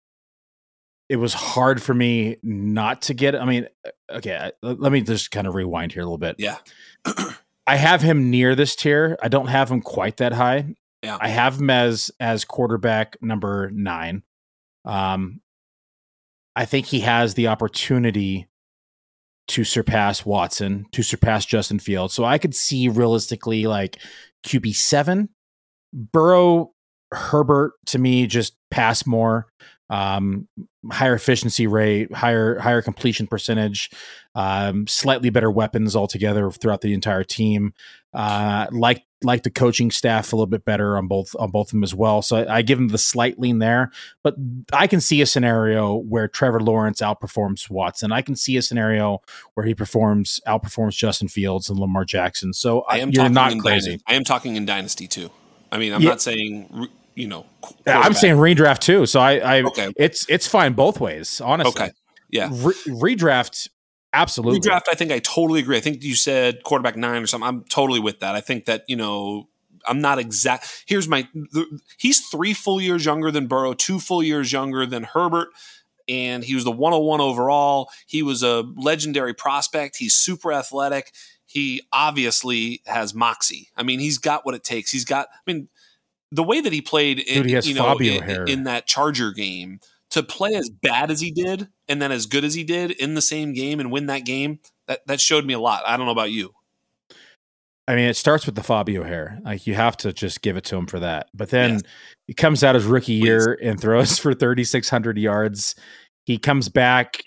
It 1.09 1.15
was 1.17 1.33
hard 1.33 1.81
for 1.81 1.93
me 1.93 2.37
not 2.43 3.03
to 3.03 3.13
get. 3.13 3.35
I 3.35 3.45
mean, 3.45 3.67
uh, 3.85 4.17
okay, 4.17 4.51
let 4.61 4.91
me 4.91 5.01
just 5.01 5.31
kind 5.31 5.47
of 5.47 5.55
rewind 5.55 5.91
here 5.91 6.01
a 6.01 6.05
little 6.05 6.17
bit. 6.17 6.35
Yeah. 6.39 6.57
I 7.67 7.77
have 7.77 8.01
him 8.01 8.29
near 8.29 8.55
this 8.55 8.75
tier. 8.75 9.17
I 9.21 9.29
don't 9.29 9.47
have 9.47 9.71
him 9.71 9.81
quite 9.81 10.17
that 10.17 10.33
high. 10.33 10.75
Yeah. 11.01 11.17
I 11.19 11.29
have 11.29 11.59
him 11.59 11.69
as 11.69 12.11
as 12.19 12.45
quarterback 12.45 13.17
number 13.21 13.69
nine. 13.71 14.23
Um, 14.85 15.41
I 16.55 16.65
think 16.65 16.85
he 16.87 16.99
has 17.01 17.33
the 17.33 17.47
opportunity 17.47 18.47
to 19.49 19.63
surpass 19.63 20.25
Watson, 20.25 20.85
to 20.91 21.03
surpass 21.03 21.45
Justin 21.45 21.79
Fields. 21.79 22.13
So 22.13 22.23
I 22.23 22.37
could 22.37 22.55
see 22.55 22.87
realistically 22.89 23.67
like 23.67 23.97
QB 24.45 24.75
seven, 24.75 25.29
Burrow, 25.93 26.71
Herbert 27.11 27.73
to 27.87 27.99
me 27.99 28.25
just 28.27 28.55
pass 28.71 29.05
more. 29.05 29.47
um, 29.89 30.47
higher 30.91 31.13
efficiency 31.13 31.67
rate, 31.67 32.11
higher 32.13 32.57
higher 32.59 32.81
completion 32.81 33.27
percentage, 33.27 33.91
um, 34.35 34.87
slightly 34.87 35.29
better 35.29 35.51
weapons 35.51 35.95
altogether 35.95 36.49
throughout 36.51 36.81
the 36.81 36.93
entire 36.93 37.23
team. 37.23 37.73
Uh, 38.13 38.67
like 38.71 39.03
like 39.23 39.43
the 39.43 39.49
coaching 39.49 39.91
staff 39.91 40.31
a 40.31 40.35
little 40.35 40.47
bit 40.47 40.65
better 40.65 40.97
on 40.97 41.07
both 41.07 41.35
on 41.39 41.51
both 41.51 41.67
of 41.67 41.71
them 41.71 41.83
as 41.83 41.93
well. 41.93 42.21
So 42.21 42.37
I, 42.37 42.57
I, 42.57 42.61
give 42.61 42.79
him 42.79 42.89
the 42.89 42.97
slight 42.97 43.39
lean 43.39 43.59
there, 43.59 43.91
but 44.23 44.35
I 44.71 44.87
can 44.87 45.01
see 45.01 45.21
a 45.21 45.25
scenario 45.25 45.95
where 45.95 46.27
Trevor 46.27 46.59
Lawrence 46.59 47.01
outperforms 47.01 47.69
Watson. 47.69 48.11
I 48.11 48.21
can 48.21 48.35
see 48.35 48.57
a 48.57 48.61
scenario 48.61 49.21
where 49.53 49.65
he 49.65 49.73
performs 49.73 50.39
outperforms 50.47 50.95
Justin 50.95 51.27
Fields 51.27 51.69
and 51.69 51.79
Lamar 51.79 52.05
Jackson. 52.05 52.53
So 52.53 52.81
I 52.81 52.99
am 52.99 53.11
you're 53.11 53.29
not 53.29 53.51
crazy. 53.59 53.91
Dynasty. 53.91 54.03
I 54.07 54.15
am 54.15 54.23
talking 54.23 54.55
in 54.55 54.65
dynasty 54.65 55.07
too. 55.07 55.29
I 55.71 55.77
mean, 55.77 55.93
I'm 55.93 56.01
yeah. 56.01 56.09
not 56.09 56.21
saying 56.21 56.87
you 57.15 57.27
know. 57.27 57.45
Uh, 57.63 57.91
I'm 57.91 58.13
saying 58.13 58.35
redraft 58.35 58.79
too. 58.79 59.05
So 59.05 59.19
I, 59.19 59.37
I 59.37 59.61
okay. 59.63 59.91
it's 59.97 60.29
it's 60.29 60.47
fine 60.47 60.73
both 60.73 60.99
ways. 60.99 61.41
Honestly, 61.41 61.69
okay, 61.69 61.91
yeah. 62.29 62.49
Re- 62.51 62.73
redraft 62.87 63.69
Absolutely. 64.13 64.59
Redraft, 64.59 64.83
I 64.91 64.95
think 64.95 65.11
I 65.11 65.19
totally 65.19 65.59
agree. 65.59 65.75
I 65.75 65.79
think 65.79 66.03
you 66.03 66.15
said 66.15 66.63
quarterback 66.63 66.95
nine 66.95 67.21
or 67.21 67.27
something. 67.27 67.47
I'm 67.47 67.63
totally 67.63 67.99
with 67.99 68.19
that. 68.19 68.35
I 68.35 68.41
think 68.41 68.65
that, 68.65 68.83
you 68.87 68.95
know, 68.95 69.49
I'm 69.87 70.01
not 70.01 70.19
exact. 70.19 70.83
Here's 70.85 71.07
my 71.07 71.27
the, 71.33 71.79
he's 71.97 72.27
three 72.27 72.53
full 72.53 72.79
years 72.79 73.05
younger 73.05 73.31
than 73.31 73.47
Burrow, 73.47 73.73
two 73.73 73.99
full 73.99 74.23
years 74.23 74.51
younger 74.51 74.85
than 74.85 75.03
Herbert, 75.03 75.49
and 76.07 76.43
he 76.43 76.55
was 76.55 76.63
the 76.63 76.71
101 76.71 77.21
overall. 77.21 77.89
He 78.07 78.23
was 78.23 78.43
a 78.43 78.63
legendary 78.75 79.33
prospect. 79.33 79.97
He's 79.97 80.13
super 80.13 80.53
athletic. 80.53 81.11
He 81.45 81.81
obviously 81.91 82.81
has 82.85 83.13
moxie. 83.13 83.69
I 83.75 83.83
mean, 83.83 83.99
he's 83.99 84.17
got 84.17 84.45
what 84.45 84.55
it 84.55 84.63
takes. 84.63 84.91
He's 84.91 85.05
got, 85.05 85.27
I 85.31 85.51
mean, 85.51 85.69
the 86.31 86.43
way 86.43 86.61
that 86.61 86.73
he 86.73 86.81
played 86.81 87.19
in, 87.19 87.43
Dude, 87.43 87.63
he 87.63 87.69
you 87.69 87.75
know, 87.75 87.95
in, 87.97 88.47
in 88.47 88.63
that 88.63 88.87
Charger 88.87 89.31
game 89.31 89.79
to 90.11 90.23
play 90.23 90.55
as 90.55 90.69
bad 90.69 91.11
as 91.11 91.19
he 91.19 91.31
did 91.31 91.67
and 91.87 92.01
then 92.01 92.11
as 92.11 92.25
good 92.25 92.43
as 92.43 92.53
he 92.53 92.63
did 92.63 92.91
in 92.91 93.13
the 93.13 93.21
same 93.21 93.53
game 93.53 93.79
and 93.79 93.91
win 93.91 94.07
that 94.07 94.25
game, 94.25 94.59
that 94.87 95.05
that 95.07 95.21
showed 95.21 95.45
me 95.45 95.53
a 95.53 95.59
lot. 95.59 95.83
I 95.85 95.97
don't 95.97 96.05
know 96.05 96.11
about 96.11 96.31
you. 96.31 96.53
I 97.87 97.95
mean, 97.95 98.05
it 98.05 98.15
starts 98.15 98.45
with 98.45 98.55
the 98.55 98.63
Fabio 98.63 99.03
hair. 99.03 99.39
Like 99.43 99.67
you 99.67 99.75
have 99.75 99.97
to 99.97 100.13
just 100.13 100.41
give 100.41 100.55
it 100.55 100.63
to 100.65 100.77
him 100.77 100.87
for 100.87 100.99
that. 100.99 101.27
But 101.33 101.49
then 101.49 101.73
yes. 101.73 101.81
he 102.27 102.33
comes 102.33 102.63
out 102.63 102.75
his 102.75 102.85
rookie 102.85 103.19
Please. 103.19 103.25
year 103.25 103.59
and 103.61 103.79
throws 103.79 104.17
for 104.19 104.33
3,600 104.33 105.17
yards. 105.17 105.75
He 106.25 106.37
comes 106.37 106.69
back 106.69 107.21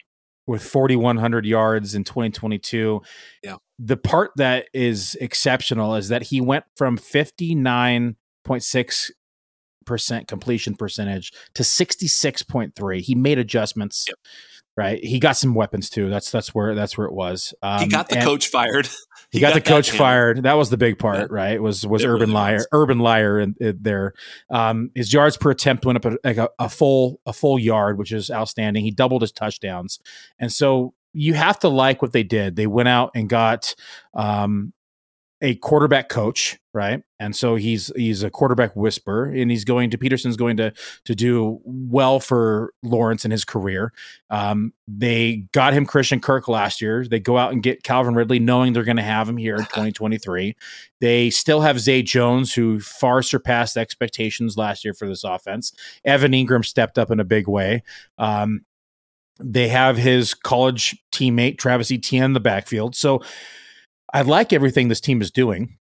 with 0.46 0.62
4,100 0.62 1.44
yards 1.44 1.94
in 1.94 2.04
2022. 2.04 3.02
Yeah. 3.42 3.56
The 3.78 3.98
part 3.98 4.30
that 4.36 4.68
is 4.72 5.14
exceptional 5.20 5.96
is 5.96 6.08
that 6.08 6.22
he 6.22 6.40
went 6.40 6.64
from 6.76 6.96
59.6 6.96 9.10
percent 9.86 10.28
completion 10.28 10.74
percentage 10.74 11.32
to 11.54 11.62
66.3 11.62 13.00
he 13.00 13.14
made 13.14 13.38
adjustments 13.38 14.06
yep. 14.08 14.18
right? 14.76 15.02
He 15.02 15.18
got 15.18 15.36
some 15.36 15.54
weapons 15.54 15.88
too. 15.88 16.10
That's 16.10 16.30
that's 16.30 16.54
where 16.54 16.74
that's 16.74 16.98
where 16.98 17.06
it 17.06 17.12
was. 17.12 17.54
Um, 17.62 17.80
he 17.80 17.88
got 17.88 18.08
the 18.08 18.16
coach 18.16 18.48
fired. 18.48 18.86
He, 18.86 18.92
he 19.38 19.40
got, 19.40 19.54
got, 19.54 19.64
the 19.64 19.70
coach 19.70 19.90
fired. 19.90 20.42
That 20.42 20.54
was 20.54 20.70
the 20.70 20.76
big 20.76 20.98
part 20.98 21.18
yeah. 21.18 21.26
right? 21.30 21.62
Was 21.62 21.86
was 21.86 22.04
it 22.04 22.08
urban 22.08 22.28
really 22.28 22.32
liar 22.32 22.54
was. 22.56 22.68
Urban 22.72 22.98
Meyer 22.98 23.40
in, 23.40 23.54
in 23.60 23.78
there. 23.80 24.12
Um, 24.50 24.90
his 24.94 25.12
yards 25.12 25.36
per 25.36 25.50
attempt 25.50 25.86
went 25.86 26.04
up 26.04 26.12
a, 26.12 26.18
like 26.22 26.36
a, 26.36 26.50
a 26.58 26.68
full 26.68 27.20
a 27.24 27.32
full 27.32 27.58
yard 27.58 27.98
which 27.98 28.12
is 28.12 28.30
outstanding. 28.30 28.84
He 28.84 28.90
doubled 28.90 29.22
his 29.22 29.32
touchdowns. 29.32 29.98
And 30.38 30.52
so 30.52 30.94
you 31.12 31.32
have 31.32 31.58
to 31.60 31.68
like 31.68 32.02
what 32.02 32.12
they 32.12 32.22
did. 32.22 32.56
They 32.56 32.66
went 32.66 32.88
out 32.88 33.10
and 33.14 33.26
got 33.26 33.74
um, 34.12 34.74
a 35.42 35.54
quarterback 35.56 36.08
coach, 36.08 36.58
right? 36.72 37.02
And 37.20 37.36
so 37.36 37.56
he's 37.56 37.92
he's 37.94 38.22
a 38.22 38.30
quarterback 38.30 38.74
whisperer, 38.74 39.26
and 39.26 39.50
he's 39.50 39.64
going 39.64 39.90
to 39.90 39.98
Pederson's 39.98 40.36
going 40.36 40.56
to 40.56 40.72
to 41.04 41.14
do 41.14 41.60
well 41.64 42.20
for 42.20 42.72
Lawrence 42.82 43.24
in 43.24 43.30
his 43.30 43.44
career. 43.44 43.92
Um, 44.30 44.72
they 44.88 45.46
got 45.52 45.74
him 45.74 45.84
Christian 45.84 46.20
Kirk 46.20 46.48
last 46.48 46.80
year. 46.80 47.06
They 47.06 47.20
go 47.20 47.36
out 47.36 47.52
and 47.52 47.62
get 47.62 47.82
Calvin 47.82 48.14
Ridley, 48.14 48.38
knowing 48.38 48.72
they're 48.72 48.82
going 48.82 48.96
to 48.96 49.02
have 49.02 49.28
him 49.28 49.36
here 49.36 49.56
in 49.56 49.62
2023. 49.64 50.56
They 51.00 51.28
still 51.30 51.60
have 51.60 51.80
Zay 51.80 52.02
Jones, 52.02 52.54
who 52.54 52.80
far 52.80 53.22
surpassed 53.22 53.76
expectations 53.76 54.56
last 54.56 54.84
year 54.84 54.94
for 54.94 55.06
this 55.06 55.24
offense. 55.24 55.72
Evan 56.04 56.32
Engram 56.32 56.64
stepped 56.64 56.98
up 56.98 57.10
in 57.10 57.20
a 57.20 57.24
big 57.24 57.46
way. 57.46 57.82
Um, 58.16 58.64
they 59.38 59.68
have 59.68 59.98
his 59.98 60.32
college 60.32 60.96
teammate 61.12 61.58
Travis 61.58 61.92
Etienne 61.92 62.24
in 62.24 62.32
the 62.32 62.40
backfield. 62.40 62.96
So 62.96 63.22
I 64.12 64.22
like 64.22 64.52
everything 64.52 64.88
this 64.88 65.00
team 65.00 65.20
is 65.20 65.30
doing. 65.30 65.78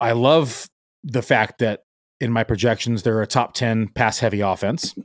I 0.00 0.12
love 0.12 0.68
the 1.02 1.22
fact 1.22 1.58
that 1.58 1.84
in 2.20 2.32
my 2.32 2.44
projections 2.44 3.02
they're 3.02 3.22
a 3.22 3.26
top 3.26 3.54
10 3.54 3.88
pass 3.88 4.18
heavy 4.18 4.40
offense. 4.40 4.94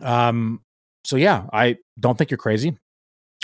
Um, 0.00 0.60
so 1.02 1.16
yeah, 1.16 1.46
I 1.52 1.78
don't 1.98 2.16
think 2.16 2.30
you're 2.30 2.38
crazy. 2.38 2.76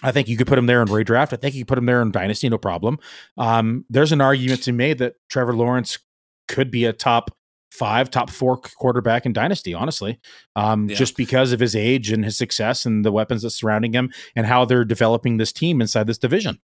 I 0.05 0.13
think 0.13 0.29
you 0.29 0.37
could 0.37 0.47
put 0.47 0.57
him 0.57 0.67
there 0.67 0.83
in 0.83 0.87
redraft. 0.89 1.33
I 1.33 1.37
think 1.37 1.55
you 1.55 1.63
could 1.63 1.69
put 1.69 1.79
him 1.79 1.87
there 1.87 2.03
in 2.03 2.13
dynasty, 2.13 2.49
no 2.49 2.59
problem. 2.59 2.99
Um, 3.37 3.85
there's 3.89 4.13
an 4.13 4.21
argument 4.21 4.63
to 4.63 4.73
be 4.73 4.77
made 4.77 4.99
that 4.99 5.15
Trevor 5.29 5.55
Lawrence 5.55 5.99
could 6.47 6.71
be 6.71 6.85
a 6.85 6.93
top 6.93 7.31
five, 7.73 8.11
top 8.11 8.31
four 8.31 8.57
quarterback 8.57 9.27
in 9.27 9.33
dynasty, 9.33 9.75
honestly, 9.75 10.21
um, 10.55 10.89
yeah. 10.89 10.95
just 10.95 11.17
because 11.17 11.53
of 11.53 11.59
his 11.59 11.75
age 11.75 12.13
and 12.13 12.25
his 12.25 12.37
success 12.37 12.87
and 12.87 13.05
the 13.05 13.11
weapons 13.11 13.43
that 13.43 13.51
surrounding 13.51 13.93
him 13.93 14.13
and 14.37 14.47
how 14.47 14.65
they're 14.65 14.85
developing 14.85 15.39
this 15.39 15.53
team 15.53 15.81
inside 15.81 16.07
this 16.07 16.19
division. 16.19 16.61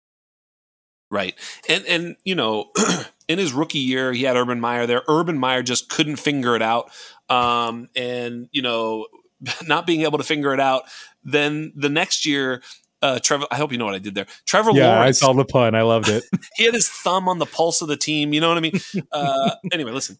Right. 1.16 1.34
And 1.70 1.86
and 1.86 2.16
you 2.26 2.36
know, 2.36 2.72
in 3.30 3.40
his 3.40 3.54
rookie 3.54 3.80
year, 3.80 4.12
he 4.12 4.24
had 4.24 4.36
Urban 4.36 4.60
Meyer 4.60 4.86
there. 4.86 5.04
Urban 5.08 5.38
Meyer 5.38 5.64
just 5.64 5.90
couldn't 5.90 6.18
figure 6.18 6.56
it 6.56 6.62
out. 6.62 6.92
Um, 7.30 7.88
and 7.96 8.50
you 8.52 8.62
know, 8.62 9.08
not 9.68 9.88
being 9.88 10.02
able 10.02 10.18
to 10.18 10.26
figure 10.26 10.54
it 10.54 10.60
out, 10.60 10.84
then 11.24 11.72
the 11.76 11.90
next 11.90 12.26
year 12.26 12.62
uh, 13.02 13.20
Trevor, 13.20 13.46
I 13.52 13.58
hope 13.58 13.72
you 13.72 13.78
know 13.78 13.86
what 13.86 13.94
I 13.94 14.00
did 14.00 14.16
there. 14.16 14.26
Trevor 14.46 14.72
yeah, 14.72 14.96
Lawrence. 14.96 15.22
I 15.22 15.26
saw 15.26 15.34
the 15.34 15.46
pun. 15.46 15.76
I 15.76 15.84
loved 15.84 16.10
it. 16.10 16.24
he 16.56 16.66
had 16.66 16.74
his 16.74 16.90
thumb 16.90 17.30
on 17.30 17.38
the 17.38 17.46
pulse 17.46 17.82
of 17.82 17.88
the 17.88 17.98
team. 17.98 18.34
You 18.34 18.42
know 18.42 18.50
what 18.50 18.58
I 18.58 18.62
mean? 18.62 18.80
Uh, 19.12 19.52
anyway, 19.72 19.92
listen. 19.92 20.18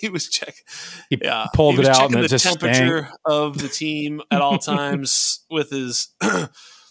he 0.00 0.08
was 0.08 0.28
checking. 0.28 0.64
He 1.10 1.18
yeah, 1.22 1.46
pulled 1.54 1.76
he 1.76 1.82
it 1.82 1.86
out 1.86 2.12
and 2.12 2.24
the 2.24 2.38
temperature 2.38 3.00
stank. 3.02 3.14
of 3.26 3.58
the 3.58 3.68
team 3.68 4.22
at 4.30 4.40
all 4.40 4.58
times 4.58 5.44
with 5.50 5.70
his 5.70 6.08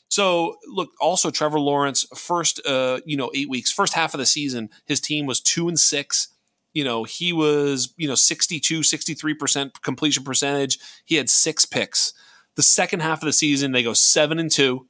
so 0.09 0.55
look, 0.67 0.91
also 1.01 1.29
Trevor 1.29 1.59
Lawrence, 1.59 2.05
first 2.15 2.65
uh, 2.65 2.99
you 3.05 3.17
know, 3.17 3.29
eight 3.33 3.49
weeks, 3.49 3.71
first 3.71 3.93
half 3.93 4.13
of 4.13 4.19
the 4.19 4.25
season, 4.25 4.69
his 4.85 5.01
team 5.01 5.25
was 5.25 5.41
two 5.41 5.67
and 5.67 5.79
six. 5.79 6.29
You 6.73 6.83
know, 6.83 7.03
he 7.03 7.33
was, 7.33 7.93
you 7.97 8.07
know, 8.07 8.15
62, 8.15 8.81
63% 8.81 9.81
completion 9.81 10.23
percentage. 10.23 10.79
He 11.05 11.15
had 11.15 11.29
six 11.29 11.65
picks. 11.65 12.13
The 12.55 12.63
second 12.63 13.01
half 13.01 13.21
of 13.21 13.25
the 13.25 13.33
season, 13.33 13.71
they 13.71 13.83
go 13.83 13.93
seven 13.93 14.39
and 14.39 14.51
two. 14.51 14.87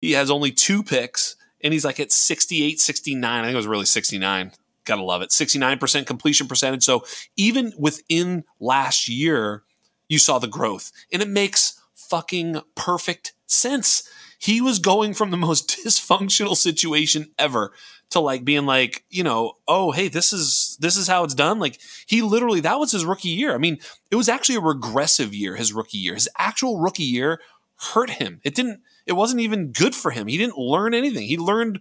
He 0.00 0.12
has 0.12 0.30
only 0.30 0.50
two 0.50 0.82
picks, 0.82 1.36
and 1.62 1.72
he's 1.72 1.84
like 1.84 2.00
at 2.00 2.12
68, 2.12 2.80
69. 2.80 3.40
I 3.40 3.42
think 3.44 3.54
it 3.54 3.56
was 3.56 3.66
really 3.66 3.86
69. 3.86 4.52
Gotta 4.84 5.02
love 5.02 5.22
it. 5.22 5.30
69% 5.30 6.06
completion 6.06 6.46
percentage. 6.46 6.84
So 6.84 7.04
even 7.36 7.72
within 7.78 8.44
last 8.60 9.08
year, 9.08 9.62
you 10.08 10.18
saw 10.18 10.38
the 10.38 10.46
growth. 10.46 10.92
And 11.10 11.22
it 11.22 11.28
makes 11.28 11.80
fucking 11.94 12.60
perfect 12.74 13.32
sense 13.46 14.08
he 14.38 14.60
was 14.60 14.78
going 14.78 15.14
from 15.14 15.30
the 15.30 15.36
most 15.36 15.68
dysfunctional 15.84 16.56
situation 16.56 17.30
ever 17.38 17.72
to 18.10 18.20
like 18.20 18.44
being 18.44 18.66
like, 18.66 19.04
you 19.10 19.24
know, 19.24 19.54
oh, 19.66 19.90
hey, 19.90 20.08
this 20.08 20.32
is 20.32 20.76
this 20.80 20.96
is 20.96 21.08
how 21.08 21.24
it's 21.24 21.34
done. 21.34 21.58
Like 21.58 21.80
he 22.06 22.22
literally 22.22 22.60
that 22.60 22.78
was 22.78 22.92
his 22.92 23.04
rookie 23.04 23.28
year. 23.30 23.54
I 23.54 23.58
mean, 23.58 23.78
it 24.10 24.16
was 24.16 24.28
actually 24.28 24.56
a 24.56 24.60
regressive 24.60 25.34
year 25.34 25.56
his 25.56 25.72
rookie 25.72 25.98
year. 25.98 26.14
His 26.14 26.28
actual 26.38 26.78
rookie 26.78 27.02
year 27.02 27.40
hurt 27.76 28.10
him. 28.10 28.40
It 28.44 28.54
didn't 28.54 28.80
it 29.06 29.14
wasn't 29.14 29.40
even 29.40 29.72
good 29.72 29.94
for 29.94 30.10
him. 30.10 30.28
He 30.28 30.38
didn't 30.38 30.58
learn 30.58 30.94
anything. 30.94 31.26
He 31.26 31.36
learned 31.36 31.80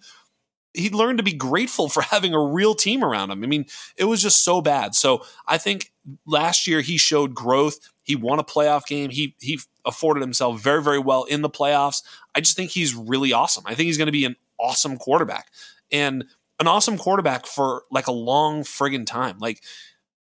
he 0.73 0.89
learned 0.89 1.19
to 1.19 1.23
be 1.23 1.33
grateful 1.33 1.89
for 1.89 2.01
having 2.01 2.33
a 2.33 2.41
real 2.41 2.75
team 2.75 3.03
around 3.03 3.31
him. 3.31 3.43
I 3.43 3.47
mean, 3.47 3.65
it 3.97 4.05
was 4.05 4.21
just 4.21 4.43
so 4.43 4.61
bad. 4.61 4.95
So 4.95 5.23
I 5.47 5.57
think 5.57 5.91
last 6.25 6.67
year 6.67 6.81
he 6.81 6.97
showed 6.97 7.33
growth. 7.33 7.79
He 8.03 8.15
won 8.15 8.39
a 8.39 8.43
playoff 8.43 8.85
game. 8.85 9.09
He 9.09 9.35
he 9.39 9.59
afforded 9.85 10.21
himself 10.21 10.61
very 10.61 10.81
very 10.81 10.99
well 10.99 11.23
in 11.23 11.41
the 11.41 11.49
playoffs. 11.49 12.03
I 12.35 12.41
just 12.41 12.55
think 12.55 12.71
he's 12.71 12.95
really 12.95 13.33
awesome. 13.33 13.63
I 13.65 13.75
think 13.75 13.87
he's 13.87 13.97
going 13.97 14.07
to 14.07 14.11
be 14.11 14.25
an 14.25 14.35
awesome 14.59 14.97
quarterback 14.97 15.47
and 15.91 16.25
an 16.59 16.67
awesome 16.67 16.97
quarterback 16.97 17.45
for 17.45 17.83
like 17.91 18.07
a 18.07 18.11
long 18.11 18.63
friggin' 18.63 19.05
time. 19.05 19.37
Like 19.39 19.63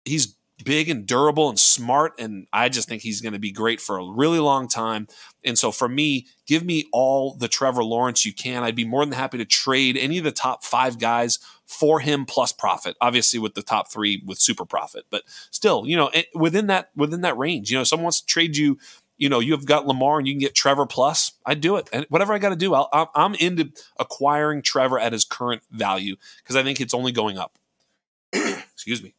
he's 0.05 0.36
big 0.65 0.89
and 0.89 1.07
durable 1.07 1.49
and 1.49 1.59
smart. 1.59 2.13
And 2.19 2.47
I 2.53 2.69
just 2.69 2.89
think 2.89 3.03
he's 3.03 3.21
going 3.21 3.33
to 3.33 3.39
be 3.39 3.53
great 3.53 3.81
for 3.81 3.99
a 3.99 4.05
really 4.05 4.39
long 4.39 4.69
time. 4.69 5.09
And 5.45 5.59
so 5.59 5.73
for 5.73 5.89
me, 5.89 6.27
give 6.47 6.65
me 6.65 6.87
all 6.93 7.35
the 7.35 7.49
Trevor 7.49 7.85
Lawrence 7.85 8.27
you 8.27 8.33
can. 8.33 8.63
I'd 8.63 8.77
be 8.77 8.85
more 8.85 9.05
than 9.05 9.15
happy 9.15 9.39
to 9.39 9.45
trade 9.45 9.97
any 9.97 10.19
of 10.19 10.25
the 10.25 10.33
top 10.33 10.65
five 10.65 10.99
guys 10.99 11.39
for 11.67 12.01
him 12.01 12.27
plus 12.27 12.53
profit. 12.53 12.97
Obviously, 13.01 13.39
with 13.39 13.55
the 13.55 13.63
top 13.63 13.91
three 13.91 14.23
with 14.27 14.39
super 14.39 14.65
profit, 14.65 15.07
but 15.11 15.23
still, 15.51 15.87
you 15.87 15.97
know, 15.97 16.09
eh, 16.09 16.25
within 16.35 16.67
that 16.67 16.91
within 16.97 17.21
that 17.21 17.39
range, 17.39 17.71
you 17.71 17.79
know, 17.79 17.85
someone 17.85 18.05
wants 18.05 18.21
to 18.21 18.27
trade 18.27 18.57
you. 18.57 18.79
You 19.17 19.29
know, 19.29 19.39
you've 19.39 19.67
got 19.67 19.87
Lamar 19.87 20.19
and 20.19 20.27
you 20.27 20.33
can 20.33 20.41
get 20.41 20.55
Trevor 20.55 20.87
plus. 20.87 21.33
I'd 21.45 21.61
do 21.61 21.77
it, 21.77 21.89
and 21.93 22.07
whatever 22.09 22.33
I 22.33 22.39
got 22.39 22.49
to 22.51 22.57
do, 22.57 22.75
i 22.75 23.07
I'm 23.15 23.35
into 23.35 23.71
acquiring 23.99 24.63
Trevor 24.63 24.99
at 24.99 25.13
his 25.13 25.27
current 25.27 25.63
value 25.71 26.17
because 26.43 26.57
I 26.57 26.63
think 26.63 26.81
it's 26.81 26.95
only 26.95 27.13
going 27.13 27.37
up. 27.37 27.59
Excuse 28.33 29.03
me. 29.03 29.15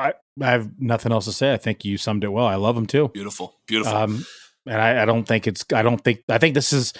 I, 0.00 0.14
I 0.40 0.50
have 0.50 0.70
nothing 0.78 1.12
else 1.12 1.26
to 1.26 1.32
say. 1.32 1.52
I 1.52 1.56
think 1.56 1.84
you 1.84 1.98
summed 1.98 2.24
it 2.24 2.28
well. 2.28 2.46
I 2.46 2.56
love 2.56 2.74
them 2.74 2.86
too. 2.86 3.08
Beautiful, 3.08 3.56
beautiful. 3.66 3.94
Um, 3.94 4.26
and 4.66 4.80
I, 4.80 5.02
I 5.02 5.04
don't 5.04 5.24
think 5.24 5.46
it's. 5.46 5.64
I 5.72 5.82
don't 5.82 6.02
think. 6.02 6.22
I 6.28 6.38
think 6.38 6.54
this 6.54 6.72
is. 6.72 6.92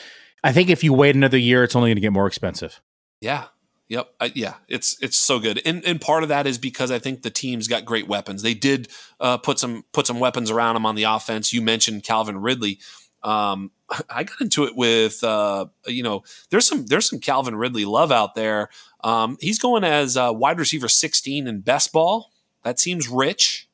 I 0.43 0.53
think 0.53 0.71
if 0.71 0.83
you 0.83 0.93
wait 0.93 1.15
another 1.15 1.39
year, 1.39 1.65
it's 1.65 1.77
only 1.77 1.89
going 1.91 1.97
to 1.97 2.01
get 2.01 2.13
more 2.13 2.27
expensive. 2.27 2.81
Yeah, 3.21 3.45
Yep. 3.91 4.09
Uh, 4.21 4.29
yeah, 4.37 4.55
it's 4.69 4.97
it's 5.03 5.21
so 5.21 5.41
good, 5.41 5.61
and 5.67 5.85
and 5.85 6.01
part 6.01 6.23
of 6.23 6.29
that 6.29 6.47
is 6.47 6.59
because 6.59 6.93
I 6.93 7.01
think 7.01 7.23
the 7.23 7.31
team's 7.31 7.67
got 7.67 7.85
great 7.85 8.07
weapons. 8.07 8.41
They 8.41 8.55
did 8.55 8.87
uh, 9.19 9.37
put 9.39 9.59
some 9.59 9.85
put 9.93 10.07
some 10.07 10.21
weapons 10.21 10.49
around 10.49 10.75
them 10.75 10.87
on 10.87 10.95
the 10.95 11.03
offense. 11.03 11.53
You 11.53 11.61
mentioned 11.61 12.05
Calvin 12.05 12.41
Ridley. 12.41 12.79
Um, 13.25 13.73
I 14.09 14.23
got 14.23 14.41
into 14.41 14.63
it 14.63 14.77
with 14.77 15.25
uh, 15.25 15.67
you 15.89 16.05
know 16.05 16.23
there's 16.51 16.69
some 16.69 16.87
there's 16.87 17.11
some 17.11 17.19
Calvin 17.19 17.57
Ridley 17.57 17.85
love 17.85 18.13
out 18.13 18.37
there. 18.37 18.69
Um, 19.03 19.39
he's 19.41 19.59
going 19.59 19.83
as 19.83 20.17
wide 20.17 20.61
receiver 20.61 20.87
16 20.87 21.49
in 21.49 21.61
best 21.61 21.93
ball. 21.93 22.31
That 22.63 22.79
seems 22.79 23.09
rich. 23.09 23.69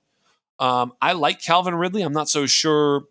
Um, 0.59 0.93
I 1.03 1.13
like 1.13 1.43
Calvin 1.43 1.75
Ridley. 1.75 2.03
I'm 2.03 2.15
not 2.15 2.29
so 2.29 2.47
sure 2.47 3.05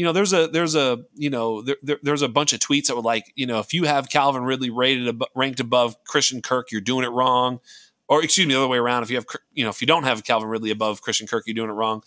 you 0.00 0.06
know, 0.06 0.12
there's 0.12 0.32
a 0.32 0.46
there's 0.46 0.74
a 0.74 1.04
you 1.14 1.28
know 1.28 1.60
there, 1.60 1.76
there, 1.82 1.98
there's 2.02 2.22
a 2.22 2.28
bunch 2.28 2.54
of 2.54 2.60
tweets 2.60 2.86
that 2.86 2.96
were 2.96 3.02
like, 3.02 3.30
you 3.34 3.44
know, 3.44 3.58
if 3.58 3.74
you 3.74 3.84
have 3.84 4.08
Calvin 4.08 4.44
Ridley 4.44 4.70
rated 4.70 5.06
ab- 5.08 5.28
ranked 5.34 5.60
above 5.60 6.02
Christian 6.04 6.40
Kirk, 6.40 6.72
you're 6.72 6.80
doing 6.80 7.04
it 7.04 7.10
wrong. 7.10 7.60
Or 8.08 8.24
excuse 8.24 8.46
me, 8.46 8.54
the 8.54 8.60
other 8.60 8.68
way 8.68 8.78
around. 8.78 9.02
If 9.02 9.10
you 9.10 9.16
have 9.16 9.26
you 9.52 9.62
know 9.62 9.68
if 9.68 9.82
you 9.82 9.86
don't 9.86 10.04
have 10.04 10.24
Calvin 10.24 10.48
Ridley 10.48 10.70
above 10.70 11.02
Christian 11.02 11.26
Kirk, 11.26 11.44
you're 11.46 11.52
doing 11.52 11.68
it 11.68 11.74
wrong. 11.74 12.02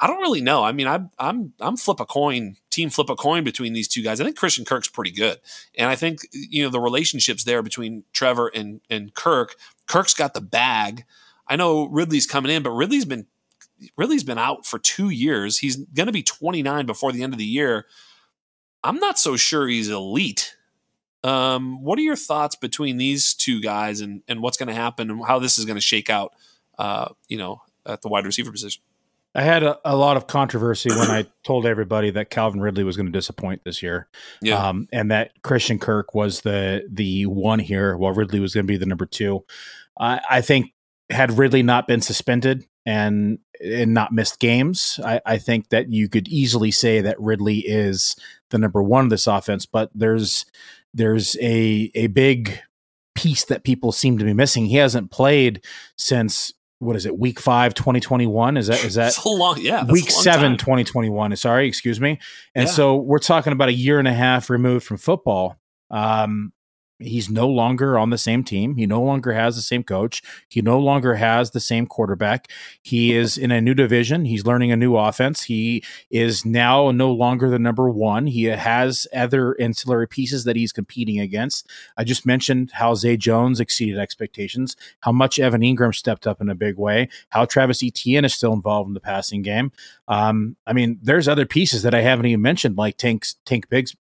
I 0.00 0.08
don't 0.08 0.20
really 0.20 0.40
know. 0.40 0.64
I 0.64 0.72
mean, 0.72 0.88
I'm 0.88 1.10
I'm 1.20 1.52
I'm 1.60 1.76
flip 1.76 2.00
a 2.00 2.04
coin, 2.04 2.56
team 2.70 2.90
flip 2.90 3.10
a 3.10 3.14
coin 3.14 3.44
between 3.44 3.74
these 3.74 3.86
two 3.86 4.02
guys. 4.02 4.20
I 4.20 4.24
think 4.24 4.36
Christian 4.36 4.64
Kirk's 4.64 4.88
pretty 4.88 5.12
good, 5.12 5.38
and 5.78 5.88
I 5.88 5.94
think 5.94 6.22
you 6.32 6.64
know 6.64 6.70
the 6.70 6.80
relationships 6.80 7.44
there 7.44 7.62
between 7.62 8.02
Trevor 8.12 8.48
and 8.48 8.80
and 8.90 9.14
Kirk. 9.14 9.54
Kirk's 9.86 10.14
got 10.14 10.34
the 10.34 10.40
bag. 10.40 11.04
I 11.48 11.56
know 11.56 11.86
Ridley's 11.86 12.26
coming 12.26 12.52
in, 12.52 12.62
but 12.62 12.70
Ridley's 12.70 13.04
been 13.04 13.26
Ridley's 13.96 14.24
been 14.24 14.38
out 14.38 14.66
for 14.66 14.78
two 14.78 15.10
years. 15.10 15.58
He's 15.58 15.76
going 15.76 16.06
to 16.06 16.12
be 16.12 16.22
29 16.22 16.86
before 16.86 17.12
the 17.12 17.22
end 17.22 17.34
of 17.34 17.38
the 17.38 17.44
year. 17.44 17.86
I'm 18.82 18.98
not 18.98 19.18
so 19.18 19.36
sure 19.36 19.66
he's 19.66 19.88
elite. 19.88 20.56
Um, 21.24 21.82
what 21.82 21.98
are 21.98 22.02
your 22.02 22.16
thoughts 22.16 22.56
between 22.56 22.98
these 22.98 23.34
two 23.34 23.60
guys 23.60 24.00
and, 24.00 24.22
and 24.28 24.40
what's 24.40 24.56
going 24.56 24.68
to 24.68 24.74
happen 24.74 25.10
and 25.10 25.24
how 25.26 25.38
this 25.38 25.58
is 25.58 25.64
going 25.64 25.76
to 25.76 25.82
shake 25.82 26.08
out, 26.08 26.34
uh, 26.78 27.08
you 27.28 27.36
know, 27.36 27.62
at 27.84 28.02
the 28.02 28.08
wide 28.08 28.24
receiver 28.24 28.50
position? 28.50 28.82
I 29.34 29.42
had 29.42 29.62
a, 29.62 29.78
a, 29.84 29.94
lot 29.94 30.16
of 30.16 30.28
controversy 30.28 30.88
when 30.88 31.10
I 31.10 31.26
told 31.44 31.66
everybody 31.66 32.10
that 32.10 32.30
Calvin 32.30 32.60
Ridley 32.60 32.84
was 32.84 32.96
going 32.96 33.06
to 33.06 33.12
disappoint 33.12 33.64
this 33.64 33.82
year, 33.82 34.08
yeah. 34.40 34.68
um, 34.68 34.88
and 34.92 35.10
that 35.10 35.42
Christian 35.42 35.78
Kirk 35.78 36.14
was 36.14 36.40
the 36.40 36.86
the 36.90 37.26
one 37.26 37.58
here, 37.58 37.98
while 37.98 38.12
Ridley 38.12 38.40
was 38.40 38.54
going 38.54 38.64
to 38.64 38.72
be 38.72 38.78
the 38.78 38.86
number 38.86 39.04
two. 39.04 39.44
I, 39.98 40.20
I 40.30 40.40
think 40.40 40.72
had 41.10 41.38
Ridley 41.38 41.62
not 41.62 41.86
been 41.86 42.00
suspended 42.00 42.66
and 42.84 43.38
and 43.60 43.94
not 43.94 44.12
missed 44.12 44.38
games, 44.38 45.00
I, 45.04 45.20
I, 45.24 45.38
think 45.38 45.70
that 45.70 45.90
you 45.90 46.10
could 46.10 46.28
easily 46.28 46.70
say 46.70 47.00
that 47.00 47.18
Ridley 47.18 47.60
is 47.60 48.16
the 48.50 48.58
number 48.58 48.82
one 48.82 49.04
of 49.04 49.10
this 49.10 49.26
offense. 49.26 49.64
But 49.66 49.90
there's 49.94 50.44
there's 50.92 51.36
a 51.40 51.90
a 51.94 52.08
big 52.08 52.60
piece 53.14 53.44
that 53.44 53.64
people 53.64 53.92
seem 53.92 54.18
to 54.18 54.24
be 54.24 54.34
missing. 54.34 54.66
He 54.66 54.76
hasn't 54.76 55.10
played 55.10 55.64
since 55.96 56.52
what 56.78 56.96
is 56.96 57.06
it 57.06 57.18
week 57.18 57.40
5 57.40 57.72
2021 57.72 58.58
is 58.58 58.66
that 58.66 58.84
is 58.84 58.96
that 58.96 59.14
so 59.14 59.32
long 59.32 59.58
yeah 59.58 59.86
week 59.86 60.10
7 60.10 60.42
time. 60.42 60.56
2021 60.58 61.34
sorry 61.36 61.66
excuse 61.66 61.98
me 62.00 62.18
and 62.54 62.66
yeah. 62.66 62.70
so 62.70 62.96
we're 62.96 63.18
talking 63.18 63.54
about 63.54 63.70
a 63.70 63.72
year 63.72 63.98
and 63.98 64.06
a 64.06 64.12
half 64.12 64.50
removed 64.50 64.84
from 64.84 64.98
football 64.98 65.56
um 65.90 66.52
he's 66.98 67.28
no 67.28 67.48
longer 67.48 67.98
on 67.98 68.10
the 68.10 68.18
same 68.18 68.42
team. 68.42 68.76
He 68.76 68.86
no 68.86 69.02
longer 69.02 69.32
has 69.32 69.56
the 69.56 69.62
same 69.62 69.82
coach. 69.82 70.22
He 70.48 70.62
no 70.62 70.78
longer 70.78 71.14
has 71.14 71.50
the 71.50 71.60
same 71.60 71.86
quarterback. 71.86 72.50
He 72.82 73.14
is 73.14 73.36
in 73.36 73.50
a 73.50 73.60
new 73.60 73.74
division. 73.74 74.24
He's 74.24 74.46
learning 74.46 74.72
a 74.72 74.76
new 74.76 74.96
offense. 74.96 75.44
He 75.44 75.84
is 76.10 76.44
now 76.44 76.90
no 76.90 77.12
longer 77.12 77.50
the 77.50 77.58
number 77.58 77.90
one. 77.90 78.26
He 78.26 78.44
has 78.44 79.06
other 79.14 79.60
ancillary 79.60 80.08
pieces 80.08 80.44
that 80.44 80.56
he's 80.56 80.72
competing 80.72 81.20
against. 81.20 81.68
I 81.96 82.04
just 82.04 82.24
mentioned 82.24 82.70
how 82.72 82.94
Zay 82.94 83.16
Jones 83.16 83.60
exceeded 83.60 83.98
expectations, 83.98 84.76
how 85.00 85.12
much 85.12 85.38
Evan 85.38 85.60
Engram 85.60 85.94
stepped 85.94 86.26
up 86.26 86.40
in 86.40 86.48
a 86.48 86.54
big 86.54 86.76
way, 86.76 87.08
how 87.28 87.44
Travis 87.44 87.82
Etienne 87.82 88.24
is 88.24 88.34
still 88.34 88.52
involved 88.52 88.88
in 88.88 88.94
the 88.94 89.00
passing 89.00 89.42
game. 89.42 89.72
Um, 90.08 90.56
I 90.66 90.72
mean, 90.72 90.98
there's 91.02 91.28
other 91.28 91.46
pieces 91.46 91.82
that 91.82 91.94
I 91.94 92.00
haven't 92.00 92.26
even 92.26 92.42
mentioned, 92.42 92.76
like 92.76 92.96
Tank 92.96 93.26
Tank 93.44 93.68
Biggs, 93.68 93.94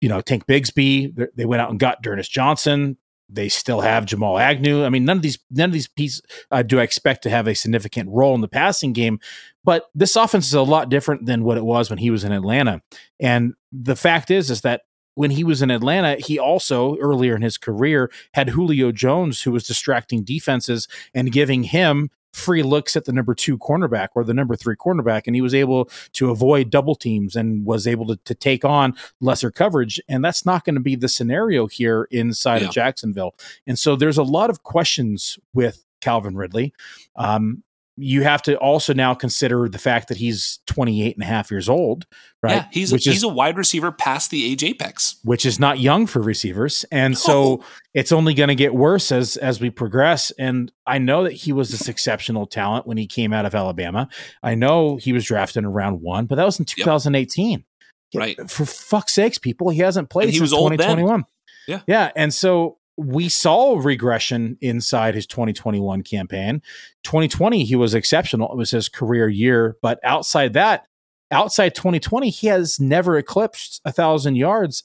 you 0.00 0.08
know, 0.08 0.20
Tank 0.20 0.46
Bigsby. 0.46 1.28
They 1.34 1.44
went 1.44 1.62
out 1.62 1.70
and 1.70 1.78
got 1.78 2.02
D'Ernest 2.02 2.30
Johnson. 2.30 2.96
They 3.30 3.48
still 3.48 3.82
have 3.82 4.06
Jamal 4.06 4.38
Agnew. 4.38 4.84
I 4.84 4.88
mean, 4.88 5.04
none 5.04 5.18
of 5.18 5.22
these 5.22 5.38
none 5.50 5.68
of 5.68 5.74
these 5.74 5.88
pieces 5.88 6.22
uh, 6.50 6.62
do 6.62 6.80
I 6.80 6.82
expect 6.82 7.22
to 7.24 7.30
have 7.30 7.46
a 7.46 7.54
significant 7.54 8.08
role 8.10 8.34
in 8.34 8.40
the 8.40 8.48
passing 8.48 8.92
game. 8.94 9.20
But 9.64 9.90
this 9.94 10.16
offense 10.16 10.46
is 10.46 10.54
a 10.54 10.62
lot 10.62 10.88
different 10.88 11.26
than 11.26 11.44
what 11.44 11.58
it 11.58 11.64
was 11.64 11.90
when 11.90 11.98
he 11.98 12.10
was 12.10 12.24
in 12.24 12.32
Atlanta. 12.32 12.80
And 13.20 13.52
the 13.70 13.96
fact 13.96 14.30
is, 14.30 14.50
is 14.50 14.62
that 14.62 14.82
when 15.14 15.30
he 15.32 15.44
was 15.44 15.60
in 15.60 15.70
Atlanta, 15.70 16.16
he 16.20 16.38
also 16.38 16.96
earlier 16.98 17.36
in 17.36 17.42
his 17.42 17.58
career 17.58 18.10
had 18.34 18.50
Julio 18.50 18.92
Jones, 18.92 19.42
who 19.42 19.52
was 19.52 19.66
distracting 19.66 20.22
defenses 20.22 20.88
and 21.12 21.32
giving 21.32 21.64
him 21.64 22.10
free 22.32 22.62
looks 22.62 22.96
at 22.96 23.04
the 23.04 23.12
number 23.12 23.34
two 23.34 23.58
cornerback 23.58 24.08
or 24.14 24.24
the 24.24 24.34
number 24.34 24.56
three 24.56 24.76
cornerback, 24.76 25.22
and 25.26 25.34
he 25.34 25.42
was 25.42 25.54
able 25.54 25.90
to 26.12 26.30
avoid 26.30 26.70
double 26.70 26.94
teams 26.94 27.36
and 27.36 27.64
was 27.64 27.86
able 27.86 28.06
to, 28.06 28.16
to 28.24 28.34
take 28.34 28.64
on 28.64 28.94
lesser 29.20 29.50
coverage. 29.50 30.00
And 30.08 30.24
that's 30.24 30.46
not 30.46 30.64
going 30.64 30.74
to 30.74 30.80
be 30.80 30.96
the 30.96 31.08
scenario 31.08 31.66
here 31.66 32.08
inside 32.10 32.62
yeah. 32.62 32.68
of 32.68 32.74
Jacksonville. 32.74 33.34
And 33.66 33.78
so 33.78 33.96
there's 33.96 34.18
a 34.18 34.22
lot 34.22 34.50
of 34.50 34.62
questions 34.62 35.38
with 35.54 35.84
Calvin 36.00 36.36
Ridley. 36.36 36.72
Um, 37.16 37.62
you 38.00 38.22
have 38.22 38.42
to 38.42 38.56
also 38.58 38.94
now 38.94 39.12
consider 39.12 39.68
the 39.68 39.78
fact 39.78 40.08
that 40.08 40.16
he's 40.16 40.60
28 40.66 41.16
and 41.16 41.22
a 41.22 41.26
half 41.26 41.50
years 41.50 41.68
old, 41.68 42.06
right? 42.42 42.52
Yeah, 42.56 42.68
he's, 42.70 42.92
which 42.92 43.06
a, 43.06 43.10
he's 43.10 43.18
is, 43.18 43.22
a 43.24 43.28
wide 43.28 43.58
receiver 43.58 43.90
past 43.90 44.30
the 44.30 44.44
age 44.50 44.62
apex, 44.62 45.16
which 45.24 45.44
is 45.44 45.58
not 45.58 45.80
young 45.80 46.06
for 46.06 46.20
receivers. 46.20 46.84
And 46.92 47.14
no. 47.14 47.18
so 47.18 47.64
it's 47.94 48.12
only 48.12 48.34
going 48.34 48.48
to 48.48 48.54
get 48.54 48.74
worse 48.74 49.10
as, 49.10 49.36
as 49.36 49.60
we 49.60 49.70
progress. 49.70 50.30
And 50.38 50.70
I 50.86 50.98
know 50.98 51.24
that 51.24 51.32
he 51.32 51.52
was 51.52 51.70
this 51.70 51.88
exceptional 51.88 52.46
talent 52.46 52.86
when 52.86 52.96
he 52.96 53.06
came 53.06 53.32
out 53.32 53.44
of 53.44 53.54
Alabama. 53.54 54.08
I 54.42 54.54
know 54.54 54.96
he 54.96 55.12
was 55.12 55.24
drafted 55.24 55.64
in 55.64 55.66
round 55.66 56.00
one, 56.00 56.26
but 56.26 56.36
that 56.36 56.44
was 56.44 56.58
in 56.58 56.64
2018. 56.64 57.64
Yep. 58.12 58.20
Right. 58.20 58.50
For 58.50 58.64
fuck's 58.64 59.12
sakes, 59.12 59.38
people, 59.38 59.70
he 59.70 59.80
hasn't 59.80 60.08
played 60.08 60.24
and 60.24 60.32
he 60.32 60.38
since 60.38 60.52
was 60.52 60.60
2021. 60.60 61.24
Yeah. 61.66 61.80
Yeah. 61.86 62.10
And 62.16 62.32
so 62.32 62.77
we 62.98 63.28
saw 63.28 63.78
regression 63.78 64.58
inside 64.60 65.14
his 65.14 65.26
2021 65.26 66.02
campaign. 66.02 66.60
2020, 67.04 67.64
he 67.64 67.76
was 67.76 67.94
exceptional. 67.94 68.50
It 68.50 68.56
was 68.56 68.72
his 68.72 68.88
career 68.88 69.28
year. 69.28 69.76
But 69.80 70.00
outside 70.02 70.54
that, 70.54 70.86
outside 71.30 71.76
2020, 71.76 72.28
he 72.28 72.48
has 72.48 72.80
never 72.80 73.16
eclipsed 73.16 73.80
a 73.84 73.92
thousand 73.92 74.34
yards 74.34 74.82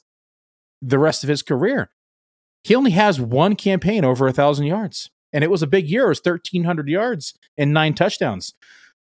the 0.80 1.00
rest 1.00 1.24
of 1.24 1.30
his 1.30 1.42
career. 1.42 1.90
He 2.64 2.76
only 2.76 2.92
has 2.92 3.20
one 3.20 3.56
campaign 3.56 4.06
over 4.06 4.28
a 4.28 4.34
thousand 4.34 4.68
yards. 4.68 5.10
And 5.34 5.44
it 5.44 5.50
was 5.50 5.64
a 5.64 5.68
big 5.68 5.90
year. 5.90 6.06
It 6.06 6.10
was 6.10 6.22
1,300 6.24 6.88
yards 6.88 7.34
and 7.58 7.74
nine 7.74 7.96
touchdowns. 7.96 8.54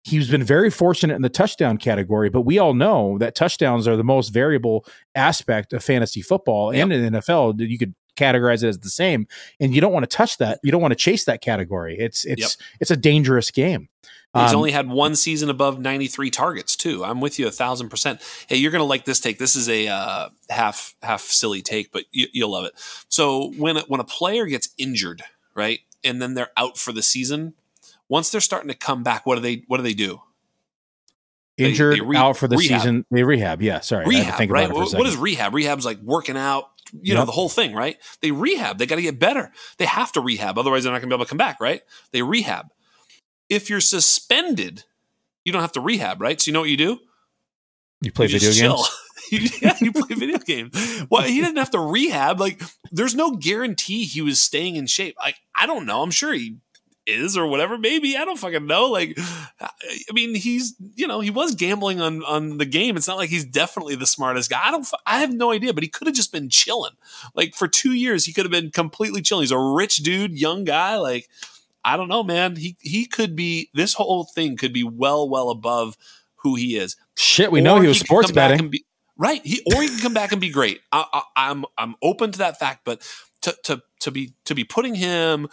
He's 0.03 0.29
been 0.29 0.43
very 0.43 0.69
fortunate 0.69 1.15
in 1.15 1.21
the 1.23 1.29
touchdown 1.29 1.77
category, 1.77 2.29
but 2.29 2.41
we 2.41 2.59
all 2.59 2.73
know 2.73 3.17
that 3.17 3.35
touchdowns 3.35 3.87
are 3.87 3.97
the 3.97 4.03
most 4.03 4.29
variable 4.29 4.85
aspect 5.15 5.73
of 5.73 5.83
fantasy 5.83 6.21
football 6.21 6.73
yep. 6.73 6.83
and 6.83 6.93
in 6.93 7.13
NFL. 7.13 7.59
You 7.59 7.77
could 7.77 7.95
categorize 8.21 8.63
it 8.63 8.67
as 8.67 8.79
the 8.79 8.89
same 8.89 9.27
and 9.59 9.73
you 9.73 9.81
don't 9.81 9.93
want 9.93 10.03
to 10.03 10.17
touch 10.17 10.37
that 10.37 10.59
you 10.63 10.71
don't 10.71 10.81
want 10.81 10.91
to 10.91 10.95
chase 10.95 11.25
that 11.25 11.41
category 11.41 11.97
it's 11.97 12.25
it's 12.25 12.41
yep. 12.41 12.49
it's 12.79 12.91
a 12.91 12.97
dangerous 12.97 13.51
game 13.51 13.87
He's 14.33 14.51
um, 14.51 14.57
only 14.57 14.71
had 14.71 14.87
one 14.87 15.17
season 15.17 15.49
above 15.49 15.79
93 15.79 16.31
targets 16.31 16.77
too. 16.77 17.03
I'm 17.03 17.19
with 17.19 17.37
you 17.37 17.47
a 17.47 17.51
thousand 17.51 17.89
percent. 17.89 18.21
Hey, 18.47 18.55
you're 18.55 18.71
gonna 18.71 18.85
like 18.85 19.03
this 19.03 19.19
take. 19.19 19.39
This 19.39 19.57
is 19.57 19.67
a 19.67 19.89
uh, 19.89 20.29
half 20.49 20.95
half 21.03 21.21
silly 21.21 21.61
take, 21.61 21.91
but 21.91 22.05
you, 22.11 22.27
will 22.35 22.51
love 22.51 22.63
it. 22.63 22.71
So 23.09 23.51
when 23.57 23.75
when 23.89 23.99
a 23.99 24.05
player 24.05 24.45
gets 24.45 24.69
injured, 24.77 25.23
right, 25.53 25.81
and 26.01 26.21
then 26.21 26.33
they're 26.33 26.51
out 26.55 26.77
for 26.77 26.93
the 26.93 27.03
season, 27.03 27.55
once 28.07 28.29
they're 28.29 28.39
starting 28.39 28.69
to 28.69 28.77
come 28.77 29.03
back, 29.03 29.25
what 29.25 29.35
do 29.35 29.41
they 29.41 29.63
what 29.67 29.77
do 29.77 29.83
they 29.83 29.93
do? 29.93 30.21
Injured 31.57 31.93
they, 31.93 31.99
they 31.99 32.05
re- 32.05 32.17
out 32.17 32.37
for 32.37 32.47
the 32.47 32.57
rehab. 32.57 32.81
season, 32.81 33.05
they 33.11 33.23
rehab. 33.23 33.61
Yeah, 33.61 33.81
sorry, 33.81 34.05
rehab. 34.05 34.49
right? 34.49 34.71
what 34.71 35.05
is 35.05 35.17
rehab? 35.17 35.53
Rehab's 35.53 35.85
like 35.85 35.99
working 35.99 36.37
out, 36.37 36.69
you 36.93 37.13
yep. 37.13 37.17
know, 37.17 37.25
the 37.25 37.31
whole 37.31 37.49
thing, 37.49 37.73
right? 37.73 37.97
They 38.21 38.31
rehab. 38.31 38.77
They 38.77 38.85
got 38.85 38.95
to 38.95 39.01
get 39.01 39.19
better. 39.19 39.51
They 39.77 39.85
have 39.85 40.11
to 40.13 40.21
rehab. 40.21 40.57
Otherwise, 40.57 40.83
they're 40.83 40.93
not 40.93 40.99
going 40.99 41.09
to 41.09 41.15
be 41.15 41.17
able 41.17 41.25
to 41.25 41.29
come 41.29 41.37
back, 41.37 41.59
right? 41.59 41.81
They 42.11 42.21
rehab. 42.21 42.67
If 43.49 43.69
you're 43.69 43.81
suspended, 43.81 44.85
you 45.43 45.51
don't 45.51 45.61
have 45.61 45.73
to 45.73 45.81
rehab, 45.81 46.21
right? 46.21 46.39
So 46.39 46.49
you 46.49 46.53
know 46.53 46.61
what 46.61 46.69
you 46.69 46.77
do? 46.77 46.99
You 48.01 48.11
play 48.11 48.27
you 48.27 48.39
video 48.39 48.69
games. 48.69 48.89
yeah, 49.61 49.75
you 49.79 49.91
play 49.91 50.15
video 50.15 50.39
games. 50.39 51.05
Well, 51.09 51.23
he 51.23 51.39
didn't 51.39 51.57
have 51.57 51.71
to 51.71 51.79
rehab. 51.79 52.39
Like, 52.39 52.61
there's 52.91 53.13
no 53.13 53.35
guarantee 53.35 54.05
he 54.05 54.21
was 54.21 54.41
staying 54.41 54.75
in 54.75 54.87
shape. 54.87 55.15
Like, 55.19 55.35
I 55.55 55.67
don't 55.67 55.85
know. 55.85 56.01
I'm 56.01 56.11
sure 56.11 56.33
he 56.33 56.57
is 57.11 57.37
or 57.37 57.47
whatever. 57.47 57.77
Maybe 57.77 58.17
I 58.17 58.25
don't 58.25 58.39
fucking 58.39 58.65
know. 58.65 58.85
Like, 58.85 59.17
I 59.61 60.13
mean, 60.13 60.35
he's 60.35 60.75
you 60.95 61.07
know 61.07 61.19
he 61.19 61.29
was 61.29 61.55
gambling 61.55 62.01
on 62.01 62.23
on 62.23 62.57
the 62.57 62.65
game. 62.65 62.97
It's 62.97 63.07
not 63.07 63.17
like 63.17 63.29
he's 63.29 63.45
definitely 63.45 63.95
the 63.95 64.07
smartest 64.07 64.49
guy. 64.49 64.61
I 64.63 64.71
don't. 64.71 64.87
I 65.05 65.19
have 65.19 65.33
no 65.33 65.51
idea, 65.51 65.73
but 65.73 65.83
he 65.83 65.89
could 65.89 66.07
have 66.07 66.15
just 66.15 66.31
been 66.31 66.49
chilling. 66.49 66.93
Like 67.35 67.55
for 67.55 67.67
two 67.67 67.93
years, 67.93 68.25
he 68.25 68.33
could 68.33 68.45
have 68.45 68.51
been 68.51 68.71
completely 68.71 69.21
chilling. 69.21 69.43
He's 69.43 69.51
a 69.51 69.59
rich 69.59 69.97
dude, 69.97 70.39
young 70.39 70.63
guy. 70.63 70.97
Like 70.97 71.29
I 71.83 71.97
don't 71.97 72.09
know, 72.09 72.23
man. 72.23 72.55
He 72.55 72.77
he 72.79 73.05
could 73.05 73.35
be 73.35 73.69
this 73.73 73.93
whole 73.93 74.23
thing 74.23 74.57
could 74.57 74.73
be 74.73 74.83
well 74.83 75.27
well 75.27 75.49
above 75.49 75.97
who 76.37 76.55
he 76.55 76.77
is. 76.77 76.95
Shit, 77.15 77.51
we 77.51 77.59
or 77.59 77.63
know 77.63 77.81
he 77.81 77.87
was 77.87 77.99
he 77.99 78.05
sports 78.05 78.31
betting. 78.31 78.69
Be, 78.69 78.85
right. 79.17 79.41
He 79.43 79.61
or 79.73 79.81
he 79.81 79.87
can 79.87 79.99
come 79.99 80.13
back 80.13 80.31
and 80.31 80.41
be 80.41 80.49
great. 80.49 80.81
I, 80.91 81.05
I, 81.11 81.21
I'm 81.35 81.65
I'm 81.77 81.95
open 82.01 82.31
to 82.31 82.39
that 82.39 82.59
fact, 82.59 82.81
but 82.85 83.01
to 83.41 83.55
to 83.63 83.81
to 84.01 84.11
be 84.11 84.33
to 84.45 84.55
be 84.55 84.63
putting 84.63 84.95
him, 84.95 85.47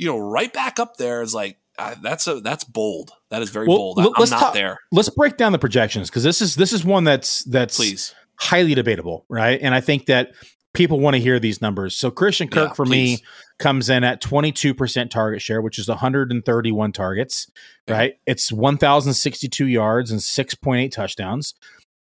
you 0.00 0.06
know, 0.06 0.18
right 0.18 0.50
back 0.50 0.78
up 0.78 0.96
there 0.96 1.20
is 1.20 1.34
like 1.34 1.58
uh, 1.78 1.94
that's 2.02 2.26
a 2.26 2.40
that's 2.40 2.64
bold. 2.64 3.12
That 3.28 3.42
is 3.42 3.50
very 3.50 3.68
well, 3.68 3.76
bold. 3.76 3.98
I, 4.00 4.04
am 4.04 4.12
not 4.16 4.28
talk, 4.28 4.54
there. 4.54 4.80
Let's 4.90 5.10
break 5.10 5.36
down 5.36 5.52
the 5.52 5.58
projections 5.58 6.08
because 6.08 6.24
this 6.24 6.40
is 6.40 6.56
this 6.56 6.72
is 6.72 6.84
one 6.84 7.04
that's 7.04 7.44
that's 7.44 7.76
please 7.76 8.14
highly 8.36 8.74
debatable, 8.74 9.26
right? 9.28 9.60
And 9.60 9.74
I 9.74 9.82
think 9.82 10.06
that 10.06 10.32
people 10.72 11.00
want 11.00 11.16
to 11.16 11.20
hear 11.20 11.38
these 11.38 11.60
numbers. 11.60 11.94
So 11.94 12.10
Christian 12.10 12.48
Kirk 12.48 12.70
yeah, 12.70 12.74
for 12.74 12.86
please. 12.86 13.20
me 13.20 13.24
comes 13.58 13.90
in 13.90 14.02
at 14.04 14.22
22% 14.22 15.10
target 15.10 15.42
share, 15.42 15.60
which 15.60 15.78
is 15.78 15.86
131 15.86 16.92
targets, 16.92 17.50
right? 17.86 18.14
It's 18.26 18.50
1,062 18.50 19.66
yards 19.66 20.10
and 20.10 20.20
6.8 20.20 20.90
touchdowns. 20.90 21.54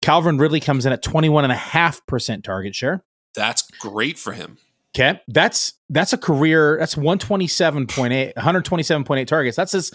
Calvin 0.02 0.38
Ridley 0.38 0.60
comes 0.60 0.86
in 0.86 0.92
at 0.92 1.02
21.5% 1.02 2.44
target 2.44 2.76
share. 2.76 3.06
That's 3.34 3.62
great 3.80 4.18
for 4.18 4.34
him. 4.34 4.58
Okay. 4.96 5.20
That's 5.28 5.74
that's 5.90 6.14
a 6.14 6.18
career, 6.18 6.78
that's 6.80 6.96
127.8, 6.96 8.34
127.8 8.34 9.28
targets. 9.28 9.58
That's 9.58 9.74
his 9.74 9.94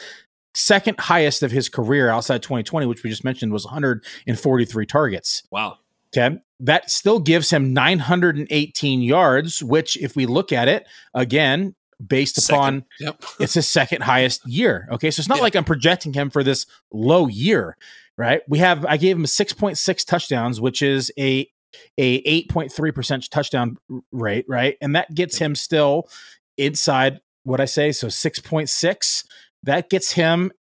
second 0.54 1.00
highest 1.00 1.42
of 1.42 1.50
his 1.50 1.68
career 1.68 2.10
outside 2.10 2.42
2020, 2.42 2.86
which 2.86 3.02
we 3.02 3.10
just 3.10 3.24
mentioned 3.24 3.52
was 3.52 3.64
143 3.64 4.86
targets. 4.86 5.42
Wow. 5.50 5.78
Okay. 6.14 6.38
That 6.60 6.90
still 6.90 7.18
gives 7.18 7.50
him 7.50 7.72
918 7.72 9.00
yards, 9.00 9.62
which, 9.62 9.96
if 9.96 10.16
we 10.16 10.26
look 10.26 10.52
at 10.52 10.68
it 10.68 10.86
again, 11.14 11.74
based 12.04 12.36
upon 12.36 12.84
yep. 12.98 13.22
it's 13.40 13.54
his 13.54 13.66
second 13.66 14.02
highest 14.02 14.46
year. 14.46 14.86
Okay. 14.92 15.10
So 15.10 15.20
it's 15.20 15.28
not 15.28 15.38
yeah. 15.38 15.44
like 15.44 15.56
I'm 15.56 15.64
projecting 15.64 16.12
him 16.12 16.28
for 16.28 16.44
this 16.44 16.66
low 16.92 17.26
year, 17.26 17.76
right? 18.18 18.42
We 18.48 18.58
have, 18.58 18.84
I 18.84 18.98
gave 18.98 19.16
him 19.16 19.24
6.6 19.24 20.06
touchdowns, 20.06 20.60
which 20.60 20.82
is 20.82 21.10
a, 21.18 21.48
a 21.98 22.22
8.3% 22.46 23.28
touchdown 23.30 23.76
rate, 24.12 24.44
right? 24.48 24.76
And 24.80 24.94
that 24.96 25.14
gets 25.14 25.38
him 25.38 25.54
still 25.54 26.08
inside 26.56 27.20
what 27.44 27.60
I 27.60 27.64
say. 27.64 27.92
So 27.92 28.08
6.6, 28.08 29.24
that 29.62 29.90
gets 29.90 30.12
him 30.12 30.52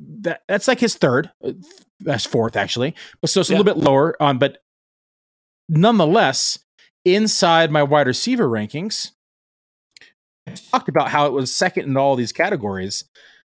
that 0.00 0.42
that's 0.46 0.68
like 0.68 0.78
his 0.78 0.94
third 0.94 1.28
uh, 1.44 1.50
that's 1.98 2.24
fourth 2.24 2.54
actually 2.54 2.94
but 3.20 3.28
so 3.28 3.40
it's 3.40 3.50
a 3.50 3.52
yeah. 3.52 3.58
little 3.58 3.74
bit 3.74 3.82
lower 3.82 4.14
um 4.22 4.38
but 4.38 4.58
nonetheless, 5.68 6.58
inside 7.04 7.70
my 7.70 7.82
wide 7.82 8.06
receiver 8.06 8.48
rankings, 8.48 9.12
I 10.46 10.52
talked 10.52 10.88
about 10.88 11.10
how 11.10 11.26
it 11.26 11.32
was 11.32 11.54
second 11.54 11.84
in 11.84 11.96
all 11.96 12.16
these 12.16 12.32
categories. 12.32 13.04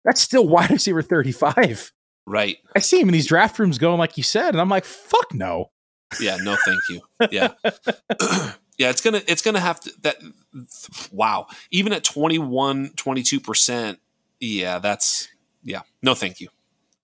That's 0.04 0.20
still 0.20 0.46
wide 0.46 0.70
receiver 0.70 1.02
35. 1.02 1.92
Right. 2.26 2.58
I 2.76 2.80
see 2.80 3.00
him 3.00 3.08
in 3.08 3.14
these 3.14 3.26
draft 3.26 3.58
rooms 3.58 3.78
going 3.78 3.98
like 3.98 4.16
you 4.16 4.22
said, 4.22 4.50
and 4.50 4.60
I'm 4.60 4.68
like, 4.68 4.84
fuck 4.84 5.34
no. 5.34 5.70
Yeah, 6.20 6.36
no, 6.36 6.56
thank 6.64 6.80
you. 6.88 7.00
Yeah. 7.30 7.48
yeah, 8.78 8.90
it's 8.90 9.00
gonna 9.00 9.22
it's 9.26 9.42
gonna 9.42 9.60
have 9.60 9.80
to 9.80 9.92
that 10.02 10.16
wow. 11.12 11.46
Even 11.70 11.92
at 11.92 12.04
21, 12.04 12.90
22%, 12.90 13.96
yeah, 14.40 14.78
that's 14.78 15.28
yeah, 15.62 15.82
no 16.02 16.14
thank 16.14 16.40
you. 16.40 16.48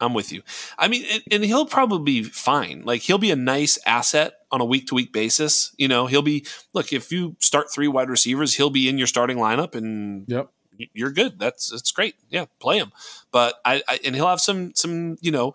I'm 0.00 0.14
with 0.14 0.32
you. 0.32 0.42
I 0.78 0.88
mean, 0.88 1.04
and, 1.10 1.22
and, 1.30 1.44
he'll 1.44 1.66
probably 1.66 2.22
be 2.22 2.22
fine. 2.22 2.82
Like 2.84 3.00
he'll 3.00 3.18
be 3.18 3.32
a 3.32 3.36
nice 3.36 3.78
asset 3.84 4.34
on 4.50 4.60
a 4.60 4.64
week 4.64 4.86
to 4.88 4.94
week 4.94 5.12
basis. 5.12 5.74
You 5.76 5.88
know, 5.88 6.06
he'll 6.06 6.22
be 6.22 6.46
look 6.72 6.92
if 6.92 7.10
you 7.10 7.36
start 7.40 7.72
three 7.72 7.88
wide 7.88 8.08
receivers, 8.08 8.54
he'll 8.54 8.70
be 8.70 8.88
in 8.88 8.96
your 8.96 9.08
starting 9.08 9.38
lineup, 9.38 9.74
and 9.74 10.24
yep. 10.28 10.50
you're 10.92 11.10
good. 11.10 11.38
That's 11.38 11.70
that's 11.70 11.90
great. 11.90 12.14
Yeah, 12.28 12.44
play 12.60 12.78
him. 12.78 12.92
But 13.32 13.56
I, 13.64 13.82
I 13.88 13.98
and 14.04 14.14
he'll 14.14 14.28
have 14.28 14.40
some 14.40 14.72
some 14.74 15.16
you 15.20 15.32
know 15.32 15.54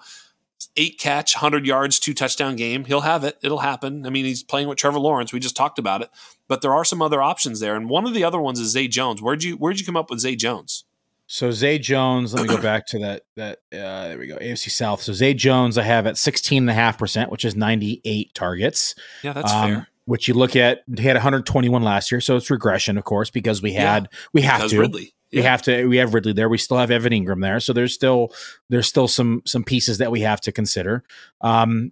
eight 0.76 1.00
catch, 1.00 1.36
hundred 1.36 1.66
yards, 1.66 2.00
two 2.00 2.14
touchdown 2.14 2.56
game. 2.56 2.86
He'll 2.86 3.02
have 3.02 3.24
it. 3.24 3.38
It'll 3.42 3.60
happen. 3.60 4.06
I 4.06 4.10
mean, 4.10 4.26
he's 4.26 4.44
playing 4.44 4.68
with 4.68 4.78
Trevor 4.78 5.00
Lawrence. 5.00 5.34
We 5.34 5.40
just 5.40 5.56
talked 5.56 5.80
about 5.80 6.02
it. 6.02 6.10
But 6.48 6.62
there 6.62 6.74
are 6.74 6.86
some 6.86 7.02
other 7.02 7.22
options 7.22 7.60
there, 7.60 7.76
and 7.76 7.90
one 7.90 8.06
of 8.06 8.14
the 8.14 8.24
other 8.24 8.40
ones 8.40 8.60
is 8.60 8.72
Zay 8.72 8.88
Jones. 8.88 9.22
Where'd 9.22 9.44
you 9.44 9.56
where'd 9.56 9.80
you 9.80 9.86
come 9.86 9.98
up 9.98 10.10
with 10.10 10.20
Zay 10.20 10.36
Jones? 10.36 10.86
So 11.28 11.52
Zay 11.52 11.80
Jones, 11.80 12.34
let 12.34 12.44
me 12.44 12.50
go 12.50 12.62
back 12.62 12.86
to 12.88 13.00
that. 13.00 13.24
That 13.36 13.60
uh, 13.72 14.10
there 14.10 14.18
we 14.18 14.28
go. 14.28 14.38
AFC 14.38 14.70
South. 14.70 15.02
So 15.02 15.14
Zay 15.14 15.34
Jones, 15.34 15.78
I 15.78 15.84
have 15.84 16.06
at 16.06 16.18
sixteen 16.18 16.64
and 16.64 16.70
a 16.70 16.74
half 16.74 16.98
percent, 16.98 17.32
which 17.32 17.46
is 17.46 17.56
ninety 17.56 18.02
eight 18.04 18.34
targets. 18.34 18.94
Yeah, 19.24 19.34
that's 19.34 19.52
um, 19.52 19.70
fair. 19.70 19.88
Which 20.06 20.28
you 20.28 20.34
look 20.34 20.58
at, 20.58 20.84
he 20.98 21.04
had 21.04 21.16
121 21.16 21.82
last 21.82 22.12
year, 22.12 22.20
so 22.20 22.36
it's 22.36 22.52
regression, 22.52 22.98
of 22.98 23.06
course, 23.06 23.30
because 23.30 23.62
we 23.62 23.72
had 23.72 24.10
yeah, 24.12 24.20
we 24.34 24.42
have 24.42 24.68
to. 24.68 24.80
Ridley. 24.82 25.14
Yeah. 25.34 25.40
We 25.40 25.44
have 25.46 25.62
to. 25.64 25.86
We 25.88 25.98
have 25.98 26.14
Ridley 26.14 26.34
there. 26.34 26.50
We 26.50 26.58
still 26.58 26.78
have 26.78 26.92
Evan 26.92 27.12
Engram 27.12 27.42
there, 27.42 27.60
so 27.60 27.74
there's 27.74 27.94
still 27.94 28.32
there's 28.70 28.88
still 28.88 29.08
some 29.08 29.42
some 29.46 29.64
pieces 29.64 29.98
that 29.98 30.12
we 30.12 30.22
have 30.22 30.40
to 30.42 30.52
consider. 30.52 31.04
Um, 31.42 31.92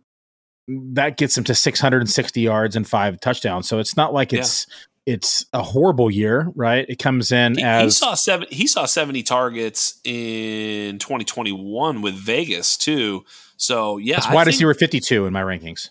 that 0.68 1.18
gets 1.18 1.38
him 1.38 1.43
to 1.45 1.55
660 1.55 2.39
yards 2.39 2.76
and 2.76 2.88
five 2.88 3.19
touchdowns. 3.19 3.68
So 3.68 3.80
it's 3.80 3.97
not 3.97 4.13
like 4.13 4.31
it's 4.31 4.68
yeah 4.69 4.76
it's 5.05 5.45
a 5.51 5.63
horrible 5.63 6.11
year, 6.11 6.51
right? 6.55 6.85
It 6.88 6.99
comes 6.99 7.31
in 7.31 7.55
he, 7.55 7.63
as 7.63 7.84
he 7.84 7.89
saw 7.91 8.13
seven. 8.13 8.47
He 8.51 8.68
saw 8.68 8.85
seventy 8.85 9.23
targets 9.23 9.99
in 10.03 10.99
2021 10.99 12.01
with 12.01 12.13
Vegas 12.15 12.77
too. 12.77 13.26
So 13.57 13.97
yeah, 13.97 14.18
that's 14.18 14.31
wide 14.31 14.47
receiver 14.47 14.73
52 14.73 15.26
in 15.26 15.34
my 15.34 15.41
rankings. 15.41 15.89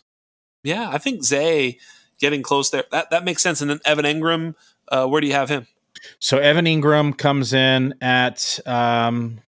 Yeah, 0.62 0.89
I 0.90 0.98
think 0.98 1.24
Zay 1.24 1.78
getting 2.20 2.43
close 2.43 2.70
there. 2.70 2.85
That 2.93 3.10
that 3.10 3.24
makes 3.24 3.43
sense. 3.43 3.60
And 3.60 3.70
then 3.70 3.81
Evan 3.85 4.05
Engram, 4.05 4.55
uh, 4.89 5.06
where 5.06 5.20
do 5.20 5.27
you 5.27 5.32
have 5.32 5.48
him? 5.48 5.66
So 6.18 6.39
Evan 6.39 6.64
Engram 6.64 7.16
comes 7.16 7.52
in 7.52 7.94
at 8.01 8.59
um, 8.66 9.40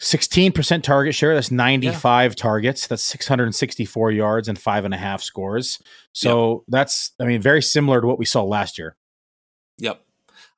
16% 0.00 0.82
target 0.82 1.14
share. 1.14 1.34
That's 1.34 1.50
95 1.50 2.30
yeah. 2.30 2.34
targets. 2.34 2.86
That's 2.86 3.02
664 3.02 4.10
yards 4.12 4.48
and 4.48 4.58
five 4.58 4.84
and 4.84 4.94
a 4.94 4.96
half 4.96 5.22
scores. 5.22 5.78
So 6.12 6.52
yep. 6.52 6.60
that's, 6.68 7.12
I 7.20 7.24
mean, 7.24 7.42
very 7.42 7.62
similar 7.62 8.00
to 8.00 8.06
what 8.06 8.18
we 8.18 8.24
saw 8.24 8.42
last 8.42 8.78
year. 8.78 8.96
Yep. 9.78 10.00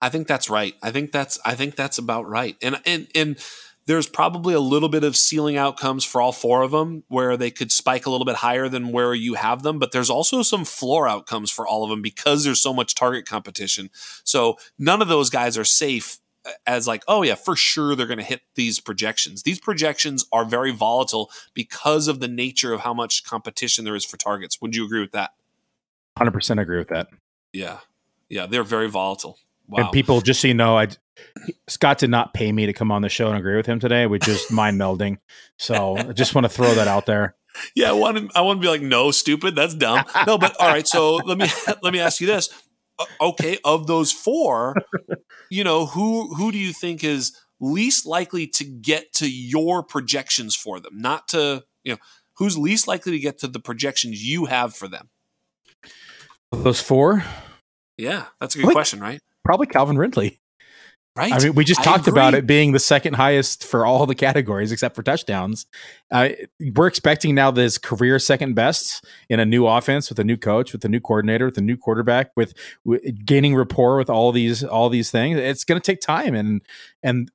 I 0.01 0.09
think 0.09 0.27
that's 0.27 0.49
right. 0.49 0.75
I 0.83 0.91
think 0.91 1.13
that's, 1.13 1.39
I 1.45 1.55
think 1.55 1.77
that's 1.77 1.99
about 1.99 2.29
right. 2.29 2.57
And, 2.63 2.81
and, 2.87 3.09
and, 3.15 3.39
there's 3.87 4.09
probably 4.09 4.55
a 4.55 4.61
little 4.61 4.89
bit 4.89 5.05
of 5.05 5.17
ceiling 5.17 5.57
outcomes 5.57 6.05
for 6.05 6.21
all 6.21 6.33
four 6.33 6.63
of 6.63 6.71
them 6.71 7.03
where 7.09 7.37
they 7.37 7.51
could 7.51 7.73
spike 7.73 8.07
a 8.07 8.11
little 8.11 8.25
bit 8.25 8.37
higher 8.37 8.69
than 8.69 8.93
where 8.93 9.15
you 9.15 9.35
have 9.35 9.63
them, 9.63 9.79
but 9.79 9.93
there's 9.93 10.11
also 10.11 10.43
some 10.43 10.65
floor 10.65 11.09
outcomes 11.09 11.51
for 11.51 11.67
all 11.67 11.83
of 11.83 11.91
them 11.91 12.03
because 12.03 12.45
there's 12.45 12.61
so 12.61 12.73
much 12.73 12.95
target 12.95 13.27
competition. 13.27 13.91
So 14.25 14.57
none 14.79 15.03
of 15.03 15.09
those 15.09 15.31
guys 15.31 15.59
are 15.59 15.65
safe 15.65 16.19
uh, 16.45 16.51
as 16.67 16.87
like, 16.87 17.03
oh 17.09 17.23
yeah, 17.23 17.35
for 17.35 17.57
sure 17.57 17.97
they're 17.97 18.07
going 18.07 18.19
to 18.19 18.25
hit 18.25 18.43
these 18.55 18.79
projections. 18.79 19.43
These 19.43 19.59
projections 19.59 20.27
are 20.33 20.45
very 20.45 20.71
volatile 20.71 21.31
because 21.55 22.07
of 22.07 22.21
the 22.21 22.29
nature 22.29 22.73
of 22.73 22.81
how 22.81 22.95
much 22.95 23.25
competition 23.25 23.85
there 23.85 23.97
is 23.97 24.05
for 24.05 24.17
targets. 24.17 24.61
Would 24.61 24.77
you 24.77 24.85
agree 24.85 25.01
with 25.01 25.13
that? 25.13 25.33
Hundred 26.17 26.33
percent 26.33 26.61
agree 26.61 26.79
with 26.79 26.89
that. 26.89 27.09
Yeah, 27.53 27.79
yeah, 28.29 28.47
they're 28.47 28.65
very 28.65 28.89
volatile. 28.89 29.39
Wow. 29.69 29.85
And 29.85 29.93
people, 29.93 30.21
just 30.21 30.41
so 30.41 30.49
you 30.49 30.55
know, 30.55 30.77
I 30.77 30.89
Scott 31.69 31.99
did 31.99 32.11
not 32.11 32.35
pay 32.35 32.53
me 32.53 32.67
to 32.67 32.73
come 32.73 32.91
on 32.91 33.03
the 33.03 33.09
show 33.09 33.29
and 33.29 33.39
agree 33.39 33.57
with 33.57 33.67
him 33.67 33.79
today. 33.81 34.07
We 34.07 34.19
just 34.19 34.51
mind 34.51 34.81
melding. 34.81 35.19
So 35.59 35.97
I 35.97 36.13
just 36.13 36.35
want 36.35 36.45
to 36.45 36.49
throw 36.49 36.75
that 36.75 36.89
out 36.89 37.07
there. 37.07 37.37
Yeah, 37.75 37.91
I 37.91 37.93
want 37.93 38.17
to. 38.17 38.29
I 38.35 38.41
want 38.41 38.59
to 38.59 38.63
be 38.63 38.69
like, 38.69 38.83
no, 38.83 39.11
stupid. 39.11 39.55
That's 39.55 39.75
dumb. 39.75 40.05
No, 40.27 40.39
but 40.39 40.59
all 40.59 40.69
right. 40.69 40.87
So 40.87 41.17
let 41.17 41.37
me 41.37 41.47
let 41.83 41.93
me 41.93 42.01
ask 42.01 42.21
you 42.21 42.27
this: 42.27 42.49
okay, 43.21 43.59
of 43.65 43.87
those 43.87 44.13
four, 44.13 44.75
you 45.51 45.65
know, 45.65 45.87
who 45.87 46.35
who 46.35 46.51
do 46.53 46.59
you 46.59 46.73
think 46.73 47.05
is 47.05 47.37
least 47.61 48.07
likely 48.07 48.47
to 48.47 48.65
get 48.65 49.13
to 49.15 49.31
your 49.31 49.83
projections 49.83 50.57
for 50.57 50.81
them? 50.81 50.93
Not 50.97 51.29
to, 51.29 51.63
you 51.85 51.93
know, 51.93 51.99
who's 52.37 52.59
least 52.59 52.89
likely 52.89 53.13
to 53.13 53.19
get 53.19 53.39
to 53.39 53.49
the 53.49 53.61
projections 53.61 54.27
you 54.27 54.47
have 54.47 54.75
for 54.75 54.89
them? 54.89 55.11
Those 56.51 56.81
four? 56.81 57.25
Yeah, 57.97 58.27
that's 58.41 58.55
a 58.57 58.59
good 58.59 58.73
question, 58.73 59.01
right? 59.01 59.21
Probably 59.45 59.67
Calvin 59.67 59.97
Ridley. 59.97 60.41
Right. 61.15 61.31
I 61.31 61.39
mean, 61.41 61.55
we 61.55 61.65
just 61.65 61.81
I 61.81 61.85
talked 61.85 62.09
agree. 62.09 62.19
about 62.19 62.33
it 62.33 62.47
being 62.47 62.73
the 62.73 62.79
second 62.79 63.15
highest 63.15 63.65
for 63.65 63.85
all 63.85 64.07
the 64.07 64.15
categories 64.15 64.73
except 64.73 64.97
for 64.97 65.03
touchdowns. 65.03 65.67
Uh, 66.11 66.31
we're 66.75 66.87
expecting 66.87 67.35
now 67.35 67.51
this 67.51 67.77
career 67.77 68.19
second 68.19 68.55
best 68.55 69.05
in 69.29 69.39
a 69.39 69.45
new 69.45 69.67
offense 69.67 70.09
with 70.09 70.19
a 70.19 70.25
new 70.25 70.39
coach, 70.39 70.73
with 70.73 70.83
a 70.87 70.89
new 70.89 71.01
coordinator, 71.01 71.45
with 71.45 71.59
a 71.59 71.63
new 71.63 71.77
quarterback, 71.77 72.31
with, 72.35 72.55
with 72.87 73.27
gaining 73.27 73.55
rapport 73.55 73.99
with 73.99 74.09
all 74.09 74.33
these 74.33 74.65
all 74.65 74.89
these 74.89 75.11
things. 75.11 75.39
It's 75.39 75.65
going 75.65 75.79
to 75.79 75.85
take 75.85 76.01
time, 76.01 76.35
and 76.35 76.63
and 77.03 77.31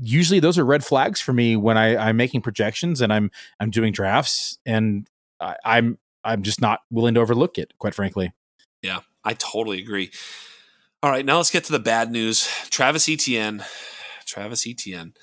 usually 0.00 0.40
those 0.40 0.56
are 0.56 0.64
red 0.64 0.82
flags 0.82 1.20
for 1.20 1.34
me 1.34 1.54
when 1.54 1.76
I, 1.76 2.08
I'm 2.08 2.16
making 2.16 2.40
projections 2.40 3.02
and 3.02 3.12
I'm 3.12 3.30
I'm 3.60 3.70
doing 3.70 3.92
drafts, 3.92 4.58
and 4.64 5.06
I, 5.38 5.56
I'm 5.66 5.98
I'm 6.24 6.42
just 6.42 6.62
not 6.62 6.80
willing 6.90 7.12
to 7.14 7.20
overlook 7.20 7.58
it, 7.58 7.74
quite 7.78 7.94
frankly. 7.94 8.32
Yeah, 8.82 9.00
I 9.22 9.34
totally 9.34 9.80
agree. 9.80 10.12
All 11.00 11.12
right, 11.12 11.24
now 11.24 11.36
let's 11.36 11.50
get 11.50 11.62
to 11.64 11.72
the 11.72 11.78
bad 11.78 12.10
news. 12.10 12.48
Travis 12.70 13.08
Etienne. 13.08 13.64
Travis 14.26 14.66
Etienne. 14.66 15.14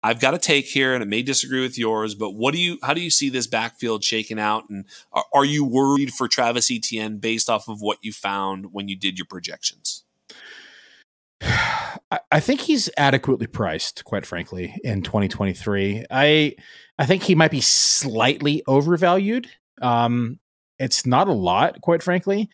I've 0.00 0.20
got 0.20 0.34
a 0.34 0.38
take 0.38 0.66
here, 0.66 0.94
and 0.94 1.02
it 1.02 1.08
may 1.08 1.22
disagree 1.22 1.60
with 1.60 1.76
yours, 1.76 2.14
but 2.14 2.36
what 2.36 2.54
do 2.54 2.60
you? 2.60 2.78
How 2.84 2.94
do 2.94 3.00
you 3.00 3.10
see 3.10 3.28
this 3.28 3.48
backfield 3.48 4.04
shaking 4.04 4.38
out? 4.38 4.70
And 4.70 4.84
are, 5.12 5.24
are 5.34 5.44
you 5.44 5.64
worried 5.64 6.12
for 6.12 6.28
Travis 6.28 6.70
Etienne 6.70 7.18
based 7.18 7.50
off 7.50 7.66
of 7.66 7.80
what 7.80 7.98
you 8.00 8.12
found 8.12 8.66
when 8.72 8.86
you 8.86 8.94
did 8.94 9.18
your 9.18 9.26
projections? 9.26 10.04
I, 12.30 12.38
think 12.38 12.60
he's 12.60 12.88
adequately 12.96 13.48
priced, 13.48 14.04
quite 14.04 14.24
frankly, 14.24 14.76
in 14.84 15.02
2023. 15.02 16.06
I 16.12 16.54
I 16.96 17.06
think 17.06 17.24
he 17.24 17.34
might 17.34 17.50
be 17.50 17.60
slightly 17.60 18.62
overvalued. 18.68 19.48
Um, 19.82 20.38
it's 20.78 21.04
not 21.04 21.26
a 21.26 21.32
lot, 21.32 21.80
quite 21.80 22.04
frankly. 22.04 22.50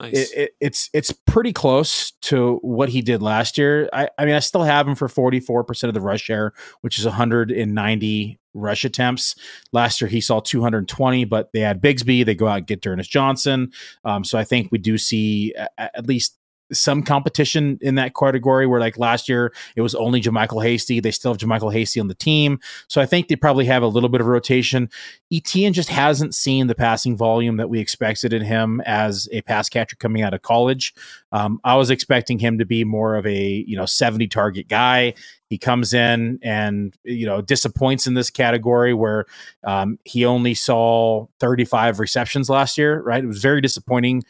It, 0.00 0.28
it, 0.36 0.50
it's 0.60 0.90
it's 0.92 1.10
pretty 1.10 1.52
close 1.52 2.12
to 2.22 2.58
what 2.62 2.88
he 2.88 3.02
did 3.02 3.20
last 3.20 3.58
year. 3.58 3.88
I, 3.92 4.08
I 4.16 4.24
mean, 4.24 4.34
I 4.34 4.38
still 4.38 4.62
have 4.62 4.86
him 4.86 4.94
for 4.94 5.08
44% 5.08 5.84
of 5.84 5.94
the 5.94 6.00
rush 6.00 6.22
share, 6.22 6.52
which 6.82 6.98
is 6.98 7.04
190 7.04 8.38
rush 8.54 8.84
attempts. 8.84 9.34
Last 9.72 10.00
year, 10.00 10.08
he 10.08 10.20
saw 10.20 10.40
220, 10.40 11.24
but 11.24 11.50
they 11.52 11.60
had 11.60 11.80
Bigsby. 11.80 12.24
They 12.24 12.34
go 12.36 12.46
out 12.46 12.58
and 12.58 12.66
get 12.66 12.80
D'Ernest 12.80 13.10
Johnson. 13.10 13.72
Um, 14.04 14.24
so 14.24 14.38
I 14.38 14.44
think 14.44 14.70
we 14.70 14.78
do 14.78 14.98
see 14.98 15.52
at 15.76 16.06
least 16.06 16.37
some 16.72 17.02
competition 17.02 17.78
in 17.80 17.94
that 17.96 18.14
category 18.14 18.66
where 18.66 18.80
like 18.80 18.98
last 18.98 19.28
year 19.28 19.52
it 19.76 19.80
was 19.80 19.94
only 19.94 20.20
JaMycal 20.20 20.62
Hasty. 20.62 21.00
They 21.00 21.10
still 21.10 21.32
have 21.32 21.38
JaMycal 21.38 21.72
Hasty 21.72 22.00
on 22.00 22.08
the 22.08 22.14
team. 22.14 22.60
So 22.88 23.00
I 23.00 23.06
think 23.06 23.28
they 23.28 23.36
probably 23.36 23.64
have 23.66 23.82
a 23.82 23.86
little 23.86 24.08
bit 24.08 24.20
of 24.20 24.26
rotation. 24.26 24.90
Etienne 25.32 25.72
just 25.72 25.88
hasn't 25.88 26.34
seen 26.34 26.66
the 26.66 26.74
passing 26.74 27.16
volume 27.16 27.56
that 27.56 27.68
we 27.68 27.80
expected 27.80 28.32
in 28.32 28.42
him 28.42 28.80
as 28.86 29.28
a 29.32 29.42
pass 29.42 29.68
catcher 29.68 29.96
coming 29.96 30.22
out 30.22 30.34
of 30.34 30.42
college. 30.42 30.94
Um, 31.32 31.60
I 31.64 31.76
was 31.76 31.90
expecting 31.90 32.38
him 32.38 32.58
to 32.58 32.64
be 32.64 32.84
more 32.84 33.16
of 33.16 33.26
a, 33.26 33.64
you 33.66 33.76
know, 33.76 33.86
70 33.86 34.28
target 34.28 34.68
guy. 34.68 35.14
He 35.48 35.58
comes 35.58 35.94
in 35.94 36.38
and, 36.42 36.94
you 37.04 37.26
know, 37.26 37.40
disappoints 37.40 38.06
in 38.06 38.14
this 38.14 38.30
category 38.30 38.92
where 38.92 39.24
um, 39.64 39.98
he 40.04 40.24
only 40.24 40.54
saw 40.54 41.26
35 41.40 42.00
receptions 42.00 42.50
last 42.50 42.76
year, 42.76 43.00
right? 43.02 43.24
It 43.24 43.26
was 43.26 43.40
very 43.40 43.60
disappointing 43.60 44.24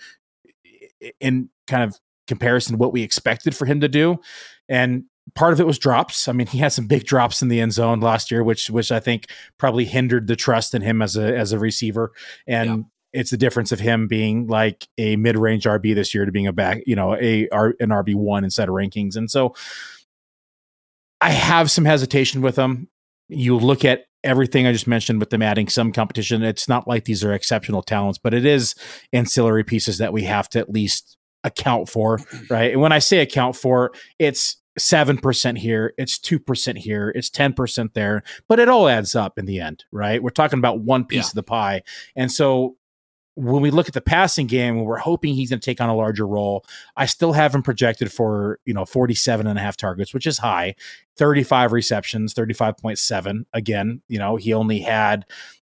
in 1.21 1.49
kind 1.67 1.83
of 1.83 1.99
comparison 2.29 2.75
to 2.75 2.79
what 2.79 2.93
we 2.93 3.03
expected 3.03 3.57
for 3.57 3.67
him 3.67 3.81
to 3.81 3.89
do. 3.89 4.19
And 4.69 5.05
part 5.35 5.53
of 5.53 5.61
it 5.61 5.67
was 5.67 5.79
drops. 5.79 6.29
I 6.29 6.33
mean, 6.33 6.47
he 6.47 6.59
had 6.59 6.73
some 6.73 6.87
big 6.87 7.05
drops 7.05 7.43
in 7.43 7.49
the 7.49 7.61
end 7.61 7.73
zone 7.73 8.01
last 8.01 8.31
year, 8.31 8.45
which 8.45 8.71
which 8.71 8.93
I 8.93 9.01
think 9.01 9.27
probably 9.59 9.85
hindered 9.85 10.27
the 10.27 10.37
trust 10.37 10.75
in 10.75 10.83
him 10.83 11.03
as 11.03 11.17
a 11.17 11.37
as 11.37 11.53
a 11.53 11.59
receiver. 11.59 12.13
And 12.47 12.71
yeah. 12.71 13.21
it's 13.21 13.31
the 13.31 13.37
difference 13.37 13.73
of 13.73 13.81
him 13.81 14.07
being 14.07 14.47
like 14.47 14.87
a 14.99 15.17
mid 15.17 15.37
range 15.37 15.65
RB 15.65 15.95
this 15.95 16.15
year 16.15 16.25
to 16.25 16.33
being 16.33 16.47
a 16.47 16.53
back, 16.53 16.83
you 16.87 16.97
know, 16.97 17.15
a 17.15 17.49
an 17.53 17.91
RB 17.91 18.15
one 18.15 18.45
instead 18.45 18.69
of 18.69 18.75
rankings. 18.75 19.17
And 19.17 19.31
so 19.31 19.55
I 21.21 21.31
have 21.31 21.71
some 21.71 21.85
hesitation 21.85 22.43
with 22.43 22.57
him. 22.57 22.89
You 23.29 23.57
look 23.57 23.85
at 23.85 24.05
everything 24.25 24.67
I 24.67 24.73
just 24.73 24.87
mentioned 24.87 25.21
with 25.21 25.31
them 25.31 25.43
adding 25.43 25.69
some 25.69 25.93
competition. 25.93 26.43
It's 26.43 26.69
not 26.69 26.89
like 26.89 27.05
these 27.05 27.23
are 27.23 27.33
exceptional 27.33 27.83
talents, 27.83 28.19
but 28.19 28.35
it 28.35 28.45
is 28.45 28.75
ancillary 29.13 29.65
pieces 29.65 29.99
that 29.99 30.13
we 30.13 30.25
have 30.25 30.49
to 30.51 30.59
at 30.59 30.71
least 30.71 31.18
account 31.45 31.89
for, 31.89 32.21
right? 32.51 32.73
And 32.73 32.81
when 32.81 32.93
I 32.93 32.99
say 32.99 33.19
account 33.19 33.57
for, 33.57 33.93
it's 34.19 34.57
7% 34.79 35.59
here, 35.59 35.95
it's 35.99 36.19
2% 36.19 36.79
here, 36.79 37.13
it's 37.15 37.31
10% 37.31 37.93
there, 37.95 38.23
but 38.49 38.61
it 38.61 38.69
all 38.69 38.89
adds 38.89 39.15
up 39.15 39.39
in 39.39 39.47
the 39.47 39.61
end, 39.61 39.85
right? 39.93 40.23
We're 40.23 40.31
talking 40.31 40.59
about 40.59 40.81
one 40.81 41.05
piece 41.05 41.25
yeah. 41.25 41.31
of 41.31 41.35
the 41.35 41.43
pie. 41.43 41.83
And 42.17 42.31
so 42.31 42.77
when 43.39 43.63
we 43.63 43.71
look 43.71 43.87
at 43.87 43.95
the 43.95 44.01
passing 44.01 44.49
game, 44.49 44.77
when 44.77 44.85
we're 44.85 44.99
hoping 44.99 45.33
he's 45.33 45.51
going 45.51 45.61
to 45.61 45.65
take 45.65 45.81
on 45.81 45.89
a 45.89 45.95
larger 45.95 46.27
role. 46.27 46.65
I 46.97 47.07
still 47.07 47.33
have 47.33 47.55
him 47.55 47.63
projected 47.63 48.11
for, 48.11 48.59
you 48.65 48.75
know, 48.75 48.85
47 48.85 49.47
and 49.47 49.57
a 49.57 49.63
half 49.63 49.77
targets, 49.77 50.13
which 50.13 50.27
is 50.27 50.39
high, 50.39 50.75
35 51.17 51.71
receptions, 51.71 52.35
35.7. 52.35 53.45
Again, 53.53 54.03
you 54.09 54.19
know, 54.19 54.35
he 54.35 54.53
only 54.53 54.81
had 54.81 55.25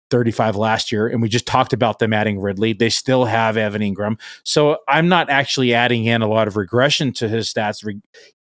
35 0.10 0.56
last 0.56 0.92
year, 0.92 1.08
and 1.08 1.22
we 1.22 1.30
just 1.30 1.46
talked 1.46 1.74
about 1.74 2.00
them 2.00 2.14
adding 2.14 2.40
Ridley. 2.40 2.74
They 2.74 2.90
still 2.90 3.26
have 3.26 3.58
Evan 3.58 3.82
Engram. 3.82 4.20
So 4.44 4.80
I'm 4.88 5.08
not 5.08 5.30
actually 5.30 5.74
adding 5.74 6.06
in 6.06 6.22
a 6.22 6.28
lot 6.28 6.48
of 6.48 6.58
regression 6.58 7.14
to 7.14 7.28
his 7.28 7.52
stats, 7.52 7.84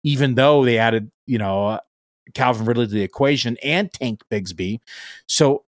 even 0.03 0.35
though 0.35 0.63
they 0.65 0.77
added, 0.77 1.11
you 1.25 1.37
know, 1.37 1.79
Calvin 2.33 2.65
Ridley 2.65 2.87
to 2.87 2.93
the 2.93 3.01
equation 3.01 3.57
and 3.63 3.91
Tank 3.91 4.21
Bigsby. 4.31 4.79
So 5.27 5.63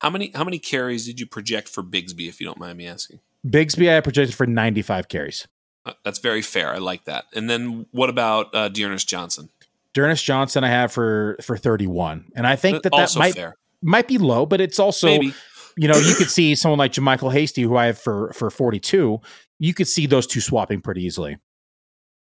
how 0.00 0.10
many 0.10 0.30
how 0.34 0.44
many 0.44 0.58
carries 0.58 1.06
did 1.06 1.20
you 1.20 1.26
project 1.26 1.68
for 1.68 1.82
Bigsby, 1.82 2.28
if 2.28 2.40
you 2.40 2.46
don't 2.46 2.58
mind 2.58 2.78
me 2.78 2.86
asking? 2.86 3.20
Bigsby, 3.46 3.94
I 3.94 4.00
projected 4.00 4.34
for 4.34 4.46
95 4.46 5.08
carries. 5.08 5.46
Uh, 5.86 5.92
that's 6.04 6.18
very 6.18 6.42
fair. 6.42 6.74
I 6.74 6.78
like 6.78 7.04
that. 7.04 7.24
And 7.34 7.48
then 7.48 7.86
what 7.90 8.10
about 8.10 8.54
uh, 8.54 8.68
D'Ernest 8.68 9.08
Johnson? 9.08 9.48
D'Ernest 9.94 10.24
Johnson, 10.24 10.62
I 10.62 10.68
have 10.68 10.92
for 10.92 11.36
for 11.42 11.56
31, 11.56 12.32
and 12.34 12.46
I 12.46 12.56
think 12.56 12.82
that 12.82 12.92
that 12.92 13.16
might 13.16 13.34
fair 13.34 13.56
might 13.82 14.08
be 14.08 14.18
low, 14.18 14.46
but 14.46 14.60
it's 14.60 14.78
also 14.78 15.06
Maybe. 15.06 15.34
you 15.76 15.88
know 15.88 15.96
you 15.96 16.14
could 16.14 16.30
see 16.30 16.54
someone 16.54 16.78
like 16.78 16.92
JaMycal 16.92 17.32
Hasty, 17.32 17.62
who 17.62 17.76
I 17.76 17.86
have 17.86 17.98
for 17.98 18.32
for 18.32 18.50
forty 18.50 18.80
two. 18.80 19.20
You 19.58 19.74
could 19.74 19.88
see 19.88 20.06
those 20.06 20.26
two 20.26 20.40
swapping 20.40 20.80
pretty 20.80 21.04
easily. 21.04 21.38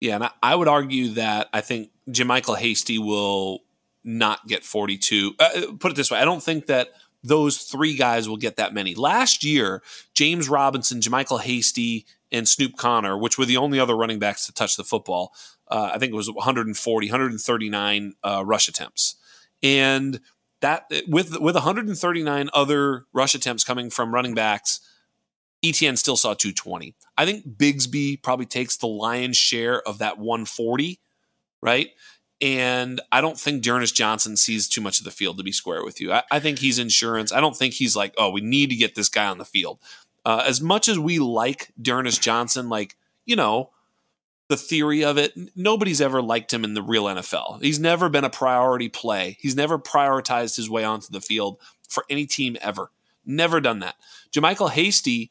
Yeah, 0.00 0.16
and 0.16 0.24
I, 0.24 0.30
I 0.42 0.54
would 0.54 0.68
argue 0.68 1.10
that 1.14 1.48
I 1.52 1.60
think 1.60 1.90
JaMycal 2.08 2.58
Hasty 2.58 2.98
will 2.98 3.60
not 4.04 4.46
get 4.46 4.64
forty 4.64 4.98
two. 4.98 5.34
Uh, 5.38 5.48
uh, 5.54 5.72
put 5.78 5.92
it 5.92 5.96
this 5.96 6.10
way: 6.10 6.18
I 6.18 6.24
don't 6.24 6.42
think 6.42 6.66
that 6.66 6.90
those 7.22 7.58
three 7.58 7.96
guys 7.96 8.28
will 8.28 8.36
get 8.36 8.56
that 8.56 8.72
many. 8.72 8.94
Last 8.94 9.42
year, 9.42 9.82
James 10.14 10.48
Robinson, 10.48 11.00
JaMycal 11.00 11.40
Hasty, 11.40 12.06
and 12.30 12.48
Snoop 12.48 12.76
Conner, 12.76 13.16
which 13.16 13.38
were 13.38 13.44
the 13.44 13.56
only 13.56 13.80
other 13.80 13.96
running 13.96 14.18
backs 14.18 14.46
to 14.46 14.52
touch 14.52 14.76
the 14.76 14.84
football, 14.84 15.32
uh, 15.68 15.90
I 15.94 15.98
think 15.98 16.12
it 16.12 16.16
was 16.16 16.30
140, 16.30 17.06
139 17.06 18.14
uh, 18.22 18.42
rush 18.44 18.68
attempts. 18.68 19.16
And 19.62 20.20
that 20.60 20.90
with 21.08 21.38
with 21.40 21.54
139 21.54 22.50
other 22.54 23.04
rush 23.12 23.34
attempts 23.34 23.64
coming 23.64 23.90
from 23.90 24.14
running 24.14 24.34
backs, 24.34 24.80
Etienne 25.64 25.96
still 25.96 26.16
saw 26.16 26.34
220. 26.34 26.94
I 27.16 27.24
think 27.24 27.46
Bigsby 27.46 28.22
probably 28.22 28.46
takes 28.46 28.76
the 28.76 28.86
lion's 28.86 29.36
share 29.36 29.82
of 29.82 29.98
that 29.98 30.18
140, 30.18 31.00
right? 31.62 31.90
And 32.40 33.00
I 33.10 33.20
don't 33.22 33.38
think 33.38 33.62
D'Ernest 33.62 33.96
Johnson 33.96 34.36
sees 34.36 34.68
too 34.68 34.82
much 34.82 34.98
of 34.98 35.04
the 35.04 35.10
field 35.10 35.38
to 35.38 35.44
be 35.44 35.52
square 35.52 35.82
with 35.84 36.00
you. 36.00 36.12
I, 36.12 36.22
I 36.30 36.38
think 36.38 36.58
he's 36.58 36.78
insurance. 36.78 37.32
I 37.32 37.40
don't 37.40 37.56
think 37.56 37.74
he's 37.74 37.96
like, 37.96 38.14
oh, 38.18 38.30
we 38.30 38.42
need 38.42 38.68
to 38.70 38.76
get 38.76 38.94
this 38.94 39.08
guy 39.08 39.26
on 39.26 39.38
the 39.38 39.44
field. 39.44 39.78
Uh, 40.24 40.44
as 40.46 40.60
much 40.60 40.88
as 40.88 40.98
we 40.98 41.18
like 41.18 41.72
D'Ernest 41.80 42.20
Johnson, 42.20 42.68
like, 42.68 42.96
you 43.24 43.36
know, 43.36 43.70
the 44.48 44.56
theory 44.56 45.04
of 45.04 45.18
it. 45.18 45.32
Nobody's 45.56 46.00
ever 46.00 46.22
liked 46.22 46.52
him 46.52 46.64
in 46.64 46.74
the 46.74 46.82
real 46.82 47.04
NFL. 47.04 47.62
He's 47.62 47.80
never 47.80 48.08
been 48.08 48.24
a 48.24 48.30
priority 48.30 48.88
play. 48.88 49.36
He's 49.40 49.56
never 49.56 49.78
prioritized 49.78 50.56
his 50.56 50.70
way 50.70 50.84
onto 50.84 51.08
the 51.10 51.20
field 51.20 51.58
for 51.88 52.04
any 52.08 52.26
team 52.26 52.56
ever. 52.60 52.90
Never 53.24 53.60
done 53.60 53.80
that. 53.80 53.96
JaMycal 54.32 54.70
Hasty 54.70 55.30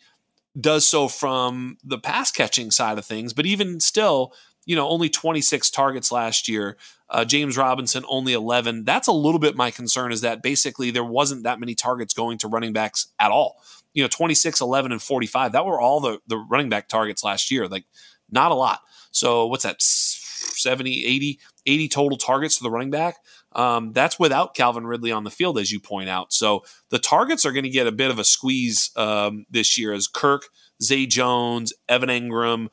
does 0.60 0.88
so 0.88 1.08
from 1.08 1.78
the 1.84 1.98
pass 1.98 2.32
catching 2.32 2.72
side 2.72 2.98
of 2.98 3.06
things, 3.06 3.34
but 3.34 3.46
even 3.46 3.80
still, 3.80 4.34
you 4.66 4.76
know, 4.76 4.88
only 4.88 5.10
26 5.10 5.70
targets 5.70 6.12
last 6.12 6.48
year. 6.48 6.78
Uh, 7.10 7.24
James 7.24 7.58
Robinson 7.58 8.04
only 8.10 8.34
11. 8.34 8.84
That's 8.84 9.08
a 9.08 9.14
little 9.14 9.40
bit 9.40 9.56
my 9.56 9.70
concern 9.70 10.12
is 10.12 10.22
that 10.22 10.42
basically 10.42 10.92
there 10.92 11.04
wasn't 11.04 11.44
that 11.44 11.60
many 11.60 11.76
targets 11.76 12.14
going 12.14 12.38
to 12.40 12.48
running 12.48 12.74
backs 12.74 13.08
at 13.20 13.32
all. 13.32 13.62
You 13.94 14.04
know, 14.04 14.10
26, 14.10 14.60
11, 14.60 14.92
and 14.92 15.02
45. 15.02 15.52
That 15.52 15.66
were 15.66 15.80
all 15.80 16.00
the, 16.00 16.20
the 16.28 16.38
running 16.38 16.68
back 16.68 16.90
targets 16.90 17.24
last 17.24 17.52
year. 17.52 17.68
Like, 17.68 17.86
not 18.30 18.52
a 18.52 18.56
lot. 18.56 18.82
So 19.16 19.46
what's 19.48 19.64
that? 19.64 19.82
70, 19.82 21.06
80, 21.06 21.40
80 21.66 21.88
total 21.88 22.18
targets 22.18 22.58
to 22.58 22.64
the 22.64 22.70
running 22.70 22.92
back. 22.92 23.16
Um, 23.54 23.94
that's 23.94 24.20
without 24.20 24.54
Calvin 24.54 24.86
Ridley 24.86 25.12
on 25.12 25.24
the 25.24 25.32
field, 25.32 25.58
as 25.58 25.72
you 25.72 25.80
point 25.80 26.10
out. 26.10 26.34
So 26.34 26.64
the 26.90 27.00
targets 27.00 27.46
are 27.46 27.54
going 27.54 27.64
to 27.64 27.70
get 27.70 27.88
a 27.88 27.92
bit 27.92 28.12
of 28.12 28.20
a 28.20 28.26
squeeze 28.26 28.92
um, 28.98 29.46
this 29.50 29.78
year 29.78 29.94
as 29.94 30.08
Kirk, 30.08 30.50
Zay 30.84 31.06
Jones, 31.06 31.74
Evan 31.88 32.10
Engram, 32.10 32.68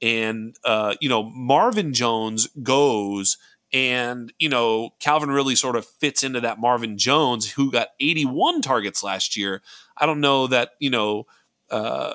and 0.00 0.54
uh, 0.64 0.94
you 1.00 1.08
know 1.08 1.24
Marvin 1.24 1.92
Jones 1.92 2.48
goes, 2.62 3.36
and 3.72 4.32
you 4.38 4.48
know 4.48 4.90
Calvin 5.00 5.30
Ridley 5.30 5.56
sort 5.56 5.74
of 5.74 5.84
fits 5.84 6.22
into 6.22 6.40
that 6.40 6.60
Marvin 6.60 6.96
Jones 6.96 7.50
who 7.52 7.72
got 7.72 7.88
81 7.98 8.62
targets 8.62 9.02
last 9.02 9.36
year. 9.36 9.60
I 9.96 10.06
don't 10.06 10.20
know 10.20 10.46
that 10.46 10.70
you 10.78 10.90
know 10.90 11.26
uh, 11.70 12.14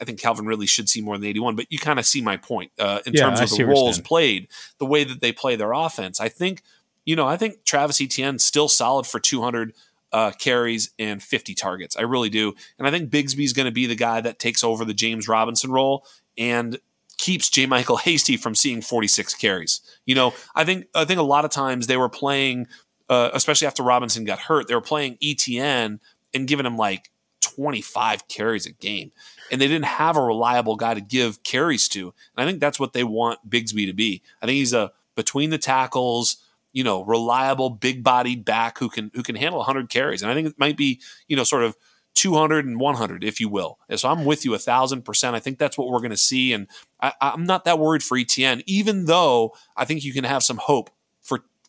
I 0.00 0.04
think 0.04 0.20
Calvin 0.20 0.46
really 0.46 0.66
should 0.66 0.88
see 0.88 1.00
more 1.00 1.16
than 1.16 1.26
81, 1.26 1.56
but 1.56 1.66
you 1.70 1.78
kind 1.78 1.98
of 1.98 2.06
see 2.06 2.20
my 2.20 2.36
point 2.36 2.72
uh, 2.78 3.00
in 3.06 3.14
yeah, 3.14 3.22
terms 3.22 3.40
of 3.40 3.56
the 3.56 3.64
roles 3.64 4.00
played, 4.00 4.48
the 4.78 4.86
way 4.86 5.04
that 5.04 5.20
they 5.20 5.32
play 5.32 5.56
their 5.56 5.72
offense. 5.72 6.20
I 6.20 6.28
think, 6.28 6.62
you 7.04 7.16
know, 7.16 7.26
I 7.26 7.36
think 7.36 7.64
Travis 7.64 8.00
Etienne 8.00 8.38
still 8.38 8.68
solid 8.68 9.06
for 9.06 9.20
200 9.20 9.72
uh, 10.12 10.32
carries 10.32 10.90
and 10.98 11.22
50 11.22 11.54
targets. 11.54 11.96
I 11.96 12.02
really 12.02 12.30
do. 12.30 12.54
And 12.78 12.86
I 12.86 12.90
think 12.90 13.10
Bigsby 13.10 13.44
is 13.44 13.52
going 13.52 13.66
to 13.66 13.72
be 13.72 13.86
the 13.86 13.94
guy 13.94 14.20
that 14.20 14.38
takes 14.38 14.64
over 14.64 14.84
the 14.84 14.94
James 14.94 15.28
Robinson 15.28 15.70
role 15.70 16.06
and 16.38 16.78
keeps 17.18 17.50
JaMycal 17.50 18.00
Hasty 18.00 18.36
from 18.36 18.54
seeing 18.54 18.80
46 18.80 19.34
carries. 19.34 19.80
You 20.04 20.14
know, 20.14 20.34
I 20.54 20.64
think 20.64 20.86
I 20.94 21.04
think 21.04 21.18
a 21.18 21.24
lot 21.24 21.44
of 21.44 21.50
times 21.50 21.86
they 21.86 21.96
were 21.96 22.08
playing, 22.08 22.66
uh, 23.08 23.30
especially 23.32 23.66
after 23.66 23.82
Robinson 23.82 24.24
got 24.24 24.38
hurt, 24.38 24.68
they 24.68 24.74
were 24.74 24.80
playing 24.80 25.18
Etienne 25.22 26.00
and 26.34 26.46
giving 26.46 26.66
him 26.66 26.76
like 26.76 27.10
25 27.56 28.28
carries 28.28 28.66
a 28.66 28.72
game. 28.72 29.12
And 29.50 29.60
they 29.60 29.68
didn't 29.68 29.86
have 29.86 30.16
a 30.16 30.22
reliable 30.22 30.76
guy 30.76 30.94
to 30.94 31.00
give 31.00 31.42
carries 31.42 31.88
to. 31.90 32.12
And 32.36 32.46
I 32.46 32.46
think 32.46 32.60
that's 32.60 32.80
what 32.80 32.92
they 32.92 33.04
want 33.04 33.48
Bigsby 33.48 33.86
to 33.86 33.92
be. 33.92 34.22
I 34.42 34.46
think 34.46 34.56
he's 34.56 34.72
a 34.72 34.92
between 35.14 35.50
the 35.50 35.58
tackles, 35.58 36.36
you 36.72 36.84
know, 36.84 37.02
reliable, 37.04 37.70
big 37.70 38.04
bodied 38.04 38.44
back 38.44 38.78
who 38.78 38.88
can 38.88 39.10
who 39.14 39.22
can 39.22 39.36
handle 39.36 39.58
100 39.58 39.88
carries. 39.88 40.22
And 40.22 40.30
I 40.30 40.34
think 40.34 40.48
it 40.48 40.58
might 40.58 40.76
be, 40.76 41.00
you 41.26 41.36
know, 41.36 41.44
sort 41.44 41.64
of 41.64 41.76
200 42.14 42.64
and 42.64 42.80
100, 42.80 43.24
if 43.24 43.40
you 43.40 43.48
will. 43.48 43.78
And 43.88 44.00
so 44.00 44.08
I'm 44.08 44.24
with 44.24 44.44
you 44.44 44.54
a 44.54 44.58
thousand 44.58 45.02
percent. 45.02 45.36
I 45.36 45.40
think 45.40 45.58
that's 45.58 45.76
what 45.76 45.88
we're 45.88 45.98
going 45.98 46.10
to 46.10 46.16
see. 46.16 46.52
And 46.52 46.66
I, 47.00 47.12
am 47.20 47.44
not 47.44 47.64
that 47.64 47.78
worried 47.78 48.02
for 48.02 48.16
Etienne, 48.16 48.62
even 48.66 49.04
though 49.04 49.54
I 49.76 49.84
think 49.84 50.02
you 50.02 50.12
can 50.12 50.24
have 50.24 50.42
some 50.42 50.56
hope 50.56 50.90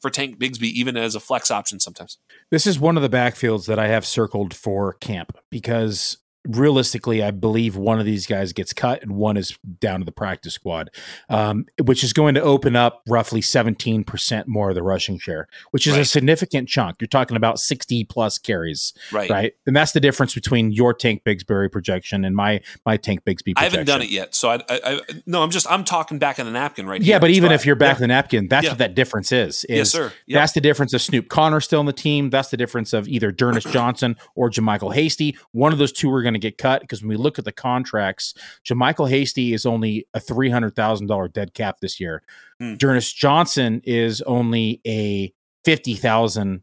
for, 0.02 0.10
Tank 0.10 0.40
Bigsby, 0.40 0.72
even 0.72 0.98
as 0.98 1.16
a 1.16 1.20
flex 1.20 1.52
option 1.52 1.80
sometimes. 1.80 2.18
This 2.52 2.68
is 2.68 2.80
one 2.80 2.98
of 2.98 3.04
the 3.04 3.10
backfields 3.10 3.68
that 3.68 3.80
I 3.80 3.88
have 3.88 4.06
circled 4.06 4.54
for 4.54 4.94
camp 4.94 5.38
because 5.50 6.18
realistically, 6.48 7.24
I 7.24 7.32
believe 7.32 7.76
one 7.76 8.00
of 8.00 8.06
these 8.06 8.26
guys 8.26 8.54
gets 8.54 8.74
cut 8.74 9.02
and 9.02 9.14
one 9.14 9.38
is 9.38 9.58
down 9.80 10.00
to 10.00 10.06
the 10.06 10.12
practice 10.12 10.54
squad, 10.54 10.90
um, 11.30 11.66
which 11.84 12.04
is 12.04 12.14
going 12.14 12.36
to 12.36 12.42
open 12.42 12.76
up 12.76 13.02
roughly 13.08 13.42
17% 13.42 14.48
more 14.48 14.70
of 14.70 14.76
the 14.76 14.84
rushing 14.84 15.20
share, 15.20 15.48
which 15.72 15.88
is 15.88 15.94
right. 15.94 16.02
a 16.02 16.06
significant 16.06 16.70
chunk. 16.70 16.98
You're 17.00 17.08
talking 17.08 17.38
about 17.38 17.60
60 17.60 18.04
plus 18.06 18.38
carries, 18.38 18.94
right? 19.12 19.30
Right. 19.30 19.54
And 19.66 19.76
that's 19.76 19.92
the 19.92 20.00
difference 20.00 20.34
between 20.34 20.72
your 20.72 20.94
Tank 20.94 21.24
Bigsby 21.24 21.72
projection 21.72 22.26
and 22.26 22.36
my 22.36 22.62
my 22.86 22.98
Tank 22.98 23.24
Bigsby 23.24 23.56
projection. 23.56 23.58
I 23.58 23.64
haven't 23.64 23.86
done 23.86 24.02
it 24.02 24.10
yet. 24.10 24.36
So 24.36 24.50
I, 24.50 24.56
I, 24.70 24.80
I 24.84 25.00
no, 25.26 25.44
I'm 25.44 25.52
just, 25.52 25.70
I'm 25.70 25.84
talking 25.84 26.20
back 26.20 26.40
in 26.40 26.46
the 26.46 26.52
napkin 26.52 26.88
right 26.88 27.02
now. 27.02 27.06
yeah, 27.06 27.14
here. 27.14 27.20
but 27.20 27.30
even 27.30 27.52
if 27.52 27.66
you're 27.66 27.76
back 27.76 27.96
yeah. 27.96 27.98
in 27.98 28.02
the 28.02 28.08
napkin, 28.08 28.48
that's 28.48 28.66
yeah. 28.66 28.72
what 28.72 28.78
that 28.80 28.96
difference 28.96 29.32
is. 29.32 29.64
is 29.66 29.78
yes, 29.78 29.92
sir. 29.92 30.14
Yep. 30.26 30.40
That's 30.40 30.54
the 30.54 30.62
difference 30.62 30.94
of 30.94 31.02
Snoop 31.02 31.30
Conner 31.30 31.62
still 31.62 31.80
on 31.80 31.86
the 31.86 31.94
team. 31.94 32.30
That's 32.30 32.50
the 32.50 32.58
difference 32.58 32.94
of 32.94 33.08
either 33.08 33.32
D'Ernest 33.32 33.68
Johnson 33.70 34.16
or 34.36 34.50
JaMycal 34.50 34.94
Hasty. 34.94 35.38
One 35.52 35.72
of 35.72 35.80
those 35.80 35.92
two 35.92 36.12
are 36.14 36.22
going 36.22 36.34
to 36.34 36.37
get 36.40 36.58
cut 36.58 36.82
because 36.82 37.02
when 37.02 37.10
we 37.10 37.16
look 37.16 37.40
at 37.40 37.46
the 37.46 37.52
contracts, 37.52 38.34
JaMycal 38.66 39.10
Hasty 39.10 39.54
is 39.54 39.66
only 39.66 40.08
a 40.14 40.20
three 40.20 40.50
hundred 40.50 40.76
thousand 40.76 41.08
dollar 41.08 41.28
dead 41.28 41.54
cap 41.54 41.78
this 41.82 42.00
year. 42.00 42.24
Mm. 42.62 42.78
Johnson 43.14 43.82
is 43.84 44.22
only 44.24 44.82
a 44.86 45.34
fifty 45.64 45.96
thousand 45.96 46.62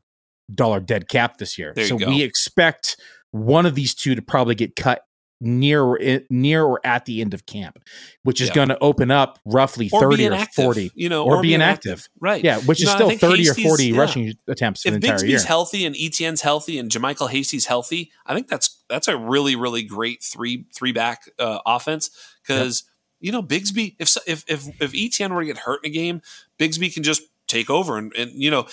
dollar 0.54 0.80
dead 0.80 1.08
cap 1.08 1.38
this 1.38 1.58
year. 1.58 1.74
So 1.86 1.96
we 1.96 2.22
expect 2.22 2.96
one 3.30 3.66
of 3.66 3.74
these 3.74 3.94
two 3.94 4.14
to 4.14 4.22
probably 4.22 4.54
get 4.54 4.76
cut 4.76 5.04
near 5.44 5.82
or 5.82 5.96
in, 5.96 6.24
near 6.30 6.64
or 6.64 6.80
at 6.84 7.04
the 7.04 7.20
end 7.20 7.34
of 7.34 7.46
camp, 7.46 7.78
which 8.22 8.40
is 8.40 8.48
yeah. 8.48 8.54
going 8.54 8.68
to 8.68 8.78
open 8.80 9.10
up 9.10 9.38
roughly 9.44 9.90
or 9.92 10.00
30 10.00 10.28
or 10.28 10.46
40, 10.54 10.90
you 10.94 11.08
know, 11.08 11.24
or, 11.24 11.36
or 11.36 11.42
be 11.42 11.54
inactive. 11.54 12.08
Right. 12.20 12.42
Yeah, 12.42 12.58
which 12.60 12.80
you 12.80 12.88
is 12.88 12.98
know, 12.98 13.10
still 13.10 13.30
30 13.30 13.44
Hasty's, 13.44 13.64
or 13.64 13.68
40 13.68 13.84
yeah. 13.86 13.98
rushing 13.98 14.32
attempts 14.48 14.86
if 14.86 14.90
the 14.90 14.96
entire 14.96 15.18
Bigsby's 15.18 15.28
year. 15.28 15.40
healthy 15.40 15.84
and 15.84 15.94
Etienne's 15.96 16.40
healthy 16.40 16.78
and 16.78 16.90
JaMycal 16.90 17.30
Hasty's 17.30 17.66
healthy, 17.66 18.10
I 18.26 18.34
think 18.34 18.48
that's 18.48 18.82
that's 18.88 19.08
a 19.08 19.16
really 19.16 19.56
really 19.56 19.82
great 19.82 20.22
three 20.22 20.66
three 20.74 20.92
back 20.92 21.28
uh, 21.38 21.58
offense 21.66 22.10
cuz 22.46 22.84
yep. 22.84 23.26
you 23.26 23.32
know 23.32 23.42
Bigsby 23.42 23.96
if 23.98 24.16
if 24.26 24.44
if 24.48 24.66
if 24.80 24.92
ETN 24.92 25.30
were 25.30 25.40
to 25.40 25.46
get 25.46 25.58
hurt 25.58 25.80
in 25.84 25.90
a 25.90 25.94
game, 25.94 26.22
Bigsby 26.58 26.92
can 26.92 27.02
just 27.02 27.22
take 27.46 27.68
over 27.68 27.98
and, 27.98 28.12
and 28.14 28.30
you 28.32 28.50
know 28.50 28.66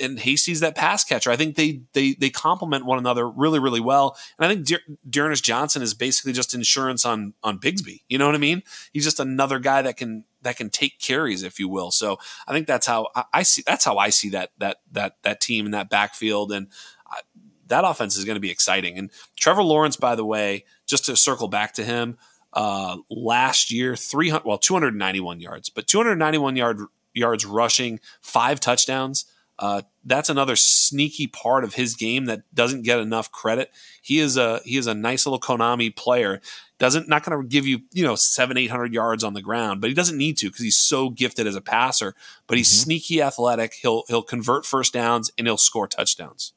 and 0.00 0.18
Hasty's 0.18 0.60
that 0.60 0.74
pass 0.74 1.04
catcher. 1.04 1.30
I 1.30 1.36
think 1.36 1.56
they 1.56 1.82
they 1.92 2.14
they 2.14 2.30
complement 2.30 2.86
one 2.86 2.98
another 2.98 3.28
really 3.28 3.58
really 3.58 3.80
well. 3.80 4.16
And 4.38 4.46
I 4.46 4.54
think 4.54 4.82
D'Ernest 5.08 5.44
Johnson 5.44 5.82
is 5.82 5.94
basically 5.94 6.32
just 6.32 6.54
insurance 6.54 7.04
on 7.04 7.34
on 7.42 7.58
Bigsby. 7.58 8.02
You 8.08 8.18
know 8.18 8.26
what 8.26 8.34
I 8.34 8.38
mean? 8.38 8.62
He's 8.92 9.04
just 9.04 9.20
another 9.20 9.58
guy 9.58 9.82
that 9.82 9.96
can 9.96 10.24
that 10.42 10.56
can 10.56 10.70
take 10.70 10.98
carries, 10.98 11.42
if 11.42 11.58
you 11.58 11.68
will. 11.68 11.90
So 11.90 12.18
I 12.46 12.52
think 12.52 12.66
that's 12.66 12.86
how 12.86 13.08
I, 13.14 13.24
I 13.32 13.42
see 13.42 13.62
that's 13.66 13.84
how 13.84 13.98
I 13.98 14.10
see 14.10 14.30
that 14.30 14.50
that 14.58 14.78
that 14.92 15.16
that 15.22 15.40
team 15.40 15.64
and 15.64 15.74
that 15.74 15.90
backfield 15.90 16.52
and. 16.52 16.68
I, 17.06 17.20
that 17.66 17.82
offense 17.82 18.18
is 18.18 18.26
going 18.26 18.36
to 18.36 18.40
be 18.40 18.50
exciting. 18.50 18.98
And 18.98 19.10
Trevor 19.36 19.62
Lawrence, 19.62 19.96
by 19.96 20.14
the 20.16 20.24
way, 20.24 20.66
just 20.86 21.06
to 21.06 21.16
circle 21.16 21.48
back 21.48 21.72
to 21.74 21.82
him, 21.82 22.18
uh, 22.52 22.98
last 23.08 23.70
year, 23.70 23.96
300, 23.96 24.44
well, 24.44 24.58
291 24.58 25.40
yards, 25.40 25.70
but 25.70 25.86
291 25.86 26.56
yard 26.56 26.80
yards 27.14 27.46
rushing, 27.46 28.00
five 28.20 28.60
touchdowns. 28.60 29.26
Uh, 29.58 29.82
that's 30.04 30.28
another 30.28 30.56
sneaky 30.56 31.28
part 31.28 31.62
of 31.62 31.74
his 31.74 31.94
game 31.94 32.24
that 32.24 32.42
doesn't 32.52 32.82
get 32.82 32.98
enough 32.98 33.30
credit. 33.30 33.70
He 34.02 34.18
is 34.18 34.36
a 34.36 34.60
he 34.64 34.76
is 34.76 34.88
a 34.88 34.94
nice 34.94 35.26
little 35.26 35.38
Konami 35.38 35.94
player. 35.94 36.40
Doesn't 36.80 37.08
not 37.08 37.24
going 37.24 37.40
to 37.40 37.46
give 37.46 37.64
you 37.64 37.82
you 37.92 38.04
know 38.04 38.16
seven 38.16 38.56
eight 38.58 38.70
hundred 38.70 38.92
yards 38.92 39.22
on 39.22 39.34
the 39.34 39.42
ground, 39.42 39.80
but 39.80 39.88
he 39.88 39.94
doesn't 39.94 40.18
need 40.18 40.36
to 40.38 40.46
because 40.46 40.62
he's 40.62 40.78
so 40.78 41.08
gifted 41.08 41.46
as 41.46 41.54
a 41.54 41.60
passer. 41.60 42.14
But 42.48 42.58
he's 42.58 42.68
mm-hmm. 42.68 42.82
sneaky 42.82 43.22
athletic. 43.22 43.74
He'll 43.74 44.02
he'll 44.08 44.22
convert 44.22 44.66
first 44.66 44.92
downs 44.92 45.30
and 45.38 45.46
he'll 45.46 45.56
score 45.56 45.86
touchdowns. 45.86 46.52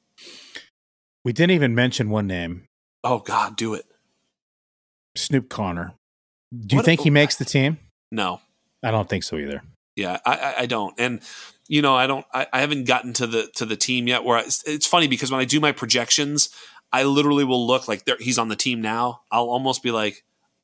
We 1.23 1.33
didn't 1.33 1.51
even 1.51 1.75
mention 1.75 2.09
one 2.09 2.25
name. 2.25 2.65
Oh 3.03 3.19
God, 3.19 3.55
do 3.55 3.75
it. 3.75 3.85
Snoop 5.15 5.49
Conner. 5.49 5.93
Do 6.51 6.75
you 6.75 6.77
what 6.77 6.85
think 6.85 7.01
a, 7.01 7.03
he 7.03 7.09
makes 7.11 7.35
the 7.35 7.45
team? 7.45 7.77
No, 8.11 8.41
I 8.81 8.89
don't 8.89 9.07
think 9.07 9.23
so 9.23 9.37
either. 9.37 9.61
Yeah, 9.97 10.19
I, 10.25 10.53
I 10.59 10.65
don't. 10.67 10.93
And 10.99 11.21
you 11.67 11.81
know, 11.81 11.95
I 11.95 12.07
don't. 12.07 12.25
I, 12.33 12.47
I 12.53 12.61
haven't 12.61 12.85
gotten 12.85 13.13
to 13.13 13.27
the 13.27 13.49
to 13.55 13.65
the 13.65 13.75
team 13.75 14.07
yet. 14.07 14.23
Where 14.23 14.37
I, 14.37 14.41
it's 14.41 14.85
funny 14.85 15.07
because 15.07 15.31
when 15.31 15.41
I 15.41 15.45
do 15.45 15.59
my 15.59 15.71
projections, 15.71 16.49
I 16.93 17.03
literally 17.03 17.43
will 17.43 17.65
look 17.65 17.87
like 17.87 18.07
he's 18.19 18.37
on 18.37 18.47
the 18.47 18.55
team 18.55 18.81
now. 18.81 19.21
I'll 19.31 19.49
almost 19.49 19.83
be 19.83 19.91
like, 19.91 20.23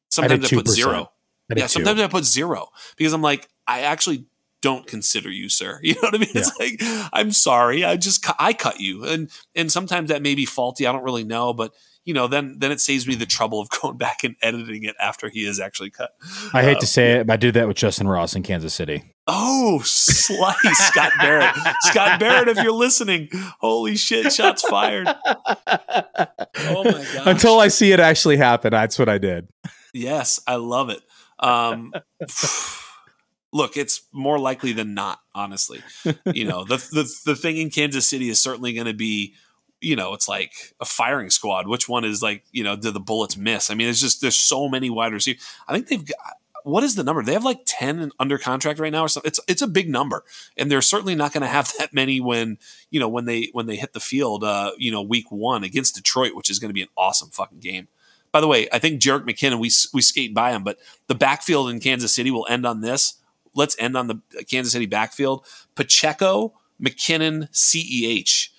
sometimes 0.10 0.46
I, 0.52 0.56
I 0.56 0.60
put 0.60 0.70
zero. 0.70 1.12
I 1.52 1.56
yeah, 1.58 1.68
sometimes 1.68 2.00
I 2.00 2.08
put 2.08 2.24
zero 2.24 2.70
because 2.96 3.12
I'm 3.12 3.24
like, 3.24 3.50
I 3.68 3.82
actually 3.82 4.28
don't 4.62 4.88
consider 4.88 5.30
you, 5.30 5.50
sir. 5.50 5.80
You 5.84 5.96
know 5.96 6.02
what 6.04 6.16
I 6.16 6.18
mean? 6.20 6.30
Yeah. 6.34 6.42
It's 6.42 6.60
like, 6.60 7.10
I'm 7.12 7.32
sorry, 7.32 7.84
I 7.84 7.98
just 7.98 8.26
I 8.40 8.54
cut 8.54 8.80
you, 8.80 9.04
and 9.06 9.30
and 9.56 9.72
sometimes 9.72 10.10
that 10.10 10.22
may 10.22 10.36
be 10.36 10.46
faulty. 10.46 10.86
I 10.86 10.92
don't 10.92 11.04
really 11.04 11.26
know, 11.26 11.54
but 11.54 11.74
you 12.06 12.14
know, 12.14 12.28
then 12.28 12.58
then 12.60 12.72
it 12.72 12.82
saves 12.82 13.08
me 13.08 13.16
the 13.16 13.26
trouble 13.26 13.62
of 13.62 13.70
going 13.82 13.98
back 13.98 14.24
and 14.24 14.36
editing 14.42 14.84
it 14.84 14.96
after 15.00 15.30
he 15.30 15.46
is 15.46 15.60
actually 15.60 15.90
cut. 15.90 16.12
I 16.54 16.64
hate 16.64 16.80
to 16.80 16.88
say 16.88 17.14
it, 17.14 17.28
but 17.28 17.34
I 17.34 17.38
did 17.38 17.54
that 17.56 17.68
with 17.68 17.78
Justyn 17.78 18.10
Ross 18.10 18.36
in 18.36 18.44
Kansas 18.44 18.74
City. 18.74 19.04
Oh, 19.28 19.82
slice 19.86 20.78
Scott 20.88 21.12
Barrett. 21.20 21.56
Scott 21.82 22.20
Barrett, 22.20 22.50
if 22.50 22.62
you're 22.62 22.74
listening, 22.74 23.30
holy 23.60 23.96
shit, 23.96 24.32
shots 24.34 24.62
fired. 24.68 25.08
Oh 25.08 26.84
my 26.84 27.06
god. 27.14 27.28
Until 27.28 27.60
I 27.60 27.70
see 27.70 27.92
it 27.92 28.00
actually 28.00 28.38
happen, 28.38 28.72
that's 28.72 29.00
what 29.00 29.10
I 29.10 29.18
did. 29.18 29.48
Yes, 29.94 30.40
I 30.48 30.56
love 30.56 30.90
it. 30.90 31.02
Um, 31.40 31.94
look, 33.54 33.78
it's 33.78 34.02
more 34.12 34.40
likely 34.40 34.74
than 34.74 34.94
not, 34.94 35.20
honestly. 35.34 35.82
You 36.26 36.46
know, 36.46 36.64
the 36.66 36.78
the 36.78 37.10
the 37.26 37.36
thing 37.36 37.58
in 37.58 37.70
Kansas 37.70 38.10
City 38.10 38.30
is 38.30 38.42
certainly 38.42 38.74
going 38.74 38.88
to 38.88 38.94
be 38.94 39.36
you 39.84 39.96
know, 39.96 40.14
it's 40.14 40.28
like 40.28 40.74
a 40.80 40.86
firing 40.86 41.30
squad. 41.30 41.68
Which 41.68 41.90
one 41.90 42.06
is 42.06 42.24
like, 42.24 42.44
you 42.52 42.64
know, 42.64 42.76
did 42.76 42.94
the 42.94 43.00
bullets 43.00 43.38
miss? 43.38 43.70
I 43.70 43.76
mean, 43.76 43.90
it's 43.90 44.00
just 44.00 44.22
there's 44.22 44.38
so 44.38 44.70
many 44.70 44.90
wide 44.90 45.14
receivers. 45.14 45.44
I 45.68 45.74
think 45.74 45.88
they've 45.88 46.06
got 46.06 46.38
what 46.64 46.84
is 46.84 46.96
the 46.96 47.04
number? 47.04 47.22
They 47.22 47.34
have 47.34 47.44
like 47.44 47.62
10 47.66 48.12
under 48.20 48.38
contract 48.38 48.80
right 48.80 48.92
now 48.92 49.04
or 49.04 49.10
something. 49.10 49.28
It's 49.28 49.40
it's 49.48 49.62
a 49.62 49.68
big 49.68 49.90
number. 49.90 50.24
And 50.58 50.72
they're 50.72 50.82
certainly 50.82 51.16
not 51.16 51.34
going 51.34 51.42
to 51.42 51.48
have 51.48 51.72
that 51.78 51.94
many 51.94 52.20
when, 52.20 52.58
you 52.90 53.00
know, 53.00 53.10
when 53.10 53.26
they 53.26 53.50
when 53.52 53.66
they 53.66 53.76
hit 53.76 53.94
the 53.94 54.00
field 54.00 54.44
uh, 54.44 54.72
you 54.78 54.92
know, 54.92 55.02
week 55.02 55.32
1 55.32 55.64
against 55.64 55.96
Detroit, 55.96 56.36
which 56.36 56.50
is 56.50 56.60
going 56.60 56.70
to 56.70 56.74
be 56.74 56.82
an 56.82 56.90
awesome 56.98 57.30
fucking 57.30 57.60
game. 57.60 57.88
By 58.32 58.42
the 58.42 58.48
way, 58.48 58.68
I 58.72 58.80
think 58.80 59.00
Jerick 59.00 59.26
McKinnon 59.26 59.60
we 59.60 59.70
we 59.94 60.02
skate 60.02 60.34
by 60.34 60.52
him, 60.52 60.64
but 60.64 60.80
the 61.08 61.16
backfield 61.16 61.70
in 61.70 61.80
Kansas 61.80 62.16
City 62.16 62.32
will 62.32 62.48
end 62.50 62.66
on 62.66 62.82
this. 62.82 63.16
Let's 63.54 63.76
end 63.78 63.96
on 63.96 64.08
the 64.08 64.22
Kansas 64.50 64.74
City 64.74 64.88
backfield. 64.88 65.46
Pacheco, 65.76 66.54
McKinnon, 66.82 67.50
CEH. 67.52 68.50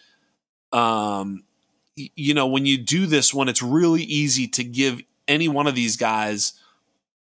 Um 0.75 1.45
you 1.97 2.35
know, 2.35 2.47
when 2.47 2.67
you 2.67 2.77
do 2.77 3.07
this 3.07 3.33
one, 3.33 3.49
it's 3.49 3.63
really 3.63 4.03
easy 4.03 4.49
to 4.49 4.65
give 4.65 5.01
any 5.29 5.49
one 5.49 5.67
of 5.67 5.75
these 5.75 5.97
guys 5.97 6.55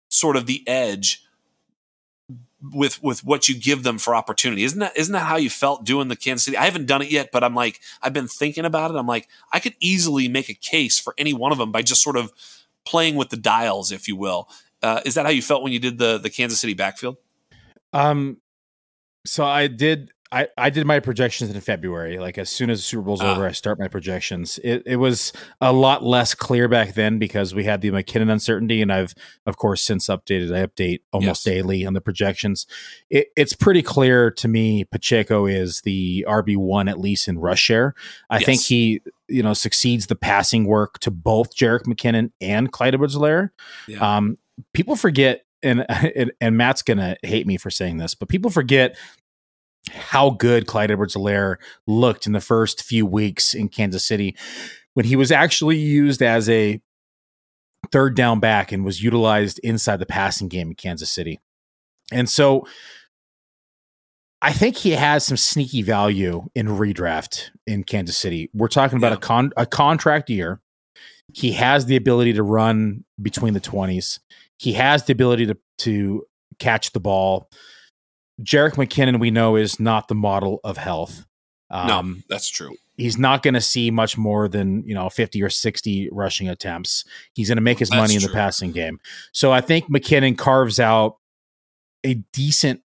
sort 0.08 0.36
of 0.36 0.46
the 0.46 0.66
edge 0.66 1.24
with 2.62 3.02
with 3.02 3.24
what 3.24 3.48
you 3.48 3.58
give 3.58 3.82
them 3.82 3.98
for 3.98 4.14
opportunity. 4.14 4.62
Isn't 4.64 4.78
that 4.78 4.96
isn't 4.96 5.12
that 5.12 5.26
how 5.26 5.36
you 5.36 5.50
felt 5.50 5.84
doing 5.84 6.08
the 6.08 6.16
Kansas 6.16 6.44
City? 6.44 6.56
I 6.56 6.64
haven't 6.64 6.86
done 6.86 7.02
it 7.02 7.10
yet, 7.10 7.30
but 7.32 7.42
I'm 7.42 7.54
like 7.54 7.80
I've 8.02 8.12
been 8.12 8.28
thinking 8.28 8.64
about 8.64 8.90
it. 8.90 8.96
I'm 8.96 9.06
like 9.06 9.28
I 9.52 9.58
could 9.58 9.74
easily 9.80 10.28
make 10.28 10.48
a 10.48 10.54
case 10.54 10.98
for 10.98 11.14
any 11.18 11.34
one 11.34 11.52
of 11.52 11.58
them 11.58 11.72
by 11.72 11.82
just 11.82 12.02
sort 12.02 12.16
of 12.16 12.32
playing 12.84 13.16
with 13.16 13.30
the 13.30 13.36
dials, 13.36 13.92
if 13.92 14.06
you 14.08 14.16
will. 14.16 14.48
Uh, 14.82 15.00
is 15.04 15.14
that 15.14 15.24
how 15.24 15.30
you 15.30 15.42
felt 15.42 15.62
when 15.62 15.72
you 15.72 15.78
did 15.78 15.98
the 15.98 16.18
the 16.18 16.30
Kansas 16.30 16.60
City 16.60 16.74
backfield? 16.74 17.16
Um, 17.92 18.38
so 19.26 19.44
I 19.44 19.66
did 19.66 20.12
I, 20.32 20.48
I 20.56 20.70
did 20.70 20.86
my 20.86 20.98
projections 20.98 21.50
in 21.50 21.60
February. 21.60 22.18
Like 22.18 22.38
as 22.38 22.48
soon 22.48 22.70
as 22.70 22.78
the 22.78 22.82
Super 22.82 23.02
Bowl's 23.02 23.20
uh, 23.20 23.32
over, 23.32 23.46
I 23.46 23.52
start 23.52 23.78
my 23.78 23.86
projections. 23.86 24.58
It, 24.64 24.82
it 24.86 24.96
was 24.96 25.30
a 25.60 25.74
lot 25.74 26.02
less 26.02 26.34
clear 26.34 26.68
back 26.68 26.94
then 26.94 27.18
because 27.18 27.54
we 27.54 27.64
had 27.64 27.82
the 27.82 27.90
McKinnon 27.90 28.32
uncertainty, 28.32 28.80
and 28.80 28.90
I've 28.90 29.14
of 29.44 29.58
course 29.58 29.82
since 29.82 30.06
updated. 30.06 30.56
I 30.56 30.66
update 30.66 31.00
almost 31.12 31.46
yes. 31.46 31.54
daily 31.54 31.84
on 31.84 31.92
the 31.92 32.00
projections. 32.00 32.66
It, 33.10 33.28
it's 33.36 33.52
pretty 33.52 33.82
clear 33.82 34.30
to 34.30 34.48
me. 34.48 34.84
Pacheco 34.84 35.44
is 35.44 35.82
the 35.82 36.24
RB 36.26 36.56
one 36.56 36.88
at 36.88 36.98
least 36.98 37.28
in 37.28 37.38
rush 37.38 37.60
share. 37.60 37.94
I 38.30 38.38
yes. 38.38 38.46
think 38.46 38.62
he 38.62 39.02
you 39.28 39.42
know 39.42 39.52
succeeds 39.52 40.06
the 40.06 40.16
passing 40.16 40.64
work 40.64 40.98
to 41.00 41.10
both 41.10 41.54
Jerick 41.54 41.82
McKinnon 41.82 42.32
and 42.40 42.72
Clyde 42.72 42.94
Edwards-Helaire. 42.94 43.50
Yeah. 43.86 44.16
Um, 44.16 44.38
people 44.72 44.96
forget 44.96 45.44
and, 45.62 45.84
and, 46.16 46.32
and 46.40 46.56
Matt's 46.56 46.82
gonna 46.82 47.16
hate 47.22 47.46
me 47.46 47.56
for 47.58 47.70
saying 47.70 47.98
this, 47.98 48.14
but 48.14 48.28
people 48.28 48.50
forget 48.50 48.96
how 49.90 50.30
good 50.30 50.66
Clyde 50.66 50.90
Edwards-Helaire 50.90 51.56
looked 51.86 52.26
in 52.26 52.32
the 52.32 52.40
first 52.40 52.82
few 52.82 53.04
weeks 53.04 53.54
in 53.54 53.68
Kansas 53.68 54.04
City 54.04 54.36
when 54.94 55.06
he 55.06 55.16
was 55.16 55.32
actually 55.32 55.76
used 55.76 56.22
as 56.22 56.48
a 56.48 56.80
third 57.90 58.14
down 58.14 58.40
back 58.40 58.70
and 58.70 58.84
was 58.84 59.02
utilized 59.02 59.58
inside 59.60 59.98
the 59.98 60.06
passing 60.06 60.48
game 60.48 60.68
in 60.68 60.74
Kansas 60.74 61.10
City. 61.10 61.40
And 62.12 62.28
so 62.28 62.66
I 64.40 64.52
think 64.52 64.76
he 64.76 64.90
has 64.92 65.24
some 65.24 65.36
sneaky 65.36 65.82
value 65.82 66.48
in 66.54 66.66
redraft 66.66 67.50
in 67.66 67.84
Kansas 67.84 68.16
City. 68.16 68.50
We're 68.52 68.68
talking 68.68 68.98
about 68.98 69.12
yeah. 69.12 69.18
a 69.18 69.20
con 69.20 69.52
a 69.56 69.66
contract 69.66 70.30
year. 70.30 70.60
He 71.32 71.52
has 71.52 71.86
the 71.86 71.96
ability 71.96 72.34
to 72.34 72.42
run 72.42 73.04
between 73.20 73.54
the 73.54 73.60
20s. 73.60 74.18
He 74.58 74.72
has 74.74 75.04
the 75.04 75.12
ability 75.12 75.46
to 75.46 75.56
to 75.78 76.26
catch 76.58 76.92
the 76.92 77.00
ball. 77.00 77.48
Jerick 78.42 78.74
McKinnon, 78.74 79.20
we 79.20 79.30
know, 79.30 79.56
is 79.56 79.78
not 79.80 80.08
the 80.08 80.14
model 80.14 80.60
of 80.64 80.76
health. 80.76 81.26
Um, 81.70 81.86
no, 81.86 82.22
that's 82.28 82.48
true. 82.48 82.76
He's 82.96 83.18
not 83.18 83.42
going 83.42 83.54
to 83.54 83.60
see 83.60 83.90
much 83.90 84.18
more 84.18 84.48
than 84.48 84.86
you 84.86 84.94
know 84.94 85.08
50 85.08 85.42
or 85.42 85.48
60 85.50 86.10
rushing 86.12 86.48
attempts. 86.48 87.04
He's 87.32 87.48
going 87.48 87.56
to 87.56 87.62
make 87.62 87.78
his 87.78 87.88
that's 87.88 88.00
money 88.00 88.14
in 88.14 88.22
the 88.22 88.28
passing 88.28 88.72
game. 88.72 89.00
So 89.32 89.52
I 89.52 89.60
think 89.60 89.90
McKinnon 89.90 90.36
carves 90.36 90.78
out 90.78 91.16
a 92.04 92.14
decent 92.32 92.82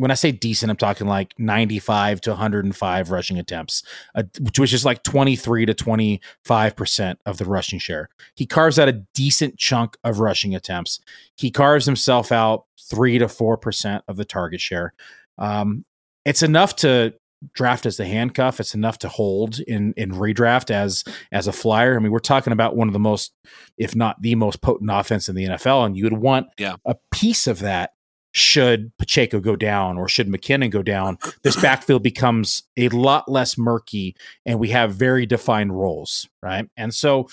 when 0.00 0.10
I 0.10 0.14
say 0.14 0.32
decent, 0.32 0.70
I'm 0.70 0.76
talking 0.76 1.06
like 1.06 1.34
95 1.38 2.22
to 2.22 2.30
105 2.30 3.10
rushing 3.10 3.38
attempts, 3.38 3.82
uh, 4.14 4.22
which 4.56 4.72
is 4.72 4.82
like 4.82 5.02
23 5.02 5.66
to 5.66 5.74
25% 5.74 7.16
of 7.26 7.36
the 7.36 7.44
rushing 7.44 7.78
share. 7.78 8.08
He 8.34 8.46
carves 8.46 8.78
out 8.78 8.88
a 8.88 9.04
decent 9.14 9.58
chunk 9.58 9.98
of 10.02 10.18
rushing 10.20 10.54
attempts. 10.54 11.00
He 11.36 11.50
carves 11.50 11.84
himself 11.84 12.32
out 12.32 12.64
3 12.90 13.18
to 13.18 13.26
4% 13.26 14.02
of 14.08 14.16
the 14.16 14.24
target 14.24 14.60
share. 14.60 14.92
Um, 15.38 15.84
it's 16.24 16.42
enough 16.42 16.76
to 16.76 17.14
draft 17.54 17.86
as 17.86 17.96
the 17.96 18.04
handcuff. 18.04 18.60
It's 18.60 18.74
enough 18.74 18.98
to 18.98 19.08
hold 19.08 19.60
in 19.60 19.94
in 19.96 20.12
redraft 20.12 20.70
as 20.70 21.04
as 21.32 21.46
a 21.46 21.52
flyer. 21.52 21.96
I 21.96 21.98
mean, 21.98 22.12
we're 22.12 22.18
talking 22.18 22.52
about 22.52 22.76
one 22.76 22.88
of 22.88 22.92
the 22.92 22.98
most, 22.98 23.32
if 23.78 23.96
not 23.96 24.20
the 24.20 24.34
most 24.34 24.60
potent 24.60 24.90
offense 24.92 25.28
in 25.28 25.34
the 25.34 25.46
NFL, 25.46 25.86
and 25.86 25.96
you 25.96 26.04
would 26.04 26.18
want 26.18 26.48
yeah. 26.58 26.76
a 26.84 26.96
piece 27.10 27.46
of 27.46 27.60
that 27.60 27.92
should 28.32 28.96
Pacheco 28.96 29.40
go 29.40 29.56
down 29.56 29.98
or 29.98 30.08
should 30.08 30.28
McKinnon 30.28 30.70
go 30.70 30.82
down, 30.82 31.18
this 31.42 31.56
backfield 31.62 32.02
becomes 32.02 32.62
a 32.76 32.88
lot 32.90 33.28
less 33.28 33.58
murky 33.58 34.14
and 34.46 34.60
we 34.60 34.68
have 34.68 34.94
very 34.94 35.26
defined 35.26 35.76
roles, 35.76 36.28
right? 36.42 36.68
And 36.76 36.94
so 36.94 37.28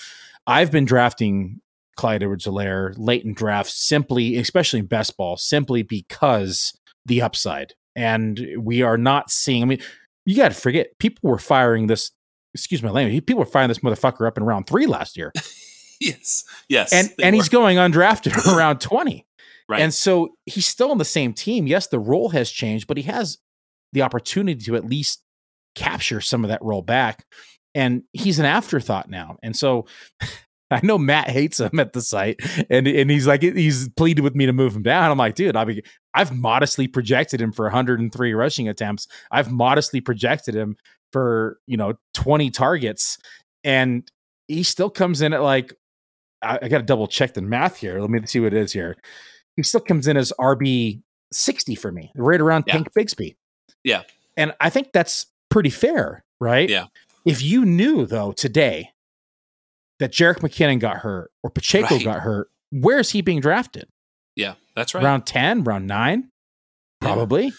I've 0.46 0.72
been 0.72 0.84
drafting 0.84 1.60
Clyde 1.98 2.22
Edwards 2.22 2.46
Helaire 2.46 2.94
late 2.96 3.24
in 3.24 3.34
drafts 3.34 3.74
simply, 3.74 4.36
especially 4.36 4.78
in 4.78 4.86
best 4.86 5.16
ball, 5.16 5.36
simply 5.36 5.82
because 5.82 6.78
the 7.04 7.20
upside. 7.20 7.74
And 7.96 8.46
we 8.56 8.82
are 8.82 8.96
not 8.96 9.30
seeing, 9.30 9.64
I 9.64 9.66
mean, 9.66 9.80
you 10.24 10.36
got 10.36 10.52
to 10.52 10.54
forget, 10.54 10.96
people 11.00 11.28
were 11.28 11.38
firing 11.38 11.88
this, 11.88 12.12
excuse 12.54 12.82
my 12.82 12.90
language, 12.90 13.26
people 13.26 13.40
were 13.40 13.50
firing 13.50 13.68
this 13.68 13.80
motherfucker 13.80 14.28
up 14.28 14.38
in 14.38 14.44
round 14.44 14.68
three 14.68 14.86
last 14.86 15.16
year. 15.16 15.32
yes. 16.00 16.44
Yes. 16.68 16.92
And 16.92 17.10
and 17.20 17.34
were. 17.34 17.42
he's 17.42 17.48
going 17.48 17.78
undrafted 17.78 18.46
around 18.46 18.80
20. 18.80 19.26
Right. 19.68 19.80
And 19.80 19.92
so 19.92 20.36
he's 20.46 20.66
still 20.66 20.92
on 20.92 20.98
the 20.98 21.04
same 21.04 21.32
team. 21.34 21.66
Yes, 21.66 21.88
the 21.88 21.98
role 21.98 22.28
has 22.30 22.50
changed, 22.50 22.86
but 22.86 22.96
he 22.96 23.02
has 23.02 23.38
the 23.92 24.02
opportunity 24.02 24.64
to 24.66 24.76
at 24.76 24.84
least 24.84 25.22
capture 25.74 26.20
some 26.20 26.44
of 26.44 26.48
that 26.48 26.62
role 26.62 26.82
back. 26.82 27.26
And 27.74 28.04
he's 28.12 28.38
an 28.38 28.46
afterthought 28.46 29.10
now. 29.10 29.36
And 29.42 29.56
so 29.56 29.86
I 30.70 30.80
know 30.82 30.98
Matt 30.98 31.30
hates 31.30 31.60
him 31.60 31.78
at 31.78 31.92
the 31.92 32.02
site, 32.02 32.40
and 32.70 32.86
and 32.86 33.10
he's 33.10 33.26
like 33.26 33.42
he's 33.42 33.88
pleaded 33.90 34.22
with 34.22 34.34
me 34.34 34.46
to 34.46 34.52
move 34.52 34.76
him 34.76 34.82
down. 34.82 35.10
I'm 35.10 35.18
like, 35.18 35.34
dude, 35.34 35.56
I 35.56 35.64
mean, 35.64 35.82
I've 36.14 36.32
modestly 36.32 36.86
projected 36.88 37.40
him 37.40 37.52
for 37.52 37.64
103 37.66 38.34
rushing 38.34 38.68
attempts. 38.68 39.06
I've 39.30 39.50
modestly 39.50 40.00
projected 40.00 40.54
him 40.54 40.76
for 41.12 41.58
you 41.66 41.76
know 41.76 41.94
20 42.14 42.50
targets, 42.50 43.18
and 43.64 44.10
he 44.46 44.62
still 44.62 44.90
comes 44.90 45.22
in 45.22 45.32
at 45.32 45.42
like 45.42 45.72
I, 46.42 46.58
I 46.62 46.68
got 46.68 46.78
to 46.78 46.84
double 46.84 47.08
check 47.08 47.34
the 47.34 47.42
math 47.42 47.76
here. 47.76 48.00
Let 48.00 48.10
me 48.10 48.20
see 48.26 48.40
what 48.40 48.52
it 48.52 48.60
is 48.60 48.72
here 48.72 48.96
he 49.58 49.64
still 49.64 49.80
comes 49.80 50.06
in 50.06 50.16
as 50.16 50.32
RB 50.38 51.02
60 51.32 51.74
for 51.74 51.90
me, 51.90 52.12
right 52.14 52.40
around 52.40 52.62
yeah. 52.68 52.74
Tank 52.74 52.92
Bigsby. 52.96 53.34
Yeah. 53.82 54.04
And 54.36 54.52
I 54.60 54.70
think 54.70 54.92
that's 54.92 55.26
pretty 55.48 55.70
fair, 55.70 56.24
right? 56.40 56.70
Yeah. 56.70 56.84
If 57.24 57.42
you 57.42 57.64
knew 57.64 58.06
though 58.06 58.30
today 58.30 58.92
that 59.98 60.12
Jerick 60.12 60.38
McKinnon 60.38 60.80
got 60.80 60.98
hurt 60.98 61.30
or 61.42 61.50
Pacheco 61.50 61.96
right. 61.96 62.04
got 62.04 62.20
hurt, 62.20 62.48
where 62.70 62.98
is 62.98 63.10
he 63.10 63.20
being 63.20 63.40
drafted? 63.40 63.88
Yeah, 64.36 64.54
that's 64.74 64.94
right. 64.94 65.02
Round 65.02 65.26
10, 65.26 65.64
round 65.64 65.86
9? 65.86 66.30
Probably. 67.00 67.46
Yeah. 67.46 67.50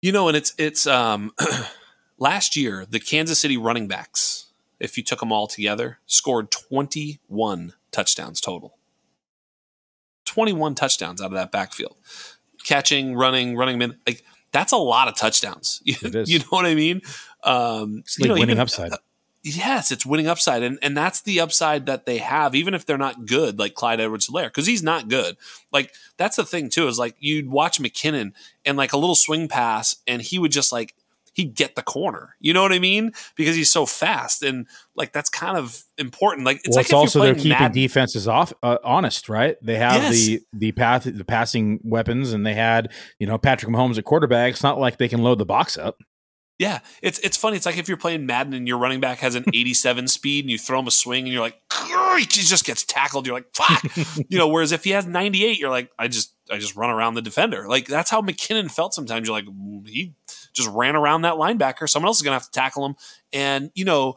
You 0.00 0.12
know, 0.12 0.28
and 0.28 0.36
it's 0.36 0.54
it's 0.58 0.86
um 0.86 1.32
last 2.18 2.56
year 2.56 2.86
the 2.88 3.00
Kansas 3.00 3.40
City 3.40 3.56
running 3.56 3.88
backs, 3.88 4.46
if 4.78 4.96
you 4.96 5.02
took 5.02 5.20
them 5.20 5.32
all 5.32 5.48
together, 5.48 5.98
scored 6.06 6.50
21 6.50 7.72
touchdowns 7.90 8.40
total. 8.40 8.78
21 10.24 10.74
touchdowns 10.74 11.20
out 11.20 11.26
of 11.26 11.32
that 11.32 11.50
backfield. 11.50 11.96
Catching, 12.64 13.16
running, 13.16 13.56
running 13.56 13.78
men, 13.78 13.98
like 14.06 14.22
that's 14.52 14.72
a 14.72 14.76
lot 14.76 15.08
of 15.08 15.16
touchdowns. 15.16 15.80
you 15.84 16.38
know 16.38 16.44
what 16.50 16.66
I 16.66 16.74
mean? 16.74 17.00
Um, 17.42 17.98
it's 17.98 18.18
like 18.18 18.24
you 18.24 18.28
know, 18.28 18.34
winning 18.34 18.50
even, 18.50 18.60
upside. 18.60 18.92
Yes, 19.56 19.90
it's 19.90 20.04
winning 20.04 20.26
upside, 20.26 20.62
and 20.62 20.78
and 20.82 20.96
that's 20.96 21.22
the 21.22 21.40
upside 21.40 21.86
that 21.86 22.06
they 22.06 22.18
have, 22.18 22.54
even 22.54 22.74
if 22.74 22.84
they're 22.84 22.98
not 22.98 23.26
good, 23.26 23.58
like 23.58 23.74
Clyde 23.74 24.00
Edwards-Helaire, 24.00 24.46
because 24.46 24.66
he's 24.66 24.82
not 24.82 25.08
good. 25.08 25.36
Like 25.72 25.94
that's 26.16 26.36
the 26.36 26.44
thing 26.44 26.70
too, 26.70 26.88
is 26.88 26.98
like 26.98 27.16
you'd 27.18 27.48
watch 27.48 27.80
McKinnon 27.80 28.32
and 28.64 28.76
like 28.76 28.92
a 28.92 28.98
little 28.98 29.14
swing 29.14 29.48
pass, 29.48 29.96
and 30.06 30.20
he 30.22 30.38
would 30.38 30.52
just 30.52 30.72
like 30.72 30.94
he'd 31.38 31.54
get 31.54 31.76
the 31.76 31.82
corner. 31.82 32.34
You 32.40 32.52
know 32.52 32.62
what 32.62 32.72
I 32.72 32.80
mean? 32.80 33.12
Because 33.36 33.54
he's 33.54 33.70
so 33.70 33.86
fast, 33.86 34.42
and 34.42 34.66
like 34.96 35.12
that's 35.12 35.30
kind 35.30 35.56
of 35.56 35.84
important. 35.96 36.44
Like 36.44 36.58
it's 36.58 36.70
well, 36.70 36.76
like 36.76 36.86
it's 36.86 36.92
also 36.92 37.20
they're 37.20 37.34
keeping 37.34 37.50
Madden. 37.50 37.72
defenses 37.72 38.26
off 38.26 38.52
uh, 38.62 38.78
honest, 38.82 39.28
right? 39.28 39.56
They 39.62 39.76
have 39.76 40.02
yes. 40.02 40.26
the 40.26 40.42
the 40.52 40.72
path 40.72 41.04
the 41.04 41.24
passing 41.24 41.80
weapons, 41.84 42.32
and 42.32 42.44
they 42.44 42.54
had 42.54 42.92
you 43.18 43.26
know 43.26 43.38
Patrick 43.38 43.72
Mahomes 43.72 43.98
at 43.98 44.04
quarterback. 44.04 44.52
It's 44.52 44.64
not 44.64 44.80
like 44.80 44.98
they 44.98 45.08
can 45.08 45.22
load 45.22 45.38
the 45.38 45.46
box 45.46 45.78
up. 45.78 46.02
Yeah, 46.58 46.80
it's 47.02 47.20
it's 47.20 47.36
funny. 47.36 47.56
It's 47.56 47.66
like 47.66 47.78
if 47.78 47.86
you're 47.86 47.96
playing 47.96 48.26
Madden 48.26 48.52
and 48.52 48.66
your 48.66 48.78
running 48.78 49.00
back 49.00 49.18
has 49.18 49.36
an 49.36 49.44
87 49.54 50.08
speed 50.08 50.44
and 50.44 50.50
you 50.50 50.58
throw 50.58 50.80
him 50.80 50.88
a 50.88 50.90
swing 50.90 51.24
and 51.24 51.32
you're 51.32 51.42
like, 51.42 51.60
he 52.18 52.26
just 52.26 52.64
gets 52.64 52.84
tackled. 52.84 53.26
You're 53.26 53.36
like, 53.36 53.54
fuck, 53.54 53.84
you 54.28 54.38
know. 54.38 54.48
Whereas 54.48 54.72
if 54.72 54.82
he 54.82 54.90
has 54.90 55.06
98, 55.06 55.58
you're 55.58 55.70
like, 55.70 55.90
I 55.98 56.08
just 56.08 56.34
I 56.50 56.58
just 56.58 56.74
run 56.74 56.90
around 56.90 57.14
the 57.14 57.22
defender. 57.22 57.68
Like 57.68 57.86
that's 57.86 58.10
how 58.10 58.20
McKinnon 58.20 58.70
felt 58.70 58.92
sometimes. 58.92 59.28
You're 59.28 59.36
like, 59.36 59.46
mm, 59.46 59.86
he 59.88 60.14
just 60.52 60.68
ran 60.70 60.96
around 60.96 61.22
that 61.22 61.34
linebacker. 61.34 61.88
Someone 61.88 62.08
else 62.08 62.18
is 62.18 62.22
going 62.22 62.32
to 62.32 62.40
have 62.40 62.50
to 62.50 62.50
tackle 62.50 62.84
him. 62.84 62.96
And 63.32 63.70
you 63.74 63.84
know, 63.84 64.16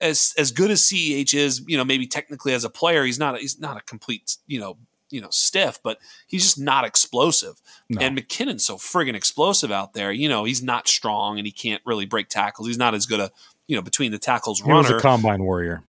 as 0.00 0.34
as 0.38 0.50
good 0.50 0.70
as 0.70 0.80
CEH 0.80 1.34
is, 1.34 1.62
you 1.66 1.76
know, 1.76 1.84
maybe 1.84 2.06
technically 2.06 2.54
as 2.54 2.64
a 2.64 2.70
player, 2.70 3.04
he's 3.04 3.18
not 3.18 3.38
he's 3.38 3.60
not 3.60 3.76
a 3.76 3.82
complete 3.82 4.38
you 4.46 4.60
know 4.60 4.78
you 5.12 5.20
know 5.20 5.30
stiff, 5.30 5.78
but 5.82 5.98
he's 6.26 6.42
just 6.42 6.58
not 6.58 6.84
explosive. 6.84 7.60
No. 7.88 8.00
And 8.00 8.18
McKinnon's 8.18 8.64
so 8.64 8.76
friggin' 8.76 9.14
explosive 9.14 9.70
out 9.70 9.94
there. 9.94 10.10
You 10.12 10.28
know, 10.28 10.44
he's 10.44 10.62
not 10.62 10.88
strong 10.88 11.38
and 11.38 11.46
he 11.46 11.52
can't 11.52 11.82
really 11.84 12.06
break 12.06 12.28
tackles. 12.28 12.68
He's 12.68 12.78
not 12.78 12.94
as 12.94 13.06
good 13.06 13.20
a 13.20 13.30
you 13.66 13.76
know 13.76 13.82
between 13.82 14.12
the 14.12 14.18
tackles 14.18 14.60
he 14.60 14.68
runner. 14.68 14.82
was 14.82 14.90
a 14.90 15.00
combine 15.00 15.42
warrior. 15.42 15.84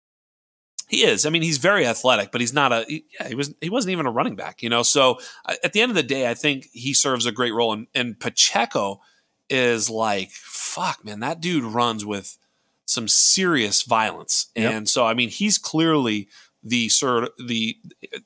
He 0.88 1.06
is. 1.06 1.26
I 1.26 1.30
mean, 1.30 1.42
he's 1.42 1.58
very 1.58 1.86
athletic, 1.86 2.34
but 2.34 2.42
he's 2.42 2.54
not 2.54 2.74
a. 2.74 2.84
He, 2.86 3.06
yeah, 3.18 3.30
he 3.30 3.36
was. 3.36 3.54
He 3.62 3.70
wasn't 3.70 3.94
even 3.94 4.08
a 4.08 4.12
running 4.12 4.36
back, 4.36 4.62
you 4.62 4.70
know. 4.70 4.84
So 4.84 5.20
at 5.64 5.72
the 5.72 5.80
end 5.80 5.90
of 5.90 5.96
the 5.96 6.04
day, 6.04 6.30
I 6.30 6.34
think 6.34 6.68
he 6.74 6.94
serves 6.94 7.26
a 7.26 7.32
great 7.32 7.54
role. 7.54 7.72
And, 7.72 7.88
and 7.96 8.20
Pacheco 8.20 9.00
is 9.50 9.90
like, 9.90 10.32
fuck, 10.32 11.06
man, 11.06 11.20
that 11.22 11.40
dude 11.40 11.64
runs 11.64 12.06
with 12.06 12.38
some 12.86 13.08
serious 13.08 13.84
violence. 13.84 14.48
Yep. 14.56 14.74
And 14.74 14.90
so, 14.90 15.06
I 15.06 15.14
mean, 15.14 15.30
he's 15.30 15.58
clearly 15.58 16.28
the 16.64 16.90
sir 16.90 17.30
the 17.44 17.78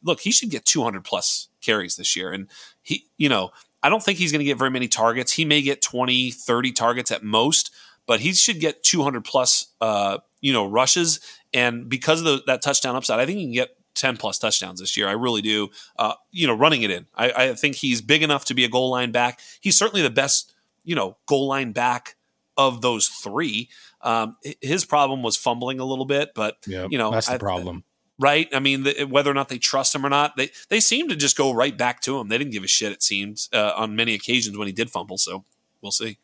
look. 0.03 0.21
He 0.21 0.31
should 0.31 0.49
get 0.49 0.65
200 0.65 1.03
plus 1.03 1.49
carries 1.61 1.95
this 1.95 2.15
year, 2.15 2.31
and 2.31 2.47
he, 2.81 3.05
you 3.17 3.29
know, 3.29 3.51
I 3.83 3.89
don't 3.89 4.03
think 4.03 4.19
he's 4.19 4.31
going 4.31 4.39
to 4.39 4.45
get 4.45 4.57
very 4.57 4.71
many 4.71 4.87
targets. 4.87 5.33
He 5.33 5.45
may 5.45 5.61
get 5.61 5.81
20, 5.81 6.31
30 6.31 6.71
targets 6.71 7.11
at 7.11 7.23
most, 7.23 7.71
but 8.05 8.19
he 8.19 8.33
should 8.33 8.59
get 8.59 8.83
200 8.83 9.23
plus, 9.23 9.67
uh, 9.81 10.19
you 10.41 10.53
know, 10.53 10.67
rushes. 10.67 11.19
And 11.53 11.87
because 11.87 12.19
of 12.19 12.25
the, 12.25 12.43
that 12.47 12.61
touchdown 12.61 12.95
upside, 12.95 13.19
I 13.19 13.25
think 13.25 13.37
he 13.37 13.45
can 13.45 13.53
get 13.53 13.77
10 13.95 14.17
plus 14.17 14.39
touchdowns 14.39 14.79
this 14.79 14.97
year. 14.97 15.07
I 15.07 15.13
really 15.13 15.41
do. 15.41 15.69
Uh, 15.97 16.13
you 16.31 16.47
know, 16.47 16.53
running 16.53 16.81
it 16.81 16.91
in. 16.91 17.05
I, 17.15 17.31
I, 17.31 17.53
think 17.53 17.75
he's 17.75 18.01
big 18.01 18.23
enough 18.23 18.45
to 18.45 18.53
be 18.53 18.65
a 18.65 18.69
goal 18.69 18.89
line 18.89 19.11
back. 19.11 19.39
He's 19.61 19.77
certainly 19.77 20.01
the 20.01 20.09
best 20.09 20.55
you 20.85 20.95
know, 20.95 21.17
goal 21.25 21.47
line 21.47 21.73
back 21.73 22.15
of 22.55 22.81
those 22.81 23.07
three. 23.07 23.69
Um, 24.01 24.37
his 24.61 24.85
problem 24.85 25.23
was 25.23 25.35
fumbling 25.35 25.79
a 25.79 25.85
little 25.85 26.05
bit, 26.05 26.31
but 26.33 26.57
yep, 26.67 26.89
you 26.91 26.97
know 26.97 27.11
that's 27.11 27.27
the 27.27 27.33
I, 27.33 27.37
problem, 27.37 27.83
right? 28.19 28.47
I 28.53 28.59
mean, 28.59 28.83
the, 28.83 29.03
whether 29.03 29.31
or 29.31 29.33
not 29.33 29.49
they 29.49 29.57
trust 29.57 29.93
him 29.95 30.05
or 30.05 30.09
not, 30.09 30.37
they 30.37 30.51
they 30.69 30.79
seem 30.79 31.07
to 31.09 31.15
just 31.15 31.37
go 31.37 31.51
right 31.53 31.77
back 31.77 32.01
to 32.01 32.19
him. 32.19 32.29
They 32.29 32.37
didn't 32.37 32.51
give 32.51 32.63
a 32.63 32.67
shit. 32.67 32.91
It 32.91 33.03
seems 33.03 33.49
uh, 33.53 33.73
on 33.75 33.95
many 33.95 34.13
occasions 34.13 34.57
when 34.57 34.67
he 34.67 34.73
did 34.73 34.89
fumble. 34.89 35.17
So 35.17 35.45
we'll 35.81 35.91
see. 35.91 36.17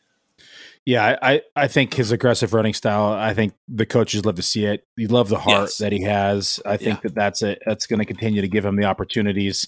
Yeah, 0.84 1.16
I, 1.22 1.44
I 1.56 1.68
think 1.68 1.94
his 1.94 2.12
aggressive 2.12 2.56
running 2.56 2.74
style. 2.74 3.14
I 3.14 3.36
think 3.36 3.54
the 3.68 3.86
coaches 3.86 4.26
love 4.26 4.36
to 4.36 4.42
see 4.42 4.66
it. 4.66 4.84
You 4.96 5.10
love 5.10 5.30
the 5.30 5.38
heart 5.38 5.62
yes. 5.62 5.78
that 5.78 5.92
he 5.92 6.02
has. 6.02 6.60
I 6.66 6.78
think 6.78 6.98
yeah. 6.98 7.02
that 7.04 7.16
that's 7.16 7.44
it. 7.44 7.62
That's 7.68 7.86
going 7.86 8.00
to 8.00 8.06
continue 8.06 8.42
to 8.42 8.48
give 8.48 8.66
him 8.66 8.78
the 8.78 8.86
opportunities. 8.86 9.68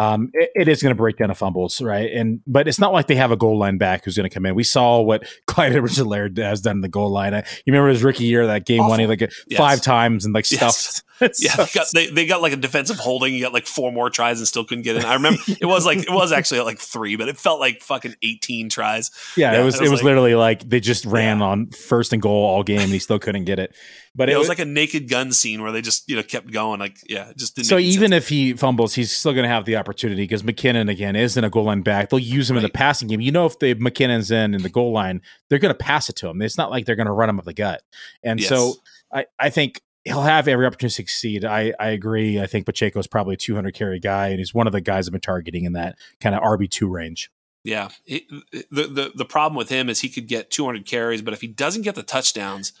Um, 0.00 0.30
it, 0.34 0.50
it 0.54 0.68
is 0.68 0.80
going 0.80 0.92
to 0.92 0.96
break 0.96 1.16
down 1.16 1.30
the 1.30 1.34
fumbles, 1.34 1.82
right? 1.82 2.12
And 2.12 2.42
but 2.46 2.68
it's 2.68 2.78
not 2.78 2.92
like 2.92 3.08
they 3.08 3.16
have 3.16 3.32
a 3.32 3.36
goal 3.36 3.58
line 3.58 3.76
back 3.76 4.04
who's 4.04 4.16
going 4.16 4.28
to 4.28 4.32
come 4.32 4.46
in. 4.46 4.54
We 4.54 4.62
saw 4.62 5.00
what 5.00 5.26
Clyde 5.48 5.72
Edwards-Helaire 5.72 6.38
has 6.38 6.60
done 6.60 6.76
in 6.76 6.80
the 6.80 6.88
goal 6.88 7.10
line. 7.10 7.34
I, 7.34 7.38
you 7.38 7.72
remember 7.72 7.88
his 7.88 8.04
rookie 8.04 8.24
year, 8.24 8.46
that 8.46 8.64
game 8.64 8.82
Awful. 8.82 8.92
winning 8.92 9.08
like 9.08 9.20
yes. 9.20 9.58
five 9.58 9.80
times 9.80 10.24
and 10.24 10.32
like 10.32 10.44
stuffed 10.44 11.02
yeah, 11.38 11.56
they 11.56 11.66
got 11.72 11.86
they, 11.94 12.06
they 12.08 12.26
got 12.26 12.42
like 12.42 12.52
a 12.52 12.56
defensive 12.56 12.98
holding. 12.98 13.34
You 13.34 13.42
got 13.42 13.52
like 13.52 13.66
four 13.66 13.92
more 13.92 14.10
tries 14.10 14.38
and 14.38 14.48
still 14.48 14.64
couldn't 14.64 14.82
get 14.82 14.96
in. 14.96 15.04
I 15.04 15.14
remember 15.14 15.40
it 15.60 15.66
was 15.66 15.86
like 15.86 15.98
it 15.98 16.10
was 16.10 16.32
actually 16.32 16.60
like 16.60 16.78
three, 16.78 17.16
but 17.16 17.28
it 17.28 17.36
felt 17.36 17.60
like 17.60 17.80
fucking 17.82 18.16
eighteen 18.22 18.68
tries. 18.68 19.10
Yeah, 19.36 19.52
yeah 19.52 19.60
it 19.60 19.64
was 19.64 19.76
it 19.76 19.80
was, 19.80 19.88
it 19.88 19.90
was 19.90 20.00
like, 20.00 20.04
literally 20.04 20.34
like 20.34 20.68
they 20.68 20.80
just 20.80 21.04
ran 21.04 21.38
yeah. 21.38 21.46
on 21.46 21.70
first 21.70 22.12
and 22.12 22.20
goal 22.20 22.44
all 22.44 22.62
game. 22.62 22.80
and 22.80 22.90
he 22.90 22.98
still 22.98 23.18
couldn't 23.18 23.44
get 23.44 23.58
it. 23.58 23.74
But 24.14 24.28
it, 24.28 24.36
was, 24.36 24.36
it, 24.36 24.38
was, 24.40 24.48
like 24.50 24.58
a 24.58 24.64
naked 24.66 25.08
gun 25.08 25.32
scene 25.32 25.62
where 25.62 25.72
they 25.72 25.80
just 25.80 26.06
you 26.08 26.16
know 26.16 26.22
kept 26.22 26.50
going. 26.50 26.78
Like 26.80 26.98
yeah, 27.08 27.32
just 27.34 27.56
didn't. 27.56 27.68
So 27.68 27.78
even 27.78 28.10
sense. 28.10 28.24
if 28.24 28.28
he 28.28 28.52
fumbles, 28.52 28.94
he's 28.94 29.10
still 29.10 29.32
going 29.32 29.44
to 29.44 29.48
have 29.48 29.64
the 29.64 29.76
opportunity 29.76 30.22
because 30.24 30.42
McKinnon 30.42 30.90
again 30.90 31.16
isn't 31.16 31.42
a 31.42 31.48
goal 31.48 31.64
line 31.64 31.80
back. 31.80 32.10
They'll 32.10 32.18
use 32.18 32.50
him 32.50 32.56
right. 32.56 32.60
in 32.60 32.64
the 32.64 32.72
passing 32.72 33.08
game. 33.08 33.22
You 33.22 33.32
know, 33.32 33.46
if 33.46 33.58
the 33.58 33.74
McKinnon's 33.74 34.30
in 34.30 34.54
in 34.54 34.62
the 34.62 34.68
goal 34.68 34.92
line, 34.92 35.22
they're 35.48 35.58
going 35.58 35.74
to 35.74 35.78
pass 35.78 36.10
it 36.10 36.16
to 36.16 36.28
him. 36.28 36.42
It's 36.42 36.58
not 36.58 36.70
like 36.70 36.84
they're 36.84 36.96
going 36.96 37.06
to 37.06 37.12
run 37.12 37.30
him 37.30 37.38
up 37.38 37.46
the 37.46 37.54
gut. 37.54 37.82
And 38.22 38.38
yes. 38.38 38.50
so 38.50 38.74
I 39.12 39.26
I 39.38 39.48
think 39.48 39.80
he'll 40.04 40.22
have 40.22 40.48
every 40.48 40.66
opportunity 40.66 40.90
to 40.90 40.94
succeed. 40.94 41.44
I, 41.44 41.72
I 41.78 41.88
agree. 41.88 42.40
I 42.40 42.46
think 42.46 42.66
Pacheco 42.66 42.98
is 42.98 43.06
probably 43.06 43.34
a 43.34 43.38
200 43.38 43.74
carry 43.74 44.00
guy, 44.00 44.28
and 44.28 44.38
he's 44.38 44.54
one 44.54 44.66
of 44.66 44.72
the 44.72 44.80
guys 44.80 45.06
I've 45.06 45.12
been 45.12 45.20
targeting 45.20 45.64
in 45.64 45.72
that 45.74 45.96
kind 46.20 46.34
of 46.34 46.42
RB 46.42 46.70
two 46.70 46.88
range. 46.88 47.30
Yeah, 47.64 47.90
it, 48.06 48.24
the, 48.70 48.86
the 48.88 49.12
the 49.14 49.24
problem 49.24 49.56
with 49.56 49.68
him 49.68 49.88
is 49.88 50.00
he 50.00 50.08
could 50.08 50.26
get 50.26 50.50
200 50.50 50.84
carries, 50.84 51.22
but 51.22 51.32
if 51.32 51.40
he 51.40 51.46
doesn't 51.46 51.82
get 51.82 51.94
the 51.94 52.02
touchdowns, 52.02 52.72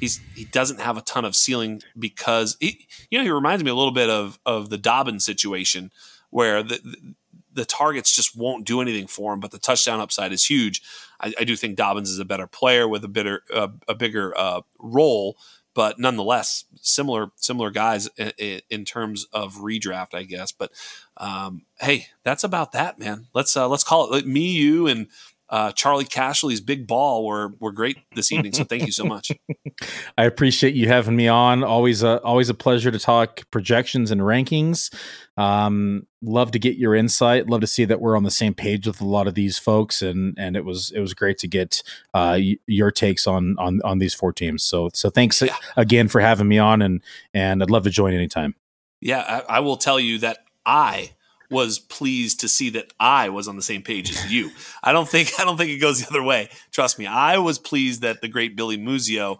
he's 0.00 0.20
he 0.34 0.46
doesn't 0.46 0.80
have 0.80 0.96
a 0.96 1.02
ton 1.02 1.26
of 1.26 1.36
ceiling 1.36 1.82
because 1.98 2.56
he, 2.60 2.86
you 3.10 3.18
know 3.18 3.24
he 3.24 3.30
reminds 3.30 3.62
me 3.62 3.70
a 3.70 3.74
little 3.74 3.92
bit 3.92 4.08
of 4.08 4.38
of 4.46 4.70
the 4.70 4.78
Dobbins 4.78 5.24
situation 5.24 5.90
where 6.30 6.62
the, 6.62 6.80
the 6.82 7.14
the 7.54 7.64
targets 7.66 8.14
just 8.14 8.36
won't 8.36 8.66
do 8.66 8.80
anything 8.80 9.06
for 9.06 9.34
him, 9.34 9.40
but 9.40 9.50
the 9.50 9.58
touchdown 9.58 10.00
upside 10.00 10.32
is 10.32 10.46
huge. 10.46 10.80
I, 11.20 11.34
I 11.40 11.44
do 11.44 11.54
think 11.54 11.76
Dobbins 11.76 12.08
is 12.08 12.18
a 12.18 12.24
better 12.24 12.46
player 12.46 12.88
with 12.88 13.04
a 13.04 13.08
bigger 13.08 13.42
uh, 13.52 13.68
a 13.88 13.94
bigger 13.94 14.32
uh, 14.38 14.62
role, 14.78 15.36
but 15.74 15.98
nonetheless, 15.98 16.64
similar 16.80 17.30
similar 17.36 17.70
guys 17.70 18.08
in, 18.16 18.60
in 18.70 18.84
terms 18.84 19.26
of 19.32 19.56
redraft, 19.56 20.14
I 20.14 20.24
guess. 20.24 20.52
But 20.52 20.72
um, 21.16 21.62
hey, 21.80 22.08
that's 22.24 22.44
about 22.44 22.72
that, 22.72 22.98
man. 22.98 23.28
Let's 23.34 23.56
uh, 23.56 23.68
let's 23.68 23.84
call 23.84 24.12
it 24.14 24.26
me, 24.26 24.52
you, 24.52 24.86
and 24.86 25.08
uh, 25.52 25.70
Charley 25.72 26.06
Casserly's 26.06 26.62
big 26.62 26.86
ball 26.86 27.26
were 27.26 27.52
were 27.60 27.72
great 27.72 27.98
this 28.14 28.32
evening. 28.32 28.54
So 28.54 28.64
thank 28.64 28.86
you 28.86 28.92
so 28.92 29.04
much. 29.04 29.30
I 30.18 30.24
appreciate 30.24 30.74
you 30.74 30.88
having 30.88 31.14
me 31.14 31.28
on. 31.28 31.62
Always 31.62 32.02
a 32.02 32.22
always 32.22 32.48
a 32.48 32.54
pleasure 32.54 32.90
to 32.90 32.98
talk 32.98 33.42
projections 33.50 34.10
and 34.10 34.22
rankings. 34.22 34.90
Um, 35.36 36.06
love 36.22 36.52
to 36.52 36.58
get 36.58 36.76
your 36.78 36.94
insight. 36.94 37.50
Love 37.50 37.60
to 37.60 37.66
see 37.66 37.84
that 37.84 38.00
we're 38.00 38.16
on 38.16 38.22
the 38.22 38.30
same 38.30 38.54
page 38.54 38.86
with 38.86 39.02
a 39.02 39.04
lot 39.04 39.28
of 39.28 39.34
these 39.34 39.58
folks, 39.58 40.00
and 40.00 40.34
and 40.38 40.56
it 40.56 40.64
was 40.64 40.90
it 40.92 41.00
was 41.00 41.12
great 41.12 41.36
to 41.38 41.48
get 41.48 41.82
uh, 42.14 42.38
your 42.66 42.90
takes 42.90 43.26
on 43.26 43.54
on 43.58 43.82
on 43.84 43.98
these 43.98 44.14
four 44.14 44.32
teams. 44.32 44.64
So 44.64 44.88
so 44.94 45.10
thanks 45.10 45.42
yeah. 45.42 45.54
again 45.76 46.08
for 46.08 46.22
having 46.22 46.48
me 46.48 46.56
on, 46.56 46.80
and 46.80 47.02
and 47.34 47.62
I'd 47.62 47.70
love 47.70 47.84
to 47.84 47.90
join 47.90 48.14
anytime. 48.14 48.54
Yeah, 49.02 49.42
I, 49.46 49.56
I 49.56 49.60
will 49.60 49.76
tell 49.76 50.00
you 50.00 50.18
that 50.20 50.38
I 50.64 51.10
was 51.52 51.78
pleased 51.78 52.40
to 52.40 52.48
see 52.48 52.70
that 52.70 52.92
I 52.98 53.28
was 53.28 53.46
on 53.46 53.56
the 53.56 53.62
same 53.62 53.82
page 53.82 54.10
as 54.10 54.32
you. 54.32 54.50
I 54.82 54.92
don't 54.92 55.08
think 55.08 55.38
I 55.38 55.44
don't 55.44 55.56
think 55.56 55.70
it 55.70 55.78
goes 55.78 56.00
the 56.00 56.08
other 56.08 56.22
way. 56.22 56.48
Trust 56.72 56.98
me, 56.98 57.06
I 57.06 57.38
was 57.38 57.58
pleased 57.58 58.02
that 58.02 58.20
the 58.20 58.28
great 58.28 58.56
Billy 58.56 58.78
Muzio 58.78 59.38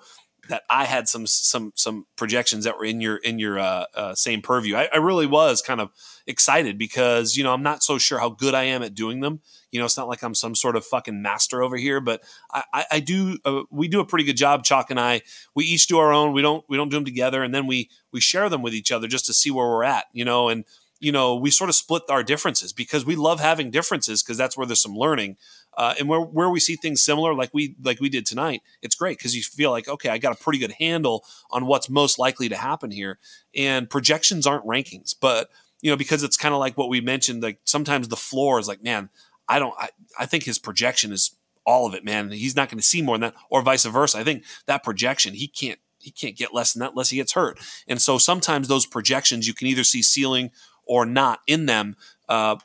that 0.49 0.65
I 0.69 0.85
had 0.85 1.09
some 1.09 1.27
some 1.27 1.73
some 1.77 2.07
projections 2.17 2.65
that 2.65 2.77
were 2.77 2.85
in 2.85 3.01
your 3.01 3.17
in 3.17 3.39
your 3.39 3.59
uh, 3.59 3.85
uh, 3.95 4.15
same 4.15 4.43
purview. 4.43 4.75
I, 4.77 4.89
I, 4.93 4.97
really 4.97 5.27
was 5.27 5.63
kind 5.63 5.81
of 5.81 5.91
excited 6.27 6.79
because 6.79 7.37
you 7.37 7.45
know 7.45 7.53
I'm 7.53 7.63
not 7.63 7.83
so 7.83 7.97
sure 7.97 8.19
how 8.19 8.31
good 8.31 8.53
I 8.53 8.65
am 8.65 8.83
at 8.83 8.95
doing 8.95 9.21
them. 9.21 9.41
You 9.71 9.79
know, 9.79 9.87
it's 9.87 9.97
not 9.97 10.09
like 10.09 10.23
I'm 10.23 10.35
some 10.35 10.55
sort 10.55 10.77
of 10.77 10.85
fucking 10.85 11.23
master 11.23 11.63
over 11.63 11.77
here, 11.77 12.01
but 12.01 12.23
I, 12.53 12.65
I, 12.73 12.85
I 12.93 13.01
do. 13.01 13.39
Uh, 13.45 13.63
we 13.71 13.87
do 13.87 14.01
a 14.01 14.05
pretty 14.05 14.25
good 14.25 14.37
job, 14.37 14.65
Chalk 14.65 14.91
and 14.91 14.99
I. 14.99 15.23
We 15.55 15.65
each 15.65 15.87
do 15.87 15.99
our 15.99 16.13
own. 16.13 16.33
We 16.33 16.43
don't 16.43 16.65
we 16.69 16.77
don't 16.77 16.89
do 16.89 16.97
them 16.97 17.05
together, 17.05 17.43
and 17.43 17.55
then 17.55 17.67
we 17.67 17.89
we 18.13 18.21
share 18.21 18.49
them 18.49 18.63
with 18.63 18.75
each 18.75 18.91
other 18.91 19.07
just 19.07 19.27
to 19.27 19.33
see 19.33 19.51
where 19.51 19.67
we're 19.67 19.85
at. 19.85 20.07
You 20.13 20.25
know, 20.25 20.49
and 20.49 20.65
you 21.03 21.11
know, 21.11 21.35
we 21.35 21.51
sort 21.51 21.69
of 21.69 21.75
split 21.75 22.05
our 22.09 22.23
differences 22.23 22.73
because 22.73 23.05
we 23.05 23.17
love 23.17 23.41
having 23.41 23.73
differences 23.73 24.23
because 24.23 24.37
that's 24.37 24.57
where 24.57 24.65
there's 24.69 24.81
some 24.81 24.95
learning. 24.95 25.37
Uh, 25.77 25.95
and 25.99 26.09
where, 26.09 26.21
where 26.21 26.49
we 26.49 26.61
see 26.61 26.77
things 26.77 27.03
similar, 27.03 27.35
like 27.35 27.51
we 27.53 27.75
like 27.83 27.99
we 27.99 28.09
did 28.09 28.25
tonight, 28.25 28.63
it's 28.83 28.95
great 28.95 29.19
because 29.19 29.35
you 29.35 29.43
feel 29.43 29.73
like 29.73 29.89
okay, 29.89 30.11
I 30.11 30.19
got 30.19 30.33
a 30.33 30.41
pretty 30.41 30.61
good 30.61 30.75
handle 30.79 31.25
on 31.51 31.67
what's 31.67 31.91
most 31.91 32.21
likely 32.21 32.49
to 32.49 32.57
happen 32.57 32.93
here. 32.93 33.19
And 33.53 33.91
projections 33.91 34.47
aren't 34.47 34.65
rankings, 34.65 35.13
but 35.19 35.51
you 35.81 35.91
know 35.91 35.97
because 35.97 36.23
it's 36.23 36.37
kind 36.37 36.55
of 36.55 36.61
like 36.61 36.79
what 36.79 36.89
we 36.89 37.01
mentioned. 37.01 37.43
Like 37.43 37.59
sometimes 37.65 38.07
the 38.07 38.17
floor 38.17 38.61
is 38.61 38.69
like, 38.69 38.85
man, 38.85 39.11
I 39.49 39.59
don't, 39.59 39.75
I, 39.77 39.89
I 40.21 40.27
think 40.27 40.45
his 40.45 40.61
projection 40.61 41.11
is 41.11 41.35
all 41.67 41.87
of 41.87 41.95
it, 41.95 42.05
man. 42.05 42.31
He's 42.31 42.55
not 42.55 42.69
going 42.69 42.79
to 42.79 42.87
see 42.87 43.03
more 43.03 43.17
than 43.17 43.33
that, 43.33 43.35
or 43.51 43.63
vice 43.63 43.85
versa. 43.85 44.19
I 44.19 44.25
think 44.25 44.45
that 44.67 44.85
projection 44.85 45.35
he 45.35 45.49
can't 45.49 45.81
he 45.99 46.11
can't 46.11 46.37
get 46.37 46.53
less 46.53 46.73
than 46.73 46.81
that 46.81 46.91
unless 46.91 47.11
he 47.11 47.17
gets 47.17 47.33
hurt. 47.33 47.59
And 47.89 48.01
so 48.01 48.19
sometimes 48.19 48.69
those 48.69 48.87
projections 48.87 49.49
you 49.49 49.55
can 49.55 49.69
either 49.69 49.85
see 49.85 50.03
ceiling 50.03 50.51
or 50.87 51.07
not 51.07 51.41
in 51.47 51.67
them. 51.67 51.97
Uh, 52.29 52.57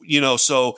you 0.00 0.20
know, 0.20 0.36
so 0.36 0.76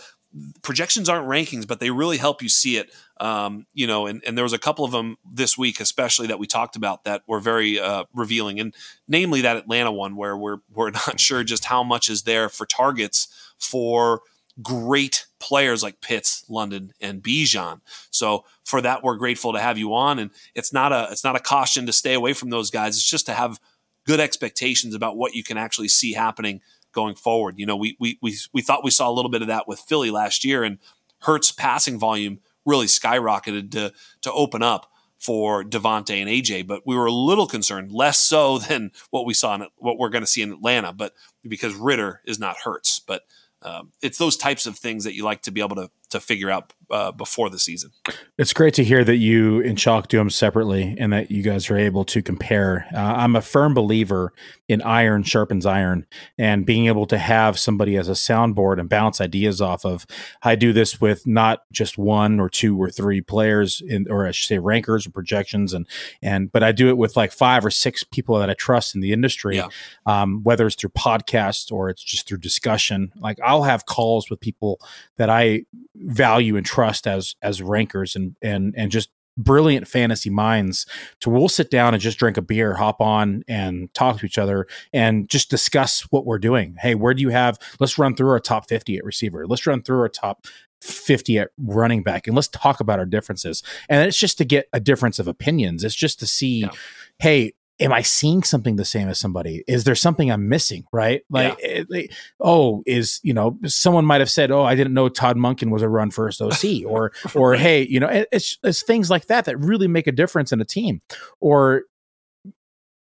projections 0.62 1.08
aren't 1.08 1.26
rankings, 1.26 1.66
but 1.66 1.80
they 1.80 1.90
really 1.90 2.18
help 2.18 2.42
you 2.42 2.48
see 2.48 2.76
it. 2.76 2.90
Um, 3.18 3.66
you 3.72 3.86
know, 3.86 4.06
and, 4.06 4.22
and 4.26 4.36
there 4.36 4.44
was 4.44 4.52
a 4.52 4.58
couple 4.58 4.84
of 4.84 4.92
them 4.92 5.16
this 5.24 5.56
week, 5.56 5.80
especially 5.80 6.26
that 6.26 6.38
we 6.38 6.46
talked 6.46 6.76
about 6.76 7.04
that 7.04 7.22
were 7.26 7.40
very 7.40 7.80
uh, 7.80 8.04
revealing, 8.12 8.60
and 8.60 8.74
namely 9.08 9.40
that 9.40 9.56
Atlanta 9.56 9.90
one 9.90 10.16
where 10.16 10.36
we're 10.36 10.58
we're 10.74 10.90
not 11.06 11.18
sure 11.18 11.42
just 11.42 11.66
how 11.66 11.82
much 11.82 12.10
is 12.10 12.22
there 12.22 12.48
for 12.48 12.66
targets 12.66 13.28
for 13.58 14.20
great 14.62 15.26
players 15.38 15.82
like 15.82 16.00
Pitts, 16.00 16.44
London, 16.48 16.92
and 17.00 17.22
Bijan. 17.22 17.80
So 18.10 18.44
for 18.64 18.80
that, 18.80 19.02
we're 19.02 19.16
grateful 19.16 19.52
to 19.52 19.60
have 19.60 19.78
you 19.78 19.94
on, 19.94 20.18
and 20.18 20.30
it's 20.54 20.72
not 20.72 20.92
a 20.92 21.08
it's 21.10 21.24
not 21.24 21.36
a 21.36 21.40
caution 21.40 21.86
to 21.86 21.92
stay 21.92 22.14
away 22.14 22.34
from 22.34 22.50
those 22.50 22.70
guys. 22.70 22.96
It's 22.96 23.08
just 23.08 23.26
to 23.26 23.32
have 23.32 23.58
good 24.06 24.20
expectations 24.20 24.94
about 24.94 25.16
what 25.16 25.34
you 25.34 25.42
can 25.42 25.56
actually 25.56 25.88
see 25.88 26.12
happening 26.12 26.60
going 26.96 27.14
forward. 27.14 27.54
You 27.58 27.66
know, 27.66 27.76
we 27.76 27.96
we 28.00 28.18
we 28.20 28.34
we 28.52 28.62
thought 28.62 28.82
we 28.82 28.90
saw 28.90 29.08
a 29.08 29.12
little 29.12 29.30
bit 29.30 29.42
of 29.42 29.48
that 29.48 29.68
with 29.68 29.78
Philly 29.78 30.10
last 30.10 30.44
year, 30.44 30.64
and 30.64 30.78
Hurts 31.20 31.52
passing 31.52 31.98
volume 31.98 32.40
really 32.64 32.86
skyrocketed 32.86 33.70
to 33.72 33.92
to 34.22 34.32
open 34.32 34.64
up 34.64 34.90
for 35.18 35.62
DeVonta 35.62 36.20
and 36.20 36.28
AJ, 36.28 36.66
but 36.66 36.82
we 36.84 36.96
were 36.96 37.06
a 37.06 37.12
little 37.12 37.46
concerned, 37.46 37.92
less 37.92 38.18
so 38.18 38.58
than 38.68 38.90
what 39.10 39.26
we 39.26 39.34
saw 39.34 39.54
in 39.54 39.66
what 39.76 39.98
we're 39.98 40.08
going 40.08 40.24
to 40.24 40.26
see 40.26 40.42
in 40.42 40.52
Atlanta, 40.52 40.92
but 40.92 41.12
because 41.46 41.74
Ridder 41.74 42.22
is 42.24 42.38
not 42.38 42.56
Hurts, 42.64 43.00
but 43.00 43.22
um, 43.62 43.92
it's 44.02 44.18
those 44.18 44.36
types 44.36 44.66
of 44.66 44.78
things 44.78 45.04
that 45.04 45.14
you 45.14 45.24
like 45.24 45.42
to 45.42 45.50
be 45.50 45.60
able 45.60 45.76
to 45.76 45.90
to 46.10 46.20
figure 46.20 46.50
out 46.50 46.72
uh, 46.90 47.12
before 47.12 47.50
the 47.50 47.58
season. 47.58 47.90
It's 48.38 48.52
great 48.52 48.74
to 48.74 48.84
hear 48.84 49.04
that 49.04 49.16
you 49.16 49.62
and 49.62 49.76
Chalk 49.76 50.08
do 50.08 50.18
them 50.18 50.30
separately 50.30 50.96
and 50.98 51.12
that 51.12 51.30
you 51.30 51.42
guys 51.42 51.70
are 51.70 51.76
able 51.76 52.04
to 52.06 52.22
compare. 52.22 52.86
Uh, 52.94 52.98
I'm 52.98 53.34
a 53.34 53.42
firm 53.42 53.74
believer 53.74 54.32
in 54.68 54.82
iron 54.82 55.22
sharpens 55.22 55.64
iron 55.66 56.06
and 56.38 56.66
being 56.66 56.86
able 56.86 57.06
to 57.06 57.18
have 57.18 57.58
somebody 57.58 57.96
as 57.96 58.08
a 58.08 58.12
soundboard 58.12 58.78
and 58.78 58.88
bounce 58.88 59.20
ideas 59.20 59.60
off 59.60 59.84
of. 59.84 60.06
I 60.42 60.54
do 60.54 60.72
this 60.72 61.00
with 61.00 61.26
not 61.26 61.62
just 61.72 61.98
one 61.98 62.40
or 62.40 62.48
two 62.48 62.80
or 62.80 62.90
three 62.90 63.20
players 63.20 63.82
in, 63.86 64.06
or 64.10 64.26
I 64.26 64.30
should 64.32 64.48
say 64.48 64.58
rankers 64.58 65.06
or 65.06 65.10
projections 65.10 65.72
and, 65.72 65.86
and, 66.22 66.50
but 66.50 66.62
I 66.62 66.72
do 66.72 66.88
it 66.88 66.96
with 66.96 67.16
like 67.16 67.32
five 67.32 67.64
or 67.64 67.70
six 67.70 68.04
people 68.04 68.38
that 68.38 68.50
I 68.50 68.54
trust 68.54 68.94
in 68.94 69.00
the 69.00 69.12
industry, 69.12 69.56
yeah. 69.56 69.68
um, 70.04 70.42
whether 70.42 70.66
it's 70.66 70.76
through 70.76 70.90
podcast 70.90 71.72
or 71.72 71.88
it's 71.88 72.02
just 72.02 72.28
through 72.28 72.38
discussion. 72.38 73.12
Like 73.16 73.38
I'll 73.44 73.62
have 73.64 73.86
calls 73.86 74.30
with 74.30 74.40
people 74.40 74.80
that 75.16 75.30
I 75.30 75.64
value 75.94 76.56
and 76.56 76.66
trust 76.66 76.75
as 76.84 77.34
as 77.42 77.62
rankers 77.62 78.16
and 78.16 78.36
and 78.42 78.74
and 78.76 78.90
just 78.90 79.10
brilliant 79.38 79.86
fantasy 79.86 80.30
minds 80.30 80.86
to 81.20 81.28
we'll 81.28 81.48
sit 81.48 81.70
down 81.70 81.92
and 81.92 82.02
just 82.02 82.18
drink 82.18 82.38
a 82.38 82.42
beer 82.42 82.74
hop 82.74 83.00
on 83.02 83.44
and 83.46 83.92
talk 83.92 84.18
to 84.18 84.24
each 84.24 84.38
other 84.38 84.66
and 84.94 85.28
just 85.28 85.50
discuss 85.50 86.02
what 86.10 86.24
we're 86.24 86.38
doing. 86.38 86.76
Hey 86.80 86.94
where 86.94 87.12
do 87.12 87.20
you 87.20 87.28
have 87.30 87.58
let's 87.78 87.98
run 87.98 88.14
through 88.14 88.30
our 88.30 88.40
top 88.40 88.68
50 88.68 88.96
at 88.96 89.04
receiver. 89.04 89.46
Let's 89.46 89.66
run 89.66 89.82
through 89.82 90.00
our 90.00 90.08
top 90.08 90.46
50 90.80 91.38
at 91.38 91.50
running 91.58 92.02
back 92.02 92.26
and 92.26 92.34
let's 92.34 92.48
talk 92.48 92.80
about 92.80 92.98
our 92.98 93.06
differences. 93.06 93.62
And 93.88 94.06
it's 94.06 94.18
just 94.18 94.38
to 94.38 94.44
get 94.44 94.68
a 94.72 94.80
difference 94.80 95.18
of 95.18 95.28
opinions. 95.28 95.84
It's 95.84 95.94
just 95.94 96.18
to 96.20 96.26
see 96.26 96.60
yeah. 96.60 96.70
hey 97.18 97.52
am 97.78 97.92
I 97.92 98.02
seeing 98.02 98.42
something 98.42 98.76
the 98.76 98.84
same 98.84 99.08
as 99.08 99.18
somebody? 99.18 99.64
Is 99.66 99.84
there 99.84 99.94
something 99.94 100.30
I'm 100.30 100.48
missing? 100.48 100.84
Right? 100.92 101.22
Like, 101.30 101.58
yeah. 101.58 101.68
Eh, 101.68 101.80
it, 101.80 101.86
it, 101.90 102.10
oh, 102.40 102.82
is 102.86 103.20
you 103.22 103.34
know, 103.34 103.58
someone 103.66 104.04
might 104.04 104.20
have 104.20 104.30
said, 104.30 104.50
oh, 104.50 104.64
I 104.64 104.74
didn't 104.74 104.94
know 104.94 105.08
Todd 105.08 105.36
Monken 105.36 105.70
was 105.70 105.82
a 105.82 105.88
run 105.88 106.10
first 106.10 106.40
OC, 106.40 106.84
or 106.86 107.12
or 107.34 107.54
hey, 107.54 107.86
you 107.86 108.00
know, 108.00 108.08
it, 108.08 108.28
it's 108.32 108.58
it's 108.62 108.82
things 108.82 109.10
like 109.10 109.26
that 109.26 109.44
that 109.46 109.58
really 109.58 109.88
make 109.88 110.06
a 110.06 110.12
difference 110.12 110.52
in 110.52 110.60
a 110.60 110.64
team, 110.64 111.00
or 111.40 111.82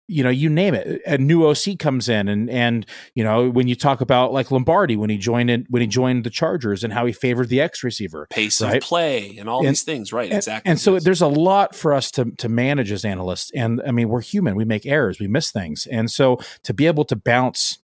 you 0.09 0.23
know, 0.23 0.31
you 0.31 0.49
name 0.49 0.75
it. 0.75 1.03
A 1.05 1.19
new 1.19 1.47
OC 1.47 1.79
comes 1.79 2.09
in, 2.09 2.29
and 2.29 2.49
and 2.49 2.87
you 3.15 3.25
know 3.25 3.51
when 3.51 3.67
you 3.67 3.75
talk 3.75 4.01
about 4.01 4.33
like 4.33 4.51
Lombardi 4.51 4.97
when 4.97 5.11
he 5.11 5.19
joined 5.19 5.51
in 5.51 5.67
when 5.69 5.83
he 5.83 5.89
joined 5.89 6.25
the 6.25 6.31
Chargers 6.31 6.85
and 6.85 6.93
how 6.93 7.07
he 7.07 7.13
favored 7.13 7.49
the 7.49 7.61
X 7.61 7.83
receiver, 7.83 8.27
pace 8.31 8.61
right? 8.61 8.77
of 8.77 8.83
play, 8.83 9.37
and 9.39 9.49
all 9.49 9.61
and, 9.61 9.69
these 9.71 9.83
things, 9.83 10.13
right? 10.13 10.31
And, 10.31 10.37
exactly. 10.37 10.71
And 10.71 10.81
so 10.81 10.99
there's 11.01 11.23
a 11.23 11.27
lot 11.27 11.75
for 11.75 11.93
us 11.93 12.11
to 12.13 12.31
to 12.33 12.49
manage 12.49 12.93
as 12.93 13.05
analysts, 13.05 13.51
and 13.55 13.83
I 13.87 13.91
mean 13.91 14.09
we're 14.09 14.21
human, 14.21 14.55
we 14.55 14.65
make 14.65 14.87
errors, 14.87 15.19
we 15.19 15.27
miss 15.27 15.51
things, 15.51 15.87
and 15.87 16.11
so 16.11 16.39
to 16.63 16.73
be 16.73 16.87
able 16.87 17.05
to 17.07 17.17
bounce 17.17 17.79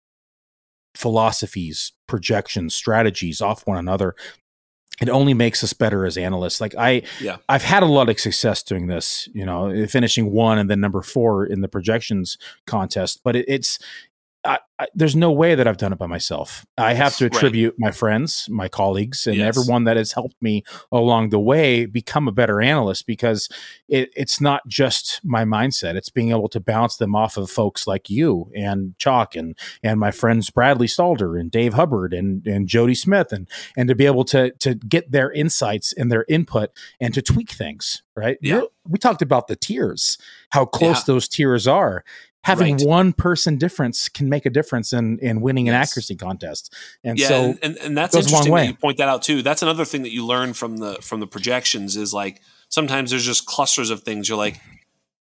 philosophies, 0.95 1.93
projections, 2.07 2.75
strategies 2.75 3.39
off 3.41 3.65
one 3.65 3.77
another 3.77 4.15
it 5.01 5.09
only 5.09 5.33
makes 5.33 5.63
us 5.63 5.73
better 5.73 6.05
as 6.05 6.17
analysts. 6.17 6.59
Like 6.59 6.75
I, 6.75 7.03
yeah. 7.21 7.37
I've 7.47 7.63
had 7.63 7.83
a 7.83 7.87
lot 7.87 8.09
of 8.09 8.19
success 8.19 8.63
doing 8.63 8.87
this. 8.87 9.29
You 9.33 9.45
know, 9.45 9.87
finishing 9.87 10.31
one 10.31 10.57
and 10.57 10.69
then 10.69 10.79
number 10.79 11.01
four 11.01 11.45
in 11.45 11.61
the 11.61 11.67
projections 11.67 12.37
contest. 12.65 13.21
But 13.23 13.35
it, 13.35 13.45
it's 13.47 13.79
I, 14.45 14.59
I, 14.79 14.87
there's 14.95 15.15
no 15.15 15.31
way 15.31 15.55
that 15.55 15.67
I've 15.67 15.77
done 15.77 15.91
it 15.91 15.99
by 15.99 16.07
myself. 16.07 16.65
I 16.77 16.93
have 16.93 17.17
to 17.17 17.25
attribute 17.25 17.73
right. 17.73 17.87
my 17.87 17.91
friends, 17.91 18.47
my 18.49 18.69
colleagues, 18.69 19.27
and 19.27 19.35
yes. 19.35 19.47
everyone 19.57 19.83
that 19.83 19.97
has 19.97 20.13
helped 20.13 20.41
me 20.41 20.63
along 20.93 21.29
the 21.29 21.39
way 21.39 21.85
become 21.85 22.27
a 22.29 22.31
better 22.31 22.61
analyst 22.61 23.05
because 23.05 23.49
it, 23.89 24.09
it's 24.15 24.39
not 24.39 24.65
just 24.67 25.19
my 25.23 25.43
mindset. 25.43 25.95
It's 25.95 26.09
being 26.09 26.29
able 26.29 26.47
to 26.49 26.61
bounce 26.61 26.95
them 26.95 27.15
off 27.15 27.35
of 27.35 27.51
folks 27.51 27.85
like 27.85 28.09
you 28.09 28.49
and 28.55 28.97
Chalk 28.97 29.35
and 29.35 29.57
and 29.83 29.99
my 29.99 30.11
friends 30.11 30.49
Bradley 30.49 30.87
Stalder 30.87 31.37
and 31.37 31.51
Dave 31.51 31.73
Hubbard 31.73 32.13
and 32.13 32.45
and 32.47 32.67
Jody 32.67 32.95
Smith 32.95 33.33
and 33.33 33.49
and 33.75 33.89
to 33.89 33.95
be 33.95 34.05
able 34.05 34.23
to 34.25 34.51
to 34.59 34.75
get 34.75 35.11
their 35.11 35.31
insights 35.33 35.91
and 35.91 36.09
their 36.09 36.25
input 36.29 36.71
and 37.01 37.13
to 37.13 37.21
tweak 37.21 37.51
things. 37.51 38.03
Right. 38.15 38.37
Yeah. 38.41 38.63
we 38.85 38.99
talked 38.99 39.21
about 39.21 39.47
the 39.47 39.55
tiers, 39.55 40.17
how 40.49 40.65
close 40.65 40.97
yeah. 40.97 41.03
those 41.07 41.29
tiers 41.29 41.67
are 41.67 42.03
having 42.43 42.77
right. 42.77 42.87
one 42.87 43.13
person 43.13 43.57
difference 43.57 44.09
can 44.09 44.29
make 44.29 44.45
a 44.45 44.49
difference 44.49 44.93
in 44.93 45.19
in 45.19 45.41
winning 45.41 45.65
yes. 45.67 45.73
an 45.73 45.81
accuracy 45.81 46.15
contest. 46.15 46.73
And 47.03 47.19
yeah, 47.19 47.27
so 47.27 47.43
and, 47.43 47.59
and, 47.61 47.77
and 47.77 47.97
that's 47.97 48.15
interesting 48.15 48.53
that 48.53 48.67
you 48.67 48.73
point 48.73 48.97
that 48.97 49.09
out 49.09 49.23
too. 49.23 49.41
That's 49.41 49.61
another 49.61 49.85
thing 49.85 50.03
that 50.03 50.11
you 50.11 50.25
learn 50.25 50.53
from 50.53 50.77
the 50.77 50.95
from 51.01 51.19
the 51.19 51.27
projections 51.27 51.97
is 51.97 52.13
like 52.13 52.41
sometimes 52.69 53.11
there's 53.11 53.25
just 53.25 53.45
clusters 53.45 53.89
of 53.89 54.03
things. 54.03 54.29
You're 54.29 54.37
like, 54.37 54.59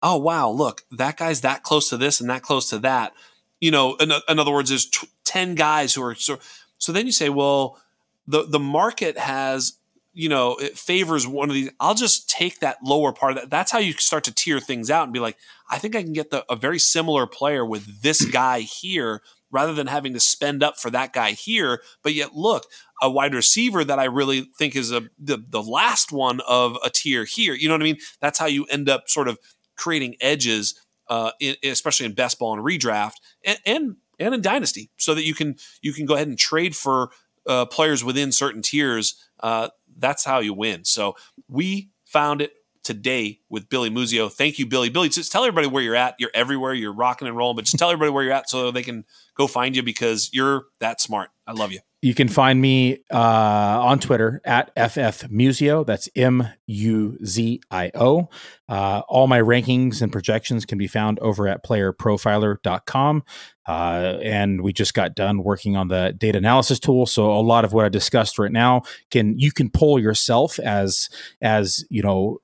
oh 0.01 0.17
wow, 0.17 0.49
look, 0.49 0.83
that 0.91 1.17
guy's 1.17 1.41
that 1.41 1.63
close 1.63 1.89
to 1.89 1.97
this 1.97 2.21
and 2.21 2.29
that 2.29 2.41
close 2.43 2.69
to 2.69 2.79
that. 2.79 3.13
You 3.59 3.71
know, 3.71 3.95
in, 3.95 4.11
in 4.27 4.39
other 4.39 4.51
words, 4.51 4.69
there's 4.69 4.89
t- 4.89 5.07
ten 5.23 5.55
guys 5.55 5.93
who 5.93 6.03
are 6.03 6.15
so. 6.15 6.39
So 6.77 6.91
then 6.91 7.05
you 7.05 7.11
say, 7.11 7.29
well, 7.29 7.79
the 8.25 8.43
the 8.43 8.59
market 8.59 9.17
has 9.17 9.73
you 10.13 10.29
know, 10.29 10.55
it 10.55 10.77
favors 10.77 11.25
one 11.27 11.49
of 11.49 11.55
these. 11.55 11.69
I'll 11.79 11.95
just 11.95 12.29
take 12.29 12.59
that 12.59 12.77
lower 12.83 13.13
part 13.13 13.33
of 13.33 13.37
that. 13.39 13.49
That's 13.49 13.71
how 13.71 13.79
you 13.79 13.93
start 13.93 14.25
to 14.25 14.33
tier 14.33 14.59
things 14.59 14.91
out 14.91 15.03
and 15.03 15.13
be 15.13 15.19
like, 15.19 15.37
I 15.69 15.77
think 15.77 15.95
I 15.95 16.03
can 16.03 16.13
get 16.13 16.31
the, 16.31 16.45
a 16.51 16.55
very 16.55 16.79
similar 16.79 17.25
player 17.27 17.65
with 17.65 18.01
this 18.01 18.25
guy 18.31 18.59
here 18.61 19.21
rather 19.51 19.73
than 19.73 19.87
having 19.87 20.13
to 20.13 20.19
spend 20.19 20.63
up 20.63 20.77
for 20.77 20.89
that 20.89 21.13
guy 21.13 21.31
here. 21.31 21.81
But 22.03 22.13
yet, 22.13 22.35
look, 22.35 22.65
a 23.01 23.09
wide 23.09 23.33
receiver 23.33 23.83
that 23.83 23.99
I 23.99 24.05
really 24.05 24.49
think 24.57 24.75
is 24.75 24.91
a 24.91 25.03
the, 25.17 25.43
the 25.47 25.63
last 25.63 26.11
one 26.11 26.41
of 26.47 26.77
a 26.83 26.89
tier 26.89 27.25
here. 27.25 27.53
You 27.53 27.67
know 27.67 27.75
what 27.75 27.81
I 27.81 27.85
mean? 27.85 27.97
That's 28.19 28.39
how 28.39 28.45
you 28.47 28.65
end 28.65 28.89
up 28.89 29.09
sort 29.09 29.27
of 29.27 29.39
creating 29.77 30.15
edges, 30.21 30.79
uh, 31.09 31.31
in, 31.39 31.55
especially 31.63 32.05
in 32.05 32.13
best 32.13 32.39
ball 32.39 32.53
and 32.53 32.63
redraft 32.63 33.15
and, 33.45 33.59
and 33.65 33.95
and 34.19 34.35
in 34.35 34.41
dynasty, 34.41 34.91
so 34.97 35.15
that 35.15 35.25
you 35.25 35.33
can 35.33 35.55
you 35.81 35.93
can 35.93 36.05
go 36.05 36.15
ahead 36.15 36.27
and 36.27 36.37
trade 36.37 36.75
for 36.75 37.11
uh, 37.47 37.65
players 37.65 38.03
within 38.03 38.31
certain 38.31 38.61
tiers. 38.61 39.15
Uh, 39.39 39.69
that's 39.97 40.23
how 40.23 40.39
you 40.39 40.53
win. 40.53 40.85
So 40.85 41.15
we 41.47 41.89
found 42.05 42.41
it 42.41 42.53
today 42.83 43.39
with 43.49 43.69
Billy 43.69 43.89
Muzio. 43.89 44.31
Thank 44.31 44.59
you, 44.59 44.65
Billy. 44.65 44.89
Billy, 44.89 45.09
just 45.09 45.31
tell 45.31 45.43
everybody 45.43 45.67
where 45.67 45.83
you're 45.83 45.95
at. 45.95 46.15
You're 46.19 46.31
everywhere. 46.33 46.73
You're 46.73 46.93
rocking 46.93 47.27
and 47.27 47.37
rolling, 47.37 47.55
but 47.55 47.65
just 47.65 47.77
tell 47.77 47.89
everybody 47.89 48.11
where 48.11 48.23
you're 48.23 48.33
at 48.33 48.49
so 48.49 48.71
they 48.71 48.83
can 48.83 49.05
go 49.35 49.47
find 49.47 49.75
you 49.75 49.83
because 49.83 50.29
you're 50.33 50.65
that 50.79 50.99
smart. 50.99 51.29
I 51.45 51.51
love 51.53 51.71
you. 51.71 51.79
You 52.01 52.15
can 52.15 52.29
find 52.29 52.59
me 52.59 53.03
uh, 53.13 53.17
on 53.17 53.99
Twitter 53.99 54.41
at 54.43 54.75
FFMuzio. 54.75 55.85
That's 55.85 56.09
M 56.15 56.47
U 56.65 57.17
Z 57.23 57.61
I 57.69 57.91
O. 57.93 58.27
Uh, 58.67 59.03
all 59.07 59.27
my 59.27 59.39
rankings 59.39 60.01
and 60.01 60.11
projections 60.11 60.65
can 60.65 60.79
be 60.79 60.87
found 60.87 61.19
over 61.19 61.47
at 61.47 61.63
playerprofiler.com. 61.63 63.23
Uh, 63.67 64.17
and 64.23 64.61
we 64.61 64.73
just 64.73 64.95
got 64.95 65.13
done 65.13 65.43
working 65.43 65.75
on 65.77 65.89
the 65.89 66.15
data 66.17 66.39
analysis 66.39 66.79
tool. 66.79 67.05
So 67.05 67.31
a 67.31 67.39
lot 67.39 67.65
of 67.65 67.73
what 67.73 67.85
I 67.85 67.89
discussed 67.89 68.39
right 68.39 68.51
now 68.51 68.81
can 69.11 69.37
you 69.37 69.51
can 69.51 69.69
pull 69.69 69.99
yourself 69.99 70.57
as 70.57 71.07
as 71.39 71.85
you 71.89 72.01
know 72.01 72.39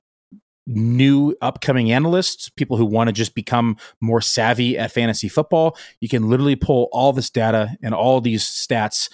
new 0.68 1.34
upcoming 1.40 1.90
analysts, 1.90 2.50
people 2.50 2.76
who 2.76 2.84
want 2.84 3.08
to 3.08 3.12
just 3.12 3.34
become 3.34 3.76
more 4.00 4.20
savvy 4.20 4.76
at 4.76 4.92
fantasy 4.92 5.28
football, 5.28 5.76
you 6.00 6.08
can 6.08 6.28
literally 6.28 6.56
pull 6.56 6.88
all 6.92 7.12
this 7.12 7.30
data 7.30 7.76
and 7.82 7.94
all 7.94 8.20
these 8.20 8.44
stats 8.44 9.08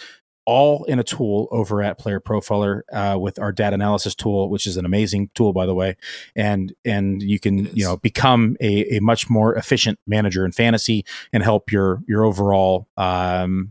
all 0.46 0.84
in 0.84 0.98
a 0.98 1.04
tool 1.04 1.48
over 1.50 1.82
at 1.82 1.98
Player 1.98 2.20
Profiler 2.20 2.82
uh, 2.92 3.18
with 3.18 3.38
our 3.38 3.52
data 3.52 3.74
analysis 3.74 4.14
tool, 4.14 4.50
which 4.50 4.66
is 4.66 4.76
an 4.76 4.84
amazing 4.84 5.30
tool, 5.34 5.52
by 5.52 5.66
the 5.66 5.74
way. 5.74 5.96
And 6.36 6.74
and 6.84 7.22
you 7.22 7.38
can 7.40 7.66
you 7.74 7.84
know 7.84 7.96
become 7.96 8.56
a, 8.60 8.96
a 8.96 9.00
much 9.00 9.30
more 9.30 9.54
efficient 9.54 9.98
manager 10.06 10.44
in 10.44 10.52
fantasy 10.52 11.04
and 11.32 11.42
help 11.42 11.72
your 11.72 12.02
your 12.06 12.24
overall 12.24 12.88
um, 12.96 13.70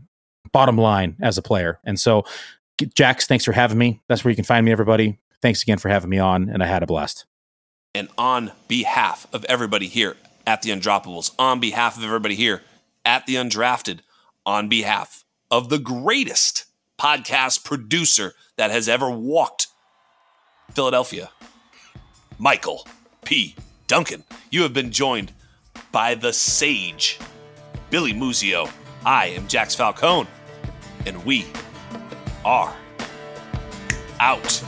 bottom 0.52 0.76
line 0.76 1.16
as 1.22 1.38
a 1.38 1.42
player. 1.42 1.80
And 1.84 1.98
so, 1.98 2.24
Jax, 2.94 3.26
thanks 3.26 3.44
for 3.44 3.52
having 3.52 3.78
me. 3.78 4.00
That's 4.08 4.24
where 4.24 4.30
you 4.30 4.36
can 4.36 4.44
find 4.44 4.64
me, 4.64 4.72
everybody. 4.72 5.18
Thanks 5.42 5.62
again 5.62 5.78
for 5.78 5.88
having 5.88 6.10
me 6.10 6.18
on, 6.18 6.48
and 6.48 6.62
I 6.62 6.66
had 6.66 6.82
a 6.82 6.86
blast 6.86 7.26
and 7.94 8.08
on 8.18 8.50
behalf 8.66 9.26
of 9.32 9.44
everybody 9.44 9.86
here 9.86 10.16
at 10.46 10.62
the 10.62 10.70
Undroppables, 10.70 11.32
on 11.38 11.60
behalf 11.60 11.96
of 11.96 12.02
everybody 12.02 12.34
here 12.34 12.62
at 13.04 13.24
the 13.26 13.36
Undrafted, 13.36 14.00
on 14.44 14.68
behalf 14.68 15.23
of 15.54 15.68
the 15.68 15.78
greatest 15.78 16.64
podcast 16.98 17.64
producer 17.64 18.34
that 18.56 18.72
has 18.72 18.88
ever 18.88 19.08
walked 19.08 19.68
Philadelphia, 20.72 21.30
Michael 22.38 22.84
P. 23.24 23.54
Duncan. 23.86 24.24
You 24.50 24.62
have 24.62 24.72
been 24.72 24.90
joined 24.90 25.32
by 25.92 26.16
the 26.16 26.32
sage, 26.32 27.20
Billy 27.88 28.12
Muzio. 28.12 28.68
I 29.06 29.26
am 29.26 29.46
Jax 29.46 29.76
Falcone, 29.76 30.28
and 31.06 31.24
we 31.24 31.46
are 32.44 32.74
out. 34.18 34.64